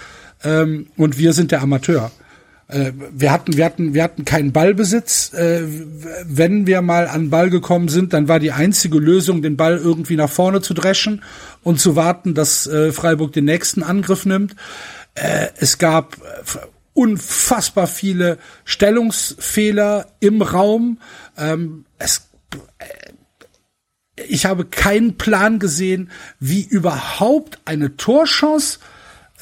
[0.43, 2.11] ähm, und wir sind der Amateur.
[2.73, 5.33] Äh, wir hatten, wir hatten, wir hatten keinen Ballbesitz.
[5.33, 5.61] Äh,
[6.25, 10.15] wenn wir mal an Ball gekommen sind, dann war die einzige Lösung, den Ball irgendwie
[10.15, 11.21] nach vorne zu dreschen
[11.61, 14.55] und zu warten, dass äh, Freiburg den nächsten Angriff nimmt.
[15.59, 16.17] Es gab
[16.95, 20.97] unfassbar viele Stellungsfehler im Raum.
[21.37, 22.29] Ähm, es
[24.15, 28.79] ich habe keinen Plan gesehen, wie überhaupt eine Torchance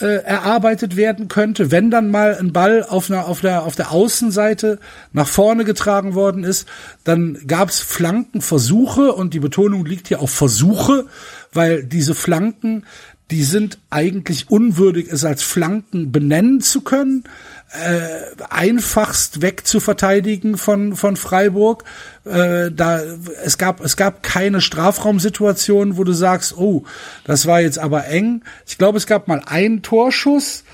[0.01, 3.91] äh, erarbeitet werden könnte, wenn dann mal ein Ball auf einer auf der auf der
[3.91, 4.79] Außenseite
[5.13, 6.67] nach vorne getragen worden ist,
[7.03, 11.05] dann gab es Flankenversuche und die Betonung liegt hier auf Versuche,
[11.53, 12.85] weil diese Flanken,
[13.29, 17.23] die sind eigentlich unwürdig, es als Flanken benennen zu können
[17.71, 21.85] äh, einfachst wegzuverteidigen von von Freiburg.
[22.25, 23.01] Äh, da
[23.43, 26.83] es gab es gab keine Strafraumsituation, wo du sagst, oh,
[27.23, 28.43] das war jetzt aber eng.
[28.67, 30.65] Ich glaube, es gab mal einen Torschuss,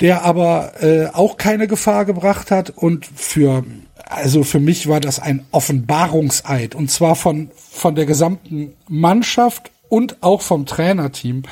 [0.00, 3.64] der aber äh, auch keine Gefahr gebracht hat und für
[4.04, 10.22] also für mich war das ein Offenbarungseid und zwar von von der gesamten Mannschaft und
[10.22, 11.44] auch vom Trainerteam,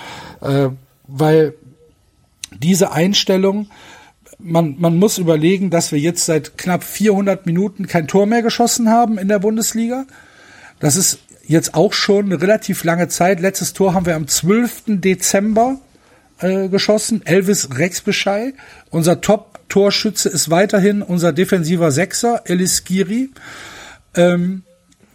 [0.43, 0.69] äh,
[1.07, 1.55] weil
[2.59, 3.69] diese Einstellung
[4.45, 8.91] man, man muss überlegen, dass wir jetzt seit knapp 400 Minuten kein Tor mehr geschossen
[8.91, 10.07] haben in der Bundesliga.
[10.81, 13.41] Das ist jetzt auch schon eine relativ lange Zeit.
[13.41, 14.83] Letztes Tor haben wir am 12.
[14.87, 15.81] Dezember
[16.41, 17.23] äh, geschossen.
[17.25, 18.53] Elvis Rexbeschei.
[18.91, 23.31] Unser Top-Torschütze ist weiterhin unser defensiver Sechser, Elis Giri.
[24.15, 24.63] Ähm,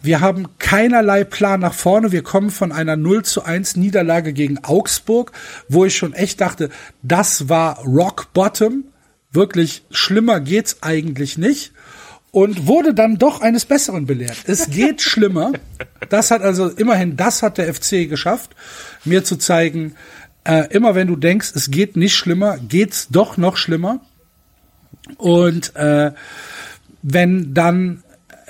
[0.02, 2.10] wir haben keinerlei Plan nach vorne.
[2.10, 5.32] Wir kommen von einer 0 zu 1 Niederlage gegen Augsburg,
[5.68, 6.70] wo ich schon echt dachte,
[7.02, 8.84] das war Rock Bottom
[9.32, 11.72] wirklich schlimmer geht's eigentlich nicht
[12.32, 14.36] und wurde dann doch eines Besseren belehrt.
[14.46, 15.52] Es geht schlimmer.
[16.08, 18.50] Das hat also immerhin, das hat der FC geschafft,
[19.04, 19.94] mir zu zeigen,
[20.44, 24.00] äh, immer wenn du denkst, es geht nicht schlimmer, geht's doch noch schlimmer.
[25.16, 26.12] Und äh,
[27.02, 28.02] wenn dann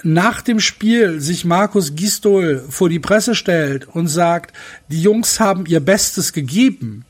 [0.02, 4.56] nach dem Spiel sich Markus Gistol vor die Presse stellt und sagt,
[4.88, 7.04] die Jungs haben ihr Bestes gegeben,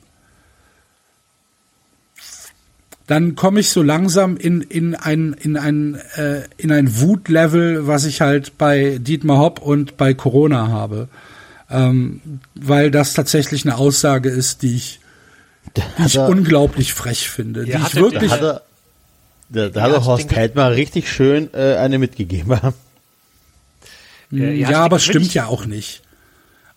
[3.10, 8.04] dann komme ich so langsam in, in ein, in ein, äh, in ein Wutlevel, was
[8.04, 11.08] ich halt bei Dietmar Hopp und bei Corona habe.
[11.68, 12.20] Ähm,
[12.54, 15.00] weil das tatsächlich eine Aussage ist, die ich,
[15.76, 17.64] die ich er- unglaublich frech finde.
[17.64, 18.62] Die Ja, ich wirklich, Da hat er,
[19.70, 22.60] da, hat Ja, er Horst Heidmar richtig schön äh, eine mitgegeben.
[24.30, 25.34] ja, Ja, aber stimmt es stimmt wirklich.
[25.34, 26.02] ja auch nicht.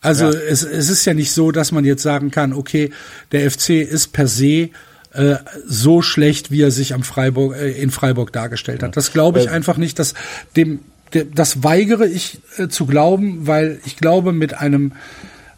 [0.02, 2.90] Also es, es ist ja nicht so, dass man jetzt sagen kann, okay,
[3.32, 4.70] der FC ist per se
[5.14, 5.36] äh,
[5.66, 8.98] so schlecht, wie er sich am Freiburg äh, in Freiburg dargestellt hat.
[8.98, 10.00] Das glaube ich einfach nicht.
[10.00, 10.14] Dass
[10.56, 10.80] dem,
[11.14, 14.94] de, das weigere ich äh, zu glauben, weil ich glaube, mit einem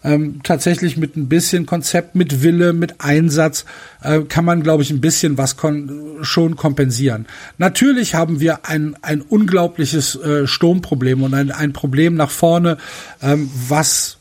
[0.05, 3.65] ähm, tatsächlich mit ein bisschen Konzept, mit Wille, mit Einsatz
[4.03, 7.25] äh, kann man, glaube ich, ein bisschen was kon schon kompensieren.
[7.57, 12.77] Natürlich haben wir ein, ein unglaubliches äh, Sturmproblem und ein, ein Problem nach vorne,
[13.21, 14.17] ähm, was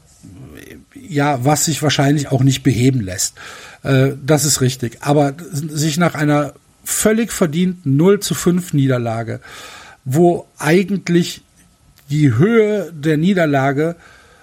[1.08, 3.34] ja, was sich wahrscheinlich auch nicht beheben lässt.
[3.82, 4.98] Äh, das ist richtig.
[5.00, 9.40] Aber sich nach einer völlig verdienten 0 zu 5 Niederlage,
[10.04, 11.42] wo eigentlich
[12.10, 13.96] die Höhe der Niederlage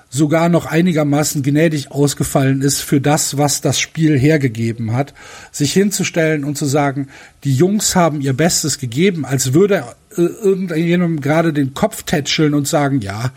[0.09, 5.13] sogar noch einigermaßen gnädig ausgefallen ist für das, was das Spiel hergegeben hat,
[5.53, 7.07] sich hinzustellen und zu sagen,
[7.45, 9.85] die Jungs haben ihr Bestes gegeben, als würde
[10.17, 13.31] äh, irgendjemandem gerade den Kopf tätscheln und sagen, ja,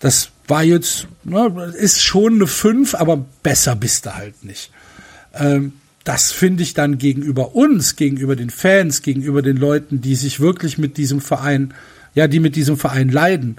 [0.00, 4.70] das war jetzt, ne, ist schon eine fünf, aber besser bist du halt nicht.
[5.34, 10.40] Ähm, das finde ich dann gegenüber uns, gegenüber den Fans, gegenüber den Leuten, die sich
[10.40, 11.74] wirklich mit diesem Verein,
[12.14, 13.56] ja, die mit diesem Verein leiden,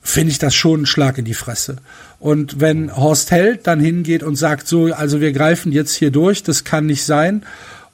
[0.00, 1.76] finde ich das schon ein Schlag in die Fresse.
[2.18, 6.42] Und wenn Horst Held dann hingeht und sagt, so, also wir greifen jetzt hier durch,
[6.42, 7.44] das kann nicht sein,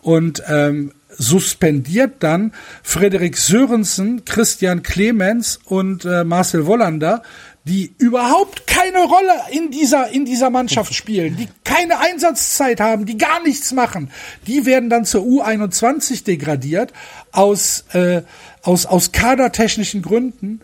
[0.00, 2.52] und ähm, suspendiert dann
[2.82, 7.22] Frederik Sörensen, Christian Clemens und äh, Marcel Wollander,
[7.64, 13.16] die überhaupt keine Rolle in dieser, in dieser Mannschaft spielen, die keine Einsatzzeit haben, die
[13.16, 14.10] gar nichts machen,
[14.46, 16.92] die werden dann zur U21 degradiert
[17.32, 18.22] aus, äh,
[18.62, 20.60] aus, aus kadertechnischen Gründen.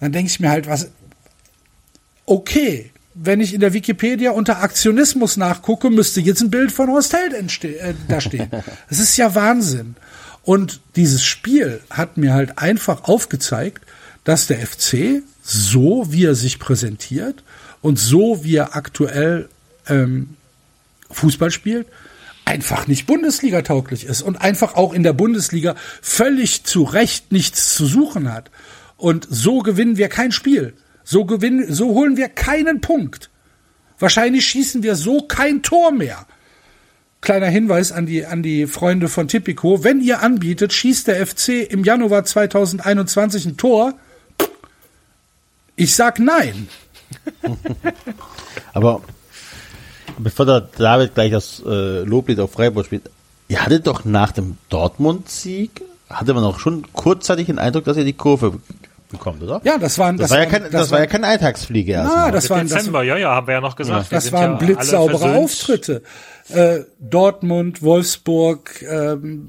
[0.00, 0.88] Dann denke ich mir halt, was,
[2.24, 7.14] okay, wenn ich in der Wikipedia unter Aktionismus nachgucke, müsste jetzt ein Bild von Horst
[7.14, 8.48] Held äh, da stehen.
[8.88, 9.96] Das ist ja Wahnsinn.
[10.42, 13.84] Und dieses Spiel hat mir halt einfach aufgezeigt,
[14.24, 17.42] dass der FC so, wie er sich präsentiert
[17.80, 19.48] und so, wie er aktuell
[19.88, 20.36] ähm,
[21.10, 21.86] Fußball spielt,
[22.44, 27.74] einfach nicht Bundesliga tauglich ist und einfach auch in der Bundesliga völlig zu Recht nichts
[27.74, 28.50] zu suchen hat.
[28.98, 30.74] Und so gewinnen wir kein Spiel.
[31.02, 33.30] So gewinnen, so holen wir keinen Punkt.
[33.98, 36.26] Wahrscheinlich schießen wir so kein Tor mehr.
[37.22, 39.82] Kleiner Hinweis an die, an die Freunde von Tipico.
[39.82, 43.94] Wenn ihr anbietet, schießt der FC im Januar 2021 ein Tor,
[45.78, 46.68] ich sag nein.
[48.74, 49.00] Aber
[50.18, 53.10] bevor der David gleich das äh, Loblied auf Freiburg spielt,
[53.48, 58.04] ihr hattet doch nach dem Dortmund-Sieg, hatte man auch schon kurzzeitig den Eindruck, dass ihr
[58.04, 58.58] die Kurve
[59.10, 59.60] bekommt, oder?
[59.64, 62.12] Ja, das waren, Das, das, war, ja kein, das, war ja keine Eintagsfliege erst.
[62.12, 62.32] Ah, mal.
[62.32, 64.10] das waren, das, Dezember, ja, ja, haben wir ja noch gesagt.
[64.10, 65.36] Wir das waren ja blitzsaubere.
[65.36, 66.02] Auftritte.
[66.48, 69.46] Äh, Dortmund, Wolfsburg, ähm,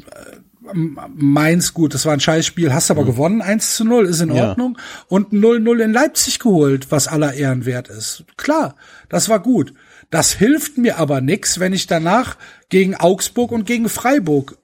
[0.74, 4.50] Mainz, gut, das war ein Scheißspiel, hast aber gewonnen, 1 zu 0, ist in Ja.
[4.50, 4.78] Ordnung.
[5.08, 8.24] Und 0-0 in Leipzig geholt, was aller Ehren wert ist.
[8.38, 8.76] Klar,
[9.10, 9.74] das war gut.
[10.10, 12.38] Das hilft mir aber nix, wenn ich danach
[12.70, 14.58] gegen Augsburg und gegen Freiburg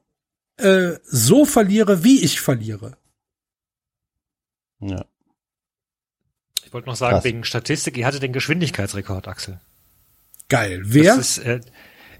[0.57, 2.97] äh, so verliere, wie ich verliere.
[4.79, 5.05] Ja.
[6.65, 7.23] Ich wollte noch sagen, Krass.
[7.23, 9.59] wegen Statistik, ihr hattet den Geschwindigkeitsrekord, Axel.
[10.49, 10.81] Geil.
[10.83, 11.15] Wer?
[11.15, 11.61] Das ist, äh,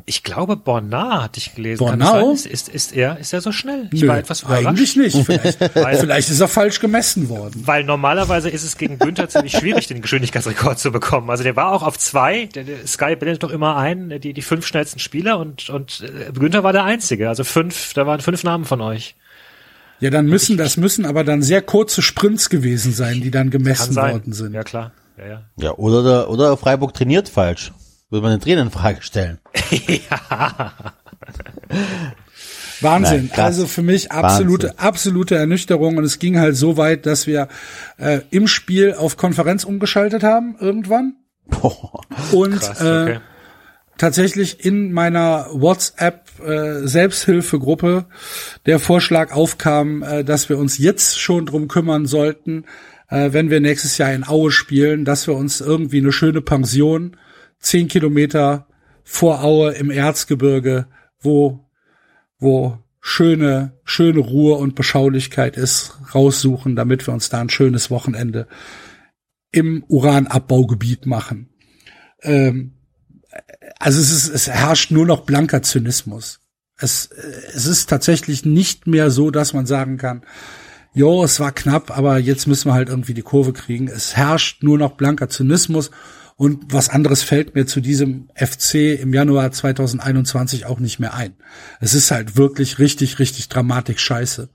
[0.07, 1.79] ich glaube, Bornard hatte ich gelesen.
[1.79, 2.31] Bornau?
[2.31, 3.89] Ist, ist, ist er, ist er so schnell?
[3.91, 4.67] Ich Nö, war etwas überrascht.
[4.67, 5.17] eigentlich nicht.
[5.25, 7.63] Vielleicht, Weil- vielleicht ist er falsch gemessen worden.
[7.65, 11.31] Weil normalerweise ist es gegen Günther ziemlich schwierig, den Geschwindigkeitsrekord zu bekommen.
[11.31, 12.45] Also der war auch auf zwei.
[12.53, 16.31] Der, der Sky blendet doch immer ein, die, die fünf schnellsten Spieler und, und äh,
[16.31, 17.27] Günther war der Einzige.
[17.27, 19.15] Also fünf, da waren fünf Namen von euch.
[20.01, 23.95] Ja, dann müssen, das müssen aber dann sehr kurze Sprints gewesen sein, die dann gemessen
[23.95, 24.53] worden sind.
[24.53, 24.91] Ja, klar.
[25.17, 25.41] Ja, ja.
[25.57, 27.71] ja, oder, der, oder Freiburg trainiert falsch.
[28.09, 29.39] Würde man den Trainer in Frage stellen.
[32.81, 33.29] Wahnsinn.
[33.31, 34.79] Nein, also für mich absolute, Wahnsinn.
[34.79, 35.97] absolute Ernüchterung.
[35.97, 37.47] Und es ging halt so weit, dass wir
[37.97, 41.15] äh, im Spiel auf Konferenz umgeschaltet haben, irgendwann.
[42.31, 43.19] Und Krass, äh, okay.
[43.97, 48.05] tatsächlich in meiner WhatsApp äh, Selbsthilfegruppe
[48.65, 52.65] der Vorschlag aufkam, äh, dass wir uns jetzt schon drum kümmern sollten,
[53.09, 57.15] äh, wenn wir nächstes Jahr in Aue spielen, dass wir uns irgendwie eine schöne Pension
[57.59, 58.67] zehn Kilometer
[59.03, 60.87] vor Aue im Erzgebirge,
[61.19, 61.61] wo
[62.37, 68.47] wo schöne schöne Ruhe und Beschaulichkeit ist, raussuchen, damit wir uns da ein schönes Wochenende
[69.51, 71.49] im Uranabbaugebiet machen.
[72.21, 72.73] Ähm,
[73.79, 76.39] also es ist, es herrscht nur noch blanker Zynismus.
[76.77, 77.09] Es,
[77.53, 80.23] es ist tatsächlich nicht mehr so, dass man sagen kann,
[80.93, 83.87] jo, es war knapp, aber jetzt müssen wir halt irgendwie die Kurve kriegen.
[83.87, 85.91] Es herrscht nur noch blanker Zynismus
[86.37, 91.35] und was anderes fällt mir zu diesem FC im Januar 2021 auch nicht mehr ein.
[91.79, 94.49] Es ist halt wirklich richtig, richtig dramatisch scheiße.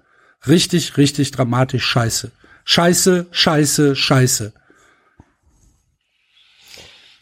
[0.47, 2.33] Richtig, richtig dramatisch scheiße.
[2.65, 4.53] Scheiße, scheiße, scheiße.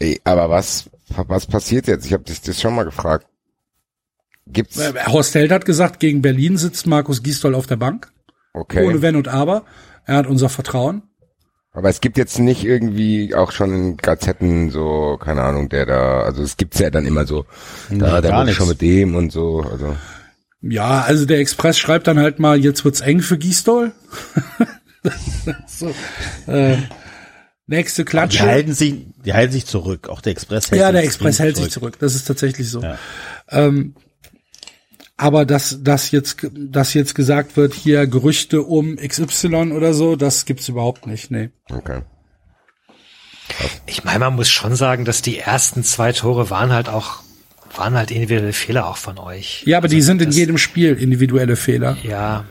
[0.01, 2.07] Ey, aber was, was passiert jetzt?
[2.07, 3.27] Ich habe dich das schon mal gefragt.
[4.47, 8.13] Gibt's, Äh, Horst Held hat gesagt, gegen Berlin sitzt Markus Gisdol auf der Bank.
[8.55, 8.87] okay.
[8.87, 9.65] Ohne Wenn und Aber.
[10.05, 11.03] Er hat unser Vertrauen.
[11.73, 16.23] Aber es gibt jetzt nicht irgendwie auch schon in Gazetten so, keine Ahnung, der da,
[16.23, 17.45] also es gibt's ja dann immer so,
[17.91, 19.97] da, der wurde schon mit dem und so, also.
[20.61, 23.93] Ja, also der Express schreibt dann halt mal, jetzt wird's eng für Gisdol.
[25.69, 25.95] so,
[26.51, 26.79] äh,
[27.67, 28.41] nächste Die Klatsche.
[28.41, 30.09] halten sich, die halten sich zurück.
[30.09, 31.99] Auch der Express hält Ja, sich der Express hält sich zurück.
[32.01, 32.81] Das ist tatsächlich so.
[32.83, 32.99] Ja.
[33.51, 33.95] Ähm,
[35.19, 40.47] aber dass, dass jetzt, dass jetzt gesagt wird, hier Gerüchte um XY oder so, das
[40.47, 41.31] gibt's überhaupt nicht.
[41.31, 41.51] Nee.
[41.71, 42.01] Okay.
[43.87, 47.23] Ich meine, man muss schon sagen, dass die ersten zwei Tore waren halt auch,
[47.75, 49.63] waren halt individuelle Fehler auch von euch.
[49.67, 51.97] Ja, aber Also die sind in das- jedem Spiel individuelle Fehler.
[52.03, 52.45] Ja.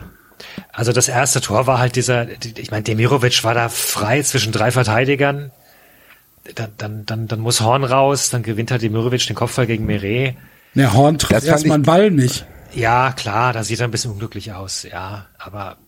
[0.72, 4.70] Also das erste Tor war halt dieser, ich meine, Demirovic war da frei zwischen drei
[4.70, 5.50] Verteidigern.
[6.54, 10.34] Dann, dann, dann, dann muss Horn raus, dann gewinnt halt Demirovic den Kopfball gegen Meret.
[10.74, 12.46] Der Horn trifft Das erstmal einen Ball nicht.
[12.74, 15.78] Ja, klar, da sieht er ein bisschen unglücklich aus, ja, aber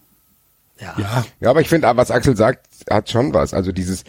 [0.80, 0.94] ja.
[0.98, 3.52] Ja, Ja, aber ich finde, was Axel sagt, hat schon was.
[3.52, 4.04] Also dieses,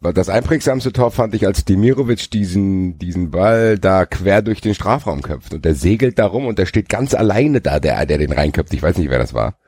[0.00, 5.22] das einprägsamste Tor fand ich, als Demirovic diesen, diesen Ball da quer durch den Strafraum
[5.22, 5.54] köpft.
[5.54, 8.72] Und der segelt da rum und der steht ganz alleine da, der, der den reinköpft.
[8.72, 9.58] Ich weiß nicht, wer das war.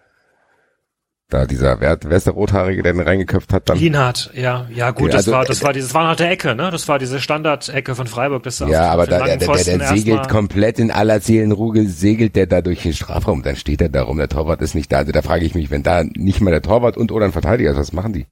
[1.30, 3.76] Da dieser, wer, wer ist der Rothaarige, der den reingeköpft hat dann?
[3.76, 6.30] Lienhardt, ja, ja gut, Ja, das also, war, das äh, war dieses, war nach der
[6.30, 6.70] Ecke, ne?
[6.70, 10.30] Das war diese Standardecke von Freiburg, das Ja, aber da, der, der, der, der segelt
[10.30, 13.42] komplett in aller Seelenruhe, segelt der da durch den Strafraum.
[13.42, 14.98] Dann steht er da rum, der Torwart ist nicht da.
[14.98, 17.72] Also da frage ich mich, wenn da nicht mal der Torwart und oder ein Verteidiger
[17.72, 18.26] ist, was machen die?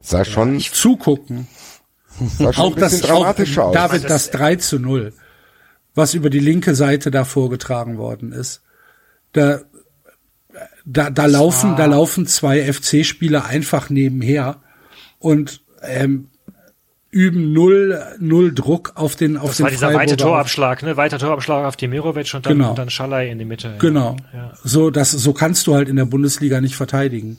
[0.00, 1.46] Sah schon, zugucken.
[2.36, 3.74] sah schon Auch ein das, dramatisch auch, aus.
[3.74, 5.12] David, das 3 zu 0,
[5.94, 8.62] was über die linke Seite da vorgetragen worden ist.
[9.32, 9.60] Da,
[10.92, 14.56] da, da laufen, da laufen zwei FC-Spieler einfach nebenher
[15.18, 16.28] und ähm,
[17.10, 20.96] üben null, null Druck auf den, auf Das den war dieser weite Freiburger Torabschlag, ne?
[20.96, 22.70] Weiter Torabschlag auf Demirovic und dann, Genau.
[22.70, 23.74] und dann Schalay in die Mitte.
[23.78, 24.16] Genau.
[24.32, 24.52] Ja.
[24.62, 27.38] So, das, so kannst du halt in der Bundesliga nicht verteidigen.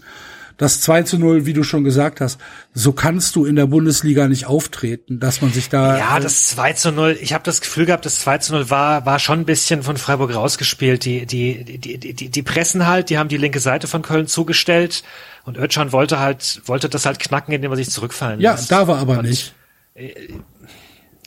[0.57, 2.39] Das 2 zu 0, wie du schon gesagt hast,
[2.73, 5.97] so kannst du in der Bundesliga nicht auftreten, dass man sich da.
[5.97, 8.69] Ja, äh, das 2 zu 0, ich habe das Gefühl gehabt, das 2 zu 0
[8.69, 11.05] war, war schon ein bisschen von Freiburg rausgespielt.
[11.05, 14.27] Die, die, die, die, die, die pressen halt, die haben die linke Seite von Köln
[14.27, 15.03] zugestellt
[15.43, 18.71] und Özcan wollte halt, wollte das halt knacken, indem er sich zurückfallen ja, lässt.
[18.71, 19.53] da war aber nicht.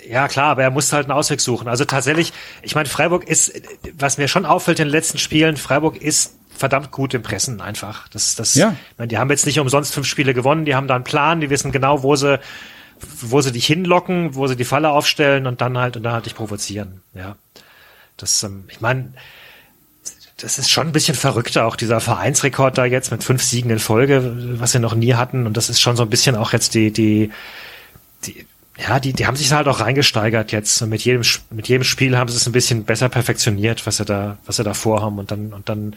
[0.09, 1.69] Ja, klar, aber er musste halt einen Ausweg suchen.
[1.69, 3.53] Also tatsächlich, ich meine, Freiburg ist,
[3.99, 8.08] was mir schon auffällt in den letzten Spielen, Freiburg ist verdammt gut im Pressen einfach.
[8.08, 8.74] Das, das, Ja.
[8.97, 11.50] meine, die haben jetzt nicht umsonst fünf Spiele gewonnen, die haben da einen Plan, die
[11.50, 12.39] wissen genau, wo sie,
[13.20, 16.26] wo sie dich hinlocken, wo sie die Falle aufstellen und dann halt, und dann halt
[16.26, 17.02] dich provozieren.
[17.15, 17.36] Ja.
[18.16, 19.12] Das, ähm, ich meine,
[20.39, 23.78] das ist schon ein bisschen verrückter, auch dieser Vereinsrekord da jetzt mit fünf Siegen in
[23.78, 25.47] Folge, was sie noch nie hatten.
[25.47, 27.31] Und das ist schon so ein bisschen auch jetzt die, die,
[28.24, 30.83] die, ja, die, die haben sich halt auch reingesteigert jetzt.
[30.83, 34.05] Und mit jedem, mit jedem Spiel haben sie es ein bisschen besser perfektioniert, was sie
[34.05, 35.18] da, was sie da vorhaben.
[35.18, 35.94] Und dann, und dann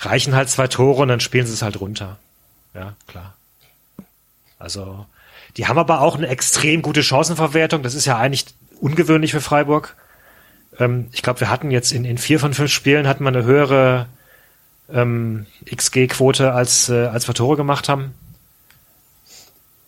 [0.00, 2.18] reichen halt zwei Tore und dann spielen sie es halt runter.
[2.74, 3.34] Ja, klar.
[4.58, 5.06] Also,
[5.56, 7.82] die haben aber auch eine extrem gute Chancenverwertung.
[7.82, 8.46] Das ist ja eigentlich
[8.80, 9.96] ungewöhnlich für Freiburg.
[10.78, 13.44] Ähm, ich glaube, wir hatten jetzt in, in vier von fünf Spielen hatten wir eine
[13.44, 14.06] höhere
[14.92, 18.14] ähm, XG-Quote als, äh, als wir Tore gemacht haben.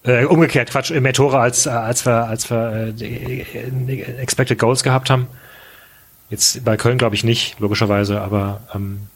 [0.05, 4.59] Äh, umgekehrt, Quatsch, äh, mehr Tore als, äh, als wir, als wir äh, äh, Expected
[4.59, 5.29] Goals gehabt haben.
[6.29, 9.09] Jetzt bei Köln glaube ich nicht, logischerweise, aber ähm,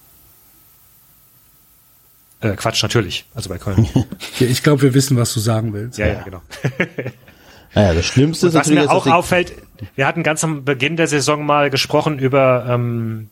[2.52, 3.88] äh, Quatsch, natürlich, also bei Köln.
[4.38, 5.98] Ja, Ich glaube, wir wissen, was du sagen willst.
[5.98, 6.42] ja, ja, genau.
[7.74, 9.52] Naja, das Schlimmste ist was natürlich, mir auch auffällt,
[9.96, 13.28] wir hatten ganz am Beginn der Saison mal gesprochen über, ähm,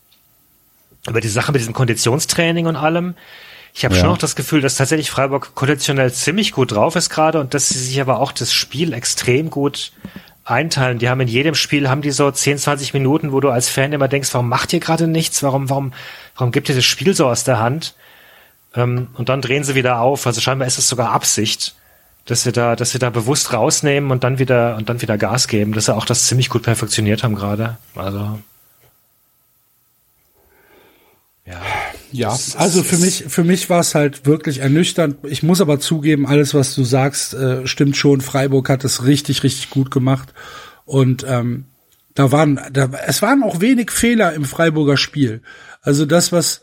[1.09, 3.15] über die Sache mit diesem Konditionstraining und allem.
[3.73, 4.01] Ich habe Ja.
[4.03, 7.71] schon noch das Gefühl, dass tatsächlich Freiburg konditionell ziemlich gut drauf ist gerade und dass
[7.71, 9.93] sie sich aber auch das Spiel extrem gut
[10.45, 10.99] einteilen.
[10.99, 13.95] Die haben in jedem Spiel haben die so 10, 20 Minuten, wo du als Fan
[13.95, 15.43] immer denkst, warum macht ihr gerade nichts?
[15.43, 15.93] Warum, warum,
[16.37, 17.95] warum gibt ihr das Spiel so aus der Hand?
[18.75, 20.27] Ähm, und dann drehen sie wieder auf.
[20.27, 21.75] Also scheinbar ist es sogar Absicht,
[22.27, 25.49] dass sie da, dass sie da bewusst rausnehmen und dann wieder und dann wieder Gas
[25.49, 27.77] geben, dass sie auch das ziemlich gut perfektioniert haben gerade.
[27.95, 28.39] Also
[31.47, 31.61] ja,
[32.11, 35.17] Ja, also für mich, für mich war es halt wirklich ernüchternd.
[35.25, 38.21] Ich muss aber zugeben, alles, was du sagst, äh, stimmt schon.
[38.21, 40.33] Freiburg hat es richtig, richtig gut gemacht.
[40.87, 41.67] Und ähm,
[42.15, 45.43] da waren, da, es waren auch wenig Fehler im Freiburger Spiel.
[45.83, 46.63] Also das, was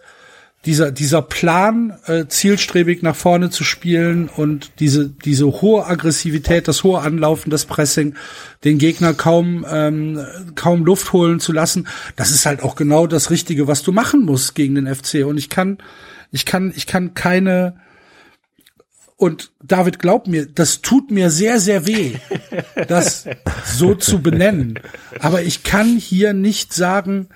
[0.66, 6.84] dieser dieser Plan, äh, zielstrebig nach vorne zu spielen und diese diese hohe Aggressivität, das
[6.84, 8.16] hohe Anlaufen, das Pressing,
[8.64, 10.24] den Gegner kaum ähm,
[10.56, 14.24] kaum Luft holen zu lassen, das ist halt auch genau das Richtige, was du machen
[14.24, 15.26] musst gegen den FC.
[15.26, 15.80] Und ich kann
[16.32, 17.76] ich kann ich kann keine
[19.22, 22.16] und David, glaub mir, das tut mir sehr, sehr weh,
[22.88, 23.26] das
[23.66, 24.80] so zu benennen.
[25.20, 27.28] Aber ich kann hier nicht sagen,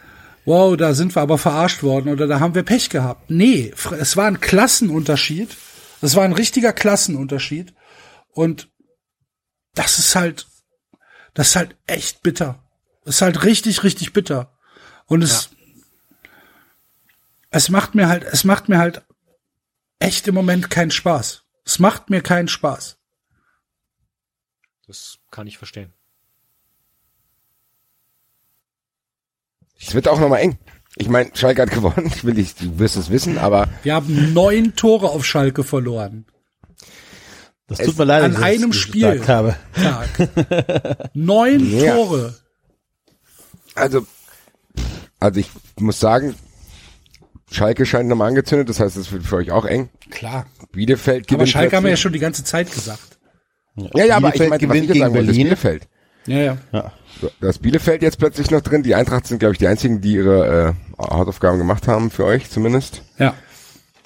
[0.46, 3.30] wow, da sind wir aber verarscht worden oder da haben wir Pech gehabt.
[3.30, 5.56] Nee, es war ein Klassenunterschied.
[6.02, 7.74] Es war ein richtiger Klassenunterschied.
[8.30, 8.70] Und
[9.74, 10.48] das ist halt,
[11.34, 12.64] das ist halt echt bitter.
[13.04, 14.58] Das ist halt richtig, richtig bitter.
[15.08, 15.50] Und es,
[17.50, 19.04] es macht mir halt, es macht mir halt
[20.00, 21.44] echt im Moment keinen Spaß.
[21.66, 22.98] Es macht mir keinen Spaß.
[24.88, 25.94] das kann ich verstehen.
[29.80, 30.58] Es wird auch nochmal eng.
[30.98, 32.08] Ich meine, Schalke hat gewonnen.
[32.16, 36.26] Ich will nicht, du wirst es wissen, aber Wir haben neun Tore auf Schalke verloren.
[37.68, 39.28] Das tut mir leid, an dass ich einem das Spiel.
[39.28, 39.56] habe.
[39.74, 41.10] Tag.
[41.16, 41.96] Neun Ja.
[41.96, 42.36] Tore.
[43.74, 44.06] Also,
[45.20, 46.36] also ich muss sagen,
[47.52, 49.90] Schalke scheint nochmal angezündet, das heißt, es wird für euch auch eng.
[50.12, 50.46] Klar.
[50.72, 53.18] Bielefeld gewinnt Aber Schalke haben wir ja schon die ganze Zeit gesagt.
[53.76, 55.44] Ja, ja, aber ich meine, was ich gegen sagen wollte, ist Berlin.
[55.44, 55.88] Bielefeld.
[56.28, 56.58] Ja, ja.
[56.72, 56.94] Ja.
[57.22, 58.84] So, Da ist Bielefeld jetzt plötzlich noch drin.
[58.84, 62.50] Die Eintracht sind, glaube ich, die einzigen, die ihre äh, Hausaufgaben gemacht haben, für euch
[62.50, 63.02] zumindest.
[63.18, 63.34] Ja.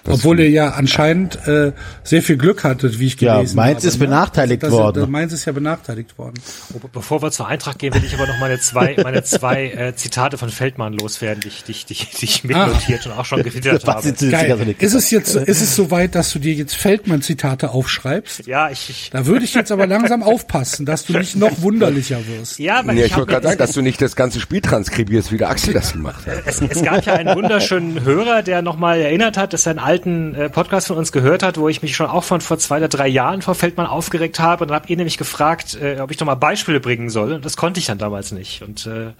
[0.04, 3.80] Das- Obwohl ihr ja anscheinend äh, sehr viel Glück hattet, wie ich Ja, gelesen Mainz
[3.80, 3.88] habe.
[3.90, 5.02] ist benachteiligt das, worden.
[5.02, 6.36] Das, Mainz ist ja benachteiligt worden.
[6.74, 9.96] Oh, Bevor wir zur Eintracht gehen, will ich aber noch meine zwei, meine zwei äh,
[9.96, 13.26] Zitate von Feldmann loswerden, die ich, die, ich- die, ich- die ich mitnotiert und auch
[13.26, 14.12] schon gefiedert habe.
[14.14, 14.76] Geil.
[14.80, 18.48] Ist es jetzt, ist es soweit, dass du dir jetzt Feldmann-Zitate aufschreibst?
[18.48, 22.20] Ja, ich, ich Da würde ich jetzt aber langsam aufpassen, dass du nicht noch wunderlicher
[22.28, 22.58] wirst.
[22.60, 25.32] ja, aber Nee, ich, ich wollte gerade sagen, dass du nicht das ganze Spiel transkribierst,
[25.32, 26.44] wie der Axel das gemacht hat.
[26.46, 30.50] es, es gab ja einen wunderschönen Hörer, der nochmal erinnert hat, dass einen alten äh,
[30.52, 33.08] Podcast von uns gehört hat, wo ich mich schon auch von vor zwei oder drei
[33.08, 34.64] Jahren vor Feldmann aufgeregt habe.
[34.64, 37.34] Und dann habt ihr nämlich gefragt, äh, ob ich doch mal Beispiele bringen soll.
[37.34, 38.62] Und das konnte ich dann damals nicht.
[38.62, 39.14] Und äh,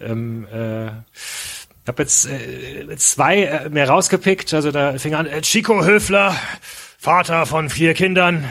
[0.00, 4.54] ähm, äh, ich habe jetzt äh, zwei äh, mir rausgepickt.
[4.54, 6.36] Also da fing an, äh, Chico Höfler,
[6.96, 8.44] Vater von vier Kindern.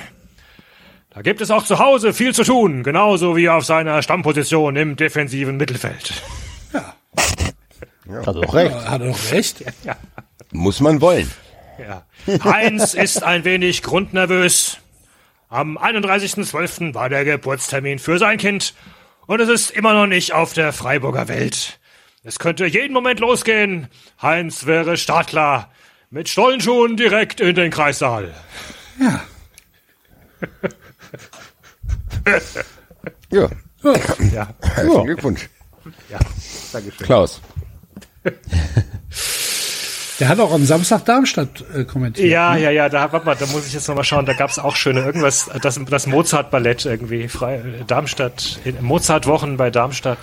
[1.10, 4.98] Da gibt es auch zu Hause viel zu tun, genauso wie auf seiner Stammposition im
[4.98, 6.22] defensiven Mittelfeld.
[6.74, 8.76] Hat doch recht.
[8.76, 9.64] Hat er doch recht?
[10.54, 11.30] Muss man wollen.
[11.80, 12.06] Ja.
[12.44, 14.78] Heinz ist ein wenig grundnervös.
[15.50, 16.94] Am 31.12.
[16.94, 18.74] war der Geburtstermin für sein Kind
[19.28, 21.80] und es ist immer noch nicht auf der Freiburger Welt.
[22.24, 23.88] Es könnte jeden Moment losgehen.
[24.22, 25.72] Heinz wäre startklar.
[26.10, 28.34] Mit Stollenschuhen direkt in den Kreissaal.
[33.32, 33.50] Ja,
[34.32, 35.50] Ja, herzlichen Glückwunsch.
[36.10, 36.20] ja.
[36.72, 37.06] Dankeschön.
[37.06, 37.42] Klaus.
[40.20, 42.30] Der hat auch am Samstag Darmstadt äh, kommentiert.
[42.30, 44.76] Ja, ja, ja, da, warte mal, da muss ich jetzt nochmal schauen, da gab's auch
[44.76, 50.20] schöne irgendwas, das, das Mozart-Ballett irgendwie, frei, Darmstadt, in- Mozart-Wochen bei Darmstadt.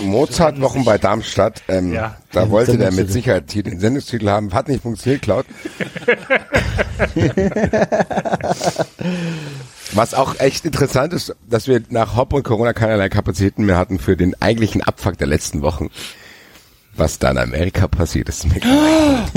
[0.00, 1.62] Mozart Wochen bei Darmstadt.
[1.68, 2.16] Ähm, Ja.
[2.30, 3.10] Da wollte der mit.
[3.10, 4.54] Sicherheit hier den Sendungstitel haben.
[4.54, 5.44] Hat nicht funktioniert, Cloud.
[9.92, 13.98] Was auch echt interessant ist, dass wir nach Hop und Corona keinerlei Kapazitäten mehr hatten
[13.98, 15.90] für den eigentlichen Abfuck der letzten Wochen.
[16.94, 18.46] Was da in Amerika passiert ist.
[18.46, 19.30] Mir klar.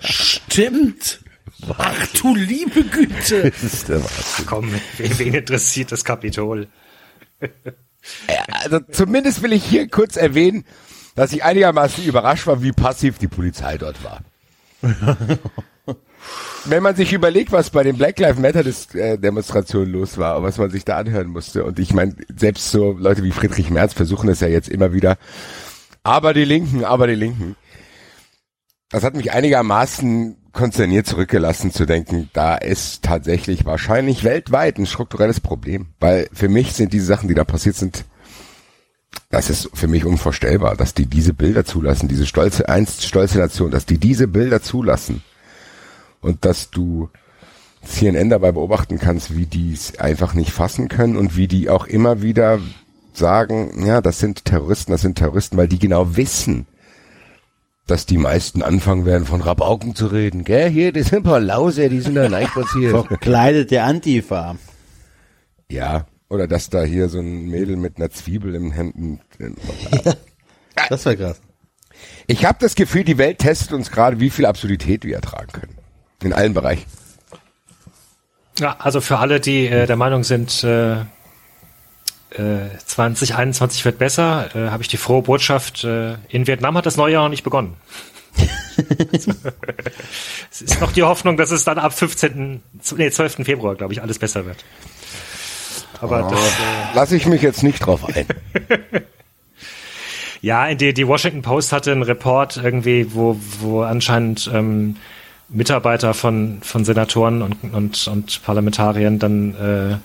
[0.00, 1.20] Stimmt.
[1.76, 3.50] Ach du liebe Güte.
[3.60, 4.46] Das ist der Wahnsinn.
[4.46, 6.68] Komm, wen, interessiert das Kapitol?
[8.48, 10.64] Also zumindest will ich hier kurz erwähnen,
[11.14, 14.20] dass ich einigermaßen überrascht war, wie passiv die Polizei dort war.
[16.64, 20.58] Wenn man sich überlegt, was bei den Black Lives Matter äh, Demonstrationen los war, was
[20.58, 24.28] man sich da anhören musste, und ich meine, selbst so Leute wie Friedrich Merz versuchen
[24.28, 25.16] es ja jetzt immer wieder,
[26.08, 27.54] aber die Linken, aber die Linken.
[28.90, 35.40] Das hat mich einigermaßen konsterniert zurückgelassen zu denken, da ist tatsächlich wahrscheinlich weltweit ein strukturelles
[35.40, 35.88] Problem.
[36.00, 38.06] Weil für mich sind diese Sachen, die da passiert sind,
[39.28, 43.70] das ist für mich unvorstellbar, dass die diese Bilder zulassen, diese stolze, einst stolze Nation,
[43.70, 45.22] dass die diese Bilder zulassen.
[46.22, 47.10] Und dass du
[47.84, 51.86] CNN dabei beobachten kannst, wie die es einfach nicht fassen können und wie die auch
[51.86, 52.60] immer wieder
[53.18, 56.66] sagen, ja, das sind Terroristen, das sind Terroristen, weil die genau wissen,
[57.86, 60.44] dass die meisten anfangen werden, von Rabauken zu reden.
[60.44, 63.06] Gell, hier, das sind ein paar Lause, die sind da reinspaziert.
[63.08, 64.56] Verkleidete Antifa.
[65.70, 69.20] ja, oder dass da hier so ein Mädel mit einer Zwiebel im Händen.
[70.88, 71.40] Das war krass.
[72.28, 75.74] Ich habe das Gefühl, die Welt testet uns gerade, wie viel Absurdität wir ertragen können.
[76.22, 76.84] In allen Bereichen.
[78.60, 80.98] Ja, also für alle, die äh, der Meinung sind, äh,
[82.30, 86.96] äh, 2021 wird besser, äh, habe ich die frohe Botschaft, äh, in Vietnam hat das
[86.96, 87.76] neue Jahr noch nicht begonnen.
[90.50, 92.62] es ist noch die Hoffnung, dass es dann ab 15.,
[92.96, 93.44] nee, 12.
[93.44, 94.64] Februar, glaube ich, alles besser wird.
[96.00, 98.26] Aber das, äh, Lass ich mich jetzt nicht drauf ein.
[100.40, 104.96] Ja, die, die Washington Post hatte einen Report irgendwie, wo, wo anscheinend ähm,
[105.48, 109.96] Mitarbeiter von, von Senatoren und, und, und Parlamentariern dann äh,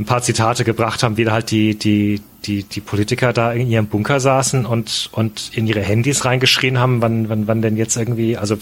[0.00, 3.68] ein paar Zitate gebracht haben, wie da halt die, die, die, die Politiker da in
[3.68, 7.96] ihrem Bunker saßen und, und in ihre Handys reingeschrien haben, wann, wann, wann denn jetzt
[7.96, 8.56] irgendwie, also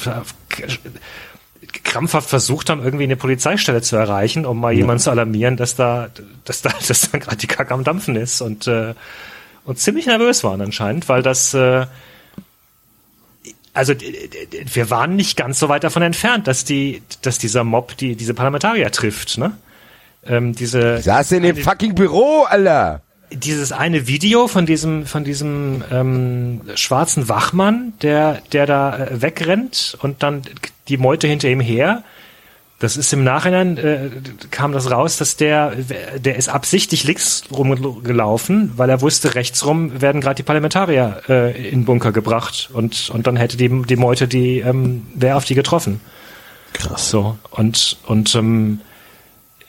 [1.84, 6.08] krampfhaft versucht haben, irgendwie eine Polizeistelle zu erreichen, um mal jemanden zu alarmieren, dass da,
[6.44, 8.94] dass da, dass da gerade die Kacke am Dampfen ist und äh,
[9.64, 11.86] und ziemlich nervös waren anscheinend, weil das äh,
[13.74, 18.16] also wir waren nicht ganz so weit davon entfernt, dass die, dass dieser Mob die
[18.16, 19.58] diese Parlamentarier trifft, ne?
[20.28, 23.02] Ähm, diese Saß in dem fucking Büro, Alter.
[23.32, 29.96] dieses eine Video von diesem von diesem ähm, schwarzen Wachmann, der der da äh, wegrennt
[30.02, 30.42] und dann
[30.88, 32.04] die Meute hinter ihm her.
[32.80, 34.08] Das ist im Nachhinein, äh,
[34.52, 35.74] kam das raus, dass der,
[36.16, 41.68] der ist absichtlich links rumgelaufen, weil er wusste, rechts rum werden gerade die Parlamentarier äh,
[41.70, 45.56] in Bunker gebracht und, und dann hätte die, die Meute, die, ähm, wäre auf die
[45.56, 46.00] getroffen.
[46.72, 47.10] Krass.
[47.10, 48.80] So, und, und, ähm,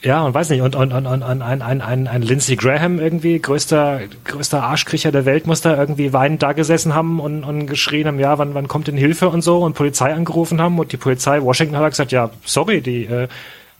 [0.01, 3.39] ja, und weiß nicht, und, und, und, und ein, ein, ein, ein Lindsey Graham irgendwie,
[3.39, 8.07] größter, größter Arschkriecher der Welt, muss da irgendwie weinend da gesessen haben und, und geschrien
[8.07, 10.97] haben, ja, wann, wann kommt denn Hilfe und so und Polizei angerufen haben und die
[10.97, 13.27] Polizei, Washington hat gesagt, ja, sorry, die, äh,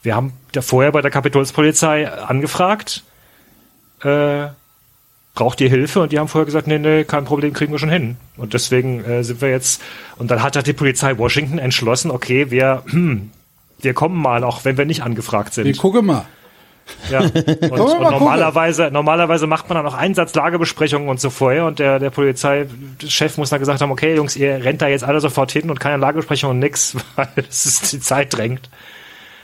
[0.04, 3.04] wir haben da vorher bei der Kapitolspolizei angefragt,
[4.04, 4.48] äh,
[5.36, 6.02] braucht ihr Hilfe?
[6.02, 8.18] Und die haben vorher gesagt, nee, nee, kein Problem, kriegen wir schon hin.
[8.36, 9.82] Und deswegen äh, sind wir jetzt,
[10.18, 13.32] und dann hat halt die Polizei Washington entschlossen, okay, wir, hm,
[13.82, 15.66] wir kommen mal, auch wenn wir nicht angefragt sind.
[15.66, 16.26] Wir gucken mal.
[17.10, 17.20] Ja.
[17.22, 22.10] Und, und normalerweise, normalerweise macht man dann auch Einsatzlagebesprechungen und so vorher und der, der
[22.10, 25.80] Polizeichef muss dann gesagt haben, okay, Jungs, ihr rennt da jetzt alle sofort hin und
[25.80, 28.70] keine Lagebesprechung und nix, weil es ist, die Zeit drängt.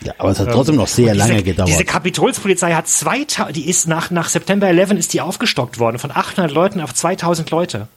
[0.01, 1.69] Ja, aber es hat trotzdem noch sehr Und lange diese, gedauert.
[1.69, 6.11] Diese Kapitolspolizei hat 2000, die ist nach, nach September 11 ist die aufgestockt worden, von
[6.11, 7.87] 800 Leuten auf 2000 Leute.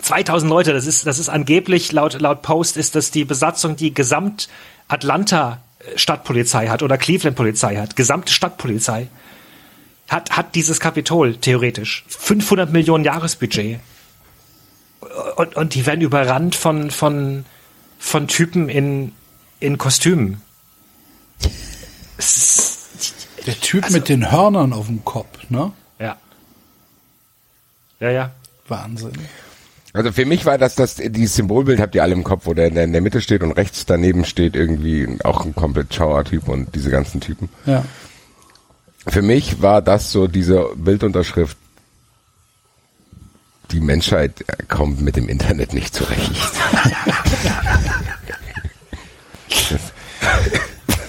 [0.00, 3.92] 2000 Leute, das ist, das ist angeblich, laut, laut Post ist das die Besatzung, die
[3.92, 4.48] Gesamt
[4.88, 9.08] Atlanta äh, Stadtpolizei hat oder Cleveland Polizei hat, gesamte Stadtpolizei
[10.08, 13.80] hat, hat dieses Kapitol theoretisch 500 Millionen Jahresbudget
[15.36, 17.44] und, und die werden überrannt von, von,
[17.98, 19.12] von Typen in,
[19.60, 20.42] in Kostümen.
[23.46, 25.72] Der Typ mit den Hörnern auf dem Kopf, ne?
[25.98, 26.16] ja.
[28.00, 28.30] Ja, ja.
[28.66, 29.12] Wahnsinn.
[29.92, 32.66] Also für mich war das, das dieses Symbolbild habt ihr alle im Kopf, wo der
[32.68, 36.90] in der Mitte steht und rechts daneben steht irgendwie auch ein komplett Schauer-Typ und diese
[36.90, 37.48] ganzen Typen.
[37.64, 37.84] Ja.
[39.06, 41.56] Für mich war das so diese Bildunterschrift.
[43.70, 46.32] Die Menschheit kommt mit dem Internet nicht zurecht.
[49.48, 49.92] das,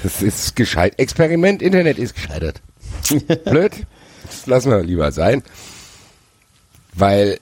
[0.03, 0.98] das ist gescheit.
[0.98, 2.61] Experiment Internet ist gescheitert.
[3.45, 3.72] Blöd.
[4.25, 5.43] Das lassen wir lieber sein.
[6.93, 7.40] Weil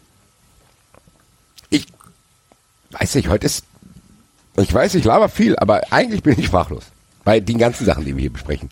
[2.92, 3.66] weiß nicht, heute ist,
[4.58, 6.84] ich weiß, ich laber viel, aber eigentlich bin ich sprachlos.
[7.24, 8.70] Bei den ganzen Sachen, die wir hier besprechen.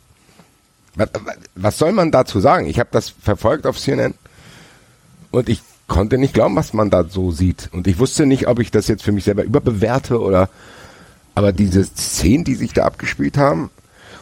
[0.95, 1.09] Was,
[1.55, 2.67] was soll man dazu sagen?
[2.67, 4.13] Ich habe das verfolgt auf CNN
[5.31, 7.69] und ich konnte nicht glauben, was man da so sieht.
[7.71, 10.49] Und ich wusste nicht, ob ich das jetzt für mich selber überbewerte oder,
[11.35, 13.69] aber diese Szenen, die sich da abgespielt haben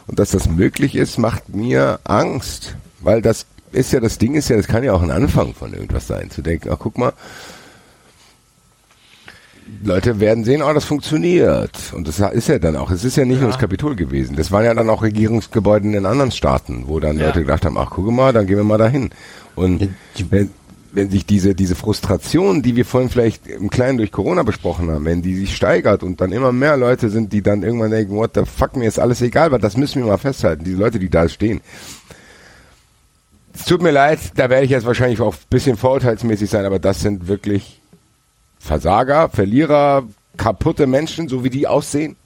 [0.06, 2.76] und dass das möglich ist, macht mir Angst.
[3.00, 5.72] Weil das ist ja, das Ding ist ja, das kann ja auch ein Anfang von
[5.72, 6.30] irgendwas sein.
[6.30, 7.12] Zu denken, ach guck mal,
[9.82, 11.92] Leute werden sehen, oh, das funktioniert.
[11.94, 14.36] Und das ist ja dann auch, es ist ja nicht nur das Kapitol gewesen.
[14.36, 17.26] Das waren ja dann auch Regierungsgebäude in den anderen Staaten, wo dann Ja.
[17.26, 19.10] Leute gedacht haben, ach guck mal, dann gehen wir mal dahin.
[19.54, 19.88] Und
[20.30, 20.50] wenn,
[20.92, 25.04] wenn sich diese, diese Frustration, die wir vorhin vielleicht im Kleinen durch Corona besprochen haben,
[25.04, 28.32] wenn die sich steigert und dann immer mehr Leute sind, die dann irgendwann denken, what
[28.34, 31.10] the fuck, mir ist alles egal, weil das müssen wir mal festhalten, diese Leute, die
[31.10, 31.60] da stehen.
[33.54, 36.78] Es tut mir leid, da werde ich jetzt wahrscheinlich auch ein bisschen vorurteilsmäßig sein, aber
[36.78, 37.80] das sind wirklich
[38.64, 42.16] Versager, Verlierer, kaputte Menschen, so wie die aussehen.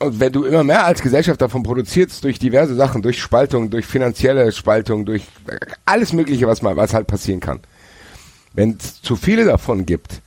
[0.00, 3.86] Und wenn du immer mehr als Gesellschaft davon produzierst, durch diverse Sachen, durch Spaltung, durch
[3.86, 5.22] finanzielle Spaltung, durch
[5.84, 7.60] alles Mögliche, was mal, was halt passieren kann.
[8.52, 10.22] Wenn es zu viele davon gibt,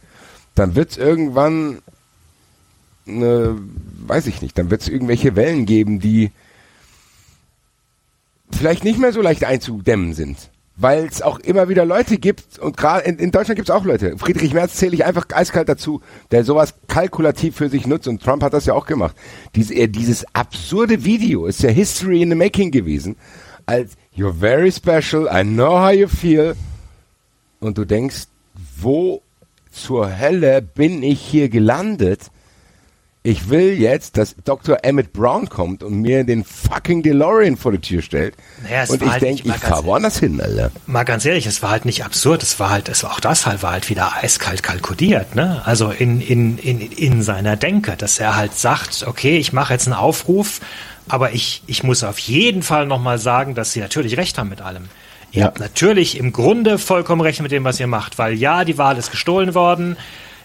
[0.55, 1.79] dann wird es irgendwann
[3.07, 3.57] eine,
[4.07, 6.31] weiß ich nicht, dann wird es irgendwelche Wellen geben, die
[8.51, 10.50] vielleicht nicht mehr so leicht einzudämmen sind.
[10.81, 13.85] Weil es auch immer wieder Leute gibt, und gerade in, in Deutschland gibt es auch
[13.85, 14.17] Leute.
[14.17, 16.01] Friedrich Merz zähle ich einfach eiskalt dazu,
[16.31, 18.07] der sowas kalkulativ für sich nutzt.
[18.07, 19.15] Und Trump hat das ja auch gemacht.
[19.55, 23.15] Diese, er, dieses absurde Video ist ja History in the Making gewesen.
[23.67, 26.55] Als You're very special, I know how you feel.
[27.59, 28.23] Und du denkst,
[28.77, 29.21] wo
[29.71, 32.31] zur Hölle bin ich hier gelandet?
[33.23, 34.79] Ich will jetzt, dass Dr.
[34.81, 38.35] Emmett Brown kommt und mir den fucking DeLorean vor die Tür stellt.
[38.63, 40.71] Naja, und ich halt denke, ich ganz- fahr woanders hin, Alter.
[40.87, 43.45] Mal ganz ehrlich, es war halt nicht absurd, es war halt, es war auch das
[43.45, 45.61] halt, war halt wieder eiskalt kalkuliert, ne?
[45.65, 49.85] Also in, in, in, in seiner Denke, dass er halt sagt, okay, ich mache jetzt
[49.87, 50.59] einen Aufruf,
[51.07, 54.61] aber ich, ich muss auf jeden Fall nochmal sagen, dass sie natürlich recht haben mit
[54.61, 54.85] allem.
[55.31, 55.45] Ihr Ja.
[55.45, 58.97] habt natürlich im Grunde vollkommen recht mit dem, was ihr macht, weil ja, die Wahl
[58.97, 59.95] ist gestohlen worden,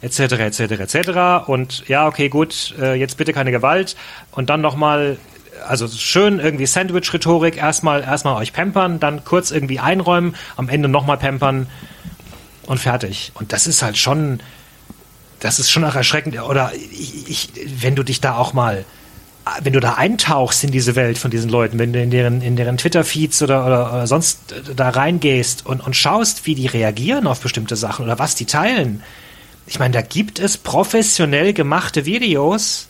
[0.06, 1.48] etc., etc., etc.
[1.48, 3.96] Und ja, okay, gut, äh, jetzt bitte keine Gewalt.
[4.30, 5.18] Und dann nochmal,
[5.66, 11.18] also schön irgendwie Sandwich-Rhetorik, erstmal erstmal euch pampern, dann kurz irgendwie einräumen, am Ende nochmal
[11.18, 11.66] pampern
[12.66, 13.32] und fertig.
[13.34, 14.40] Und das ist halt schon,
[15.40, 16.40] das ist schon auch erschreckend.
[16.40, 17.50] Oder ich, ich,
[17.82, 18.84] wenn du dich da auch mal,
[19.62, 22.56] wenn du da eintauchst in diese Welt von diesen Leuten, wenn du in deren, in
[22.56, 27.40] deren Twitter-Feeds oder, oder, oder sonst da reingehst und, und schaust, wie die reagieren auf
[27.40, 29.02] bestimmte Sachen oder was die teilen.
[29.66, 32.88] Ich meine, da gibt es professionell gemachte Videos,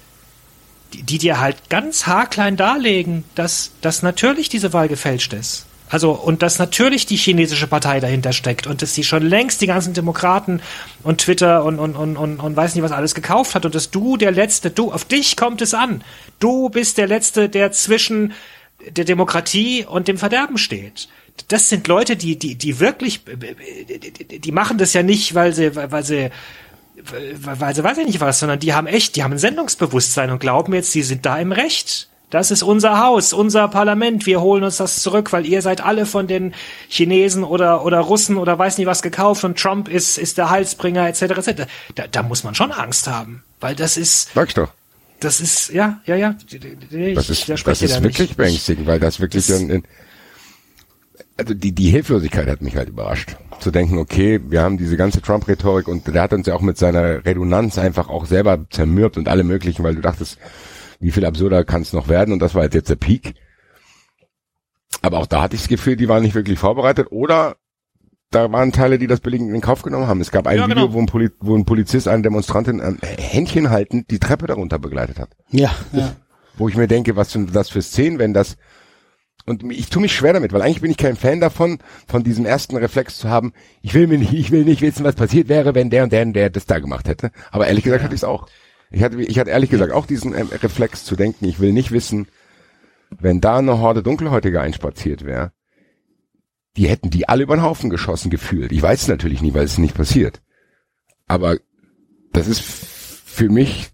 [0.92, 5.66] die, die dir halt ganz haarklein darlegen, dass, dass natürlich diese Wahl gefälscht ist.
[5.88, 9.68] Also, und dass natürlich die chinesische Partei dahinter steckt und dass sie schon längst die
[9.68, 10.60] ganzen Demokraten
[11.04, 13.90] und Twitter und, und, und, und, und weiß nicht was alles gekauft hat und dass
[13.90, 16.02] du der Letzte, du, auf dich kommt es an.
[16.40, 18.32] Du bist der Letzte, der zwischen
[18.90, 21.08] der Demokratie und dem Verderben steht.
[21.48, 26.02] Das sind Leute, die, die, die wirklich, die machen das ja nicht, weil sie, weil
[26.04, 26.30] sie,
[27.40, 30.38] weil sie weiß ich nicht was, sondern die haben echt, die haben ein Sendungsbewusstsein und
[30.38, 32.08] glauben jetzt, sie sind da im Recht.
[32.30, 34.26] Das ist unser Haus, unser Parlament.
[34.26, 36.54] Wir holen uns das zurück, weil ihr seid alle von den
[36.88, 41.06] Chinesen oder, oder Russen oder weiß nicht was gekauft und Trump ist, ist der Halsbringer
[41.08, 41.22] etc.
[41.22, 41.62] etc.
[41.94, 44.30] Da, da muss man schon Angst haben, weil das ist.
[44.34, 44.70] Sag ich doch.
[45.20, 46.34] Das ist, ja, ja, ja.
[46.50, 48.36] Ich, Das ist, das ist wirklich nicht.
[48.36, 49.84] beängstigend, weil das wirklich Das- ein, ein,
[51.36, 53.36] also die, die Hilflosigkeit hat mich halt überrascht.
[53.60, 56.78] Zu denken, okay, wir haben diese ganze Trump-Rhetorik und der hat uns ja auch mit
[56.78, 60.38] seiner Redundanz einfach auch selber zermürbt und alle möglichen, weil du dachtest,
[61.00, 63.34] wie viel absurder kann es noch werden und das war halt jetzt der Peak.
[65.02, 67.56] Aber auch da hatte ich das Gefühl, die waren nicht wirklich vorbereitet oder
[68.30, 70.20] da waren Teile, die das billigend in Kauf genommen haben.
[70.20, 70.94] Es gab ein Ja, Video, genau.
[70.94, 75.20] wo, ein Poli wo ein Polizist eine Demonstrantin ähm, Händchen haltend die Treppe darunter begleitet
[75.20, 76.16] hat Ja, ja.
[76.56, 78.56] wo ich mir denke, was sind das für Szenen, wenn das
[79.46, 82.44] und ich tue mich schwer damit, weil eigentlich bin ich kein Fan davon, von diesem
[82.44, 85.74] ersten Reflex zu haben, ich will mir nicht, ich will nicht wissen, was passiert wäre,
[85.74, 87.30] wenn der und der und der das da gemacht hätte.
[87.52, 88.48] Aber ehrlich gesagt hatte ich es auch.
[88.90, 91.92] Ich hatte, ich hatte ehrlich gesagt auch diesen ähm, Reflex zu denken, ich will nicht
[91.92, 92.28] wissen,
[93.10, 95.52] wenn da eine Horde Dunkelhäutiger einspaziert wäre,
[96.76, 98.72] die hätten die alle über den Haufen geschossen gefühlt.
[98.72, 100.42] Ich weiß es natürlich nie, weil es nicht passiert.
[101.26, 101.56] Aber
[102.32, 103.90] das ist für mich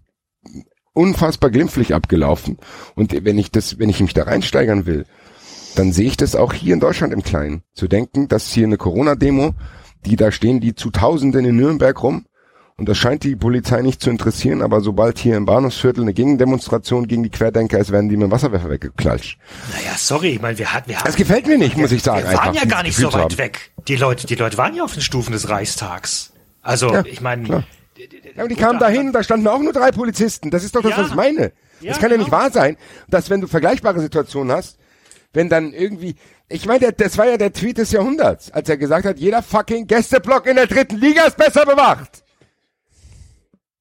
[0.93, 2.57] unfassbar glimpflich abgelaufen.
[2.95, 5.05] Und wenn ich das, wenn ich mich da reinsteigern will,
[5.75, 7.63] dann sehe ich das auch hier in Deutschland im Kleinen.
[7.73, 9.53] Zu denken, dass hier eine Corona-Demo,
[10.05, 12.25] die da stehen, die zu Tausenden in Nürnberg rum,
[12.75, 17.07] und das scheint die Polizei nicht zu interessieren, aber sobald hier im Bahnhofsviertel eine Gegendemonstration
[17.07, 19.37] gegen die Querdenker ist, werden die mit dem Wasserwerfer weggeklatscht.
[19.71, 21.05] Naja, sorry, ich meine, wir hatten, wir hatten.
[21.05, 22.27] Das gefällt mir nicht, muss ich sagen.
[22.27, 23.37] Wir waren einfach, ja gar nicht so weit haben.
[23.37, 23.71] weg.
[23.87, 26.33] Die Leute, die Leute waren ja auf den Stufen des Reichstags.
[26.63, 27.63] Also, Ja, ich meine.
[28.35, 30.49] Ja, und die kamen dahin, da standen auch nur drei Polizisten.
[30.49, 30.97] Das ist doch das, Ja.
[30.97, 31.51] was ich meine.
[31.79, 32.23] Ja, das kann ja genau.
[32.23, 32.75] nicht wahr sein,
[33.07, 34.79] dass wenn du vergleichbare Situationen hast,
[35.33, 36.15] wenn dann irgendwie,
[36.47, 39.87] ich meine, das war ja der Tweet des Jahrhunderts, als er gesagt hat, jeder fucking
[39.87, 42.23] Gästeblock in der dritten Liga ist besser bewacht.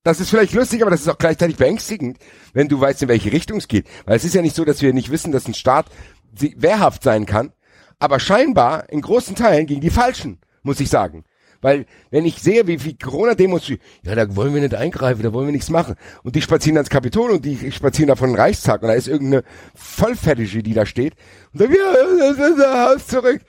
[0.02, 2.18] Das ist vielleicht lustig, aber das ist auch gleichzeitig beängstigend,
[2.54, 3.86] wenn du weißt, in welche Richtung es geht.
[4.04, 5.86] Weil es ist ja nicht so, dass wir nicht wissen, dass ein Staat
[6.32, 7.52] wehrhaft sein kann,
[8.00, 11.24] aber scheinbar in großen Teilen gegen die Falschen, muss ich sagen.
[11.62, 15.46] Weil, wenn ich sehe, wie viel Corona-Demos, ja, da wollen wir nicht eingreifen, da wollen
[15.46, 15.94] wir nichts machen.
[16.24, 19.06] Und die spazieren ans Kapitol und die spazieren da von den Reichstag und da ist
[19.06, 21.14] irgendeine Vollfettische, die da steht.
[21.52, 23.40] Und sagt, ja, das ist unser Haus zurück.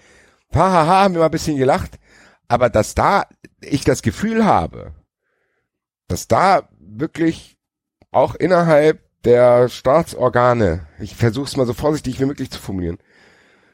[0.54, 2.00] Hahaha, haben wir mal ein bisschen gelacht.
[2.48, 3.26] Aber dass da
[3.62, 4.94] ich das Gefühl habe,
[6.08, 7.58] dass da wirklich
[8.12, 13.00] auch innerhalb der Staatsorgane, ich versuche es mal so vorsichtig wie möglich zu formulieren,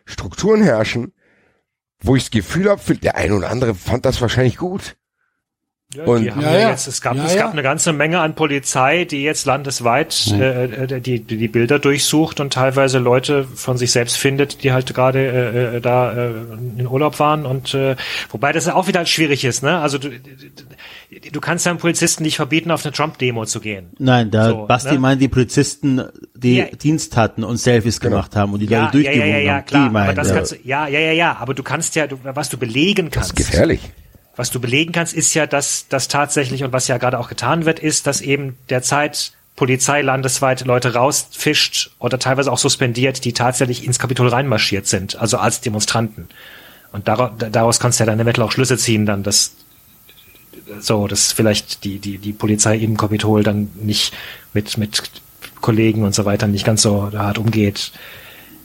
[0.06, 1.11] Strukturen herrschen,
[2.01, 4.95] wo ich das Gefühl habe, der eine oder andere fand das wahrscheinlich gut.
[5.95, 8.19] Ja, Und- die haben Ja, ja, jetzt, es gab, Ja, es gab eine ganze Menge
[8.19, 13.75] an Polizei, die jetzt landesweit äh, äh, die, die Bilder durchsucht und teilweise Leute von
[13.75, 16.29] sich selbst findet, die halt gerade äh, äh, da äh,
[16.77, 17.95] in Urlaub waren und äh,
[18.29, 19.79] wobei das ja auch wieder schwierig ist, ne?
[19.79, 20.11] Also du,
[21.31, 23.91] du kannst einem Polizisten nicht verbieten, auf eine Trump-Demo zu gehen.
[23.97, 24.99] Nein, da So, Basti ne?
[24.99, 26.03] meint die Polizisten,
[26.35, 26.65] die Ja.
[26.67, 29.53] Dienst hatten und Selfies gemacht haben und die Ja, Leute ja, ja, durchgewunken ja, ja,
[29.57, 29.65] haben.
[29.65, 29.81] klar.
[29.81, 31.38] die Aber meint das kannst du, ja, ja, ja, ja.
[31.39, 33.29] Aber du kannst ja, du, was du belegen Das kannst.
[33.39, 33.81] ist gefährlich.
[34.35, 37.65] Was du belegen kannst, ist ja, dass das tatsächlich und was ja gerade auch getan
[37.65, 43.83] wird, ist, dass eben derzeit Polizei landesweit Leute rausfischt oder teilweise auch suspendiert, die tatsächlich
[43.83, 46.29] ins Kapitol reinmarschiert sind, also als Demonstranten.
[46.93, 49.51] Und daraus, daraus kannst du ja dann eventuell auch Schlüsse ziehen, dann dass
[50.79, 54.13] so, dass vielleicht die die die Polizei im Kapitol dann nicht
[54.53, 55.01] mit mit
[55.61, 57.91] Kollegen und so weiter nicht ganz so hart umgeht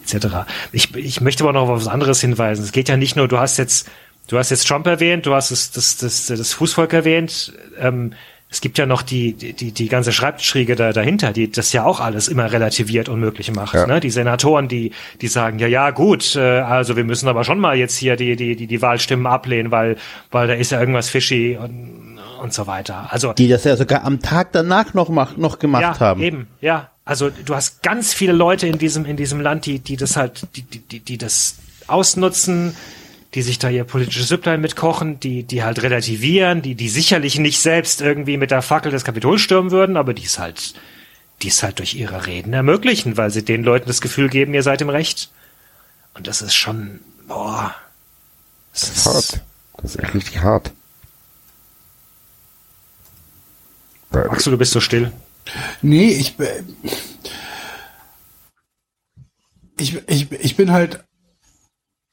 [0.05, 0.47] etc.
[0.73, 2.65] Ich, ich möchte aber noch auf was anderes hinweisen.
[2.65, 3.89] Es geht ja nicht nur, du hast jetzt,
[4.29, 7.53] du hast jetzt Trump erwähnt, du hast das, das, das, das Fußvolk erwähnt.
[7.79, 8.13] Ähm,
[8.55, 11.99] es gibt ja noch die, die, die ganze Schreibtischriege da, dahinter, die das ja auch
[11.99, 13.75] alles immer relativiert und möglich macht.
[13.75, 13.85] Ja.
[13.85, 13.99] Ne?
[13.99, 17.77] Die Senatoren, die, die sagen, ja, ja, gut, äh, also wir müssen aber schon mal
[17.77, 19.97] jetzt hier die, die, die, die Wahlstimmen ablehnen, weil,
[20.31, 23.09] weil da ist ja irgendwas fishy und, und so weiter.
[23.11, 26.23] Also, Die das ja sogar am Tag danach noch, mach, noch gemacht ja, haben.
[26.23, 26.91] Eben, ja.
[27.05, 30.47] Also du hast ganz viele Leute in diesem in diesem Land, die die das halt
[30.57, 32.75] die die die, die das ausnutzen,
[33.35, 37.61] die sich da ihr politisches Süpplein mitkochen, die die halt relativieren, die die sicherlich nicht
[37.61, 40.75] selbst irgendwie mit der Fackel das Kapitol stürmen würden, aber die es halt
[41.43, 44.63] die es halt durch ihre Reden ermöglichen, weil sie den Leuten das Gefühl geben, ihr
[44.63, 45.31] seid im Recht.
[46.15, 47.75] Und das ist schon boah.
[48.73, 49.45] Das Das ist hart.
[49.79, 50.73] Das ist echt richtig hart.
[54.13, 55.13] Axel, du bist so still.
[55.83, 56.63] Nee, ich, äh,
[59.79, 61.05] ich, ich, ich bin halt,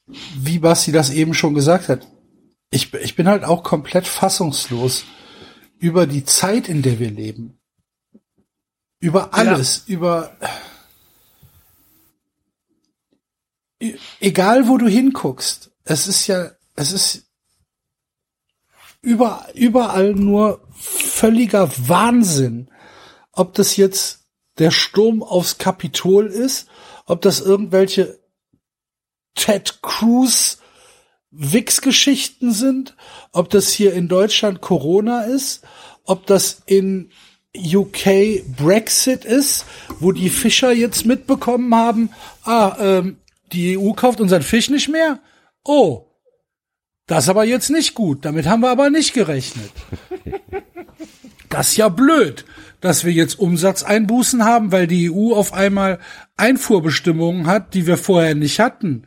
[0.06, 2.06] wie Basti das eben schon gesagt hat,
[2.70, 5.04] ich, ich bin halt auch komplett fassungslos
[5.78, 7.58] über die Zeit, in der wir leben.
[8.98, 9.94] Über alles, ja.
[9.94, 10.36] über
[13.80, 17.24] e- egal wo du hinguckst, es ist ja, es ist
[19.02, 22.70] über, überall nur völliger Wahnsinn.
[23.32, 24.20] Ob das jetzt
[24.58, 26.68] der Sturm aufs Kapitol ist,
[27.06, 28.21] ob das irgendwelche
[29.34, 30.58] Ted Cruz
[31.30, 32.94] Wix-Geschichten sind,
[33.32, 35.62] ob das hier in Deutschland Corona ist,
[36.04, 37.10] ob das in
[37.56, 39.64] UK Brexit ist,
[39.98, 42.10] wo die Fischer jetzt mitbekommen haben,
[42.44, 43.16] ah, ähm,
[43.52, 45.20] die EU kauft unseren Fisch nicht mehr.
[45.64, 46.06] Oh,
[47.06, 48.24] das aber jetzt nicht gut.
[48.24, 49.70] Damit haben wir aber nicht gerechnet.
[51.48, 52.46] Das ist ja blöd,
[52.80, 55.98] dass wir jetzt Umsatzeinbußen haben, weil die EU auf einmal
[56.38, 59.06] Einfuhrbestimmungen hat, die wir vorher nicht hatten.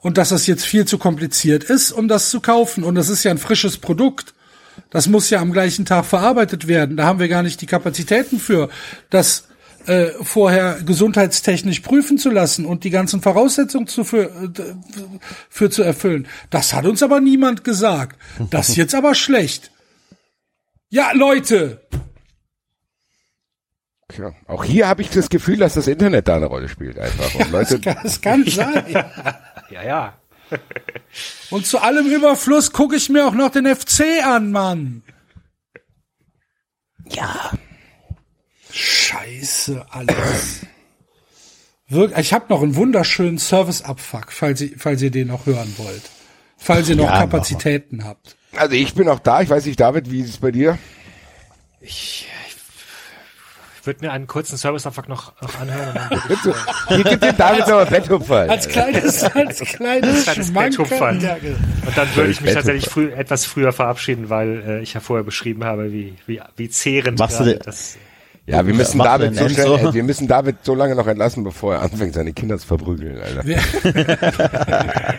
[0.00, 2.84] Und dass das jetzt viel zu kompliziert ist, um das zu kaufen.
[2.84, 4.34] Und das ist ja ein frisches Produkt.
[4.88, 6.96] Das muss ja am gleichen Tag verarbeitet werden.
[6.96, 8.70] Da haben wir gar nicht die Kapazitäten für,
[9.10, 9.48] das
[9.86, 14.74] äh, vorher gesundheitstechnisch prüfen zu lassen und die ganzen Voraussetzungen zu für, äh,
[15.48, 16.26] für zu erfüllen.
[16.50, 18.18] Das hat uns aber niemand gesagt.
[18.50, 19.70] Das ist jetzt aber schlecht.
[20.88, 21.82] Ja, Leute,
[24.10, 27.34] Tja, auch hier habe ich das Gefühl, dass das Internet da eine Rolle spielt einfach.
[27.34, 28.84] Und Leute, das, kann, das kann sein.
[29.70, 30.18] ja, ja.
[31.50, 35.02] Und zu allem Überfluss gucke ich mir auch noch den FC an, Mann.
[37.08, 37.52] Ja.
[38.72, 40.60] Scheiße, alles.
[41.88, 46.02] Wirk ich habe noch einen wunderschönen Service-Abfuck, falls ihr, falls ihr den noch hören wollt.
[46.56, 48.36] Falls ihr noch Ja, Kapazitäten habt.
[48.56, 49.40] also ich bin auch da.
[49.42, 50.78] Ich weiß nicht, David, wie ist es bei dir?
[51.80, 52.28] Ich, ich
[53.86, 55.88] würde mir einen kurzen Service-Abfuck noch, noch anhören.
[55.88, 56.54] Und dann würde
[56.88, 58.50] ich, Hier gibt den David noch ein Betthupfer.
[58.50, 60.52] Als kleines, als kleines Kleines.
[60.52, 61.14] Betthupferl.
[61.86, 65.24] Und dann würde ich mich tatsächlich früh, etwas früher verabschieden, weil äh, ich ja vorher
[65.24, 67.96] beschrieben habe, wie, wie, wie zehrend Machst du das.
[68.50, 71.74] Ja, wir müssen David so schnell, äh, wir müssen David so lange noch entlassen, bevor
[71.74, 73.44] er anfängt, seine Kinder zu verprügeln, Alter.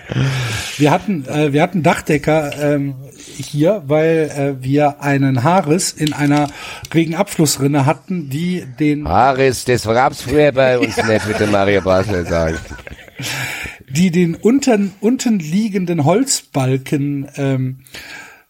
[0.77, 6.48] Wir hatten, äh, wir hatten Dachdecker ähm, hier, weil äh, wir einen Haares in einer
[6.93, 12.26] Regenabflussrinne hatten, die den, Haris, das gab's früher bei uns nicht, mit dem Mario Basler
[12.26, 12.58] sagen.
[13.90, 17.80] die den unten, unten liegenden Holzbalken ähm,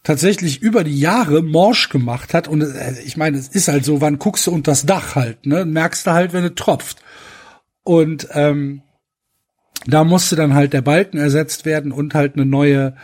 [0.02, 2.48] tatsächlich über die Jahre morsch gemacht hat.
[2.48, 5.46] Und äh, ich meine, es ist halt so, wann guckst du unter das Dach halt,
[5.46, 5.64] ne?
[5.64, 7.02] Merkst du halt, wenn es tropft.
[7.84, 8.82] Und ähm,
[9.86, 12.94] da musste dann halt der Balken ersetzt werden und halt eine neue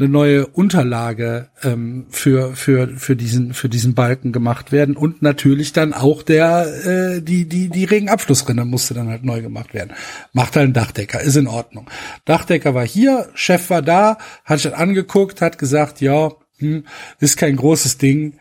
[0.00, 5.72] eine neue Unterlage ähm, für für für diesen für diesen Balken gemacht werden und natürlich
[5.72, 9.92] dann auch der äh, die die die Regenabflussrinne musste dann halt neu gemacht werden.
[10.32, 11.88] Macht halt ein Dachdecker, ist in Ordnung.
[12.24, 16.84] Dachdecker war hier, Chef war da, hat sich angeguckt, hat gesagt, ja, hm,
[17.18, 18.38] ist kein großes Ding,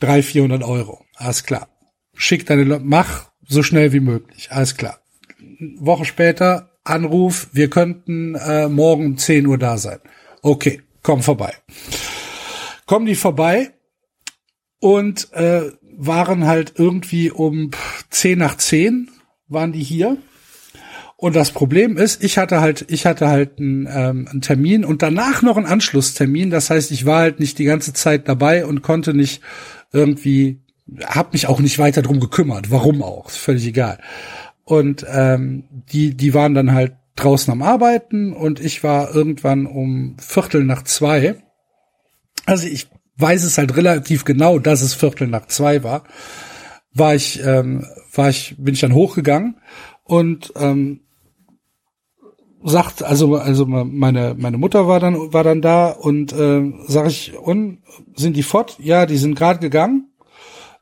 [0.00, 1.68] 300, 400 Euro, alles klar.
[2.14, 5.00] Schick deine, Le mach so schnell wie möglich, alles klar.
[5.78, 10.00] Woche später Anruf, wir könnten äh, morgen um 10 Uhr da sein.
[10.42, 11.54] Okay, komm vorbei.
[12.86, 13.70] Kommen die vorbei
[14.80, 17.70] und äh, waren halt irgendwie um
[18.10, 19.08] 10 nach 10
[19.46, 20.16] waren die hier.
[21.16, 25.00] Und das Problem ist, ich hatte halt, ich hatte halt einen, ähm, einen Termin und
[25.00, 26.50] danach noch einen Anschlusstermin.
[26.50, 29.40] Das heißt, ich war halt nicht die ganze Zeit dabei und konnte nicht
[29.92, 30.60] irgendwie,
[31.06, 32.70] hab mich auch nicht weiter drum gekümmert.
[32.70, 33.28] Warum auch?
[33.28, 34.00] Ist völlig egal.
[34.64, 40.16] Und ähm, die, die waren dann halt draußen am Arbeiten und ich war irgendwann um
[40.18, 41.36] Viertel nach zwei.
[42.46, 46.04] Also ich weiß es halt relativ genau, dass es Viertel nach zwei war.
[46.92, 49.60] War ich, ähm, war ich, bin ich dann hochgegangen
[50.04, 51.00] und ähm,
[52.64, 57.36] sagt, also also meine meine Mutter war dann war dann da und äh, sag ich
[57.36, 57.82] und
[58.16, 58.78] sind die fort?
[58.80, 60.10] Ja, die sind gerade gegangen.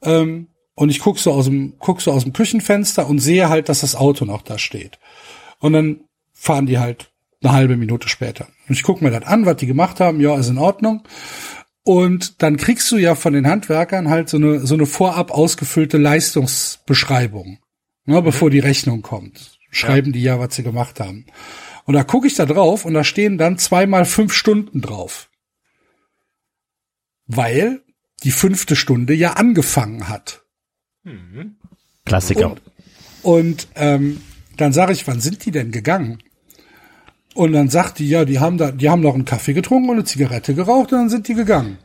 [0.02, 3.68] Ähm, und ich guck so aus dem guck so aus dem Küchenfenster und sehe halt,
[3.68, 4.98] dass das Auto noch da steht.
[5.58, 6.04] Und dann
[6.42, 8.48] fahren die halt eine halbe Minute später.
[8.68, 10.20] Und ich guck mir das an, was die gemacht haben.
[10.20, 11.04] Ja, ist in Ordnung.
[11.84, 15.98] Und dann kriegst du ja von den Handwerkern halt so eine so eine vorab ausgefüllte
[15.98, 17.58] Leistungsbeschreibung,
[18.06, 19.58] ne, bevor die Rechnung kommt.
[19.70, 21.26] Schreiben die ja, was sie gemacht haben.
[21.84, 25.30] Und da gucke ich da drauf und da stehen dann zweimal fünf Stunden drauf.
[27.26, 27.82] Weil
[28.24, 30.42] die fünfte Stunde ja angefangen hat.
[32.04, 32.56] Klassiker.
[33.22, 34.20] Und ähm,
[34.56, 36.18] dann sage ich, wann sind die denn gegangen?
[37.34, 39.96] Und dann sagt die, ja, die haben da, die haben noch einen Kaffee getrunken und
[39.96, 41.78] eine Zigarette geraucht und dann sind die gegangen.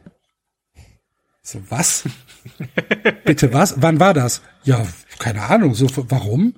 [1.41, 2.03] So, was?
[3.25, 3.81] Bitte was?
[3.81, 4.41] Wann war das?
[4.63, 4.85] Ja,
[5.19, 5.73] keine Ahnung.
[5.73, 6.53] So, warum?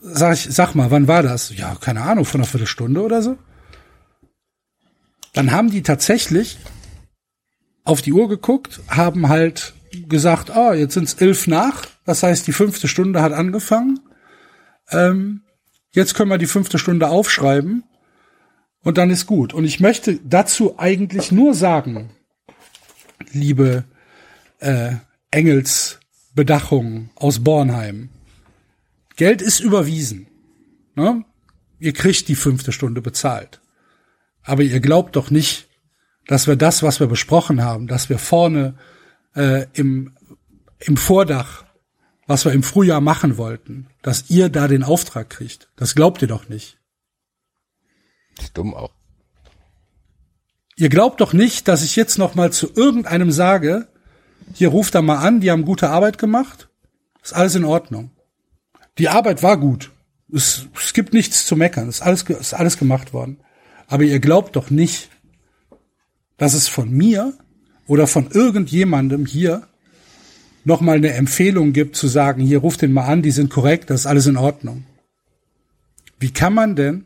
[0.00, 1.56] sag ich, sag mal, wann war das?
[1.56, 3.38] Ja, keine Ahnung, von einer Viertelstunde oder so.
[5.32, 6.58] Dann haben die tatsächlich
[7.84, 9.74] auf die Uhr geguckt, haben halt
[10.08, 14.00] gesagt, ah, jetzt sind's elf nach, das heißt, die fünfte Stunde hat angefangen.
[14.90, 15.42] Ähm,
[15.92, 17.84] jetzt können wir die fünfte Stunde aufschreiben
[18.82, 19.52] und dann ist gut.
[19.52, 22.10] Und ich möchte dazu eigentlich nur sagen,
[23.32, 23.84] liebe
[24.60, 24.92] äh,
[25.30, 28.10] Engelsbedachung aus Bornheim,
[29.16, 30.28] Geld ist überwiesen.
[30.94, 31.24] Ne?
[31.80, 33.60] Ihr kriegt die fünfte Stunde bezahlt.
[34.42, 35.68] Aber ihr glaubt doch nicht,
[36.26, 38.76] dass wir das, was wir besprochen haben, dass wir vorne
[39.34, 40.16] äh, im,
[40.78, 41.64] im Vordach,
[42.28, 45.70] was wir im Frühjahr machen wollten, dass ihr da den Auftrag kriegt.
[45.76, 46.78] Das glaubt ihr doch nicht.
[48.38, 48.92] Ist dumm auch.
[50.76, 53.88] Ihr glaubt doch nicht, dass ich jetzt noch mal zu irgendeinem sage,
[54.54, 56.68] hier ruft da mal an, die haben gute Arbeit gemacht.
[57.22, 58.10] Ist alles in Ordnung.
[58.98, 59.90] Die Arbeit war gut.
[60.32, 61.88] Es, es gibt nichts zu meckern.
[61.88, 63.40] Ist alles, ist alles gemacht worden.
[63.86, 65.08] Aber ihr glaubt doch nicht,
[66.36, 67.34] dass es von mir
[67.86, 69.66] oder von irgendjemandem hier
[70.68, 73.90] noch mal eine Empfehlung gibt zu sagen, hier ruft den mal an, die sind korrekt,
[73.90, 74.84] das ist alles in Ordnung.
[76.20, 77.04] Wie kann man denn,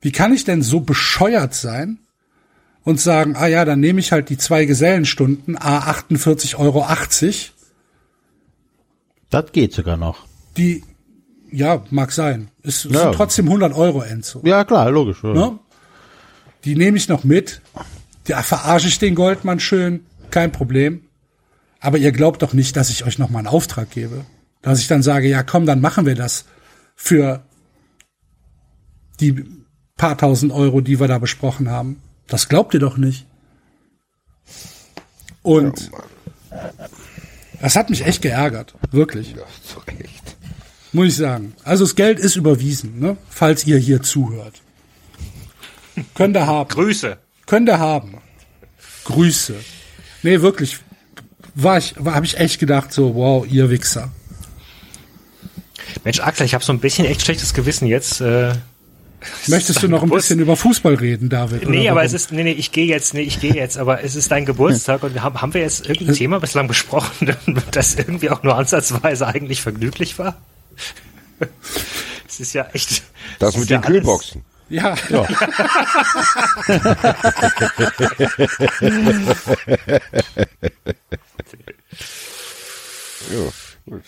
[0.00, 1.98] wie kann ich denn so bescheuert sein
[2.82, 6.84] und sagen, ah ja, dann nehme ich halt die zwei Gesellenstunden, a 48,80 Euro,
[9.30, 10.26] Das geht sogar noch.
[10.56, 10.82] die,
[11.52, 12.48] ja, mag sein.
[12.62, 12.90] Es Ja.
[13.02, 14.40] sind trotzdem 100 Euro, Enzo.
[14.44, 15.22] Ja, klar, logisch.
[15.22, 15.32] Ja.
[15.34, 15.58] Ne?
[16.64, 17.60] Die nehme ich noch mit.
[18.24, 21.02] Da verarsche ich den Goldmann schön, kein Problem.
[21.80, 24.24] Aber ihr glaubt doch nicht, dass ich euch noch mal einen Auftrag gebe.
[24.62, 26.44] Dass ich dann sage, ja komm, dann machen wir das
[26.94, 27.42] für
[29.20, 29.44] die
[29.96, 32.02] paar tausend Euro, die wir da besprochen haben.
[32.26, 33.26] Das glaubt ihr doch nicht.
[35.42, 35.90] Und
[37.60, 38.74] das hat mich echt geärgert.
[38.90, 39.32] Wirklich.
[39.32, 40.36] Ja, zu Recht.
[40.92, 41.54] Muss ich sagen.
[41.62, 43.16] Also das Geld ist überwiesen, ne?
[43.28, 44.62] falls ihr hier zuhört.
[46.14, 46.68] Könnt ihr haben.
[46.68, 47.18] Grüße.
[47.46, 48.18] Könnt ihr haben.
[49.04, 49.54] Grüße.
[50.22, 50.80] Nee, wirklich.
[51.56, 54.10] War ich, war, habe ich echt gedacht, so, wow, ihr Wichser.
[56.04, 58.20] Mensch, Axel, ich habe so ein bisschen echt schlechtes Gewissen jetzt.
[58.20, 58.52] Äh,
[59.48, 61.68] Möchtest du noch ein bisschen über Fußball reden, David?
[61.68, 62.06] Nee, oder aber warum?
[62.06, 64.44] es ist, nee, nee, ich gehe jetzt, nee, ich gehe jetzt, aber es ist dein
[64.44, 67.34] Geburtstag und wir haben, haben wir jetzt irgendein Thema bislang besprochen,
[67.72, 70.36] das irgendwie auch nur ansatzweise eigentlich vergnüglich war?
[72.28, 73.02] Es ist ja echt.
[73.38, 74.36] Das mit ist ja den alles-
[74.68, 74.74] Kühlboxen.
[74.74, 74.94] Ja,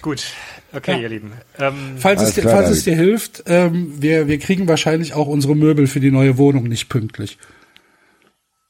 [0.00, 0.24] Gut,
[0.72, 1.32] okay, ihr Lieben.
[1.58, 5.54] Ähm, falls, es, klar, falls es dir hilft, ähm, wir, wir kriegen wahrscheinlich auch unsere
[5.54, 7.38] Möbel für die neue Wohnung nicht pünktlich.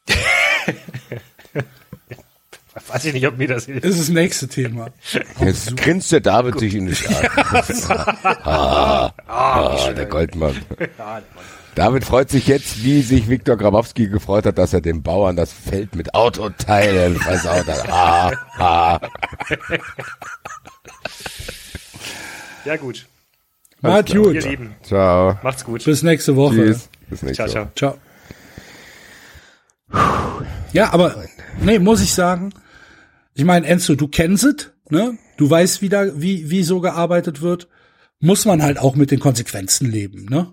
[2.89, 3.85] weiß ich nicht, ob mir das hilft.
[3.85, 4.89] Das ist das nächste Thema.
[5.41, 7.31] Jetzt grinst der David sich in die Stadt.
[8.47, 10.57] ah, ah, der Goldmann.
[11.79, 15.53] David freut sich jetzt, wie sich Viktor Grabowski gefreut hat, dass er dem Bauern das
[15.53, 17.89] Feld mit Autoteilen versaut hat.
[17.89, 19.01] Ah, ah.
[22.65, 23.07] Ja, gut,
[23.81, 24.35] Macht gut.
[24.35, 25.39] ihr Lieben, Ciao.
[25.45, 25.85] macht's gut.
[25.85, 26.57] Bis nächste Woche.
[26.57, 26.89] Tschüss.
[27.11, 27.73] Bis nächste Ciao, Woche.
[27.77, 27.99] ciao.
[29.93, 30.43] Ciao.
[30.73, 31.15] Ja, aber
[31.61, 32.53] nee, muss ich sagen,
[33.35, 35.17] ich meine, Enzo, du kennst es, ne?
[35.37, 37.69] Du weißt wieder, wie, wie so gearbeitet wird.
[38.19, 40.53] Muss man halt auch mit den Konsequenzen leben, ne?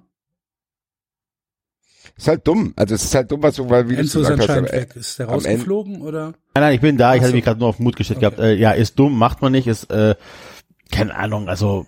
[2.17, 2.73] Ist halt dumm.
[2.77, 4.69] Also es ist halt dumm, was du, weil wie du Enzo ist gesagt hast, anscheinend
[4.71, 4.95] aber, weg.
[4.95, 6.25] Ist der rausgeflogen oder?
[6.27, 7.13] Nein, nein, ich bin da.
[7.13, 7.35] Ich Ach hatte so.
[7.35, 8.39] mich gerade nur auf Mut gestellt gehabt.
[8.39, 9.67] Äh, ja, ist dumm, macht man nicht.
[9.67, 10.15] Ist äh,
[10.91, 11.49] keine Ahnung.
[11.49, 11.85] Also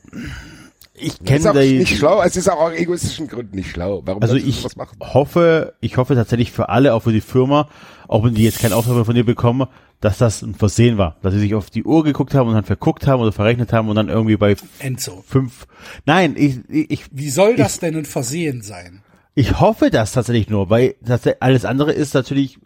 [0.94, 1.78] ich ist kenne die.
[1.80, 2.22] nicht schlau.
[2.22, 4.02] Es ist auch aus egoistischen Gründen nicht schlau.
[4.06, 4.66] Warum Also du ich
[5.00, 7.70] hoffe, ich hoffe tatsächlich für alle, auch für die Firma,
[8.08, 9.68] auch wenn die jetzt keinen Auftrag mehr von dir bekommen,
[10.02, 12.66] dass das ein Versehen war, dass sie sich auf die Uhr geguckt haben und dann
[12.66, 15.24] verguckt haben oder verrechnet haben und dann irgendwie bei Enzo.
[15.26, 15.68] fünf.
[16.06, 19.02] Nein, ich ich Wie soll das denn ein Versehen sein?
[19.38, 22.58] Ich hoffe das tatsächlich nur, weil das alles andere ist natürlich,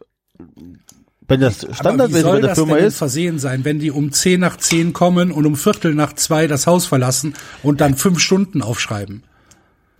[1.27, 2.97] wenn das wie Standardmäßig bei der das Firma ist.
[2.97, 6.67] Versehen sein, wenn die um 10 nach 10 kommen und um Viertel nach zwei das
[6.67, 9.23] Haus verlassen und dann fünf Stunden aufschreiben?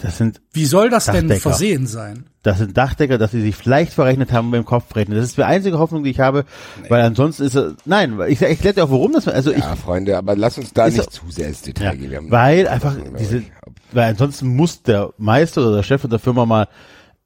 [0.02, 1.42] Das sind Wie soll das denn Dachdecker.
[1.42, 2.26] Versehen sein?
[2.44, 5.16] das sind Dachdecker, dass sie sich vielleicht verrechnet haben beim Kopfrechnen.
[5.16, 6.46] Das ist die einzige Hoffnung, die ich habe,
[6.90, 9.76] weil ansonsten ist es, nein, ich, ich erkläre dir auch, warum das, also ich, Ja,
[9.76, 12.32] Freunde, aber lass uns da nicht zu sehr ins Detail ja, gehen.
[12.32, 13.44] Weil einfach diese,
[13.92, 16.68] weil ansonsten muss der Meister oder der Chef der Firma mal,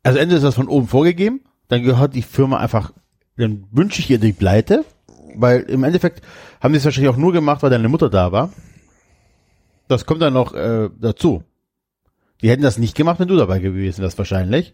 [0.04, 2.92] also entweder ist das von oben vorgegeben, dann gehört die Firma einfach,
[3.38, 4.84] dann wünsche ich ihr die Pleite,
[5.36, 6.22] weil im Endeffekt
[6.60, 8.52] haben die es wahrscheinlich auch nur gemacht, weil deine Mutter da war.
[9.88, 11.44] Das kommt dann noch äh, dazu.
[12.42, 14.74] Die hätten das nicht gemacht, wenn du dabei gewesen wärst, wahrscheinlich.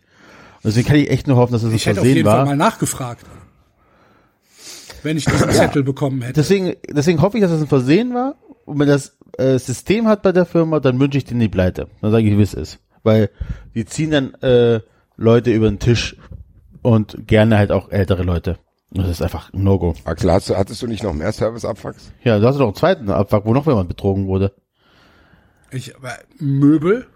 [0.56, 2.30] Und deswegen kann ich echt nur hoffen, dass es das Ich hätte auf Versehen jeden
[2.30, 2.46] Fall war.
[2.46, 3.26] mal nachgefragt.
[5.04, 6.34] Wenn ich diesen Zettel bekommen hätte.
[6.34, 8.36] Deswegen, deswegen hoffe ich, dass das ein Versehen war.
[8.66, 11.88] Und wenn das äh, System hat bei der Firma, dann wünsche ich denen die Pleite.
[12.02, 12.80] Dann sage ich, wie es ist.
[13.04, 13.30] Weil
[13.74, 14.82] die ziehen dann äh,
[15.18, 16.16] Leute über den Tisch
[16.84, 18.60] und gerne halt auch ältere Leute.
[18.92, 19.96] Das ist einfach ein No-Go.
[20.04, 22.12] Axel, hast du, hattest du nicht noch mehr Service-Abfucks?
[22.24, 24.54] Ja, du hast noch einen zweiten Abfuck, wo noch jemand betrogen wurde.
[25.72, 27.08] Ich, aber Möbel?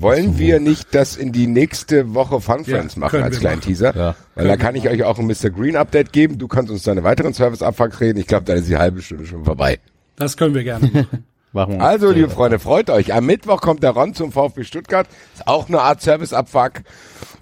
[0.00, 3.58] Wollen wir nicht das in die nächste Woche Fun Ja, Friends machen können als kleinen
[3.58, 3.68] machen.
[3.68, 3.96] Teaser?
[3.96, 4.14] Ja.
[4.34, 5.50] Weil da kann ich euch auch ein Mr.
[5.50, 6.38] Green Update geben.
[6.38, 8.18] Du kannst uns deine weiteren Service-Abfucks reden.
[8.18, 9.78] Ich glaube, dann ist die halbe Stunde schon vorbei.
[10.16, 11.24] Das können wir gerne machen.
[11.52, 11.82] Machen wir.
[11.82, 13.14] Also, liebe Freunde, freut euch.
[13.14, 15.08] Am Mittwoch kommt der Ron zum VfB Stuttgart.
[15.34, 16.82] Ist auch eine Art Service-Abfuck.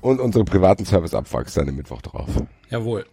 [0.01, 2.29] Und unsere privaten Service-Abfucks dann am Mittwoch drauf.
[2.71, 3.05] Jawohl.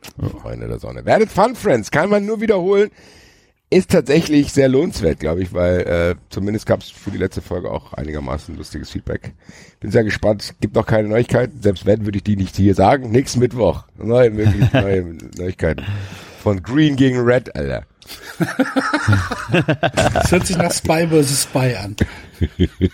[0.41, 1.03] Freunde der Sonne.
[1.05, 2.91] Werdet Fun Friends, kann man nur wiederholen.
[3.74, 7.72] Ist tatsächlich sehr lohnenswert, glaube ich, weil äh, zumindest gab es für die letzte Folge
[7.72, 9.34] auch einigermaßen lustiges Feedback.
[9.80, 10.53] Bin sehr gespannt.
[10.61, 11.60] Gibt noch keine Neuigkeiten.
[11.60, 13.10] Selbst wenn, würde ich die nicht hier sagen.
[13.10, 13.85] Nächsten Mittwoch.
[13.98, 15.84] Neue, neue Neuigkeiten.
[16.43, 17.88] Von Green gegen Red, Alter.
[20.14, 21.42] Das hört sich nach Spy vs.
[21.42, 21.95] Spy an.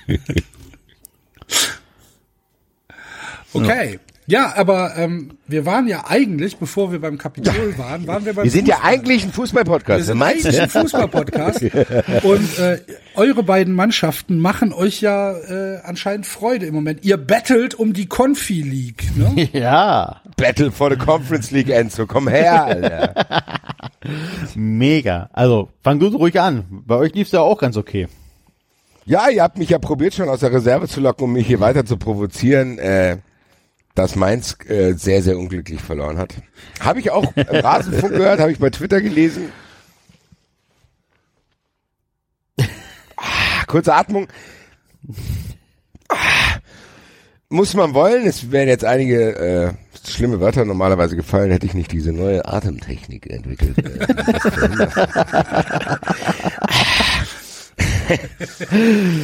[3.52, 4.00] Okay.
[4.30, 8.44] Ja, aber ähm, wir waren ja eigentlich, bevor wir beim Kapitol waren, waren wir beim
[8.44, 8.94] Wir sind ja Fußball.
[8.94, 9.98] eigentlich ein Fußball-Podcast.
[9.98, 11.64] Wir sind eigentlich ein Fußball-Podcast.
[12.24, 12.80] Und äh,
[13.16, 17.04] eure beiden Mannschaften machen euch ja äh, anscheinend Freude im Moment.
[17.04, 19.04] Ihr battelt um die Confi League.
[19.16, 19.50] Ne?
[19.60, 22.06] Ja, Battle for the Conference League, Enzo.
[22.06, 23.14] Komm her, Alter.
[24.56, 25.30] mega.
[25.34, 26.66] Also, fang du ruhig an.
[26.86, 28.08] Bei euch lief's ja auch ganz okay.
[29.06, 31.60] Ja, ihr habt mich ja probiert schon aus der Reserve zu locken, um mich hier
[31.60, 33.18] weiter zu provozieren, äh,
[34.00, 36.34] dass Mainz äh, sehr, sehr unglücklich verloren hat.
[36.80, 39.52] Habe ich auch im Rasenfunk gehört, habe ich bei Twitter gelesen.
[43.18, 44.30] Ah, kurze Atmung.
[46.08, 46.16] Ah,
[47.50, 49.74] muss man wollen, es wären jetzt einige äh,
[50.08, 53.78] schlimme Wörter normalerweise gefallen, hätte ich nicht diese neue Atemtechnik entwickelt.
[53.80, 54.08] Äh.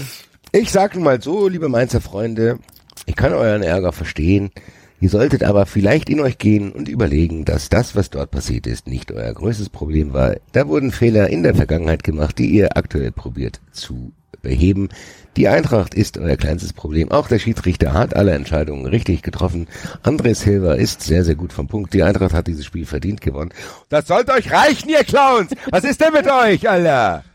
[0.51, 2.59] Ich sag nun mal so, liebe Mainzer Freunde,
[3.05, 4.51] ich kann euren Ärger verstehen.
[4.99, 8.87] Ihr solltet aber vielleicht in euch gehen und überlegen, dass das, was dort passiert ist,
[8.87, 10.37] nicht euer größtes Problem war.
[10.53, 14.89] Da wurden Fehler in der Vergangenheit gemacht, die ihr aktuell probiert zu beheben.
[15.35, 17.11] Die Eintracht ist euer kleinstes Problem.
[17.11, 19.67] Auch der Schiedsrichter hat alle Entscheidungen richtig getroffen.
[20.03, 21.93] André Silva ist sehr, sehr gut vom Punkt.
[21.93, 23.51] Die Eintracht hat dieses Spiel verdient gewonnen.
[23.89, 25.51] Das sollte euch reichen, ihr Clowns!
[25.71, 27.25] Was ist denn mit euch, Alter?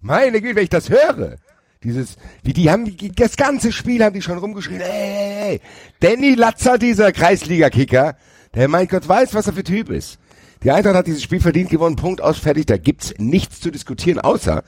[0.00, 1.36] Meine Güte, wenn ich das höre.
[1.82, 5.60] Dieses, wie die haben, die- das ganze Spiel haben die schon rumgeschrien, ey, ey, ey.
[6.00, 8.16] Danny Latzer, dieser Kreisliga-Kicker,
[8.54, 10.18] der mein Gott weiß, was er für Typ ist.
[10.62, 14.18] Die Eintracht hat dieses Spiel verdient gewonnen, Punkt aus, fertig, da gibt's nichts zu diskutieren,
[14.20, 14.62] außer,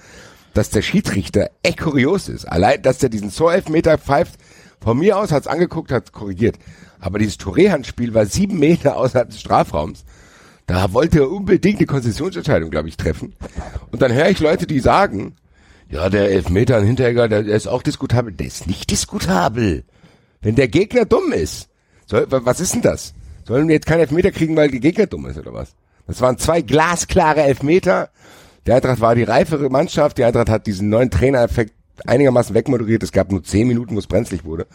[0.55, 2.47] dass der Schiedsrichter echt kurios ist.
[2.47, 4.41] Allein, dass der diesen Zoll-Elfmeter pfeift,
[4.81, 6.57] von mir aus hat's angeguckt, hat korrigiert.
[6.99, 10.05] Aber dieses Touré-Handspiel war sieben Meter außerhalb des Strafraums.
[10.65, 13.35] Da wollte er unbedingt eine Konzessionsentscheidung, glaube ich, treffen.
[13.91, 15.37] Und dann höre ich Leute, die sagen,
[15.93, 18.33] ja, der Elfmeter an Hinteregger, der, ist auch diskutabel.
[18.33, 19.85] Der ist nicht diskutabel.
[20.41, 21.69] Wenn der Gegner dumm ist.
[22.07, 23.15] Soll, wa- was ist denn das?
[23.47, 25.75] Sollen wir jetzt keinen Elfmeter kriegen, weil der Gegner dumm ist, oder was?
[26.07, 28.11] Das waren zwei glasklare Elfmeter.
[28.67, 30.19] Der Eintracht war die reifere Mannschaft.
[30.19, 31.75] Die Eintracht hat diesen neuen Trainereffekt
[32.07, 33.03] einigermaßen wegmoderiert.
[33.03, 34.67] Es gab nur zehn Minuten, wo es brenzlig wurde.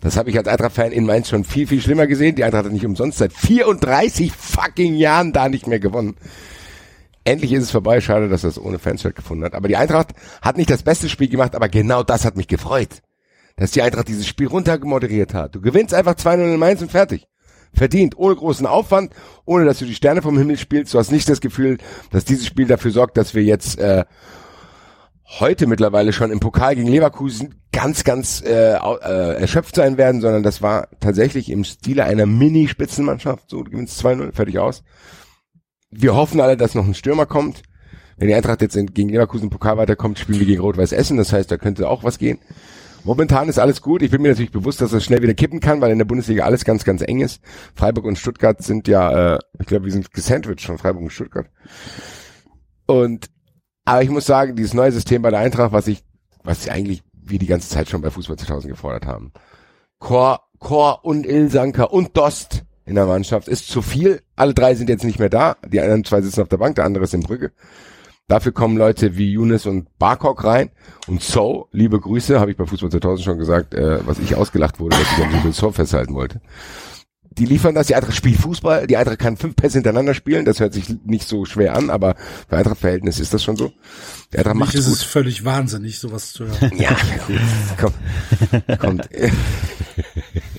[0.00, 2.34] Das habe ich als Eintracht-Fan in Mainz schon viel, viel schlimmer gesehen.
[2.34, 6.16] Die Eintracht hat nicht umsonst seit 34 fucking Jahren da nicht mehr gewonnen.
[7.24, 8.00] Endlich ist es vorbei.
[8.00, 9.54] Schade, dass das ohne Fans stattgefunden hat.
[9.54, 10.10] Aber die Eintracht
[10.40, 13.02] hat nicht das beste Spiel gemacht, aber genau das hat mich gefreut.
[13.56, 15.54] Dass die Eintracht dieses Spiel runtergemoderiert hat.
[15.54, 17.26] Du gewinnst einfach 2-0 in Mainz und fertig.
[17.74, 20.92] Verdient, ohne großen Aufwand, ohne dass du die Sterne vom Himmel spielst.
[20.92, 21.78] Du hast nicht das Gefühl,
[22.10, 24.04] dass dieses Spiel dafür sorgt, dass wir jetzt äh,
[25.40, 30.42] heute mittlerweile schon im Pokal gegen Leverkusen ganz, ganz äh, äh, erschöpft sein werden, sondern
[30.42, 33.48] das war tatsächlich im Stile einer Mini-Spitzenmannschaft.
[33.48, 34.82] So, du gewinnst 2-0, fertig aus.
[35.92, 37.62] Wir hoffen alle, dass noch ein Stürmer kommt.
[38.16, 41.16] Wenn die Eintracht jetzt gegen Leverkusen Pokal weiterkommt, spielen wir gegen Rot-Weiß Essen.
[41.16, 42.38] Das heißt, da könnte auch was gehen.
[43.04, 44.02] Momentan ist alles gut.
[44.02, 46.44] Ich bin mir natürlich bewusst, dass das schnell wieder kippen kann, weil in der Bundesliga
[46.44, 47.42] alles ganz, ganz eng ist.
[47.74, 51.46] Freiburg und Stuttgart sind ja, äh, ich glaube, wir sind gesandwiched von Freiburg und Stuttgart.
[52.86, 53.28] Und
[53.84, 56.04] aber ich muss sagen, dieses neue System bei der Eintracht, was ich,
[56.44, 59.32] was sie eigentlich wie die ganze Zeit schon bei Fußball 2000 gefordert haben.
[59.98, 64.22] Chor, Chor und Ilsanker und Dost in der Mannschaft ist zu viel.
[64.36, 65.56] Alle drei sind jetzt nicht mehr da.
[65.66, 67.52] Die anderen zwei sitzen auf der Bank, der andere ist in Brügge.
[68.28, 70.70] Dafür kommen Leute wie Younes und Barkok rein.
[71.06, 74.80] Und So, liebe Grüße, habe ich bei Fußball 2000 schon gesagt, äh, was ich ausgelacht
[74.80, 76.40] wurde, dass ich am Liebe So festhalten wollte.
[77.38, 80.60] Die liefern das, die Eintracht spielt Fußball, die Eintracht kann fünf Pässe hintereinander spielen, das
[80.60, 82.14] hört sich nicht so schwer an, aber
[82.46, 83.72] für Eintracht-Verhältnis ist das schon so.
[84.32, 84.94] Die Eintracht Mich macht ist gut.
[84.96, 86.72] es völlig wahnsinnig, sowas zu hören.
[86.76, 86.90] Ja,
[87.26, 87.40] gut.
[87.80, 88.78] Kommt.
[88.80, 89.08] kommt.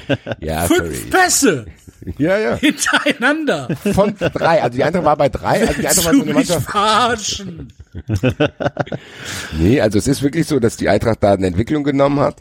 [0.40, 1.10] ja, Fünf.
[1.10, 1.66] Pässe
[2.18, 2.56] Ja, ja.
[2.56, 3.68] hintereinander.
[3.94, 4.62] Von drei.
[4.62, 5.60] Also die Eintracht war bei drei.
[5.60, 6.70] Also die Eintracht war so eine mich Mannschaft.
[6.70, 7.72] verarschen?
[9.58, 12.36] nee, also es ist wirklich so, dass die Eintracht da eine Entwicklung genommen hat,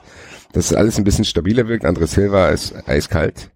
[0.53, 1.85] dass alles ein bisschen stabiler wirkt.
[1.85, 3.51] André Silva ist eiskalt.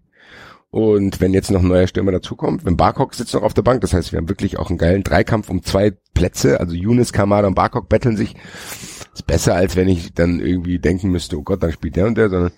[0.70, 3.80] Und wenn jetzt noch ein neuer Stürmer dazukommt, wenn Barkok sitzt noch auf der Bank,
[3.80, 7.48] das heißt, wir haben wirklich auch einen geilen Dreikampf um zwei Plätze, also Younes, Kamada
[7.48, 8.34] und Barkok betteln sich.
[9.14, 12.18] Ist besser, als wenn ich dann irgendwie denken müsste, oh Gott, dann spielt der und
[12.18, 12.52] der, sondern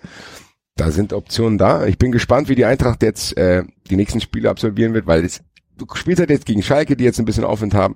[0.79, 1.85] da sind Optionen da.
[1.85, 5.41] Ich bin gespannt, wie die Eintracht jetzt äh, die nächsten Spiele absolvieren wird, weil es,
[5.77, 7.95] du spielst halt jetzt gegen Schalke, die jetzt ein bisschen Aufwind haben.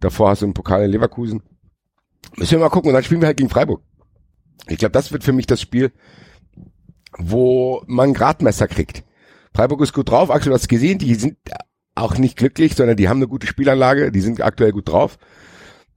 [0.00, 1.42] Davor hast du einen Pokal in Leverkusen.
[2.36, 3.82] Müssen wir mal gucken und dann spielen wir halt gegen Freiburg.
[4.66, 5.92] Ich glaube, das wird für mich das Spiel,
[7.16, 9.04] wo man Gradmesser kriegt.
[9.54, 10.30] Freiburg ist gut drauf.
[10.30, 11.38] Axel, du hast gesehen, die sind
[11.94, 14.12] auch nicht glücklich, sondern die haben eine gute Spielanlage.
[14.12, 15.18] Die sind aktuell gut drauf.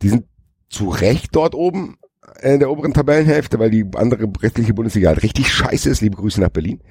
[0.01, 0.25] Die sind
[0.69, 1.97] zu Recht dort oben
[2.41, 6.01] in der oberen Tabellenhälfte, weil die andere restliche Bundesliga halt richtig scheiße ist.
[6.01, 6.81] Liebe Grüße nach Berlin.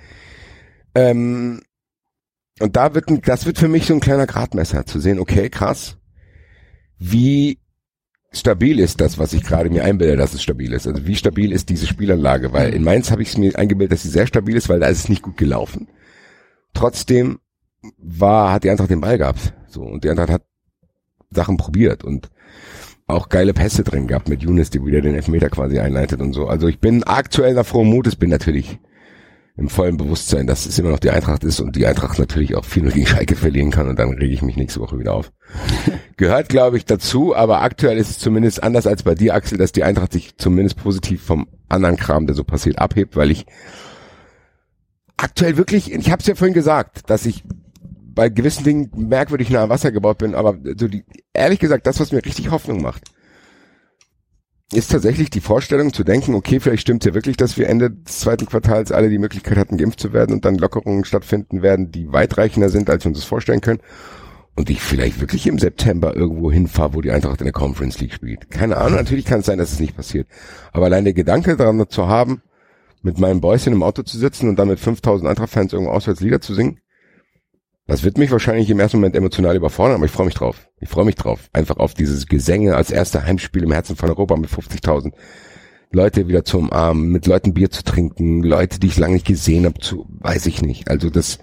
[0.95, 1.63] Ähm,
[2.61, 5.97] und da wird, das wird für mich so ein kleiner Gradmesser zu sehen, okay, krass,
[6.99, 7.59] wie
[8.33, 10.87] stabil ist das, was ich gerade mir einbilde, dass es stabil ist.
[10.87, 12.53] Also wie stabil ist diese Spielanlage?
[12.53, 14.87] Weil in Mainz habe ich es mir eingebildet, dass sie sehr stabil ist, weil da
[14.87, 15.89] ist es nicht gut gelaufen.
[16.75, 17.41] Trotzdem
[17.97, 19.55] war, hat die Eintracht den Ball gehabt.
[19.69, 20.43] So, und die Eintracht hat
[21.31, 22.31] Sachen probiert und
[23.13, 26.47] auch geile Pässe drin gehabt mit Younes, die wieder den Elfmeter quasi einleitet und so.
[26.47, 28.79] Also ich bin aktuell nach frohem Mutes, bin natürlich
[29.57, 32.65] im vollen Bewusstsein, dass es immer noch die Eintracht ist und die Eintracht natürlich auch
[32.65, 35.33] viel nur gegen Schalke verlieren kann und dann rege ich mich nächste Woche wieder auf.
[36.17, 39.73] Gehört, glaube ich, dazu, aber aktuell ist es zumindest anders als bei dir, Axel, dass
[39.73, 43.45] die Eintracht sich zumindest positiv vom anderen Kram, der so passiert, abhebt, weil ich
[45.19, 47.45] aktuell wirklich, ich habe es ja vorhin gesagt, dass ich
[48.21, 52.01] bei gewissen Dingen merkwürdig nah am Wasser gebaut bin, aber so die, ehrlich gesagt, das,
[52.01, 53.05] was mir richtig Hoffnung macht,
[54.75, 58.19] ist tatsächlich die Vorstellung zu denken, okay, vielleicht stimmt ja wirklich, dass wir Ende des
[58.19, 62.13] zweiten Quartals alle die Möglichkeit hatten, geimpft zu werden und dann Lockerungen stattfinden werden, die
[62.13, 63.81] weitreichender sind, als wir uns das vorstellen können.
[64.55, 68.13] Und ich vielleicht wirklich im September irgendwo hinfahre, wo die Eintracht in der Conference League
[68.13, 68.51] spielt.
[68.51, 70.29] Keine Ahnung, natürlich kann es sein, dass es nicht passiert.
[70.75, 72.43] Aber allein der Gedanke daran zu haben,
[73.01, 76.43] mit meinem Bäuschen im Auto zu sitzen und dann mit 5000 Eintracht-Fans irgendwo auswärts Lieder
[76.43, 76.81] zu singen,
[77.91, 80.69] das wird mich wahrscheinlich im ersten Moment emotional überfordern, aber ich freue mich drauf.
[80.81, 81.51] Ich freue mich drauf.
[81.53, 85.13] Einfach auf dieses Gesänge als erster Heimspiel im Herzen von Europa mit 50.000
[85.91, 89.65] Leute wieder zu umarmen, mit Leuten Bier zu trinken, Leute, die ich lange nicht gesehen
[89.65, 90.89] habe, zu, weiß ich nicht.
[90.89, 91.41] Also das,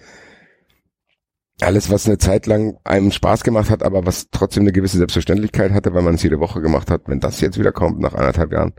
[1.59, 5.73] alles, was eine Zeit lang einem Spaß gemacht hat, aber was trotzdem eine gewisse Selbstverständlichkeit
[5.73, 8.53] hatte, weil man es jede Woche gemacht hat, wenn das jetzt wieder kommt nach anderthalb
[8.53, 8.71] Jahren,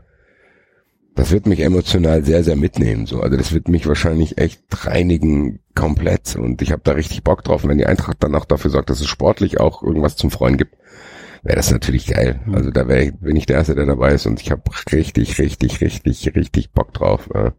[1.15, 3.05] das wird mich emotional sehr, sehr mitnehmen.
[3.05, 6.35] So, also das wird mich wahrscheinlich echt reinigen komplett.
[6.35, 7.63] Und ich habe da richtig Bock drauf.
[7.63, 10.57] Und wenn die Eintracht dann auch dafür sorgt, dass es sportlich auch irgendwas zum Freuen
[10.57, 10.75] gibt,
[11.43, 12.39] wäre das natürlich geil.
[12.45, 12.55] Mhm.
[12.55, 14.25] Also da wäre ich, bin ich der Erste, der dabei ist.
[14.27, 17.51] Und ich habe richtig, richtig, richtig, richtig Bock drauf, äh,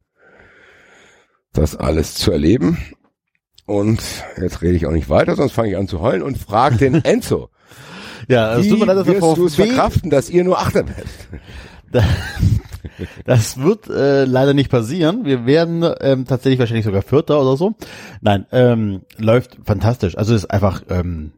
[1.52, 2.78] das alles zu erleben.
[3.66, 4.02] Und
[4.40, 6.94] jetzt rede ich auch nicht weiter, sonst fange ich an zu heulen und frage den
[7.04, 7.50] Enzo.
[8.28, 10.58] Ja, es Wie tut mir leid, dass der wirst du es verkraften, dass ihr nur
[10.58, 11.06] Achter werdet?
[13.24, 15.24] Das wird äh, leider nicht passieren.
[15.24, 17.74] Wir werden ähm, tatsächlich wahrscheinlich sogar Vierter oder so.
[18.20, 20.16] Nein, ähm, läuft fantastisch.
[20.16, 21.32] Also ist einfach ähm,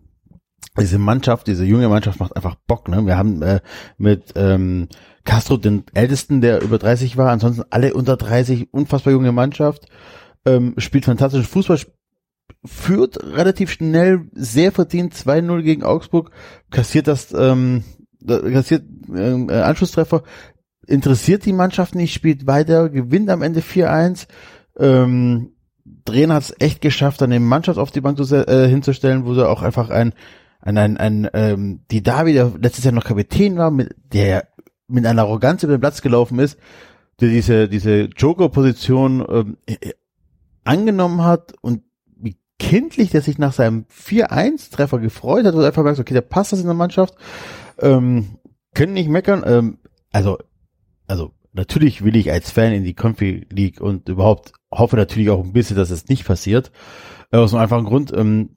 [0.79, 2.89] diese Mannschaft, diese junge Mannschaft macht einfach Bock.
[2.89, 3.05] Ne?
[3.05, 3.61] Wir haben äh,
[3.99, 4.89] mit ähm,
[5.25, 9.87] Castro den Ältesten, der über 30 war, ansonsten alle unter 30, unfassbar junge Mannschaft,
[10.45, 11.79] ähm, spielt fantastischen Fußball,
[12.65, 16.31] führt relativ schnell, sehr verdient 2-0 gegen Augsburg,
[16.71, 17.85] kassiert das, ähm,
[18.27, 20.23] kassiert ähm, äh, Anschlusstreffer,
[20.86, 24.27] interessiert die Mannschaft nicht, spielt weiter, gewinnt am Ende 4-1.
[24.78, 25.52] Ähm,
[26.05, 29.49] Trainer hat es echt geschafft, eine Mannschaft auf die Bank zu, äh, hinzustellen, wo sie
[29.49, 30.15] auch einfach ein,
[30.61, 34.49] ein, ein, ein ähm, die Davi, der letztes Jahr noch Kapitän war, mit der
[34.89, 36.59] mit einer Arroganz über den Platz gelaufen ist,
[37.20, 39.93] der diese, diese Joker-Position ähm, äh,
[40.65, 41.83] angenommen hat und
[42.17, 46.52] wie kindlich der sich nach seinem 4-1-Treffer gefreut hat und einfach merkt, okay, der passt
[46.52, 47.15] das in der Mannschaft,
[47.78, 48.36] ähm,
[48.75, 49.78] können nicht meckern, ähm,
[50.12, 50.39] also
[51.13, 55.45] also natürlich will ich als Fan in die Confi League und überhaupt hoffe natürlich auch
[55.45, 56.73] ein bisschen, dass es nicht passiert.
[57.31, 58.57] Äh, Aus einem einfachen Grund, ähm,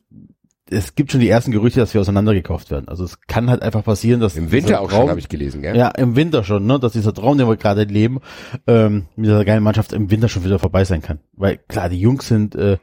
[0.70, 2.88] es gibt schon die ersten Gerüchte, dass wir auseinandergekauft werden.
[2.88, 5.62] Also es kann halt einfach passieren, dass Im Winter auch schon, Traum- habe ich gelesen,
[5.62, 5.76] gell?
[5.78, 8.20] Ja, im Winter schon, ne, dass dieser Traum, den wir gerade leben,
[8.66, 11.20] ähm, mit dieser geilen Mannschaft im Winter schon wieder vorbei sein kann.
[11.34, 12.78] Weil klar, die Jungs sind äh,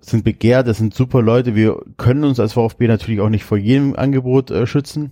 [0.00, 1.56] sind begehrt, das sind super Leute.
[1.56, 5.10] Wir können uns als VfB natürlich auch nicht vor jedem Angebot äh, schützen.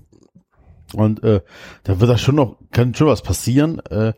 [1.00, 1.40] Und äh,
[1.84, 3.80] da wird das schon noch, kann schon was passieren.
[3.90, 4.12] Äh,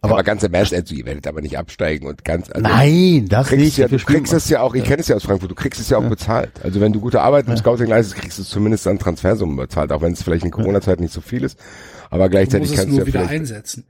[0.00, 3.26] Aber, aber ganz im Ernst, Enzo, ihr werdet aber nicht absteigen und ganz, also nein,
[3.28, 3.78] das du kriegst nicht.
[3.78, 5.90] ja, du kriegst es ja auch, ich kenne es ja aus Frankfurt, du kriegst es
[5.90, 6.52] ja auch bezahlt.
[6.62, 9.90] Also wenn du gute Arbeit im Scouting leistest, kriegst du es zumindest an Transfersummen bezahlt,
[9.90, 11.58] auch wenn es vielleicht in Corona-Zeit nicht so viel ist.
[12.10, 13.84] Aber Du gleichzeitig musst es kannst du nur ja wieder vielleicht, einsetzen.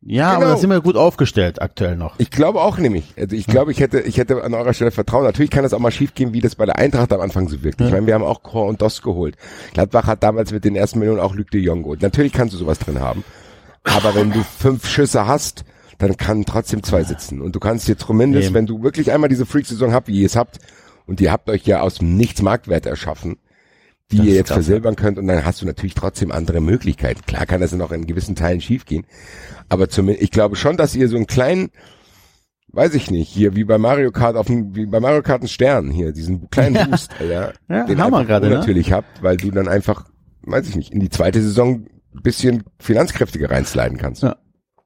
[0.00, 0.54] Ja, aber Genau.
[0.54, 2.14] da sind wir gut aufgestellt aktuell noch.
[2.18, 3.14] Ich glaube auch nämlich.
[3.18, 5.24] Also ich glaube, ich hätte, ich hätte an eurer Stelle Vertrauen.
[5.24, 7.80] Natürlich kann das auch mal schiefgehen, wie das bei der Eintracht am Anfang so wirkt.
[7.80, 9.36] Ich meine, wir haben auch Chor und Dost geholt.
[9.74, 12.00] Gladbach hat damals mit den ersten Millionen auch Luc de Jong geholt.
[12.02, 13.24] Natürlich kannst du sowas drin haben.
[13.82, 15.64] Aber wenn du fünf Schüsse hast,
[15.98, 17.40] dann kann trotzdem zwei sitzen.
[17.40, 18.54] Und du kannst dir zumindest, Eben.
[18.54, 20.58] wenn du wirklich einmal diese Freak-Saison habt, wie ihr es habt,
[21.06, 23.38] und ihr habt euch ja aus dem Nichts Marktwert erschaffen,
[24.10, 27.20] die Das ihr jetzt versilbern könnt und dann hast du natürlich trotzdem andere Möglichkeiten.
[27.26, 29.04] Klar kann das noch in gewissen Teilen schiefgehen,
[29.68, 31.70] aber zumindest, ich glaube schon, dass ihr so einen kleinen,
[32.68, 35.48] weiß ich nicht, hier wie bei Mario Kart auf dem, wie bei Mario Kart einen
[35.48, 38.56] Stern hier, diesen kleinen Boost, ja, Ja, den haben wir gerade, ne?
[38.56, 40.06] natürlich habt, weil du dann einfach,
[40.42, 44.22] weiß ich nicht, in die zweite Saison ein bisschen finanzkräftiger reinsliden kannst.
[44.22, 44.36] Ja.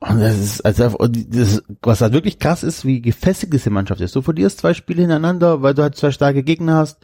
[0.09, 4.17] Und das ist, also, das, was halt wirklich krass ist, wie gefestigt diese Mannschaft ist.
[4.17, 6.99] Du verlierst zwei Spiele hintereinander, weil du halt zwei starke Gegner hast.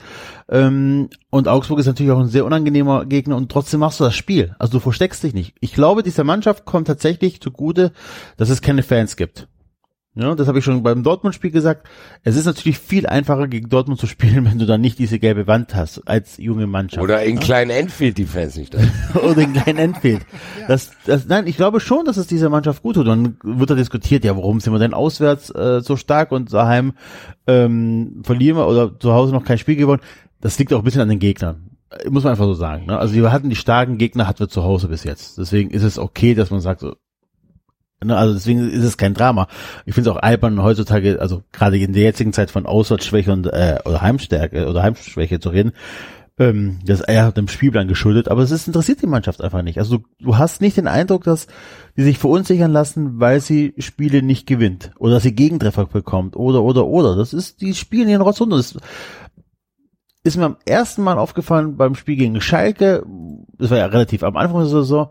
[0.48, 4.16] Ähm, und Augsburg ist natürlich auch ein sehr unangenehmer Gegner und trotzdem machst du das
[4.16, 4.56] Spiel.
[4.58, 5.54] Also du versteckst dich nicht.
[5.60, 7.92] Ich glaube, dieser Mannschaft kommt tatsächlich zugute,
[8.36, 9.46] dass es keine Fans gibt.
[10.18, 11.86] Ja, das habe ich schon beim Dortmund-Spiel gesagt.
[12.24, 15.46] Es ist natürlich viel einfacher, gegen Dortmund zu spielen, wenn du dann nicht diese gelbe
[15.46, 17.00] Wand hast, als junge Mannschaft.
[17.00, 18.78] Oder in kleinen Enfield die Fans nicht da.
[19.14, 20.22] oder in kleinen Endfield.
[20.66, 23.08] Das, das, nein, ich glaube schon, dass es dieser Mannschaft gut tut.
[23.08, 26.52] Und dann wird da diskutiert, ja, warum sind wir denn auswärts äh, so stark und
[26.52, 26.92] daheim
[27.46, 30.02] ähm, verlieren wir oder zu Hause noch kein Spiel gewonnen.
[30.42, 31.70] Das liegt auch ein bisschen an den Gegnern.
[31.90, 32.84] Äh, Muss man einfach so sagen.
[32.84, 32.98] Ne?
[32.98, 35.38] Also wir hatten die starken Gegner, hatten wir zu Hause bis jetzt.
[35.38, 36.96] Deswegen ist es okay, dass man sagt, so,
[38.04, 39.48] Ne, also deswegen ist es kein Drama.
[39.84, 43.46] Ich finde es auch albern heutzutage, also gerade in der jetzigen Zeit von Auswärtsschwäche und
[43.46, 45.72] äh, oder Heimstärke oder Heimschwäche zu reden.
[46.38, 49.78] Ähm, das ist eher dem Spielplan geschuldet, aber es ist, interessiert die Mannschaft einfach nicht.
[49.78, 51.48] Also du, du hast nicht den Eindruck, dass
[51.96, 56.62] die sich verunsichern lassen, weil sie Spiele nicht gewinnt oder dass sie Gegentreffer bekommt oder
[56.62, 57.16] oder oder.
[57.16, 58.56] Das ist, die spielen ihren Rotz runter.
[58.58, 58.76] Das
[60.22, 63.04] ist mir am ersten Mal aufgefallen beim Spiel gegen Schalke.
[63.58, 65.10] Das war ja relativ am Anfang der Saison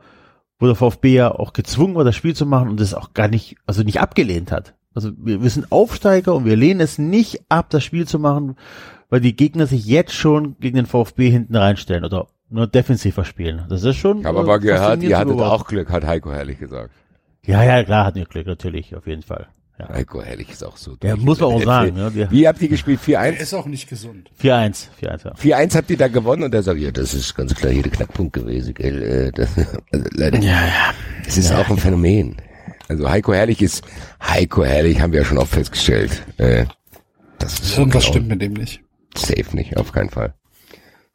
[0.59, 3.27] wo der VfB ja auch gezwungen war, das Spiel zu machen und es auch gar
[3.27, 4.75] nicht, also nicht abgelehnt hat.
[4.93, 8.55] Also wir, wir sind Aufsteiger und wir lehnen es nicht ab, das Spiel zu machen,
[9.09, 13.65] weil die Gegner sich jetzt schon gegen den VfB hinten reinstellen oder nur defensiver spielen.
[13.69, 14.19] Das ist schon.
[14.19, 16.91] Ich habe äh, aber gehört, faszinierend ihr hattet auch Glück, hat Heiko herrlich gesagt.
[17.45, 19.47] Ja, ja, klar hatten wir Glück, natürlich, auf jeden Fall.
[19.79, 19.89] Ja.
[19.89, 20.97] Heiko herrlich ist auch so.
[21.03, 21.95] Ja, muss man auch sagen.
[21.97, 22.99] Ja, wir- Wie habt ihr gespielt?
[23.07, 23.39] Er 4-1?
[23.41, 24.31] ist auch nicht gesund.
[24.41, 25.33] 4-1, 4-1, ja.
[25.35, 27.91] 4-1 habt ihr da gewonnen und er sagt, ja, Das ist ganz klar hier der
[27.91, 29.03] Knackpunkt gewesen, gell?
[29.03, 29.49] Äh, Das,
[29.91, 30.39] also leider.
[30.39, 30.93] Ja, ja.
[31.27, 32.37] Es ist auch ein Phänomen.
[32.89, 33.83] Also Heiko Herrlich ist,
[34.23, 36.23] Heiko Herrlich haben wir ja schon oft festgestellt.
[36.37, 36.65] Äh,
[37.37, 38.81] das ist Irgendwas genau stimmt mit dem nicht.
[39.15, 40.33] safe nicht, auf keinen Fall.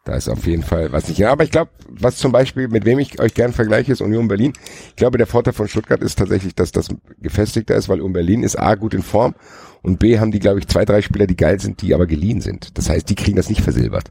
[0.04, 1.18] Da ist auf jeden Fall was nicht.
[1.18, 4.26] Ja, aber ich glaube, was zum Beispiel, mit wem ich euch gern vergleiche, ist Union
[4.26, 4.52] Berlin.
[4.88, 6.88] Ich glaube, der Vorteil von Stuttgart ist tatsächlich, dass das
[7.20, 9.34] gefestigter ist, weil Union Berlin ist A, gut in Form
[9.82, 12.40] und B, haben die, glaube ich, zwei, drei Spieler, die geil sind, die aber geliehen
[12.40, 12.76] sind.
[12.78, 14.10] Das heißt, die kriegen das nicht versilbert.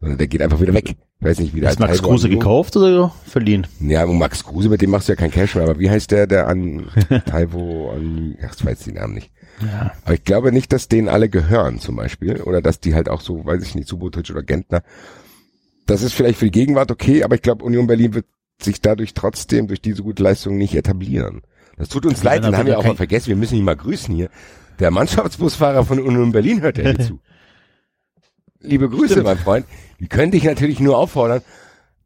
[0.00, 0.96] Sondern der geht einfach wieder weg.
[1.20, 3.66] Ich weiß nicht, wie der Ist Max Kruse gekauft oder verliehen?
[3.80, 6.10] ja, und Max Kruse, mit dem machst du ja kein Cash mehr, aber wie heißt
[6.10, 6.88] der, der an
[7.26, 9.30] Taiwo, an, ach, ich weiß den Namen nicht.
[9.60, 9.92] Ja.
[10.04, 13.20] Aber ich glaube nicht, dass denen alle gehören, zum Beispiel, oder dass die halt auch
[13.20, 14.82] so, weiß ich nicht, Subotic oder Gentner.
[15.90, 18.26] Das ist vielleicht für die Gegenwart okay, aber ich glaube, Union Berlin wird
[18.62, 21.42] sich dadurch trotzdem durch diese gute Leistung nicht etablieren.
[21.78, 24.14] Das tut uns leid, den haben wir auch mal vergessen, wir müssen ihn mal grüßen
[24.14, 24.30] hier.
[24.78, 27.18] Der Mannschaftsbusfahrer von Union Berlin hört ja hier zu.
[28.60, 29.26] Liebe Grüße, Stimmt.
[29.26, 29.66] mein Freund.
[29.98, 31.42] Die könnte ich natürlich nur auffordern,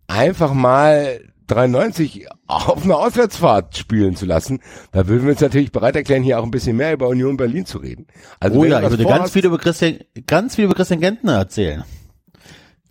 [0.07, 4.61] einfach mal 93 auf einer Auswärtsfahrt spielen zu lassen.
[4.93, 7.67] Da würden wir uns natürlich bereit erklären, hier auch ein bisschen mehr über Union Berlin
[7.67, 8.07] zu reden.
[8.41, 11.85] Also Oh du ich würde ganz viel über Christian, ganz viel über Christian Gentner erzählen.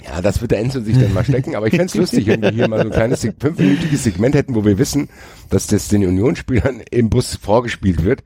[0.01, 2.51] Ja, das wird der Enzo sich dann mal stecken, aber ich fänd's lustig, wenn wir
[2.51, 5.07] hier mal so ein kleines fünfminütiges Segment hätten, wo wir wissen,
[5.49, 8.23] dass das den Unionsspielern im Bus vorgespielt wird.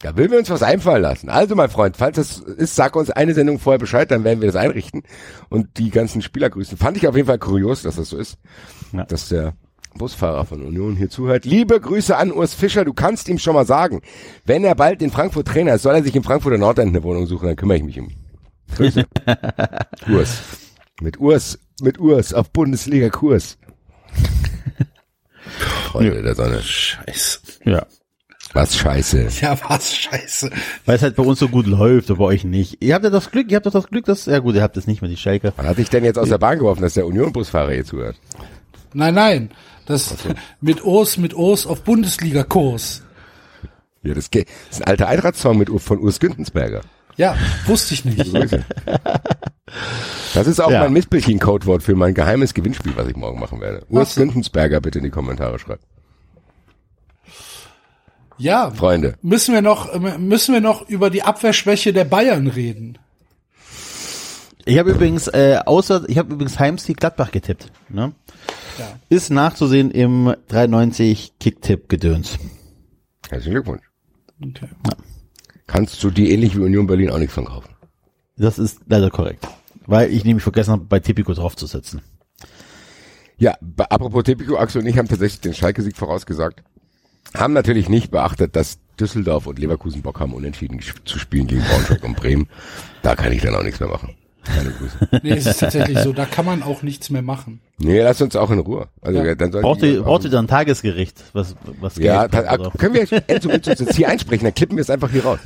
[0.00, 1.28] Da will wir uns was einfallen lassen.
[1.28, 4.46] Also, mein Freund, falls das ist, sag uns eine Sendung vorher Bescheid, dann werden wir
[4.46, 5.02] das einrichten
[5.48, 6.76] und die ganzen Spieler grüßen.
[6.78, 8.36] Fand ich auf jeden Fall kurios, dass das so ist,
[8.92, 9.04] Ja.
[9.04, 9.54] dass der
[9.94, 11.44] Busfahrer von Union hier zuhört.
[11.46, 14.02] Liebe Grüße an Urs Fischer, du kannst ihm schon mal sagen,
[14.44, 17.26] wenn er bald in Frankfurt Trainer ist, soll er sich in Frankfurter Nordend eine Wohnung
[17.26, 18.27] suchen, dann kümmere ich mich um ihn.
[18.76, 19.06] Grüße.
[20.08, 20.38] Urs.
[21.00, 23.58] Mit Urs, mit Urs auf Bundesliga-Kurs.
[25.86, 26.62] Freunde der Sonne.
[26.62, 27.38] Scheiße.
[27.64, 27.86] Ja.
[28.54, 29.28] Was scheiße.
[29.42, 30.50] Ja, was scheiße.
[30.86, 32.78] Weil es halt bei uns so gut läuft, aber bei euch nicht.
[32.82, 34.76] Ihr habt ja das Glück, ihr habt doch das Glück, dass, ja gut, ihr habt
[34.76, 35.52] es nicht mehr, die Schalke.
[35.56, 38.16] Was hat dich denn jetzt aus der Bahn geworfen, dass der Union-Busfahrer hier zuhört?
[38.94, 39.50] Nein, nein.
[39.86, 40.14] Das
[40.60, 43.02] mit Os, mit Os auf Bundesliga-Kurs.
[44.02, 46.80] Ja, das, geht- das ist ein alter Eintracht-Song mit, Ur- von Urs Güntensberger.
[47.18, 48.18] Ja, wusste ich nicht.
[50.34, 50.80] Das ist auch Ja.
[50.84, 53.84] mein Mistbildchen-Codewort für mein geheimes Gewinnspiel, was ich morgen machen werde.
[53.90, 54.14] Urs.
[54.14, 55.82] Güntensberger bitte in die Kommentare schreiben.
[58.38, 59.16] Ja, Freunde.
[59.20, 62.96] müssen wir noch, äh, müssen wir noch über die Abwehrschwäche der Bayern reden.
[64.64, 67.72] Ich habe übrigens, äh, außer, ich habe übrigens Heimsieg Gladbach getippt.
[67.88, 68.12] Ne?
[68.78, 68.86] Ja.
[69.08, 72.38] Ist nachzusehen im 93 Kicktipp-Gedöns.
[73.28, 73.82] Herzlichen Glückwunsch.
[74.40, 74.68] Okay.
[75.68, 77.68] Kannst du die ähnlich wie Union Berlin auch nichts von kaufen?
[78.36, 79.46] Das ist leider korrekt.
[79.86, 82.02] Weil ich nämlich vergessen habe, bei Tipico draufzusetzen.
[83.36, 86.62] Ja, apropos Tipico, Axel und ich haben tatsächlich den Schalke-Sieg vorausgesagt.
[87.36, 92.02] Haben natürlich nicht beachtet, dass Düsseldorf und Leverkusen Bock haben, unentschieden zu spielen gegen Braunschweig
[92.02, 92.48] und Bremen.
[93.02, 94.14] Da kann ich dann auch nichts mehr machen.
[94.44, 94.96] Keine Grüße.
[95.22, 97.60] Nee, es ist tatsächlich so, da kann man auch nichts mehr machen.
[97.78, 98.88] Nee, lass uns auch in Ruhe.
[99.02, 99.34] Also Ja.
[99.34, 101.22] dann Braucht ihr, braucht ihr da ein Tagesgericht?
[101.34, 102.70] Was, was Ja, ta- oder?
[102.70, 105.24] können wir Enzo, willst du uns jetzt hier einsprechen, dann klippen wir es einfach hier
[105.24, 105.38] raus.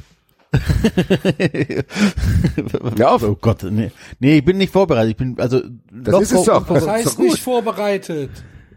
[2.99, 3.23] Hör auf.
[3.23, 3.91] Oh Gott, nee.
[4.21, 5.11] Nee, ich bin nicht vorbereitet.
[5.13, 6.67] Ich bin, also, Das ist es doch.
[6.67, 8.31] Das heißt nicht vorbereitet.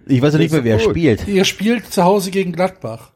[0.08, 0.90] Ich weiß ja nicht mehr, wer gut.
[0.92, 1.28] spielt.
[1.28, 3.12] Ihr spielt zu Hause gegen Gladbach.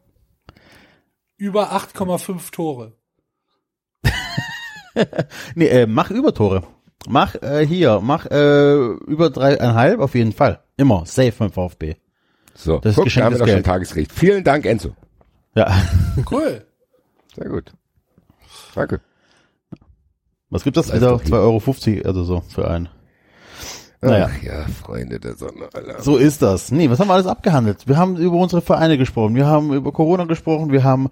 [1.38, 2.94] Über 8,5 Tore.
[5.56, 6.64] Nee, äh, mach Übertore.
[7.08, 8.76] Mach äh, hier, mach äh,
[9.08, 10.62] über dreieinhalb auf jeden Fall.
[10.76, 11.96] Immer, safe beim VfB.
[12.54, 13.66] So, Das ist guck, da haben wir doch schon Geld.
[13.66, 14.12] Tagesgericht.
[14.12, 14.94] Vielen Dank, Enzo.
[15.56, 15.82] Ja.
[16.30, 16.66] Cool.
[17.36, 17.72] Sehr gut.
[18.76, 19.02] Danke.
[20.50, 20.92] Was gibt das?
[20.92, 21.04] Lieb.
[21.04, 21.34] 2,50
[21.98, 22.90] Euro, also so für einen.
[24.02, 24.30] Naja.
[24.32, 25.70] Ach ja, Freunde der Sonne.
[25.74, 26.02] Alter.
[26.02, 26.72] So ist das.
[26.72, 27.88] Nee, was haben wir alles abgehandelt?
[27.88, 31.10] Wir haben über unsere Vereine gesprochen, wir haben über Corona gesprochen, wir haben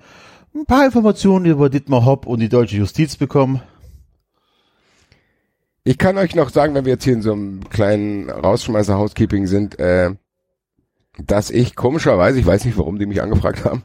[0.56, 3.62] ein paar Informationen über Dietmar Hopp und die deutsche Justiz bekommen.
[5.84, 9.48] Ich kann euch noch sagen, wenn wir jetzt hier in so einem kleinen Rausschmeißer Housekeeping
[9.48, 10.16] sind, äh,
[11.18, 13.84] dass ich komischerweise, ich weiß nicht, warum die mich angefragt haben,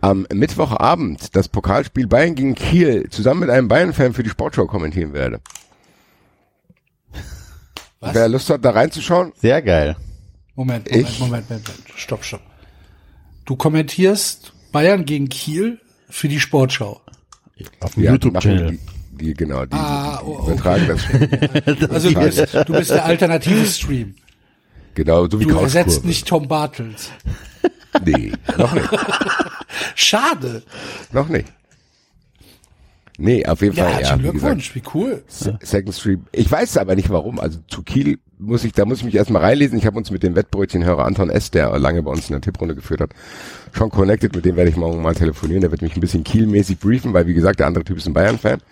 [0.00, 5.12] am Mittwochabend das Pokalspiel Bayern gegen Kiel zusammen mit einem Bayern-Fan für die Sportschau kommentieren
[5.12, 5.40] werde.
[8.00, 8.14] Was?
[8.14, 9.96] Wer Lust hat, da reinzuschauen, Sehr geil.
[10.54, 11.84] Moment, Moment, Ich- Moment, Moment, Moment.
[11.96, 12.40] Stopp, stopp.
[13.44, 17.00] Du kommentierst Bayern gegen Kiel für die Sportschau.
[17.80, 18.78] Auf dem ja, YouTube-Channel.
[19.12, 21.90] Die, die, genau, die, Ah, die, oh, die übertragen das.
[21.90, 24.14] Also du bist, du bist der alternative Stream.
[24.94, 26.06] Genau, so wie Du ersetzt Couchkurve.
[26.08, 27.10] nicht Tom Bartels.
[28.04, 28.88] Nee, noch nicht.
[29.94, 30.62] Schade.
[31.12, 31.46] Noch nicht.
[33.18, 33.98] Nee, auf jeden Ja, Fall, ja.
[33.98, 34.40] herzlichen wie gesagt.
[34.62, 35.22] Glückwunsch, wie cool.
[35.28, 36.24] Se- Second Stream.
[36.32, 37.38] Ich weiß aber nicht warum.
[37.38, 39.76] Also zu Kiel muss ich, da muss ich mich erstmal reinlesen.
[39.76, 42.74] Ich habe uns mit dem Wettbrötchenhörer Anton S., der lange bei uns in der Tipprunde
[42.74, 43.10] geführt hat,
[43.72, 44.34] schon connected.
[44.34, 45.60] Mit dem werde ich morgen mal telefonieren.
[45.60, 48.14] Der wird mich ein bisschen Kiel-mäßig briefen, weil wie gesagt, der andere Typ ist ein
[48.14, 48.62] Bayern-Fan.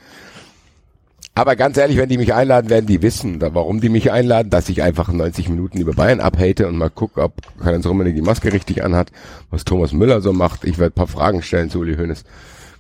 [1.39, 4.69] Aber ganz ehrlich, wenn die mich einladen, werden die wissen, warum die mich einladen, dass
[4.69, 8.53] ich einfach 90 Minuten über Bayern abhate und mal gucke, ob Karl-Heinz Rummenigge die Maske
[8.53, 9.13] richtig anhat,
[9.49, 10.65] was Thomas Müller so macht.
[10.65, 12.25] Ich werde ein paar Fragen stellen zu Uli Hoeneß,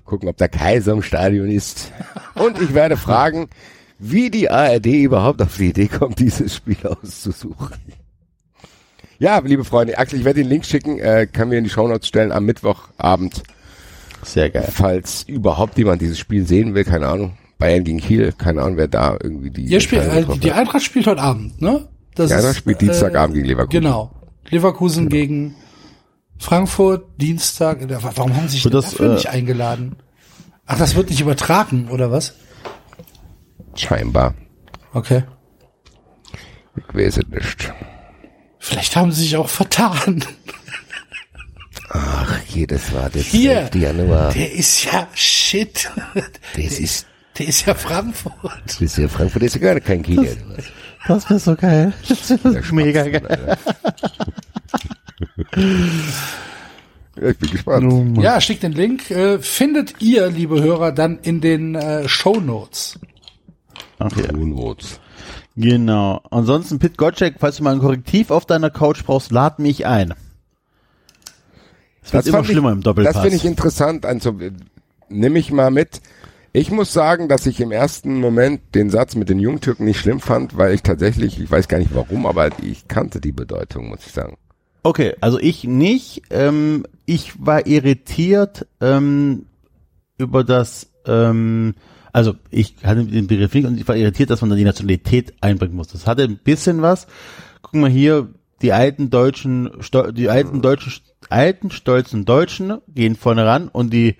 [0.04, 1.92] gucken, ob der Kaiser im Stadion ist.
[2.34, 3.48] Und ich werde fragen,
[4.00, 7.76] wie die ARD überhaupt auf die Idee kommt, dieses Spiel auszusuchen.
[9.20, 12.08] Ja, liebe Freunde, Axel, ich werde den Link schicken, äh, kann mir in die Shownotes
[12.08, 13.40] stellen am Mittwochabend,
[14.24, 14.66] Sehr geil.
[14.68, 17.38] falls überhaupt jemand dieses Spiel sehen will, keine Ahnung.
[17.58, 19.62] Bayern gegen Kiel, keine Ahnung, wer da irgendwie die.
[19.64, 20.52] Ihr spielt, äh, die.
[20.52, 21.88] Eintracht spielt heute Abend, ne?
[22.14, 23.80] Das Die Eintracht spielt Dienstagabend gegen Leverkusen.
[23.80, 24.10] Genau.
[24.50, 25.54] Leverkusen gegen
[26.38, 27.82] Frankfurt, Dienstag.
[27.82, 29.96] äh, Warum haben sie sich denn das, dafür äh, nicht eingeladen?
[30.66, 32.34] Ach, das wird nicht übertragen, oder was?
[33.74, 34.34] Scheinbar.
[34.92, 35.24] Okay.
[36.76, 37.72] Ich weiß es nicht.
[38.58, 40.24] Vielleicht haben sie sich auch vertan.
[41.90, 43.74] Ach, hier, das war der Hier, 12.
[43.82, 44.32] Januar.
[44.32, 45.90] der ist ja shit.
[46.54, 47.06] Das ist,
[47.38, 48.62] Der ist ja Frankfurt.
[48.66, 50.36] das ist ja Frankfurt, das ist ja gar kein Kiel.
[51.06, 51.92] Das wäre so geil.
[52.08, 53.58] Das wäre mega geil.
[57.20, 58.18] Ja, ich bin gespannt.
[58.18, 59.10] Ja, schickt den Link.
[59.10, 62.98] Äh, findet ihr, liebe Hörer, dann in den äh, Show Notes.
[63.98, 64.30] Ach, ja.
[64.30, 65.00] Unwurz.
[65.56, 66.22] Genau.
[66.30, 70.14] Ansonsten, Pit Gottschalk, falls du mal ein Korrektiv auf deiner Couch brauchst, lad mich ein.
[72.02, 73.14] Es wird immer schlimmer ich, im Doppelpass.
[73.14, 74.06] Das finde ich interessant.
[74.06, 74.38] Also,
[75.08, 76.00] nimm ich mal mit.
[76.52, 80.20] Ich muss sagen, dass ich im ersten Moment den Satz mit den Jungtürken nicht schlimm
[80.20, 84.06] fand, weil ich tatsächlich, ich weiß gar nicht warum, aber ich kannte die Bedeutung, muss
[84.06, 84.36] ich sagen.
[84.82, 86.22] Okay, also ich nicht.
[86.30, 89.46] Ähm, ich war irritiert ähm,
[90.16, 91.74] über das, ähm,
[92.12, 95.34] also ich hatte den Begriff nicht und ich war irritiert, dass man da die Nationalität
[95.42, 95.88] einbringen muss.
[95.88, 97.06] Das hatte ein bisschen was.
[97.60, 98.28] Guck mal hier,
[98.62, 99.70] die alten deutschen,
[100.12, 100.92] die alten deutschen,
[101.28, 104.16] alten stolzen Deutschen gehen vorne ran und die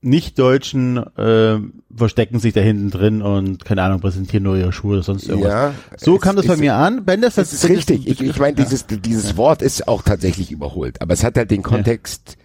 [0.00, 1.58] nicht-Deutschen äh,
[1.94, 5.52] verstecken sich da hinten drin und keine Ahnung, präsentieren nur ihre Schuhe oder sonst irgendwas.
[5.52, 7.04] Ja, so kam das bei ist- mir an.
[7.04, 8.06] Ben, das, Das ist richtig.
[8.06, 11.02] Ich, ich meine, dieses, dieses Wort ist auch tatsächlich überholt.
[11.02, 12.36] Aber es hat halt den Kontext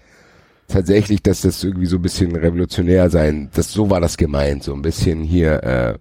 [0.67, 4.73] tatsächlich, dass das irgendwie so ein bisschen revolutionär sein, das, so war das gemeint, so
[4.73, 5.97] ein bisschen hier, äh,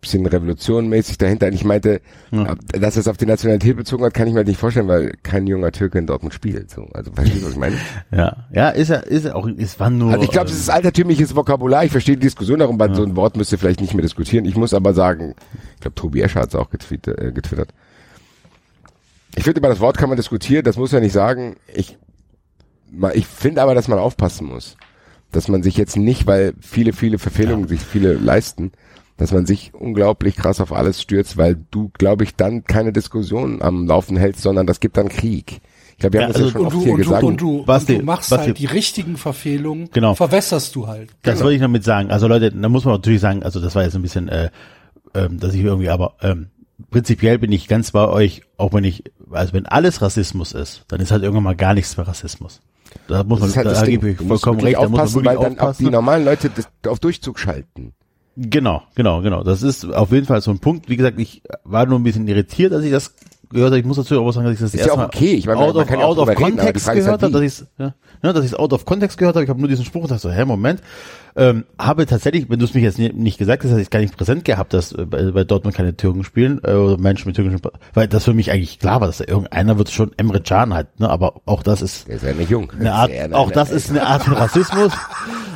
[0.00, 1.46] bisschen revolutionmäßig dahinter.
[1.46, 4.48] Und ich meinte, äh, dass es auf die Nationalität bezogen hat, kann ich mir halt
[4.48, 6.70] nicht vorstellen, weil kein junger Türke in Dortmund spielt.
[6.70, 7.76] So, also verstehst du, was ich meine?
[8.10, 10.12] Ja, ja, ist ja, ist ja auch, es war nur.
[10.12, 11.84] Also ich glaube, es ist altertümliches Vokabular.
[11.84, 14.44] Ich verstehe die Diskussion darum, bei so einem Wort müsst ihr vielleicht nicht mehr diskutieren.
[14.44, 15.34] Ich muss aber sagen,
[15.74, 17.70] ich glaube, Tobi Escher hat es auch getwittert, äh, getwittert.
[19.36, 21.56] Ich finde, über das Wort kann man diskutieren, das muss ja nicht sagen.
[21.74, 21.96] Ich
[23.12, 24.76] ich finde aber, dass man aufpassen muss.
[25.30, 28.72] Dass man sich jetzt nicht, weil viele, viele Verfehlungen sich viele leisten,
[29.18, 33.60] dass man sich unglaublich krass auf alles stürzt, weil du, glaube ich, dann keine Diskussion
[33.60, 35.60] am Laufen hältst, sondern das gibt dann Krieg.
[35.92, 37.04] Ich glaube, wir Ja, haben das ja also schon Und oft du, hier und, du,
[37.04, 37.24] gesagt.
[37.24, 38.46] und, du, Basti, und du machst Basti.
[38.46, 40.14] halt die richtigen Verfehlungen, Genau.
[40.14, 41.10] verwässerst du halt.
[41.22, 42.10] Das wollte ich damit sagen.
[42.10, 44.50] Also Leute, da muss man natürlich sagen, also das war jetzt ein bisschen, äh,
[45.14, 46.50] ähm, dass ich irgendwie, aber ähm,
[46.90, 51.00] prinzipiell bin ich ganz bei euch, auch wenn ich, also wenn alles Rassismus ist, dann
[51.00, 52.60] ist halt irgendwann mal gar nichts mehr Rassismus.
[53.08, 53.90] Da muss man, Das ist halt da das Ding.
[54.00, 56.24] gebe ich Du vollkommen recht, da muss man aufpassen, wirklich weil dann auch die normalen
[56.24, 57.92] Leute das auf Durchzug schalten.
[58.40, 59.42] Genau, genau, genau.
[59.42, 60.88] Das ist auf jeden Fall so ein Punkt.
[60.88, 63.14] Wie gesagt, ich war nur ein bisschen irritiert, als ich das
[63.50, 63.80] gehört habe.
[63.80, 65.34] Ich muss dazu aber sagen, dass ich das Ist ja erstmal okay.
[65.34, 67.66] Ich meine, out of, ja out of reden, Context ist gehört halt habe, dass ich
[67.78, 69.42] ja, ja, dass ich out of Context gehört habe.
[69.42, 70.82] Ich habe nur diesen Spruch und dachte so, hä, Moment.
[71.40, 74.16] Ähm, habe tatsächlich, wenn du es mich jetzt nicht gesagt hast, hätte ich gar nicht
[74.16, 77.60] präsent gehabt, dass äh, bei, bei Dortmund keine Türken spielen äh, oder Menschen mit türkischen,
[77.94, 80.98] weil das für mich eigentlich klar war, dass da irgendeiner wird schon Emre Can halt,
[80.98, 81.08] ne?
[81.08, 82.72] Aber auch das ist Der ist ja nicht jung.
[82.72, 84.92] eine Art, Sehr- auch das ist eine Art von Rassismus.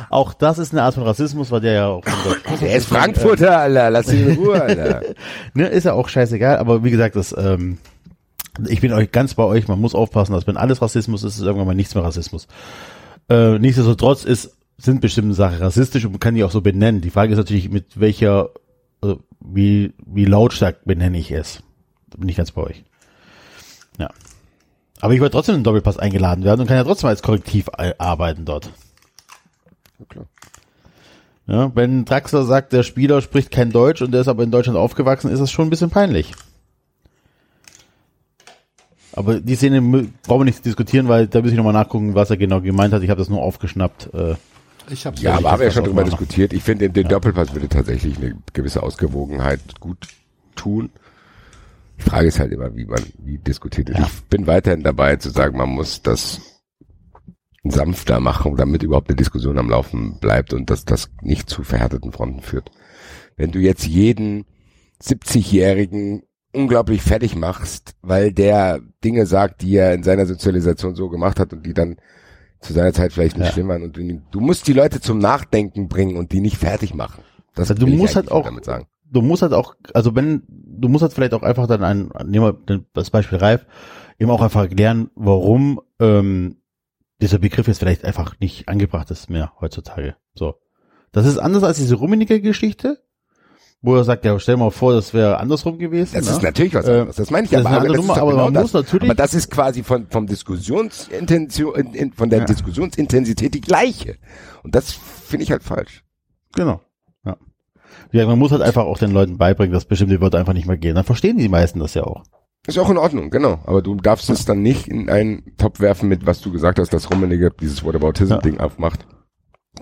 [0.09, 2.03] Auch das ist eine Art von Rassismus, weil der ja auch
[2.61, 3.89] Der ist Frankfurter, Alter.
[3.89, 5.01] Lass ihn in Ruhe, Alter.
[5.53, 7.77] ne, ist ja auch scheißegal, aber wie gesagt, das, ähm,
[8.69, 11.41] ich bin euch ganz bei euch, man muss aufpassen, dass wenn alles Rassismus ist, ist
[11.43, 12.47] irgendwann mal nichts mehr Rassismus.
[13.29, 17.01] Äh, nichtsdestotrotz ist, sind bestimmte Sachen rassistisch und man kann die auch so benennen.
[17.01, 18.49] Die Frage ist natürlich, mit welcher,
[19.01, 21.63] also wie, wie lautstark benenne ich es.
[22.09, 22.83] Da bin ich ganz bei euch.
[23.97, 24.09] Ja.
[25.01, 27.69] Aber ich werde trotzdem in den Doppelpass eingeladen werden und kann ja trotzdem als Korrektiv
[27.97, 28.71] arbeiten dort.
[30.09, 30.25] klar.
[31.45, 34.77] Ja, wenn Draxler sagt, der Spieler spricht kein Deutsch und der ist aber in Deutschland
[34.77, 36.31] aufgewachsen, ist das schon ein bisschen peinlich.
[39.15, 39.81] Aber die Szene
[40.23, 43.03] brauchen wir nicht diskutieren, weil da muss ich nochmal nachgucken, was er genau gemeint hat.
[43.03, 44.13] Ich habe das nur aufgeschnappt.
[44.13, 44.35] Äh,
[44.89, 46.11] Ich hab's Ja, aber haben wir ja schon drüber machen.
[46.11, 46.53] diskutiert.
[46.53, 50.07] Ich finde, den Doppelpass würde tatsächlich eine gewisse Ausgewogenheit gut
[50.55, 50.89] tun.
[51.99, 53.99] Die Frage ist halt immer, wie man, wie diskutiert wird.
[53.99, 56.41] Ich bin weiterhin dabei zu sagen, man muss das
[57.63, 62.11] sanfter machen, damit überhaupt eine Diskussion am Laufen bleibt und dass das nicht zu verhärteten
[62.11, 62.71] Fronten führt.
[63.37, 64.45] Wenn du jetzt jeden
[65.01, 71.39] 70-Jährigen unglaublich fertig machst, weil der Dinge sagt, die er in seiner Sozialisation so gemacht
[71.39, 71.97] hat und die dann
[72.63, 73.53] zu seiner Zeit vielleicht nicht Ja.
[73.53, 76.93] schlimm waren und du, du musst die Leute zum Nachdenken bringen und die nicht fertig
[76.93, 77.23] machen.
[77.55, 78.49] Das Also du musst halt auch-
[79.11, 82.55] du musst halt auch, also wenn, du musst halt vielleicht auch einfach dann ein, nehmen
[82.67, 83.65] wir das Beispiel Reif,
[84.17, 86.57] eben auch einfach erklären, warum ähm,
[87.21, 90.15] dieser Begriff jetzt vielleicht einfach nicht angebracht ist mehr heutzutage.
[90.33, 90.55] So.
[91.11, 93.02] Das ist anders als diese Rummenigge-Geschichte,
[93.85, 96.15] wo er sagt, ja, stell mal vor, das wäre andersrum gewesen.
[96.15, 96.31] Das ne?
[96.31, 97.15] ist natürlich was Äh, anderes.
[97.17, 97.75] Das meine ich das ist aber.
[97.75, 98.63] eine andere das ist Nummer, aber genau man das.
[98.63, 102.45] muss natürlich- Aber das ist quasi von, vom Diskussionsintention, in- in- von der Ja.
[102.45, 104.15] Diskussionsintensität die gleiche.
[104.63, 106.03] Und das finde ich halt falsch.
[106.55, 106.81] Genau.
[107.25, 107.37] Ja.
[108.11, 108.25] ja.
[108.25, 110.95] Man muss halt einfach auch den Leuten beibringen, dass bestimmte Wörter einfach nicht mehr gehen.
[110.95, 112.23] Dann verstehen die meisten das ja auch.
[112.65, 113.59] Ist auch in Ordnung, genau.
[113.65, 116.93] Aber du darfst es dann nicht in einen Topf werfen mit, was du gesagt hast,
[116.93, 119.05] dass Rummenigge dieses Whataboutism-Ding aufmacht.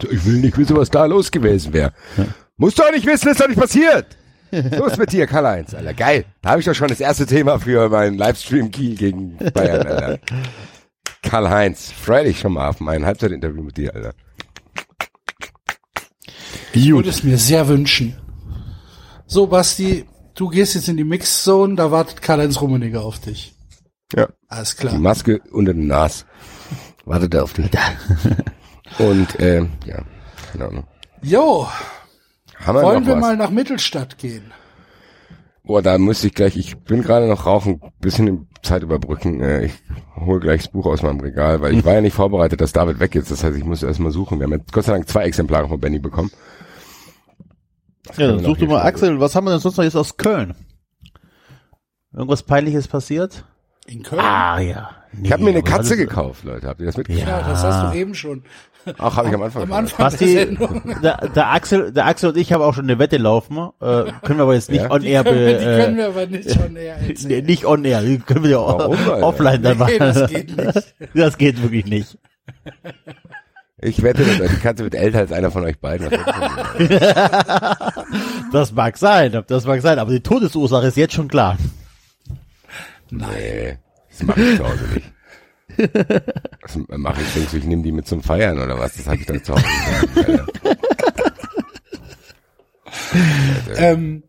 [0.02, 1.94] So, Ich will nicht wissen, was da los gewesen wäre.
[2.62, 4.06] Musst du auch nicht wissen, ist doch nicht passiert.
[4.52, 5.96] Los mit dir, Karl-Heinz, Alter.
[5.96, 6.26] Geil.
[6.44, 10.20] Da habe ich doch schon das erste Thema für meinen Livestream Kiel gegen Bayern, Alter.
[11.24, 14.14] Karl-Heinz, freu dich schon mal auf mein Halbzeitinterview mit dir, Alter.
[16.74, 18.16] Ich würde es mir sehr wünschen.
[19.26, 23.56] So, Basti, du gehst jetzt in die Mixzone, da wartet Karl-Heinz Rummenigge auf dich.
[24.16, 24.28] Ja.
[24.48, 25.00] Alles Die klar.
[25.00, 26.28] Maske unter den Nas.
[27.06, 27.72] Wartet er auf dich.
[29.00, 30.04] Und, äh, ja,
[30.52, 30.88] keine Ahnung.
[31.24, 31.68] Jo,
[32.66, 33.22] Haben wir wollen noch wir was?
[33.22, 34.52] mal nach Mittelstadt gehen?
[35.64, 39.42] Boah, da müsste ich gleich, ich bin gerade noch rauchen, bisschen die Zeit überbrücken.
[39.42, 39.74] Äh, ich
[40.16, 43.00] hole gleich das Buch aus meinem Regal, weil ich war ja nicht vorbereitet, dass David
[43.00, 43.30] weg ist.
[43.32, 44.40] Das heißt, ich muss erst mal suchen.
[44.40, 46.32] Wir haben jetzt Gott sei Dank zwei Exemplare von Benny bekommen.
[48.06, 48.82] Das Ja, dann such du mal.
[48.82, 50.56] Axel, was haben wir denn sonst noch jetzt aus Köln?
[52.14, 53.46] Irgendwas Peinliches passiert?
[53.86, 54.22] In Köln?
[54.22, 54.90] Ah, ja.
[55.22, 56.68] Ich habe mir eine Katze gekauft, Leute.
[56.68, 57.28] Habt ihr das mitgekriegt?
[57.28, 58.44] Ja, das hast du eben schon.
[58.98, 59.64] Ach, habe ich am Anfang.
[59.64, 59.78] Am schon.
[59.78, 60.82] Anfang der Basti, Sendung.
[61.04, 63.58] der, der Axel, der Axel und ich haben auch schon eine Wette laufen.
[63.80, 64.92] Äh, können wir aber jetzt nicht Ja?
[64.92, 67.46] on air, Die können, wir, die können be, wir aber nicht näher äh, erzählen.
[67.46, 69.94] nicht on air, die können wir ja offline dann machen.
[69.94, 70.96] Nee, das geht nicht.
[71.14, 72.18] Das geht wirklich nicht.
[73.84, 76.10] Ich wette, dass die Katze wird älter als einer von euch beiden.
[78.52, 81.58] Das mag sein, das mag sein, aber die Todesursache ist jetzt schon klar.
[83.10, 83.78] nee,
[84.10, 85.12] das mache ich zu Hause nicht.
[85.78, 88.96] Das mache ich, denkst du, ich nehme die mit zum Feiern oder was?
[88.98, 89.64] Das habe ich dann zu Hause
[90.26, 90.62] gesagt.
[93.76, 94.24] Ähm,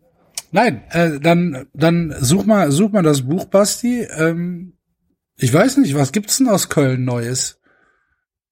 [0.51, 4.01] nein, äh, dann, dann such mal, such mal das Buch, Basti.
[4.01, 4.73] Ähm,
[5.37, 7.59] ich weiß nicht, was gibt's denn aus Köln Neues?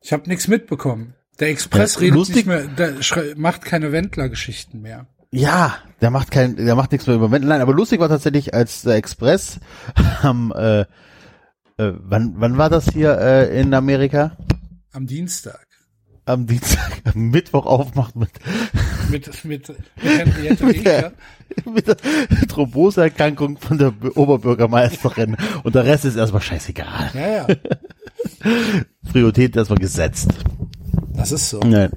[0.01, 1.15] Ich habe nichts mitbekommen.
[1.39, 2.93] Der Express Ja, redet lustig- nicht mehr, der
[3.35, 5.07] macht keine Wendler-Geschichten mehr.
[5.31, 7.49] Ja, der macht kein, der macht nichts mehr über Wendel.
[7.49, 9.59] Nein, aber lustig war tatsächlich, als der Express
[10.21, 10.85] am, äh,
[11.81, 14.37] äh, wann, wann war das hier äh, in Amerika?
[14.93, 15.67] Am Dienstag.
[16.25, 18.29] am Dienstag, am Mittwoch aufmacht mit,
[19.09, 21.11] Mit, mit, mit Henriette mit, der,
[21.65, 21.97] mit der
[22.47, 25.35] Thromboseerkrankung von der Be- Oberbürgermeisterin.
[25.63, 27.11] Und der Rest ist erstmal scheißegal.
[27.13, 27.47] Ja, ja.
[29.11, 30.29] Priorität erstmal gesetzt.
[31.13, 31.59] Das ist so.
[31.59, 31.91] Nein.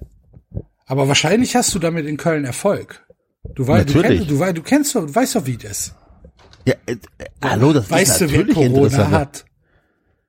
[0.87, 3.07] Aber wahrscheinlich hast du damit in Köln Erfolg.
[3.55, 4.19] Du weißt, du Natürlich.
[4.21, 5.95] kennst, du, weißt, du kennst doch, du weißt doch, wie das.
[6.67, 6.97] Ja, äh, äh,
[7.43, 9.13] hallo, das Weißt ist du, wer natürlich Corona interessant.
[9.15, 9.45] hat?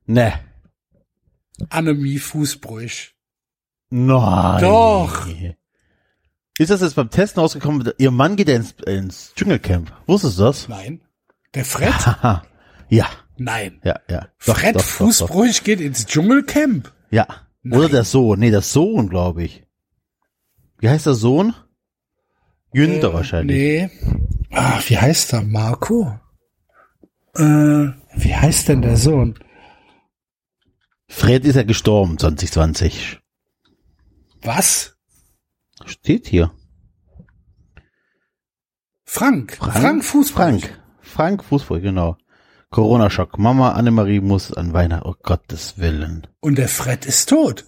[0.05, 0.33] Ne.
[1.69, 3.13] Annemie Fußbräuch.
[3.89, 4.61] Nein.
[4.61, 5.27] Doch.
[6.57, 7.91] Ist das jetzt beim Testen rausgekommen?
[7.97, 9.91] Ihr Mann geht ja ins, ins Dschungelcamp.
[10.05, 10.67] Wusstest du das?
[10.67, 11.01] Nein.
[11.53, 11.93] Der Fred?
[12.87, 13.81] Ja, Nein.
[13.83, 14.27] ja, ja.
[14.45, 14.95] Doch, Fred doch, doch, doch.
[15.07, 16.93] Fußbräuch geht ins Dschungelcamp.
[17.09, 17.25] Ja.
[17.67, 18.39] Oder der Sohn.
[18.39, 19.63] Nee, der Sohn, glaube ich.
[20.77, 21.55] Wie heißt der Sohn?
[22.73, 23.57] Günther wahrscheinlich.
[23.57, 23.89] Nee.
[24.51, 25.41] Ah, wie heißt er?
[25.41, 26.19] Marco?
[27.35, 29.33] Äh, wie heißt denn der Sohn?
[31.07, 33.19] Fred ist ja gestorben 2020.
[34.41, 34.95] Was?
[35.85, 36.51] Steht hier.
[39.03, 39.57] Frank.
[39.57, 40.61] Frank, Fußbräuch.
[40.61, 40.81] Frank.
[40.99, 42.17] Frank Fußball, genau.
[42.71, 43.37] Corona-Schock.
[43.37, 45.07] Mama Annemarie muss an Weihnachten.
[45.07, 46.27] Oh Gottes Willen.
[46.41, 47.65] Und der Fred ist tot.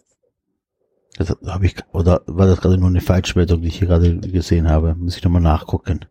[1.15, 4.69] Das habe ich, oder war das gerade nur eine Falschmeldung, die ich hier gerade gesehen
[4.69, 4.95] habe?
[4.95, 6.05] Muss ich nochmal nachgucken.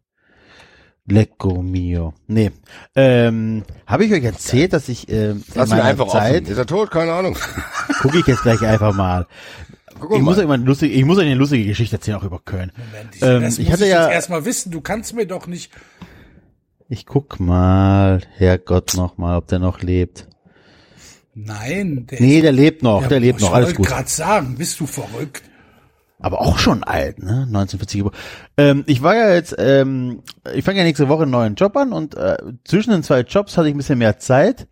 [1.09, 2.15] Lecco mio.
[2.27, 2.51] Nee.
[2.95, 6.53] Ähm, habe ich euch erzählt, dass ich ähm, in Lass ihn meiner einfach Zeit, offen.
[6.53, 6.91] Ist er tot?
[6.91, 7.37] Keine Ahnung.
[8.01, 9.27] gucke ich jetzt gleich einfach mal.
[10.01, 10.23] Guck Ich mal.
[10.25, 12.73] muss, euch mal eine lustige, ich muss euch eine lustige Geschichte erzählen, auch über Köln.
[12.77, 14.73] Moment, Ähm, das ich muss hatte ich ja- jetzt erstmal wissen.
[14.73, 15.73] Du kannst mir doch nicht.
[16.89, 20.27] Ich guck mal, Herrgott noch mal, ob der noch lebt.
[21.35, 23.87] Nein, der Nee, der lebt noch, der lebt ich noch, alles wollte gut.
[23.89, 25.43] gerade sagen, bist du verrückt?
[26.27, 27.45] Aber auch schon alt, ne?
[27.47, 28.17] 1940 geboren.
[28.57, 30.23] Ähm, ich war ja jetzt, ähm,
[30.55, 33.57] ich fange ja nächste Woche einen neuen Job an und äh, zwischen den zwei Jobs
[33.57, 34.67] hatte ich ein bisschen mehr Zeit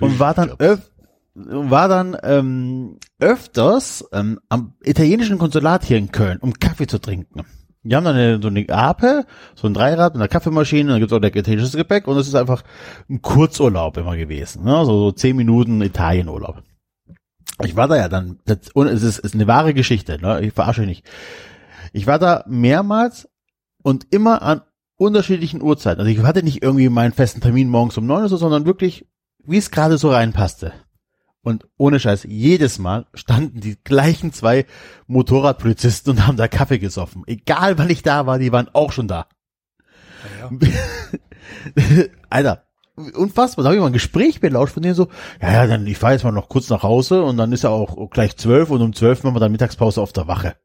[0.00, 0.90] und war dann öf
[1.34, 7.42] war dann ähm, öfters ähm, am italienischen Konsulat hier in Köln, um Kaffee zu trinken.
[7.84, 11.12] Die haben dann eine, so eine Ape, so ein Dreirad mit einer Kaffeemaschine, dann gibt's
[11.12, 12.64] auch italienisches Gepäck und es ist einfach
[13.08, 14.84] ein Kurzurlaub immer gewesen, ne?
[14.84, 16.62] so, so zehn Minuten Italienurlaub.
[17.64, 20.40] Ich war da ja dann, das, und es ist, ist eine wahre Geschichte, ne?
[20.40, 21.06] ich verarsche euch nicht.
[21.92, 23.28] Ich war da mehrmals
[23.82, 24.62] und immer an
[24.96, 26.00] unterschiedlichen Uhrzeiten.
[26.00, 29.06] Also ich hatte nicht irgendwie meinen festen Termin morgens um neun oder so, sondern wirklich,
[29.44, 30.72] wie es gerade so reinpasste.
[31.42, 34.66] Und ohne Scheiß, jedes Mal standen die gleichen zwei
[35.06, 37.22] Motorradpolizisten und haben da Kaffee gesoffen.
[37.26, 39.28] Egal wann ich da war, die waren auch schon da.
[42.28, 42.67] Alter,
[43.14, 43.62] unfassbar.
[43.62, 45.08] Da habe ich mal ein Gespräch belauscht von denen so,
[45.40, 47.70] ja, ja, dann ich fahre jetzt mal noch kurz nach Hause und dann ist ja
[47.70, 50.56] auch gleich zwölf und um zwölf machen wir dann Mittagspause auf der Wache.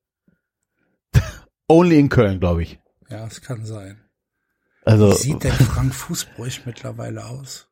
[1.68, 2.80] Only in Köln, glaube ich.
[3.10, 4.02] Ja, es kann sein.
[4.86, 7.68] Also, Wie sieht denn Frank Fußbräuch mittlerweile aus?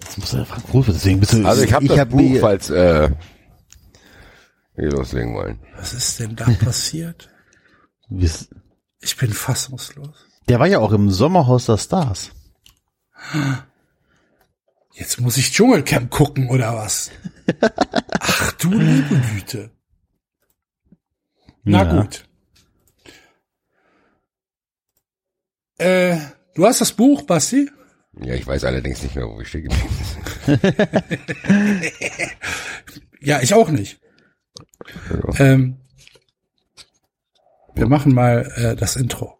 [0.00, 2.70] das muss ja Frank Fußball, deswegen bist du, Also ich habe das hab Buch, falls
[2.70, 3.10] äh,
[4.74, 5.58] wir loslegen wollen.
[5.76, 7.28] Was ist denn da passiert?
[9.00, 10.26] Ich bin fassungslos.
[10.48, 12.32] Der war ja auch im Sommerhaus der Stars.
[14.92, 17.10] Jetzt muss ich Dschungelcamp gucken oder was?
[18.20, 19.70] Ach du liebe Güte.
[21.62, 22.00] Na Ja.
[22.02, 22.24] gut.
[25.78, 26.18] Äh,
[26.54, 27.70] du hast das Buch, Basti?
[28.20, 29.96] Ja, ich weiß allerdings nicht mehr, wo stehen geblieben
[30.46, 30.74] sind.
[33.22, 34.00] Ja, ich auch nicht.
[35.10, 35.40] Ja.
[35.40, 35.76] Ähm,
[37.74, 39.39] wir machen mal äh, das Intro.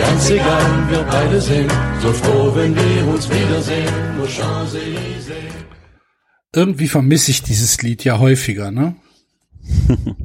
[0.00, 1.70] ganz egal, wir beide sind
[2.02, 4.16] so froh, wenn wir uns wiedersehen.
[4.16, 5.54] Nur Champs-Élysées.
[6.54, 8.96] Irgendwie vermisse ich dieses Lied ja häufiger, ne?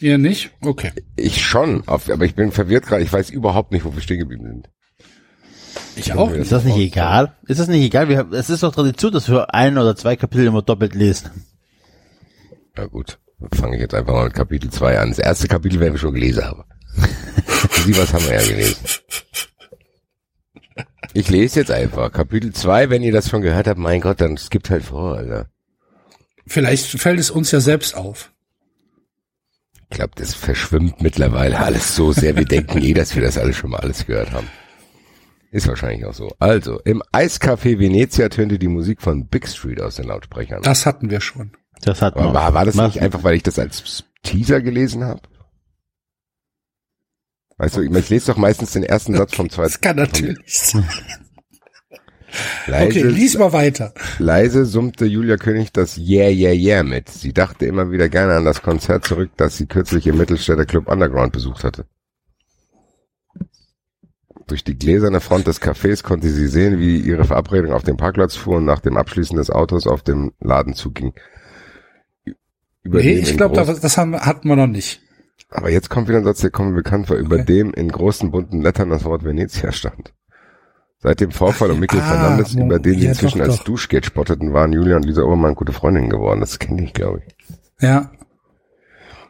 [0.00, 0.50] Ihr nicht?
[0.62, 0.92] Okay.
[1.16, 3.02] Ich schon, aber ich bin verwirrt gerade.
[3.04, 4.70] Ich weiß überhaupt nicht, wo wir stehen geblieben sind.
[5.94, 7.36] Ich auch Ist das nicht egal?
[7.46, 8.08] Ist das nicht egal?
[8.08, 11.30] Wir, haben- es ist doch Tradition, dass wir ein oder zwei Kapitel immer doppelt lesen.
[12.76, 13.18] Ja gut,
[13.54, 15.08] fange ich jetzt einfach mal mit Kapitel 2 an.
[15.10, 16.64] Das erste Kapitel werden wir schon gelesen haben.
[17.84, 18.76] Sie, was haben wir ja gelesen?
[21.14, 22.10] Ich lese jetzt einfach.
[22.10, 25.46] Kapitel 2, wenn ihr das schon gehört habt, mein Gott, dann skippt halt vor, Alter.
[26.46, 28.32] Vielleicht fällt es uns ja selbst auf.
[29.90, 32.36] Ich glaube, das verschwimmt mittlerweile alles so sehr.
[32.36, 34.48] Wir denken eh, dass wir das alles schon mal alles gehört haben.
[35.50, 36.30] Ist wahrscheinlich auch so.
[36.38, 40.62] Also, im Eiscafé Venezia tönte die Musik von Big Street aus den Lautsprechern.
[40.62, 41.52] Das hatten wir schon.
[41.82, 42.32] Das hat man.
[42.32, 45.20] war, war das nicht einfach, weil ich das als Teaser gelesen habe?
[47.58, 49.68] Weißt du, ich, ich lese doch meistens den ersten Satz vom zweiten.
[49.70, 50.88] Das kann natürlich sein.
[52.66, 53.92] Leise, Okay, lies mal weiter.
[54.18, 57.10] leise summte Julia König das Yeah, Yeah, Yeah mit.
[57.10, 60.88] Sie dachte immer wieder gerne an das Konzert zurück, das sie kürzlich im Mittelstädter Club
[60.88, 61.84] Underground besucht hatte.
[64.46, 68.34] Durch die gläserne Front des Cafés konnte sie sehen, wie ihre Verabredung auf dem Parkplatz
[68.34, 71.12] fuhr und nach dem Abschließen des Autos auf dem Laden zuging.
[72.84, 75.00] Nee, ich glaube, das, das haben, hatten wir noch nicht.
[75.50, 78.30] Aber jetzt kommt wieder ein Satz, der kommt mir bekannt vor, über dem in großen
[78.30, 80.12] bunten Lettern das Wort Venezia stand.
[80.98, 83.64] Seit dem Vorfall um Mikkel ah, Fernandes, über den sie ja, inzwischen doch, als doch.
[83.64, 86.40] Duschgate spotteten, waren Julia und Lisa Obermann gute Freundinnen geworden.
[86.40, 87.34] Das kenne ich, glaube ich.
[87.80, 88.12] Ja.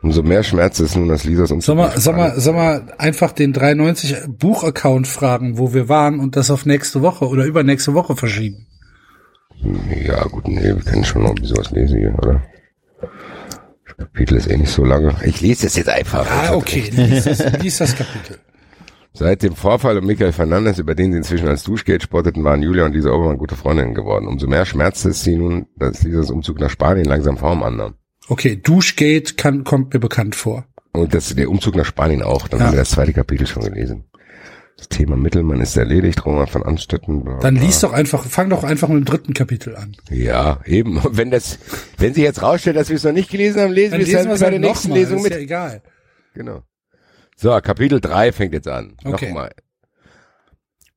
[0.02, 3.32] Umso mehr Schmerz ist nun, dass Lisas uns Soll mal, soll mal, soll mal einfach
[3.32, 8.16] den 93 Buchaccount fragen, wo wir waren und das auf nächste Woche oder übernächste Woche
[8.16, 8.66] verschieben.
[10.04, 12.42] Ja, gut, nee, wir können schon noch ein bisschen was lesen hier, oder?
[14.04, 15.14] Kapitel ist eh nicht so lange.
[15.24, 16.26] Ich lese es jetzt einfach.
[16.30, 18.38] Ah, okay, lies das, lies das Kapitel.
[19.14, 22.86] Seit dem Vorfall um Michael Fernandes, über den sie inzwischen als Duschgate spotteten, waren Julia
[22.86, 24.26] und Lisa Obermann gute Freundinnen geworden.
[24.26, 27.94] Umso mehr schmerzte es sie nun, dass Lisas Umzug nach Spanien langsam Form annahm.
[28.28, 30.64] Okay, Duschgate kann, kommt mir bekannt vor.
[30.94, 32.48] Und das, der Umzug nach Spanien auch.
[32.48, 32.66] Dann Ja.
[32.66, 34.04] haben wir das zweite Kapitel schon gelesen.
[34.82, 37.22] Das Thema Mittelmann ist erledigt, Roman von Anstetten.
[37.22, 37.64] bla, Dann bla.
[37.64, 39.94] lies doch einfach, fang doch einfach mit dem dritten Kapitel an.
[40.10, 41.00] Ja, eben.
[41.08, 41.60] Wenn das,
[41.98, 44.12] wenn sie jetzt rausstellt, dass wir es noch nicht gelesen haben, lesen Dann wir es
[44.12, 45.32] lesen halt bei der nächsten nochmal, Lesung ist mit.
[45.34, 45.82] ja egal.
[46.34, 46.62] Genau.
[47.36, 48.96] So, Kapitel 3 fängt jetzt an.
[49.04, 49.28] Okay.
[49.28, 49.52] Nochmal.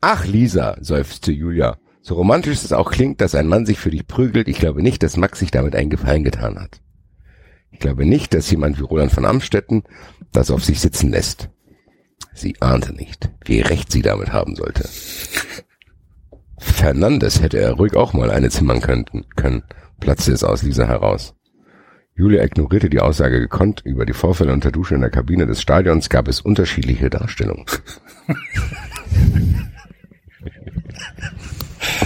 [0.02, 1.78] Ach, Lisa, seufzte Julia.
[2.02, 5.04] So romantisch es auch klingt, dass ein Mann sich für dich prügelt, ich glaube nicht,
[5.04, 6.82] dass Max sich damit einen Gefallen getan hat.
[7.70, 9.84] Ich glaube nicht, dass jemand wie Roland von Amstetten
[10.32, 11.50] das auf sich sitzen lässt.
[12.36, 14.88] Sie ahnte nicht, wie recht sie damit haben sollte.
[16.58, 19.64] Fernandes hätte er ruhig auch mal eine zimmern könnten, können,
[20.00, 21.34] platzte es aus Lisa heraus.
[22.14, 23.82] Julia ignorierte die Aussage gekonnt.
[23.84, 27.66] Über die Vorfälle unter Dusche in der Kabine des Stadions gab es unterschiedliche Darstellungen.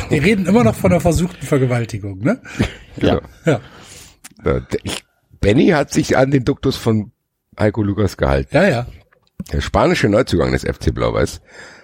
[0.09, 2.41] Wir reden immer noch von der versuchten Vergewaltigung, ne?
[2.97, 3.21] Ja.
[3.45, 3.61] Ja.
[4.43, 4.61] Äh,
[5.39, 7.11] Benny hat sich an den Duktus von
[7.59, 8.49] Heiko Lukas gehalten.
[8.55, 8.87] Ja, ja.
[9.51, 11.41] Der spanische Neuzugang des FC Blau-Weiß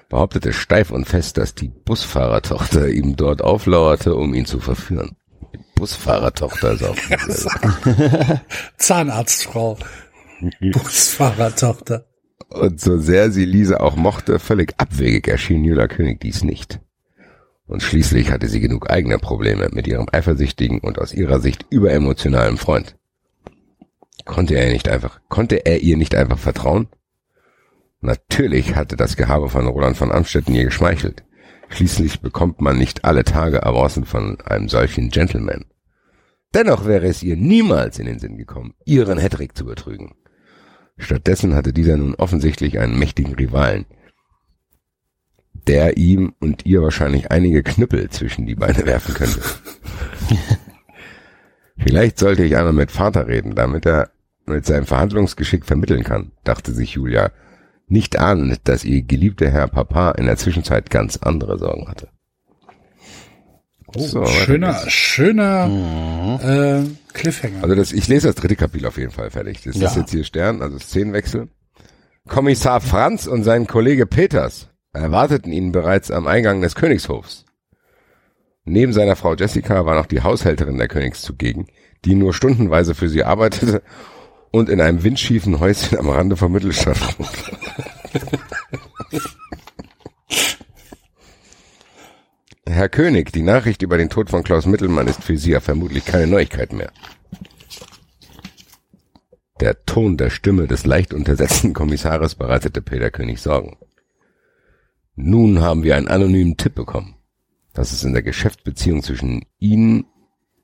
[0.09, 5.15] behauptete steif und fest, dass die Busfahrertochter ihm dort auflauerte, um ihn zu verführen.
[5.53, 6.95] Die Busfahrertochter ist auch.
[8.77, 9.77] Zahnarztfrau.
[10.73, 12.05] Busfahrertochter.
[12.49, 16.79] Und so sehr sie Lisa auch mochte, völlig abwegig erschien Julia König dies nicht.
[17.67, 22.57] Und schließlich hatte sie genug eigener Probleme mit ihrem eifersüchtigen und aus ihrer Sicht überemotionalen
[22.57, 22.95] Freund.
[24.23, 26.87] Konnte er nicht einfach, konnte er ihr nicht einfach vertrauen?
[28.05, 31.23] Natürlich hatte das Gehabe von Roland von Amstetten ihr geschmeichelt.
[31.69, 35.65] Schließlich bekommt man nicht alle Tage Avancen von einem solchen Gentleman.
[36.53, 40.13] Dennoch wäre es ihr niemals in den Sinn gekommen, ihren Hedrick zu betrügen.
[40.97, 43.85] Stattdessen hatte dieser nun offensichtlich einen mächtigen Rivalen,
[45.67, 49.41] der ihm und ihr wahrscheinlich einige Knüppel zwischen die Beine werfen könnte.
[51.77, 54.11] Vielleicht sollte ich einmal mit Vater reden, damit er
[54.45, 57.31] mit seinem Verhandlungsgeschick vermitteln kann, dachte sich Julia,
[57.87, 62.09] nicht ahnend, dass ihr geliebter Herr Papa in der Zwischenzeit ganz andere Sorgen hatte.
[63.95, 67.63] Oh, So, schöner, schöner äh, Cliffhanger.
[67.63, 69.61] Also das, ich lese das dritte Kapitel auf jeden Fall fertig.
[69.63, 69.87] Das Ja.
[69.89, 71.49] ist jetzt hier Stern, also Szenenwechsel.
[72.27, 77.45] Kommissar Franz und sein Kollege Peters erwarteten ihn bereits am Eingang des Königshofs.
[78.63, 81.67] Neben seiner Frau Jessica war noch die Haushälterin der Königs zugegen,
[82.03, 83.83] die nur stundenweise für sie arbeitete
[84.55, 86.97] und in einem windschiefen Häuschen am Rande von Mittelstadt.
[92.65, 96.05] Herr König, die Nachricht über den Tod von Klaus Mittelmann ist für Sie ja vermutlich
[96.05, 96.93] keine Neuigkeit mehr.
[99.59, 103.75] Der Ton der Stimme des leicht untersetzten Kommissares bereitete Peter König Sorgen.
[105.15, 107.15] Nun haben wir einen anonymen Tipp bekommen,
[107.73, 110.05] dass es in der Geschäftsbeziehung zwischen Ihnen,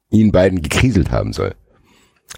[0.10, 1.56] Ihnen beiden gekriselt haben soll.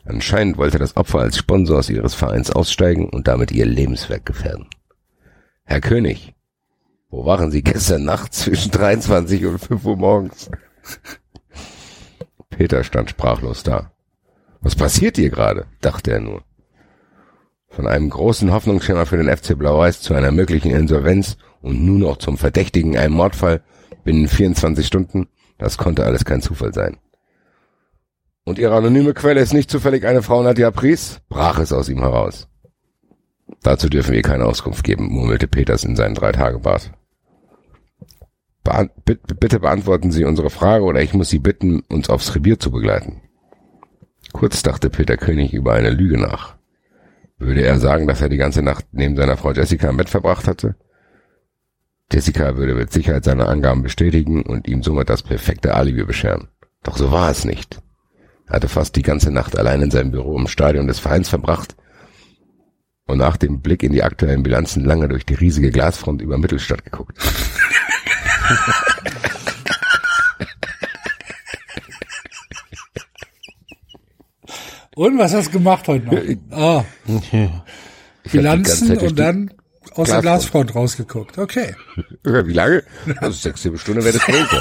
[0.05, 4.67] Anscheinend wollte das Opfer als Sponsor aus Ihres Vereins aussteigen und damit Ihr Lebenswerk gefährden.
[5.63, 6.33] Herr König,
[7.09, 10.49] wo waren Sie gestern Nacht zwischen 23 und 5 Uhr morgens?
[12.49, 13.91] Peter stand sprachlos da.
[14.61, 15.65] Was passiert hier gerade?
[15.81, 16.43] dachte er nur.
[17.69, 22.17] Von einem großen Hoffnungsschimmer für den FC Blau-Weiß zu einer möglichen Insolvenz und nun noch
[22.17, 23.63] zum Verdächtigen einem Mordfall
[24.03, 26.97] binnen 24 Stunden, das konnte alles kein Zufall sein.
[28.45, 31.21] Und ihre anonyme Quelle ist nicht zufällig eine Frau Nadja Pries?
[31.29, 32.47] brach es aus ihm heraus.
[33.61, 36.91] Dazu dürfen wir keine Auskunft geben, murmelte Peters in seinen Drei-Tage-Bart.
[38.63, 42.59] Beant bitte, bitte beantworten Sie unsere Frage oder ich muss Sie bitten, uns aufs Revier
[42.59, 43.21] zu begleiten.
[44.31, 46.55] Kurz dachte Peter König über eine Lüge nach.
[47.37, 50.47] Würde er sagen, dass er die ganze Nacht neben seiner Frau Jessica im Bett verbracht
[50.47, 50.75] hatte?
[52.11, 56.47] Jessica würde mit Sicherheit seine Angaben bestätigen und ihm somit das perfekte Alibi bescheren.
[56.83, 57.81] Doch so war es nicht.
[58.47, 61.75] Er hatte fast die ganze Nacht allein in seinem Büro im Stadion des Vereins verbracht
[63.05, 66.83] und nach dem Blick in die aktuellen Bilanzen lange durch die riesige Glasfront über Mittelstadt
[66.83, 67.17] geguckt.
[74.95, 76.21] Und was hast du gemacht heute noch?
[76.51, 76.85] Ah,
[78.31, 79.51] Bilanzen und dann
[79.95, 80.75] aus der Glasfront.
[80.75, 81.37] Rausgeguckt.
[81.37, 81.75] Okay.
[82.23, 82.83] Wie lange?
[83.17, 84.59] Also sechs, sieben Stunden wäre das gewesen.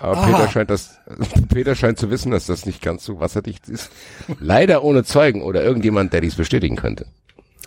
[0.00, 0.26] Aber Aha.
[0.26, 0.98] Peter scheint das,
[1.52, 3.90] Peter scheint zu wissen, dass das nicht ganz so wasserdicht ist.
[4.38, 7.06] Leider ohne Zeugen oder irgendjemand, der dies bestätigen könnte.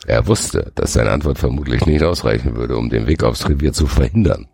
[0.07, 3.85] Er wusste, dass seine Antwort vermutlich nicht ausreichen würde, um den Weg aufs Revier zu
[3.85, 4.47] verhindern.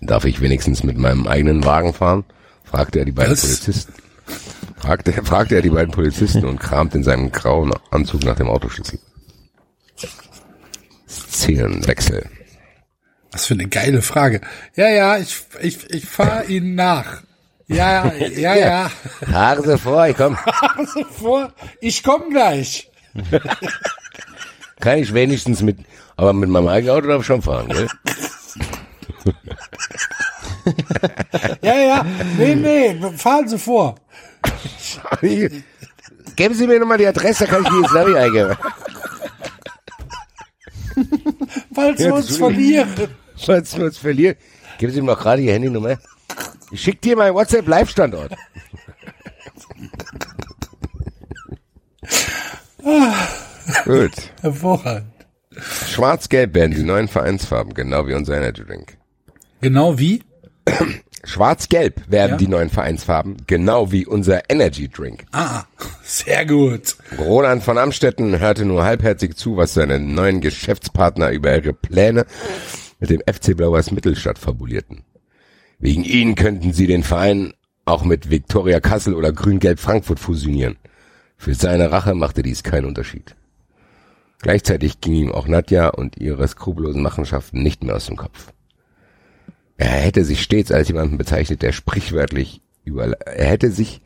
[0.00, 2.24] Darf ich wenigstens mit meinem eigenen Wagen fahren?
[2.64, 3.42] fragte er die beiden Was?
[3.42, 3.94] Polizisten.
[4.76, 8.98] Fragte, fragte er die beiden Polizisten und kramte in seinem grauen Anzug nach dem Autoschlüssel.
[11.08, 12.28] Szenenwechsel.
[13.38, 14.40] Was für eine geile Frage.
[14.74, 17.22] Ja, ja, ich, ich, ich fahre Ihnen nach.
[17.68, 18.90] Ja, ja, ja.
[19.32, 20.36] Haare Sie vor, ich komm.
[20.76, 22.90] Also vor, ich komme gleich.
[24.80, 25.78] Kann ich wenigstens mit,
[26.16, 27.86] aber mit meinem eigenen Auto darf ich schon fahren, gell?
[31.62, 32.06] Ja, ja.
[32.38, 33.94] Nee, nee, fahren Sie vor.
[35.20, 38.56] Geben Sie mir nochmal die Adresse, kann ich die ins Navi eingeben.
[41.72, 42.88] Falls wir Ja, uns verlieren.
[43.44, 44.36] Falls wir uns verlieren,
[44.78, 45.98] geben Sie mir noch gerade Ihr Handynummer.
[46.70, 48.32] Ich schick dir meinen WhatsApp-Live-Standort.
[53.84, 54.12] Gut.
[54.40, 55.12] Hervorragend.
[55.88, 58.96] Schwarz-Gelb werden die neuen Vereinsfarben, genau wie unser Energy Drink.
[59.60, 60.22] Genau wie?
[61.24, 62.36] Schwarz-Gelb werden Ja.
[62.36, 65.24] die neuen Vereinsfarben, genau wie unser Energy Drink.
[65.32, 65.64] Ah,
[66.04, 66.96] sehr gut.
[67.18, 72.24] Roland von Amstetten hörte nur halbherzig zu, was seine neuen Geschäftspartner über ihre Pläne
[72.98, 75.04] mit dem FC Blau-Weiß Mittelstadt fabulierten.
[75.78, 77.52] Wegen ihnen könnten sie den Verein
[77.84, 80.76] auch mit Viktoria Kassel oder Grün-Gelb Frankfurt fusionieren.
[81.36, 83.36] Für seine Rache machte dies keinen Unterschied.
[84.40, 88.52] Gleichzeitig ging ihm auch Nadja und ihre skrupellosen Machenschaften nicht mehr aus dem Kopf.
[89.76, 94.00] Er hätte sich stets als jemanden bezeichnet, der sprichwörtlich über, er hätte sich,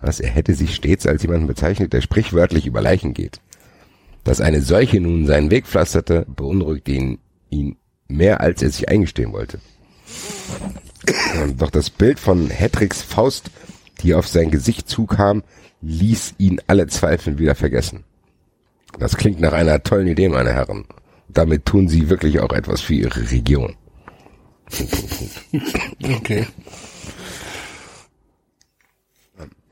[0.00, 3.40] was, er hätte sich stets als jemanden bezeichnet, der sprichwörtlich über Leichen geht.
[4.24, 7.18] Dass eine solche nun seinen Weg pflasterte, beunruhigte ihn,
[7.50, 7.76] ihn
[8.08, 9.60] mehr, als er sich eingestehen wollte.
[11.56, 13.50] Doch das Bild von Hedricks Faust,
[14.02, 15.42] die auf sein Gesicht zukam,
[15.82, 18.04] ließ ihn alle Zweifel wieder vergessen.
[18.98, 20.86] Das klingt nach einer tollen Idee, meine Herren.
[21.28, 23.76] Damit tun Sie wirklich auch etwas für Ihre Region.
[26.16, 26.46] Okay.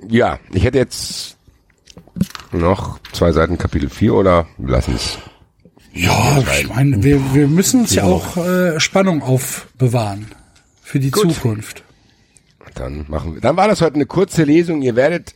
[0.09, 1.37] Ja, ich hätte jetzt
[2.51, 5.19] noch zwei Seiten Kapitel 4 oder lassen es.
[5.95, 10.27] Ja, ich meine, wir, wir müssen uns ja auch äh, Spannung aufbewahren
[10.83, 11.35] für die Gut.
[11.35, 11.83] Zukunft.
[12.75, 13.41] Dann machen wir.
[13.41, 14.81] Dann war das heute eine kurze Lesung.
[14.81, 15.35] Ihr werdet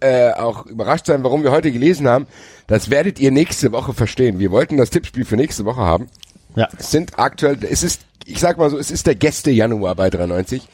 [0.00, 2.26] äh, auch überrascht sein, warum wir heute gelesen haben.
[2.66, 4.38] Das werdet ihr nächste Woche verstehen.
[4.38, 6.08] Wir wollten das Tippspiel für nächste Woche haben.
[6.56, 6.68] Ja.
[6.76, 10.10] Es sind aktuell, es ist, ich sag mal so, es ist der Gäste Januar bei
[10.10, 10.68] 93.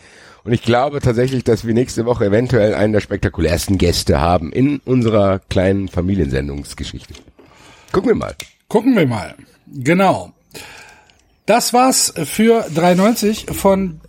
[0.44, 4.78] Und ich glaube tatsächlich, dass wir nächste Woche eventuell einen der spektakulärsten Gäste haben in
[4.84, 7.14] unserer kleinen Familiensendungsgeschichte.
[7.92, 8.34] Gucken wir mal.
[8.68, 9.34] Gucken wir mal.
[9.66, 10.32] Genau.
[11.46, 14.00] Das war's für 93 von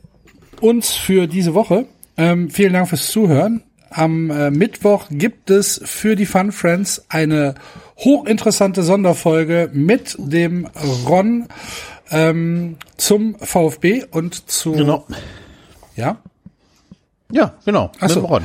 [0.62, 1.86] uns für diese Woche.
[2.18, 3.64] Ähm, vielen Dank fürs Zuhören.
[3.90, 7.56] Am äh, Mittwoch gibt es für die Fun Friends eine
[7.98, 10.68] hochinteressante Sonderfolge mit dem
[11.08, 11.48] Ron
[12.12, 15.06] ähm, zum VfB und zu Genau.
[15.96, 16.18] ja
[17.32, 17.92] Ja, genau.
[18.00, 18.22] Ach so.
[18.22, 18.44] Mit dem Ron.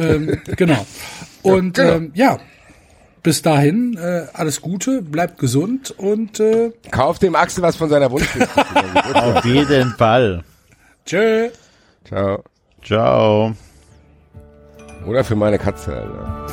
[0.00, 0.86] ähm, genau
[1.42, 1.96] und Ja, genau.
[1.96, 2.38] Ähm, ja
[3.22, 8.10] bis dahin äh, alles Gute bleibt gesund und äh, Kauft dem Axel was von seiner
[8.10, 8.48] Wunschliste.
[9.14, 10.44] Auf jeden Fall.
[11.06, 11.48] tschö
[12.06, 12.42] Ciao.
[12.84, 13.54] Ciao.
[15.06, 16.46] Oder für meine Katze, Alter.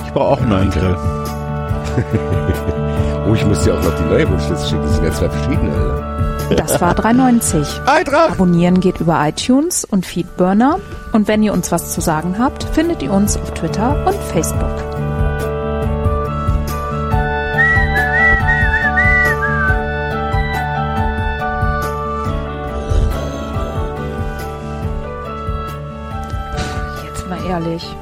[0.06, 0.96] Ich brauche auch einen neuen Grill.
[3.28, 4.82] Oh, ich muss dir auch noch die neue Wunschliste schicken.
[4.82, 6.56] Das sind ja zwei verschiedene, Alter.
[6.56, 7.80] Das war 390.
[7.86, 8.32] Eintracht!
[8.32, 10.80] Abonnieren geht über iTunes und Feedburner.
[11.12, 15.09] Und wenn ihr uns was zu sagen habt, findet ihr uns auf Twitter und Facebook.
[27.60, 27.99] Ehrlich,